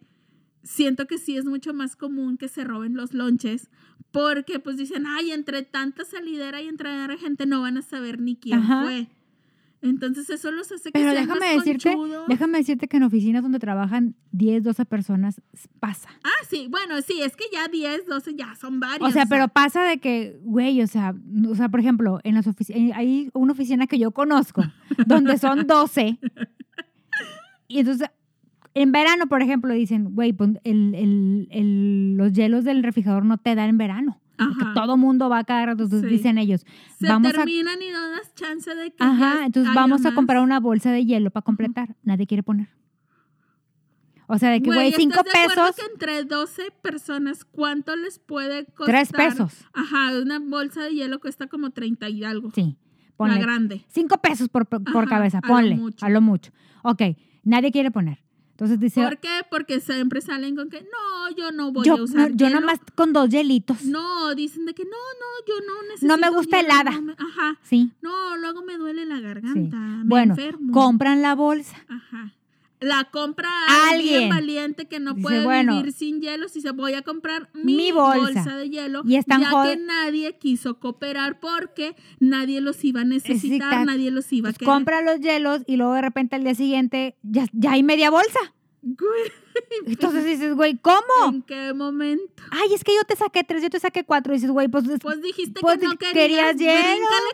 siento 0.63 1.05
que 1.05 1.17
sí 1.17 1.37
es 1.37 1.45
mucho 1.45 1.73
más 1.73 1.95
común 1.95 2.37
que 2.37 2.47
se 2.47 2.63
roben 2.63 2.95
los 2.95 3.13
lonches 3.13 3.69
porque 4.11 4.59
pues 4.59 4.77
dicen, 4.77 5.05
ay, 5.07 5.31
entre 5.31 5.61
tanta 5.63 6.03
salidera 6.05 6.61
y 6.61 6.67
entre 6.67 6.89
gente 7.17 7.45
no 7.45 7.61
van 7.61 7.77
a 7.77 7.81
saber 7.81 8.19
ni 8.19 8.35
quién 8.35 8.59
Ajá. 8.59 8.83
fue. 8.83 9.07
Entonces 9.83 10.29
eso 10.29 10.51
los 10.51 10.71
hace 10.71 10.91
que 10.91 10.99
Pero 10.99 11.11
sean 11.11 11.25
déjame 11.27 11.55
más 11.55 11.65
decirte, 11.65 11.93
conchudos. 11.95 12.27
déjame 12.27 12.57
decirte 12.59 12.87
que 12.87 12.97
en 12.97 13.03
oficinas 13.03 13.41
donde 13.41 13.57
trabajan 13.57 14.15
10, 14.31 14.63
12 14.63 14.85
personas 14.85 15.41
pasa. 15.79 16.09
Ah, 16.23 16.45
sí, 16.47 16.67
bueno, 16.69 17.01
sí, 17.01 17.21
es 17.23 17.35
que 17.35 17.45
ya 17.51 17.67
10, 17.67 18.05
12 18.05 18.35
ya 18.35 18.53
son 18.55 18.79
varios. 18.79 19.09
O 19.09 19.11
sea, 19.11 19.25
pero 19.25 19.47
pasa 19.47 19.83
de 19.83 19.97
que, 19.97 20.39
güey, 20.43 20.81
o 20.83 20.87
sea, 20.87 21.15
o 21.49 21.55
sea, 21.55 21.69
por 21.69 21.79
ejemplo, 21.79 22.19
en 22.23 22.35
las 22.35 22.45
oficinas, 22.45 22.95
hay 22.95 23.31
una 23.33 23.53
oficina 23.53 23.87
que 23.87 23.97
yo 23.97 24.11
conozco, 24.11 24.61
donde 25.07 25.37
son 25.39 25.65
12. 25.65 26.19
Y 27.67 27.79
entonces, 27.79 28.07
en 28.73 28.91
verano, 28.91 29.25
por 29.27 29.41
ejemplo, 29.41 29.73
dicen, 29.73 30.13
güey, 30.13 30.35
el- 30.63 30.93
el- 30.95 31.47
el- 31.49 32.13
los 32.17 32.33
hielos 32.33 32.63
del 32.65 32.83
refrigerador 32.83 33.25
no 33.25 33.37
te 33.39 33.55
dan 33.55 33.69
en 33.69 33.77
verano. 33.79 34.20
Porque 34.47 34.63
Ajá. 34.63 34.73
todo 34.73 34.97
mundo 34.97 35.29
va 35.29 35.39
a 35.39 35.65
rato. 35.65 35.83
Entonces 35.83 36.01
Sí. 36.09 36.15
dicen 36.17 36.37
ellos, 36.37 36.65
se 36.99 37.07
vamos 37.07 37.29
a 37.29 37.33
terminan 37.33 37.81
y 37.81 37.89
no 37.91 38.09
das 38.11 38.33
chance 38.35 38.73
de 38.75 38.91
que 38.91 39.03
Ajá, 39.03 39.45
entonces 39.45 39.73
vamos 39.73 40.05
a 40.05 40.13
comprar 40.13 40.41
una 40.41 40.59
bolsa 40.59 40.91
de 40.91 41.05
hielo 41.05 41.31
para 41.31 41.43
completar. 41.43 41.95
Nadie 42.03 42.27
quiere 42.27 42.43
poner. 42.43 42.69
O 44.27 44.37
sea, 44.37 44.49
de 44.49 44.61
que, 44.61 44.69
güey, 44.71 44.93
cinco 44.93 45.19
¿estás 45.25 45.25
de 45.25 45.47
pesos, 45.55 45.75
que 45.75 45.91
entre 45.91 46.23
12 46.23 46.71
personas, 46.81 47.43
¿cuánto 47.43 47.95
les 47.97 48.17
puede 48.17 48.65
costar? 48.65 48.85
tres 48.95 49.11
pesos. 49.11 49.65
Ajá, 49.73 50.17
una 50.21 50.39
bolsa 50.39 50.83
de 50.83 50.95
hielo 50.95 51.19
cuesta 51.19 51.47
como 51.47 51.71
30 51.71 52.07
y 52.07 52.23
algo. 52.23 52.49
Sí, 52.55 52.77
la 53.07 53.13
ponle. 53.17 53.39
grande. 53.41 53.85
Cinco 53.89 54.17
pesos 54.21 54.47
por, 54.47 54.67
por 54.67 54.81
Ajá, 54.87 55.05
cabeza, 55.05 55.39
a 55.43 55.47
lo 55.47 55.53
ponle. 55.53 55.75
mucho. 55.75 56.05
A 56.05 56.09
lo 56.09 56.21
mucho. 56.21 56.53
Ok, 56.83 57.01
nadie 57.43 57.71
quiere 57.73 57.91
poner. 57.91 58.20
Entonces 58.61 58.79
dice, 58.79 59.01
¿Por 59.01 59.17
qué? 59.17 59.41
Porque 59.49 59.79
siempre 59.79 60.21
salen 60.21 60.55
con 60.55 60.69
que 60.69 60.81
no, 60.83 61.35
yo 61.35 61.51
no 61.51 61.71
voy 61.71 61.83
yo, 61.83 61.95
a 61.95 62.03
usar 62.03 62.29
no, 62.29 62.37
yo 62.37 62.45
hielo". 62.45 62.59
nomás 62.59 62.79
con 62.93 63.11
dos 63.11 63.27
hielitos. 63.27 63.83
No, 63.85 64.35
dicen 64.35 64.67
de 64.67 64.75
que 64.75 64.83
no, 64.83 64.91
no, 64.91 65.45
yo 65.47 65.65
no 65.65 65.81
necesito. 65.87 66.05
No 66.07 66.17
me 66.19 66.29
gusta 66.29 66.57
hielo, 66.61 66.69
helada. 66.69 66.91
no 66.91 67.01
me- 67.01 67.13
Ajá. 67.13 67.57
Sí. 67.63 67.91
No, 68.03 68.37
luego 68.37 68.61
me 68.63 68.77
duele 68.77 69.07
la 69.07 69.15
Sí. 69.15 69.21
garganta. 69.23 69.77
Me 69.77 70.03
Bueno, 70.05 70.33
enfermo. 70.33 70.71
compran 70.73 71.23
la 71.23 71.33
bolsa. 71.33 71.75
Ajá. 71.87 72.33
La 72.81 73.05
compra 73.11 73.47
a 73.69 73.89
alguien, 73.91 74.13
Alguien. 74.23 74.29
valiente 74.29 74.87
que 74.87 74.99
no 74.99 75.13
Dice, 75.13 75.21
puede 75.21 75.43
bueno, 75.43 75.77
vivir 75.77 75.93
sin 75.93 76.19
hielo. 76.19 76.49
Si 76.49 76.61
se 76.61 76.71
voy 76.71 76.95
a 76.95 77.03
comprar 77.03 77.49
mi, 77.53 77.75
mi 77.75 77.91
bolsa. 77.91 78.19
bolsa. 78.41 78.55
de 78.57 78.69
hielo, 78.69 79.03
Y 79.05 79.15
están 79.17 79.41
ya 79.41 79.51
que 79.63 79.77
nadie 79.77 80.37
quiso 80.39 80.79
cooperar 80.79 81.39
porque 81.39 81.95
nadie 82.19 82.59
los 82.59 82.83
iba 82.83 83.01
a 83.01 83.05
necesitar, 83.05 83.85
nadie 83.85 84.09
los 84.11 84.33
iba 84.33 84.49
a 84.49 84.51
Pues 84.51 84.57
querer. 84.57 84.73
compra 84.73 85.01
los 85.01 85.19
hielos 85.19 85.61
y 85.67 85.75
luego 85.77 85.93
de 85.93 86.01
repente 86.01 86.35
al 86.35 86.43
día 86.43 86.55
siguiente 86.55 87.15
ya, 87.21 87.45
ya 87.53 87.73
hay 87.73 87.83
media 87.83 88.09
bolsa. 88.09 88.39
Güey, 88.81 89.31
Entonces 89.85 90.25
dices, 90.25 90.55
güey, 90.55 90.77
¿cómo? 90.77 91.01
¿En 91.29 91.41
qué 91.43 91.73
momento? 91.73 92.43
Ay, 92.51 92.73
es 92.73 92.83
que 92.83 92.93
yo 92.95 93.03
te 93.07 93.15
saqué 93.15 93.43
tres, 93.43 93.61
yo 93.63 93.69
te 93.69 93.79
saqué 93.79 94.03
cuatro. 94.03 94.33
Y 94.33 94.37
dices, 94.37 94.51
güey, 94.51 94.67
pues, 94.67 94.85
Pues 95.01 95.21
dijiste 95.21 95.61
Pues 95.61 95.79
que 95.79 95.85
no 95.85 95.97
querías. 95.97 96.55
querías 96.55 96.55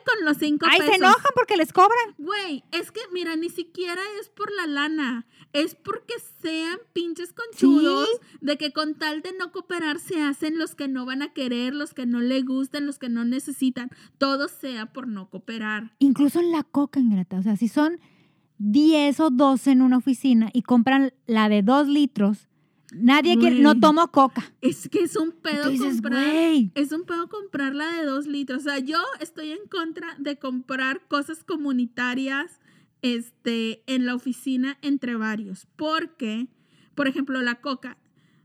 con 0.05 0.25
los 0.25 0.37
cinco 0.37 0.65
ay, 0.69 0.79
pesos. 0.79 0.93
se 0.95 0.99
enojan 0.99 1.31
porque 1.35 1.57
les 1.57 1.73
cobran. 1.73 2.15
Güey, 2.17 2.63
es 2.71 2.91
que, 2.91 3.01
mira, 3.11 3.35
ni 3.35 3.49
siquiera 3.49 4.01
es 4.19 4.29
por 4.29 4.51
la 4.51 4.67
lana. 4.67 5.25
Es 5.53 5.75
porque 5.75 6.13
sean 6.41 6.77
pinches 6.93 7.33
conchudos 7.33 8.07
de 8.41 8.57
que 8.57 8.73
con 8.73 8.95
tal 8.95 9.21
de 9.21 9.33
no 9.33 9.51
cooperar 9.51 9.99
se 9.99 10.21
hacen 10.21 10.57
los 10.59 10.75
que 10.75 10.87
no 10.87 11.05
van 11.05 11.21
a 11.21 11.33
querer, 11.33 11.73
los 11.73 11.93
que 11.93 12.05
no 12.05 12.19
le 12.19 12.41
gustan, 12.41 12.85
los 12.85 12.99
que 12.99 13.09
no 13.09 13.25
necesitan. 13.25 13.89
Todo 14.17 14.47
sea 14.49 14.87
por 14.87 15.07
no 15.07 15.29
cooperar. 15.29 15.93
Incluso 15.99 16.39
en 16.39 16.51
la 16.51 16.63
coca, 16.63 16.99
Ingrata. 16.99 17.39
O 17.39 17.43
sea, 17.43 17.55
si 17.55 17.67
son 17.69 17.99
10 18.59 19.19
o 19.19 19.29
12 19.29 19.71
en 19.71 19.81
una 19.81 19.97
oficina 19.97 20.49
y 20.53 20.61
compran 20.63 21.13
la 21.25 21.49
de 21.49 21.61
2 21.61 21.87
litros, 21.87 22.47
nadie 22.91 23.37
quiere, 23.37 23.59
no 23.59 23.79
tomo 23.79 24.07
coca. 24.11 24.51
Es 24.61 24.89
que 24.89 24.99
es 24.99 25.15
un 25.15 25.31
pedo 25.31 25.69
dices, 25.69 26.01
comprar. 26.01 26.25
Es 26.75 26.91
un 26.91 27.03
pedo 27.05 27.29
comprar 27.29 27.75
la 27.75 27.91
de 27.93 28.05
dos 28.05 28.27
litros. 28.27 28.59
O 28.59 28.63
sea, 28.63 28.79
yo 28.79 29.01
estoy 29.19 29.51
en 29.51 29.67
contra 29.69 30.15
de 30.19 30.37
comprar 30.37 31.07
cosas 31.07 31.43
comunitarias 31.43 32.59
este, 33.01 33.83
en 33.87 34.05
la 34.05 34.15
oficina 34.15 34.77
entre 34.81 35.15
varios. 35.15 35.67
Porque, 35.75 36.47
por 36.95 37.07
ejemplo, 37.07 37.41
la 37.41 37.61
coca. 37.61 37.97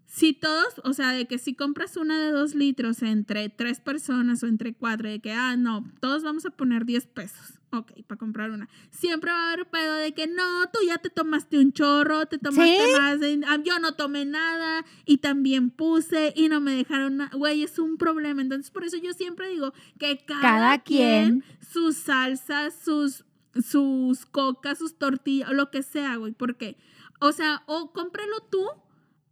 Si 0.07 0.35
todos, 0.35 0.81
o 0.85 0.93
sea, 0.93 1.13
de 1.13 1.27
que 1.27 1.39
si 1.39 1.55
compras 1.55 1.97
una 1.97 2.21
de 2.21 2.33
dos 2.33 2.55
litros 2.55 3.03
entre 3.03 3.49
tres 3.49 3.81
personas 3.81 4.43
o 4.43 4.47
entre 4.47 4.75
cuatro, 4.75 5.09
de 5.09 5.21
que, 5.21 5.33
ah, 5.33 5.57
no, 5.57 5.91
todos 6.01 6.23
vamos 6.23 6.45
a 6.45 6.51
poner 6.51 6.85
10 6.85 7.07
pesos. 7.07 7.62
Ok, 7.75 7.93
para 8.07 8.19
comprar 8.19 8.51
una. 8.51 8.69
Siempre 8.91 9.31
va 9.31 9.49
a 9.49 9.53
haber 9.55 9.67
pedo 9.71 9.95
de 9.95 10.13
que 10.13 10.27
no, 10.27 10.67
tú 10.71 10.81
ya 10.87 10.99
te 10.99 11.09
tomaste 11.09 11.59
un 11.59 11.73
chorro, 11.73 12.27
te 12.27 12.37
tomaste 12.39 12.77
¿Sí? 12.85 12.93
más, 13.01 13.19
de- 13.19 13.41
ah, 13.47 13.57
yo 13.65 13.79
no 13.79 13.95
tomé 13.95 14.27
nada 14.27 14.85
y 15.07 15.19
también 15.19 15.71
puse 15.71 16.35
y 16.37 16.49
no 16.51 16.61
me 16.61 16.73
dejaron 16.73 17.17
nada. 17.17 17.31
Güey, 17.35 17.63
es 17.63 17.79
un 17.79 17.97
problema. 17.97 18.43
Entonces, 18.43 18.71
por 18.71 18.85
eso 18.85 18.99
yo 18.99 19.15
siempre 19.15 19.49
digo 19.49 19.73
que 19.99 20.19
cada, 20.27 20.43
Cada 20.43 20.79
quien, 20.83 21.41
quien. 21.41 21.59
sus 21.67 21.97
salsas, 21.97 22.75
sus, 22.85 23.25
sus 23.55 24.27
cocas, 24.27 24.77
sus 24.79 24.99
tortillas, 24.99 25.51
lo 25.53 25.71
que 25.71 25.83
sea, 25.83 26.17
güey. 26.17 26.33
Porque, 26.33 26.77
o 27.21 27.33
sea, 27.33 27.63
o 27.65 27.91
cómpralo 27.95 28.41
tú, 28.51 28.67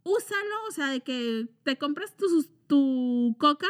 úsalo, 0.03 0.55
o 0.67 0.71
sea, 0.71 0.87
de 0.87 1.01
que 1.01 1.47
te 1.63 1.77
compras 1.77 2.17
tu, 2.17 2.25
tu 2.65 3.35
coca, 3.37 3.67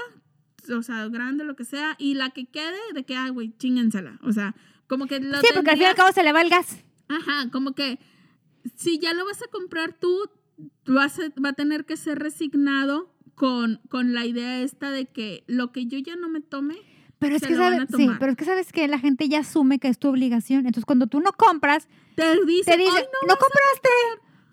o 0.69 0.81
sea, 0.83 1.07
grande, 1.07 1.43
lo 1.43 1.55
que 1.55 1.65
sea, 1.65 1.95
y 1.97 2.13
la 2.13 2.29
que 2.31 2.45
quede, 2.45 2.77
de 2.93 3.03
que, 3.03 3.15
ay, 3.15 3.31
güey, 3.31 3.53
chíngensela. 3.57 4.19
O 4.23 4.31
sea, 4.31 4.55
como 4.87 5.07
que 5.07 5.19
lo 5.19 5.39
Sí, 5.39 5.47
porque 5.53 5.71
al 5.71 5.77
fin 5.77 5.85
y 5.85 5.89
al 5.89 5.95
cabo 5.95 6.11
se 6.11 6.23
le 6.23 6.33
va 6.33 6.41
el 6.41 6.49
gas. 6.49 6.83
Ajá, 7.07 7.49
como 7.51 7.73
que 7.73 7.99
si 8.75 8.99
ya 8.99 9.13
lo 9.13 9.25
vas 9.25 9.41
a 9.41 9.47
comprar 9.47 9.93
tú, 9.93 10.29
vas 10.85 11.19
a- 11.19 11.31
va 11.43 11.49
a 11.49 11.53
tener 11.53 11.85
que 11.85 11.97
ser 11.97 12.19
resignado 12.19 13.13
con, 13.35 13.79
con 13.89 14.13
la 14.13 14.25
idea 14.25 14.61
esta 14.61 14.91
de 14.91 15.05
que 15.07 15.43
lo 15.47 15.71
que 15.71 15.87
yo 15.87 15.97
ya 15.97 16.15
no 16.15 16.29
me 16.29 16.41
tome, 16.41 16.75
Pero 17.19 17.35
es 17.35 17.41
que 17.43 17.55
sabes, 17.55 17.89
sí, 17.95 18.09
pero 18.19 18.31
es 18.31 18.37
que 18.37 18.45
sabes 18.45 18.71
que 18.71 18.87
la 18.87 18.97
gente 18.99 19.29
ya 19.29 19.39
asume 19.39 19.77
que 19.79 19.87
es 19.87 19.99
tu 19.99 20.07
obligación. 20.09 20.59
Entonces, 20.65 20.85
cuando 20.85 21.05
tú 21.07 21.19
no 21.19 21.31
compras, 21.33 21.87
te 22.15 22.23
dice, 22.45 22.71
te 22.71 22.77
dice, 22.77 22.91
"Ay, 22.97 23.03
no, 23.27 23.35
compraste. 23.37 23.89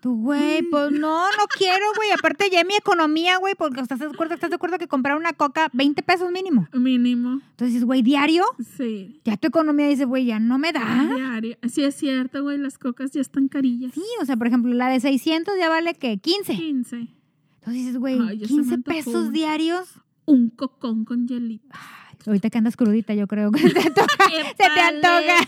Tú, 0.01 0.15
güey, 0.15 0.61
pues 0.63 0.91
no, 0.91 1.25
no 1.27 1.43
quiero, 1.57 1.83
güey. 1.97 2.11
Aparte 2.11 2.49
ya 2.49 2.63
mi 2.63 2.73
economía, 2.75 3.37
güey, 3.37 3.53
porque 3.55 3.81
estás 3.81 3.99
de 3.99 4.05
acuerdo, 4.05 4.33
estás 4.33 4.49
de 4.49 4.55
acuerdo 4.55 4.77
que 4.77 4.87
comprar 4.87 5.17
una 5.17 5.33
coca 5.33 5.69
20 5.73 6.01
pesos 6.03 6.31
mínimo. 6.31 6.67
mínimo. 6.73 7.41
Entonces 7.51 7.73
dices, 7.73 7.83
güey, 7.85 8.01
diario, 8.01 8.45
Sí. 8.77 9.19
ya 9.25 9.35
tu 9.37 9.47
economía 9.47 9.87
dice, 9.89 10.05
güey, 10.05 10.25
ya 10.25 10.39
no 10.39 10.57
me 10.57 10.71
da. 10.71 11.09
Diario. 11.13 11.57
Sí, 11.69 11.83
es 11.83 11.95
cierto, 11.95 12.43
güey, 12.43 12.57
las 12.57 12.77
cocas 12.77 13.11
ya 13.11 13.19
están 13.21 13.49
carillas. 13.49 13.91
Sí, 13.93 14.03
o 14.21 14.25
sea, 14.25 14.37
por 14.37 14.47
ejemplo, 14.47 14.73
la 14.73 14.87
de 14.89 14.99
600 15.01 15.53
ya 15.59 15.67
vale 15.69 15.93
que 15.95 16.17
15. 16.17 16.55
15. 16.55 16.95
Entonces 16.95 17.73
dices, 17.73 17.97
güey, 17.97 18.17
Ay, 18.25 18.37
ya 18.39 18.47
se 18.47 18.53
me 18.53 18.59
15 18.61 18.75
antojó. 18.75 18.95
pesos 18.95 19.31
diarios. 19.33 19.89
Un 20.25 20.49
cocón 20.49 21.03
con 21.05 21.27
hielito. 21.27 21.75
Ahorita 22.25 22.49
que 22.49 22.57
andas 22.57 22.75
crudita, 22.75 23.13
yo 23.13 23.27
creo 23.27 23.51
que 23.53 23.59
se 23.59 23.69
te 23.69 23.79
antoja. 23.79 24.07
Se 24.29 24.53
te 24.55 24.79
antoja. 24.79 25.47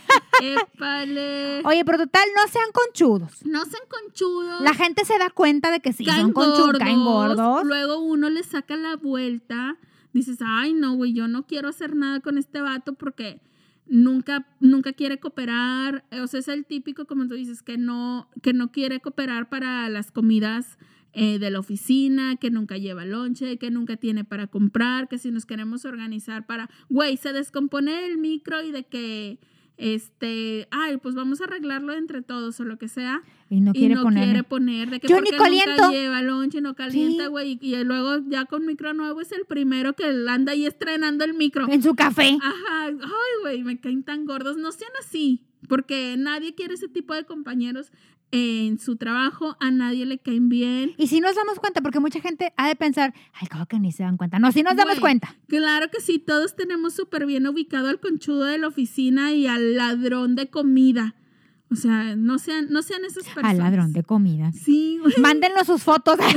Oye, 1.66 1.86
pero 1.86 1.98
total, 1.98 2.24
no 2.36 2.52
sean 2.52 2.72
conchudos. 2.74 3.46
No 3.46 3.64
sean 3.66 3.84
conchudos. 3.90 4.62
La 4.62 4.74
gente 4.74 5.06
se 5.06 5.18
da 5.18 5.30
cuenta 5.30 5.72
de 5.72 5.80
que 5.80 5.94
sí, 5.94 6.06
caen 6.06 6.22
son 6.22 6.34
conchudos, 6.34 6.80
caen 6.80 7.04
gordos. 7.04 7.64
Luego 7.66 8.00
uno 8.00 8.30
le 8.30 8.44
saca 8.44 8.76
la 8.76 8.96
vuelta. 8.96 9.78
Dices, 10.14 10.40
ay, 10.46 10.74
no, 10.74 10.96
güey, 10.96 11.14
yo 11.14 11.28
no 11.28 11.46
quiero 11.46 11.70
hacer 11.70 11.96
nada 11.96 12.20
con 12.20 12.38
este 12.38 12.60
vato 12.62 12.94
porque 12.94 13.42
nunca, 13.86 14.48
nunca 14.60 14.94
quiere 14.94 15.20
cooperar. 15.20 16.04
O 16.22 16.28
sea, 16.28 16.40
es 16.40 16.48
el 16.48 16.66
típico, 16.66 17.06
como 17.06 17.28
tú 17.28 17.36
dices, 17.36 17.62
que 17.62 17.78
no, 17.78 18.30
que 18.42 18.54
no 18.54 18.72
quiere 18.72 19.00
cooperar 19.00 19.50
para 19.50 19.88
las 19.90 20.12
comidas 20.12 20.78
eh, 21.14 21.40
de 21.40 21.50
la 21.52 21.60
oficina, 21.60 22.36
que 22.38 22.50
nunca 22.52 22.78
lleva 22.78 23.04
lonche, 23.06 23.58
que 23.58 23.70
nunca 23.72 23.98
tiene 23.98 24.24
para 24.24 24.48
comprar, 24.48 25.08
que 25.10 25.18
si 25.18 25.30
nos 25.32 25.46
queremos 25.46 25.84
organizar 25.86 26.46
para, 26.46 26.70
güey, 26.90 27.18
se 27.18 27.34
descompone 27.34 28.06
el 28.06 28.18
micro 28.18 28.62
y 28.64 28.72
de 28.72 28.84
que, 28.86 29.40
este, 29.78 30.68
ay, 30.72 30.98
pues 30.98 31.16
vamos 31.16 31.42
a 31.42 31.46
arreglarlo 31.46 31.94
entre 31.94 32.22
todos 32.22 32.60
o 32.60 32.64
lo 32.66 32.78
que 32.78 32.88
sea 32.88 33.24
Y 33.50 33.62
no 33.62 33.72
y 33.74 33.80
quiere 33.80 33.96
no 33.96 34.04
poner. 34.04 34.24
quiere 34.26 34.44
poner 34.44 34.90
de 34.92 35.00
que 35.00 35.08
Yo 35.08 35.16
porque 35.18 35.32
ni 35.32 35.38
caliento. 35.38 35.72
nunca 35.84 35.92
lleva 35.92 36.22
lonche, 36.22 36.62
no 36.62 36.76
calienta, 36.76 37.24
Sí. 37.26 37.30
güey. 37.30 37.60
Y, 37.62 37.76
y 37.76 37.84
luego 37.84 38.24
ya 38.30 38.46
con 38.46 38.66
micro 38.66 38.94
nuevo 38.94 39.22
es 39.22 39.32
el 39.32 39.46
primero 39.46 39.94
que 39.94 40.06
anda 40.30 40.52
ahí 40.52 40.66
estrenando 40.66 41.26
el 41.26 41.34
micro. 41.34 41.68
En 41.70 41.82
su 41.82 41.96
café. 41.96 42.38
Ajá, 42.42 42.86
ay, 42.86 42.94
güey, 43.42 43.64
me 43.64 43.80
caen 43.80 44.04
tan 44.04 44.26
gordos. 44.26 44.56
No 44.58 44.72
sean 44.72 44.92
así, 45.04 45.42
porque 45.68 46.16
nadie 46.18 46.54
quiere 46.56 46.76
ese 46.76 46.88
tipo 46.88 47.14
de 47.16 47.26
compañeros 47.26 47.92
en 48.32 48.80
su 48.80 48.96
trabajo, 48.96 49.58
a 49.60 49.72
nadie 49.72 50.06
le 50.06 50.18
caen 50.20 50.50
bien. 50.50 50.94
Y 50.98 51.08
si 51.08 51.20
nos 51.20 51.36
damos 51.36 51.60
cuenta, 51.60 51.82
porque 51.82 52.00
mucha 52.00 52.22
gente 52.22 52.54
ha 52.58 52.68
de 52.68 52.76
pensar, 52.76 53.14
ay, 53.34 53.48
como 53.48 53.66
que 53.66 53.80
ni 53.80 53.92
se 53.92 54.04
dan 54.04 54.18
cuenta. 54.18 54.40
No, 54.40 54.52
si 54.52 54.64
nos 54.64 54.76
damos 54.76 55.00
cuenta. 55.00 55.36
Claro 55.48 55.90
que 55.92 56.02
sí, 56.02 56.20
todos 56.20 56.56
tenemos 56.56 56.94
súper 56.94 57.26
bien 57.26 57.46
ubicado 57.48 57.90
al 57.90 58.00
conchudo 58.00 58.46
de 58.46 58.58
la 58.58 58.68
oficina 58.68 59.34
y 59.34 59.48
al 59.48 59.76
ladrón 59.76 60.36
de 60.36 60.50
comida. 60.50 61.16
O 61.72 61.76
sea, 61.76 62.16
no 62.18 62.38
sean, 62.38 62.68
no 62.70 62.82
sean 62.82 63.06
esas 63.06 63.24
personas. 63.24 63.52
Al 63.52 63.58
ladrón 63.60 63.94
de 63.94 64.04
comida. 64.04 64.52
Sí, 64.52 64.98
güey. 65.02 65.14
Mándenos 65.18 65.68
sus 65.68 65.82
fotos. 65.84 66.18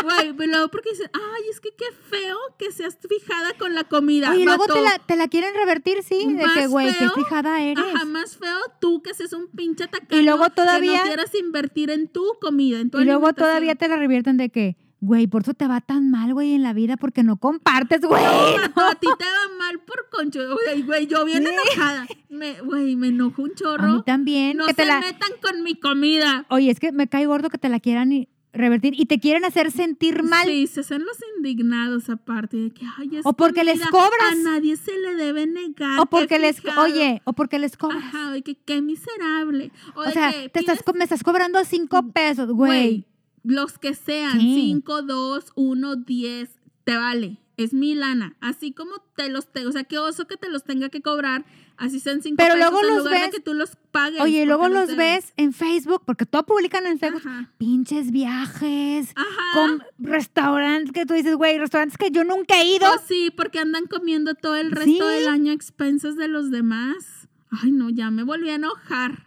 Güey, 0.00 0.32
pero 0.34 0.52
luego 0.52 0.68
porque 0.68 0.90
dicen, 0.90 1.10
ay, 1.12 1.42
es 1.50 1.60
que 1.60 1.70
qué 1.76 1.84
feo 2.08 2.36
que 2.56 2.70
seas 2.70 2.96
fijada 3.06 3.52
con 3.58 3.74
la 3.74 3.82
comida. 3.84 4.30
Oye, 4.30 4.44
luego 4.44 4.64
te 4.66 4.80
la, 4.80 4.98
te 5.04 5.16
la 5.16 5.26
quieren 5.28 5.52
revertir, 5.54 6.02
sí. 6.04 6.24
De 6.34 6.46
Más 6.46 6.56
que, 6.56 6.66
güey, 6.68 6.94
qué 6.96 7.08
fijada 7.14 7.60
eres. 7.60 7.84
Ajá, 7.84 8.04
más 8.04 8.36
feo 8.36 8.58
tú 8.80 9.02
que 9.02 9.12
seas 9.12 9.32
un 9.32 9.48
pinche 9.48 9.88
tacaño. 9.88 10.20
Y 10.20 10.24
luego 10.24 10.44
Que 10.44 10.50
todavía- 10.50 10.98
no 10.98 11.02
quieras 11.04 11.34
invertir 11.34 11.90
en 11.90 12.08
tu 12.08 12.22
comida, 12.40 12.78
en 12.80 12.90
tu 12.90 13.00
Y 13.00 13.04
luego 13.04 13.32
todavía 13.32 13.74
te 13.74 13.88
la 13.88 13.96
revierten 13.96 14.36
de 14.36 14.50
que, 14.50 14.76
güey, 15.00 15.26
por 15.26 15.42
eso 15.42 15.54
te 15.54 15.66
va 15.68 15.80
tan 15.80 16.10
mal, 16.10 16.34
güey, 16.34 16.54
en 16.54 16.62
la 16.62 16.72
vida, 16.72 16.96
porque 16.96 17.22
no 17.22 17.36
compartes, 17.36 18.00
güey. 18.00 18.22
A 18.24 18.94
ti 19.00 19.06
te 19.18 19.24
va 19.24 19.56
mal 19.58 19.78
por 19.80 20.08
concho. 20.10 20.40
Güey, 20.64 20.82
güey, 20.82 21.06
yo 21.06 21.24
bien 21.24 21.46
enojada. 21.46 22.06
Me, 22.28 22.60
güey, 22.60 22.96
me 22.96 23.08
enojo 23.08 23.42
un 23.42 23.50
A 23.50 23.54
chorro. 23.54 23.88
mí 23.88 24.02
también. 24.04 24.56
No 24.56 24.66
que 24.66 24.74
te 24.74 24.82
se 24.82 24.88
la... 24.88 25.00
metan 25.00 25.30
con 25.42 25.62
mi 25.62 25.74
comida. 25.74 26.46
Oye, 26.50 26.70
es 26.70 26.80
que 26.80 26.92
me 26.92 27.08
cae 27.08 27.26
gordo 27.26 27.48
que 27.50 27.58
te 27.58 27.68
la 27.68 27.80
quieran 27.80 28.12
y- 28.12 28.28
revertir 28.50 28.98
y 28.98 29.04
te 29.06 29.20
quieren 29.20 29.44
hacer 29.44 29.70
sentir 29.70 30.22
mal. 30.24 30.46
Sí, 30.48 30.66
se 30.66 30.80
hacen 30.80 31.04
los 31.04 31.16
indignados 31.36 32.08
aparte 32.10 32.56
de 32.56 32.70
que, 32.70 32.84
ay, 32.96 33.16
es 33.18 33.26
O 33.26 33.34
porque 33.34 33.62
les 33.62 33.78
cobras. 33.88 34.32
A 34.32 34.34
nadie 34.34 34.76
se 34.76 34.98
le 34.98 35.14
debe 35.14 35.46
negar. 35.46 36.00
O 36.00 36.06
porque 36.06 36.38
les, 36.38 36.60
fijado. 36.60 36.82
oye, 36.82 37.20
o 37.24 37.34
porque 37.34 37.58
les 37.58 37.76
cobras. 37.76 38.02
Ajá, 38.02 38.32
de 38.32 38.42
que 38.42 38.56
qué 38.56 38.80
miserable. 38.82 39.70
O, 39.94 40.00
o 40.00 40.04
de 40.04 40.12
sea, 40.12 40.32
que 40.32 40.48
te 40.48 40.60
estás, 40.60 40.80
me 40.94 41.04
estás 41.04 41.22
cobrando 41.22 41.62
cinco 41.64 42.02
pesos, 42.10 42.50
güey. 42.50 43.04
Los 43.48 43.78
que 43.78 43.94
sean, 43.94 44.38
Sí. 44.40 44.54
5, 44.54 45.02
2, 45.02 45.52
1, 45.54 45.96
10, 45.96 46.50
te 46.84 46.96
vale. 46.96 47.38
Es 47.56 47.72
mi 47.72 47.94
lana. 47.94 48.36
Así 48.40 48.72
como 48.72 48.92
te 49.16 49.28
los 49.30 49.50
tengo, 49.50 49.70
o 49.70 49.72
sea, 49.72 49.82
qué 49.84 49.98
oso 49.98 50.26
que 50.28 50.36
te 50.36 50.48
los 50.48 50.62
tenga 50.64 50.90
que 50.90 51.00
cobrar, 51.02 51.44
así 51.76 51.98
sean 51.98 52.22
5 52.22 52.36
Pero 52.36 52.54
pesos 52.54 52.70
luego 52.70 52.80
en 52.86 52.94
los 52.94 52.98
lugar 53.04 53.14
de 53.14 53.26
ves- 53.26 53.34
que 53.34 53.40
tú 53.40 53.54
los 53.54 53.76
pagues. 53.90 54.20
Oye, 54.20 54.46
luego 54.46 54.68
los 54.68 54.94
ves 54.94 55.32
en 55.36 55.52
Facebook, 55.52 56.02
porque 56.06 56.24
todo 56.24 56.44
publican 56.46 56.86
en 56.86 56.98
Facebook. 57.00 57.22
Ajá. 57.26 57.50
Pinches 57.58 58.12
viajes, 58.12 59.12
Ajá. 59.16 59.26
con 59.54 59.82
restaurantes 59.98 60.92
que 60.92 61.04
tú 61.06 61.14
dices, 61.14 61.34
güey, 61.34 61.58
restaurantes 61.58 61.96
que 61.98 62.10
yo 62.12 62.22
nunca 62.22 62.60
he 62.60 62.76
ido. 62.76 62.86
Oh, 62.94 63.00
sí, 63.08 63.32
porque 63.36 63.58
andan 63.58 63.86
comiendo 63.86 64.34
todo 64.34 64.54
el 64.54 64.70
resto 64.70 64.90
Sí. 65.08 65.14
del 65.16 65.26
año 65.28 65.50
a 65.50 65.54
expensas 65.54 66.14
de 66.16 66.28
los 66.28 66.50
demás. 66.52 67.28
Ay, 67.50 67.72
no, 67.72 67.88
ya 67.90 68.10
me 68.12 68.22
volví 68.22 68.50
a 68.50 68.54
enojar. 68.56 69.26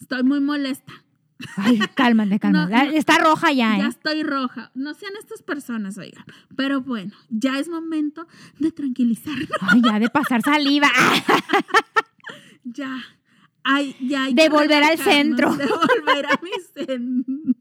Estoy 0.00 0.22
muy 0.24 0.40
molesta. 0.40 1.04
Ay, 1.56 1.78
cálmate, 1.94 2.38
cálmate. 2.40 2.72
No. 2.72 2.82
Está 2.92 3.18
roja 3.18 3.52
ya, 3.52 3.76
¿eh? 3.76 3.80
Ya 3.80 3.88
estoy 3.88 4.22
roja. 4.22 4.70
No 4.74 4.94
sean 4.94 5.12
estas 5.18 5.42
personas, 5.42 5.96
oigan. 5.98 6.24
Pero 6.56 6.80
bueno, 6.82 7.12
ya 7.30 7.58
es 7.58 7.68
momento 7.68 8.26
de 8.58 8.72
tranquilizarnos. 8.72 9.48
Ay, 9.60 9.82
ya 9.84 9.98
de 9.98 10.08
pasar 10.10 10.42
saliva. 10.42 10.88
Ya. 12.70 12.98
Ay, 13.64 13.96
ya 14.00 14.24
hay 14.24 14.34
De 14.34 14.50
volver 14.50 14.82
al 14.82 14.98
centro. 14.98 15.54
De 15.56 15.66
volver 15.66 16.26
a 16.26 16.40
mi 16.42 16.50
centro. 16.86 17.54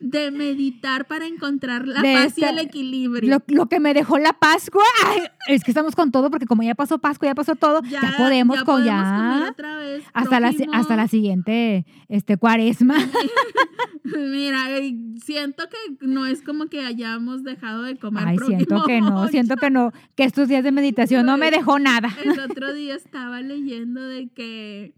De 0.00 0.30
meditar 0.30 1.06
para 1.06 1.26
encontrar 1.26 1.86
la 1.86 2.02
De 2.02 2.12
paz 2.12 2.36
y 2.36 2.44
el 2.44 2.58
equilibrio. 2.58 3.30
Lo, 3.30 3.42
lo 3.54 3.66
que 3.68 3.80
me 3.80 3.94
dejó 3.94 4.18
la 4.18 4.32
Pascua. 4.34 4.84
Ay, 5.06 5.22
es 5.48 5.64
que 5.64 5.70
estamos 5.70 5.96
con 5.96 6.10
todo, 6.10 6.30
porque 6.30 6.46
como 6.46 6.62
ya 6.62 6.74
pasó 6.74 6.98
Pascua, 6.98 7.28
ya 7.28 7.34
pasó 7.34 7.54
todo, 7.54 7.82
ya, 7.82 8.14
podemos 8.18 8.62
con 8.62 8.82
podemos 8.82 8.86
ya. 8.86 9.16
comer 9.16 9.50
otra 9.50 9.76
vez. 9.78 10.04
Hasta 10.12 10.40
la, 10.40 10.52
hasta 10.72 10.96
la 10.96 11.08
siguiente 11.08 11.86
este, 12.08 12.36
cuaresma. 12.36 12.96
Mira, 14.04 14.58
siento 15.22 15.64
que 15.68 16.06
no 16.06 16.26
es 16.26 16.42
como 16.42 16.66
que 16.66 16.84
hayamos 16.84 17.42
dejado 17.44 17.82
de 17.82 17.96
comer. 17.96 18.24
Ay, 18.26 18.38
siento 18.38 18.84
que 18.84 19.00
no, 19.00 19.22
ocho. 19.22 19.30
siento 19.30 19.56
que 19.56 19.70
no, 19.70 19.92
que 20.14 20.24
estos 20.24 20.48
días 20.48 20.64
de 20.64 20.72
meditación 20.72 21.26
no 21.26 21.36
me 21.36 21.50
dejó 21.50 21.78
nada. 21.78 22.10
El 22.22 22.38
otro 22.40 22.72
día 22.74 22.94
estaba 22.94 23.40
leyendo 23.40 24.02
de 24.02 24.28
que 24.28 24.94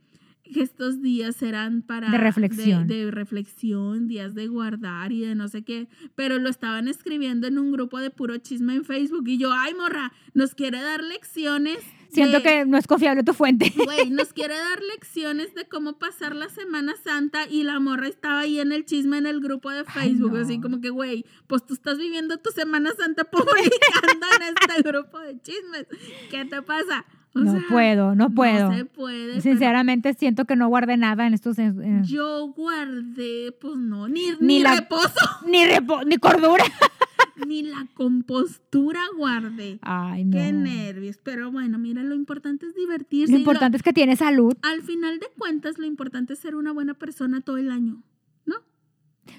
estos 0.57 1.01
días 1.03 1.41
eran 1.43 1.83
para 1.83 2.11
De 2.11 2.19
reflexión. 2.19 2.87
de, 2.87 3.05
de 3.07 3.11
reflexión, 3.11 4.09
días 4.09 4.35
de 4.35 4.47
guardar 4.49 5.13
y 5.13 5.21
de 5.21 5.35
no 5.35 5.49
sé 5.49 5.63
qué, 5.63 5.89
pero 6.15 6.39
lo 6.39 6.49
estaban 6.49 6.89
escribiendo 6.89 7.47
en 7.47 7.59
un 7.59 7.73
grupo 7.73 7.99
de 7.99 8.11
puro 8.11 8.37
chisme 8.39 8.75
en 8.75 8.85
Facebook 8.85 9.29
y 9.29 9.39
yo, 9.39 9.53
ay 9.53 9.75
morra, 9.75 10.13
nos 10.35 10.55
quiere 10.55 10.81
dar 10.83 11.03
lecciones. 11.05 11.79
Siento 12.13 12.39
de- 12.39 12.43
que 12.43 12.65
no 12.67 12.77
es 12.77 12.89
confiable 12.89 13.23
tu 13.23 13.33
fuente. 13.35 13.73
Güey, 13.85 14.11
nos 14.11 14.33
quiere 14.33 14.55
dar 14.57 14.81
lecciones 14.95 15.55
de 15.55 15.67
cómo 15.69 15.99
pasar 15.99 16.35
la 16.35 16.49
Semana 16.49 16.95
Santa 17.05 17.47
y 17.49 17.63
la 17.63 17.79
morra 17.79 18.09
estaba 18.09 18.41
ahí 18.41 18.59
en 18.59 18.73
el 18.73 18.85
chisme 18.85 19.19
en 19.19 19.27
el 19.27 19.41
grupo 19.41 19.71
de 19.71 19.85
Ay, 19.87 20.11
Facebook, 20.11 20.33
no. 20.33 20.39
así 20.41 20.61
como 20.61 20.81
que, 20.81 20.91
güey, 20.91 21.25
pues 21.47 21.65
tú 21.65 21.75
estás 21.75 21.99
viviendo 21.99 22.39
tu 22.39 22.51
Semana 22.51 22.91
Santa 22.99 23.25
publicando 23.31 24.27
en 24.41 24.55
este 24.59 24.83
grupo 24.83 25.19
de 25.21 25.41
chismes. 25.41 25.87
¿Qué 26.31 26.45
te 26.47 26.63
pasa? 26.63 27.05
O 27.35 27.39
No 27.41 27.53
sea, 27.53 27.63
puedo, 27.69 28.15
no 28.17 28.31
puedo. 28.31 28.71
No 28.71 28.77
se 28.77 28.85
puede. 28.87 29.41
Sinceramente 29.41 30.15
siento 30.15 30.47
que 30.47 30.57
no 30.57 30.69
guardé 30.69 30.97
nada 30.97 31.27
en 31.27 31.35
estos... 31.35 31.59
eh, 31.61 31.73
Yo 32.03 32.49
guardé, 32.49 33.53
pues 33.61 33.77
no, 33.77 34.09
ni, 34.09 34.31
Ni 34.41 34.59
ni, 34.59 34.59
la- 34.61 34.75
reposo, 34.77 35.09
ni, 35.47 35.65
repo- 35.65 36.05
ni 36.05 36.17
cordura. 36.19 36.65
ni 37.47 37.63
la 37.63 37.87
compostura 37.95 39.01
guardé. 39.17 39.79
Ay, 39.83 40.25
no. 40.25 40.33
Qué 40.37 40.53
nervios. 40.53 41.19
Pero 41.23 41.53
bueno, 41.53 41.79
mira, 41.79 42.03
lo 42.03 42.15
importante 42.17 42.67
es 42.67 42.75
divertirse. 42.75 43.33
Lo 43.33 43.39
importante 43.39 43.77
es 43.77 43.83
que 43.85 43.93
tiene 43.93 44.17
salud. 44.17 44.55
al 44.63 44.83
final 44.83 45.21
de 45.21 45.27
cuentas, 45.39 45.79
lo 45.79 45.87
importante 45.87 46.33
es 46.33 46.39
ser 46.41 46.55
una 46.57 46.73
buena 46.73 46.95
persona 46.95 47.41
todo 47.41 47.59
el 47.59 47.71
año. 47.71 48.03
¿No? 48.45 48.57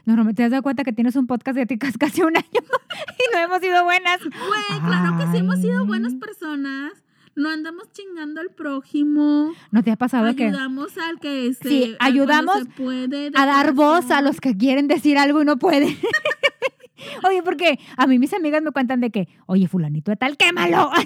Normalmente 0.06 0.38
te 0.38 0.46
has 0.46 0.52
dado 0.52 0.64
cuenta 0.64 0.84
que 0.86 0.94
tienes 0.94 1.16
un 1.18 1.28
podcast 1.28 1.58
de 1.58 1.66
ti 1.66 1.78
casi 2.00 2.22
un 2.22 2.38
año 2.38 2.48
y 2.54 3.36
no 3.36 3.40
hemos 3.40 3.60
sido 3.60 3.84
buenas. 3.84 4.20
Güey, 4.24 4.80
claro 4.88 5.18
que 5.18 5.28
sí 5.32 5.38
hemos 5.40 5.60
sido 5.60 5.86
buenas 5.86 6.16
personas. 6.16 6.92
No 7.36 7.50
andamos 7.50 7.92
chingando 7.92 8.42
al 8.42 8.50
prójimo. 8.50 9.54
¿No 9.72 9.84
te 9.84 9.92
ha 9.92 9.96
pasado 9.96 10.36
que 10.36 10.46
Ayudamos 10.46 10.98
al 10.98 11.20
que 11.20 11.54
se. 11.54 11.70
Sí, 11.70 11.96
ayudamos 12.00 12.60
se 12.60 12.66
puede, 12.66 13.32
de 13.32 13.32
a 13.36 13.46
dar 13.46 13.74
voz 13.74 14.12
a 14.12 14.22
los 14.22 14.42
que 14.42 14.58
quieren 14.58 14.88
decir 14.88 15.18
algo 15.18 15.42
y 15.42 15.46
no 15.46 15.58
pueden? 15.58 15.98
Oye, 17.28 17.42
porque 17.42 17.80
a 17.98 18.06
mí 18.08 18.20
mis 18.20 18.34
amigas 18.34 18.62
me 18.62 18.72
cuentan 18.72 19.02
de 19.02 19.10
que, 19.10 19.28
oye, 19.48 19.68
fulanito 19.68 20.12
de 20.12 20.18
tal, 20.18 20.38
quémalo. 20.38 20.92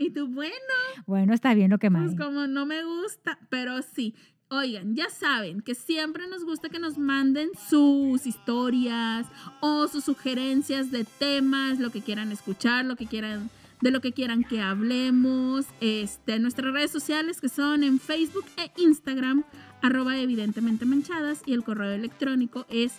Y 0.00 0.10
tú, 0.10 0.28
bueno, 0.28 0.54
bueno, 1.06 1.34
está 1.34 1.54
bien 1.54 1.70
lo 1.70 1.78
que 1.78 1.90
más. 1.90 2.14
pues 2.14 2.16
como 2.16 2.46
no 2.46 2.66
me 2.66 2.84
gusta, 2.84 3.38
pero 3.50 3.82
sí. 3.82 4.14
Oigan, 4.50 4.94
ya 4.94 5.10
saben 5.10 5.60
que 5.60 5.74
siempre 5.74 6.26
nos 6.28 6.44
gusta 6.44 6.70
que 6.70 6.78
nos 6.78 6.96
manden 6.96 7.50
sus 7.68 8.24
historias 8.26 9.26
o 9.60 9.88
sus 9.88 10.04
sugerencias 10.04 10.90
de 10.90 11.04
temas, 11.04 11.80
lo 11.80 11.90
que 11.90 12.00
quieran 12.00 12.32
escuchar, 12.32 12.86
lo 12.86 12.96
que 12.96 13.06
quieran, 13.06 13.50
de 13.80 13.90
lo 13.90 14.00
que 14.00 14.12
quieran 14.12 14.44
que 14.44 14.60
hablemos. 14.60 15.66
Este, 15.80 16.38
nuestras 16.38 16.72
redes 16.72 16.90
sociales 16.90 17.40
que 17.40 17.48
son 17.48 17.82
en 17.82 18.00
Facebook 18.00 18.44
e 18.56 18.70
Instagram, 18.80 19.44
arroba 19.82 20.16
evidentemente 20.18 20.84
manchadas, 20.84 21.42
y 21.46 21.52
el 21.52 21.64
correo 21.64 21.92
electrónico 21.92 22.66
es 22.68 22.92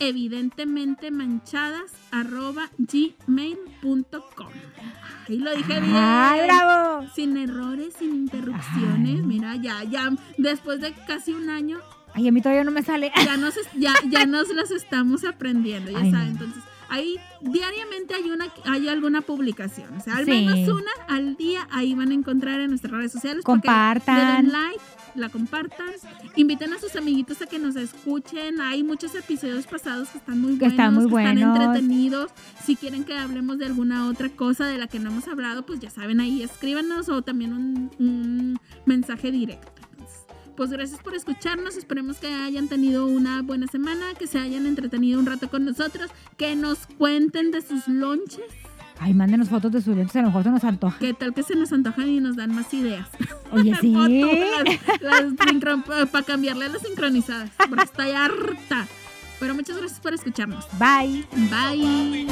evidentemente 0.00 1.10
manchadas 1.10 1.92
arroba 2.10 2.70
gmail.com. 2.78 4.48
Ahí 5.28 5.38
lo 5.38 5.54
dije 5.54 5.80
bien. 5.80 5.94
¡Ay, 5.94 6.40
bravo! 6.46 7.06
Sin 7.14 7.36
errores, 7.36 7.94
sin 7.98 8.14
interrupciones. 8.14 9.20
Ay. 9.20 9.22
Mira, 9.22 9.56
ya, 9.56 9.84
ya, 9.84 10.10
después 10.38 10.80
de 10.80 10.92
casi 11.06 11.32
un 11.32 11.48
año, 11.50 11.78
Ay, 12.14 12.28
a 12.28 12.32
mí 12.32 12.42
todavía 12.42 12.64
no 12.64 12.70
me 12.72 12.82
sale. 12.82 13.10
ya 13.24 13.36
nos, 13.36 13.54
ya, 13.78 13.94
ya 14.10 14.26
nos 14.26 14.48
las 14.50 14.70
estamos 14.70 15.24
aprendiendo, 15.24 15.90
ya 15.90 16.02
no. 16.02 16.10
saben. 16.10 16.28
Entonces, 16.28 16.62
ahí 16.92 17.16
diariamente 17.40 18.14
hay 18.14 18.30
una, 18.30 18.46
hay 18.64 18.88
alguna 18.88 19.20
publicación. 19.22 19.96
O 19.96 20.00
sea, 20.00 20.16
al 20.16 20.24
Sí. 20.24 20.30
menos 20.30 20.68
una 20.68 20.90
al 21.08 21.36
día, 21.36 21.66
ahí 21.70 21.94
van 21.94 22.10
a 22.10 22.14
encontrar 22.14 22.60
en 22.60 22.70
nuestras 22.70 22.92
redes 22.92 23.12
sociales. 23.12 23.44
Compartan. 23.44 24.18
Le 24.18 24.42
den 24.42 24.52
like, 24.52 24.80
la 25.14 25.28
compartan. 25.28 25.90
Inviten 26.36 26.72
a 26.72 26.78
sus 26.78 26.94
amiguitos 26.96 27.40
a 27.42 27.46
que 27.46 27.58
nos 27.58 27.76
escuchen. 27.76 28.60
Hay 28.60 28.82
muchos 28.82 29.14
episodios 29.14 29.66
pasados 29.66 30.08
que 30.10 30.18
están 30.18 30.40
muy 30.40 30.52
Que 30.52 30.66
buenos, 30.68 30.72
están 30.72 30.94
muy 30.94 31.02
que 31.10 31.16
están 31.18 31.34
buenos. 31.34 31.56
entretenidos. 31.66 32.30
Si 32.64 32.76
quieren 32.76 33.04
que 33.04 33.16
hablemos 33.16 33.58
de 33.58 33.66
alguna 33.66 34.08
otra 34.08 34.28
cosa 34.28 34.66
de 34.66 34.78
la 34.78 34.86
que 34.86 34.98
no 34.98 35.10
hemos 35.10 35.28
hablado, 35.28 35.66
pues 35.66 35.80
ya 35.80 35.90
saben, 35.90 36.20
ahí 36.20 36.42
escríbanos 36.42 37.08
o 37.08 37.22
también 37.22 37.52
un, 37.52 37.90
un 37.98 38.58
mensaje 38.86 39.30
directo. 39.32 39.70
Pues 40.56 40.70
gracias 40.70 41.00
por 41.00 41.14
escucharnos, 41.14 41.76
esperemos 41.76 42.18
que 42.18 42.28
hayan 42.28 42.68
tenido 42.68 43.06
una 43.06 43.42
buena 43.42 43.66
semana, 43.66 44.14
que 44.18 44.26
se 44.26 44.38
hayan 44.38 44.66
entretenido 44.66 45.18
un 45.18 45.26
rato 45.26 45.48
con 45.48 45.64
nosotros, 45.64 46.10
que 46.36 46.54
nos 46.56 46.86
cuenten 46.98 47.50
de 47.50 47.62
sus 47.62 47.88
lonches, 47.88 48.44
Ay, 49.04 49.14
mándenos 49.14 49.48
fotos 49.48 49.72
de 49.72 49.82
sus 49.82 49.96
lentes, 49.96 50.14
a 50.14 50.20
lo 50.20 50.28
mejor 50.28 50.44
se 50.44 50.50
nos 50.50 50.62
antoja. 50.62 50.96
qué 51.00 51.12
tal 51.12 51.34
que 51.34 51.42
se 51.42 51.56
nos 51.56 51.72
antojan 51.72 52.06
y 52.08 52.20
nos 52.20 52.36
dan 52.36 52.54
más 52.54 52.72
ideas. 52.72 53.08
Oye, 53.50 53.74
sí. 53.80 53.92
para 56.12 56.24
cambiarle 56.24 56.66
a 56.66 56.68
las 56.68 56.82
sincronizadas, 56.82 57.50
porque 57.68 57.82
estoy 57.84 58.12
harta. 58.12 58.86
Pero 59.40 59.56
muchas 59.56 59.76
gracias 59.76 59.98
por 59.98 60.14
escucharnos. 60.14 60.64
Bye. 60.78 61.26
Bye. 61.50 62.28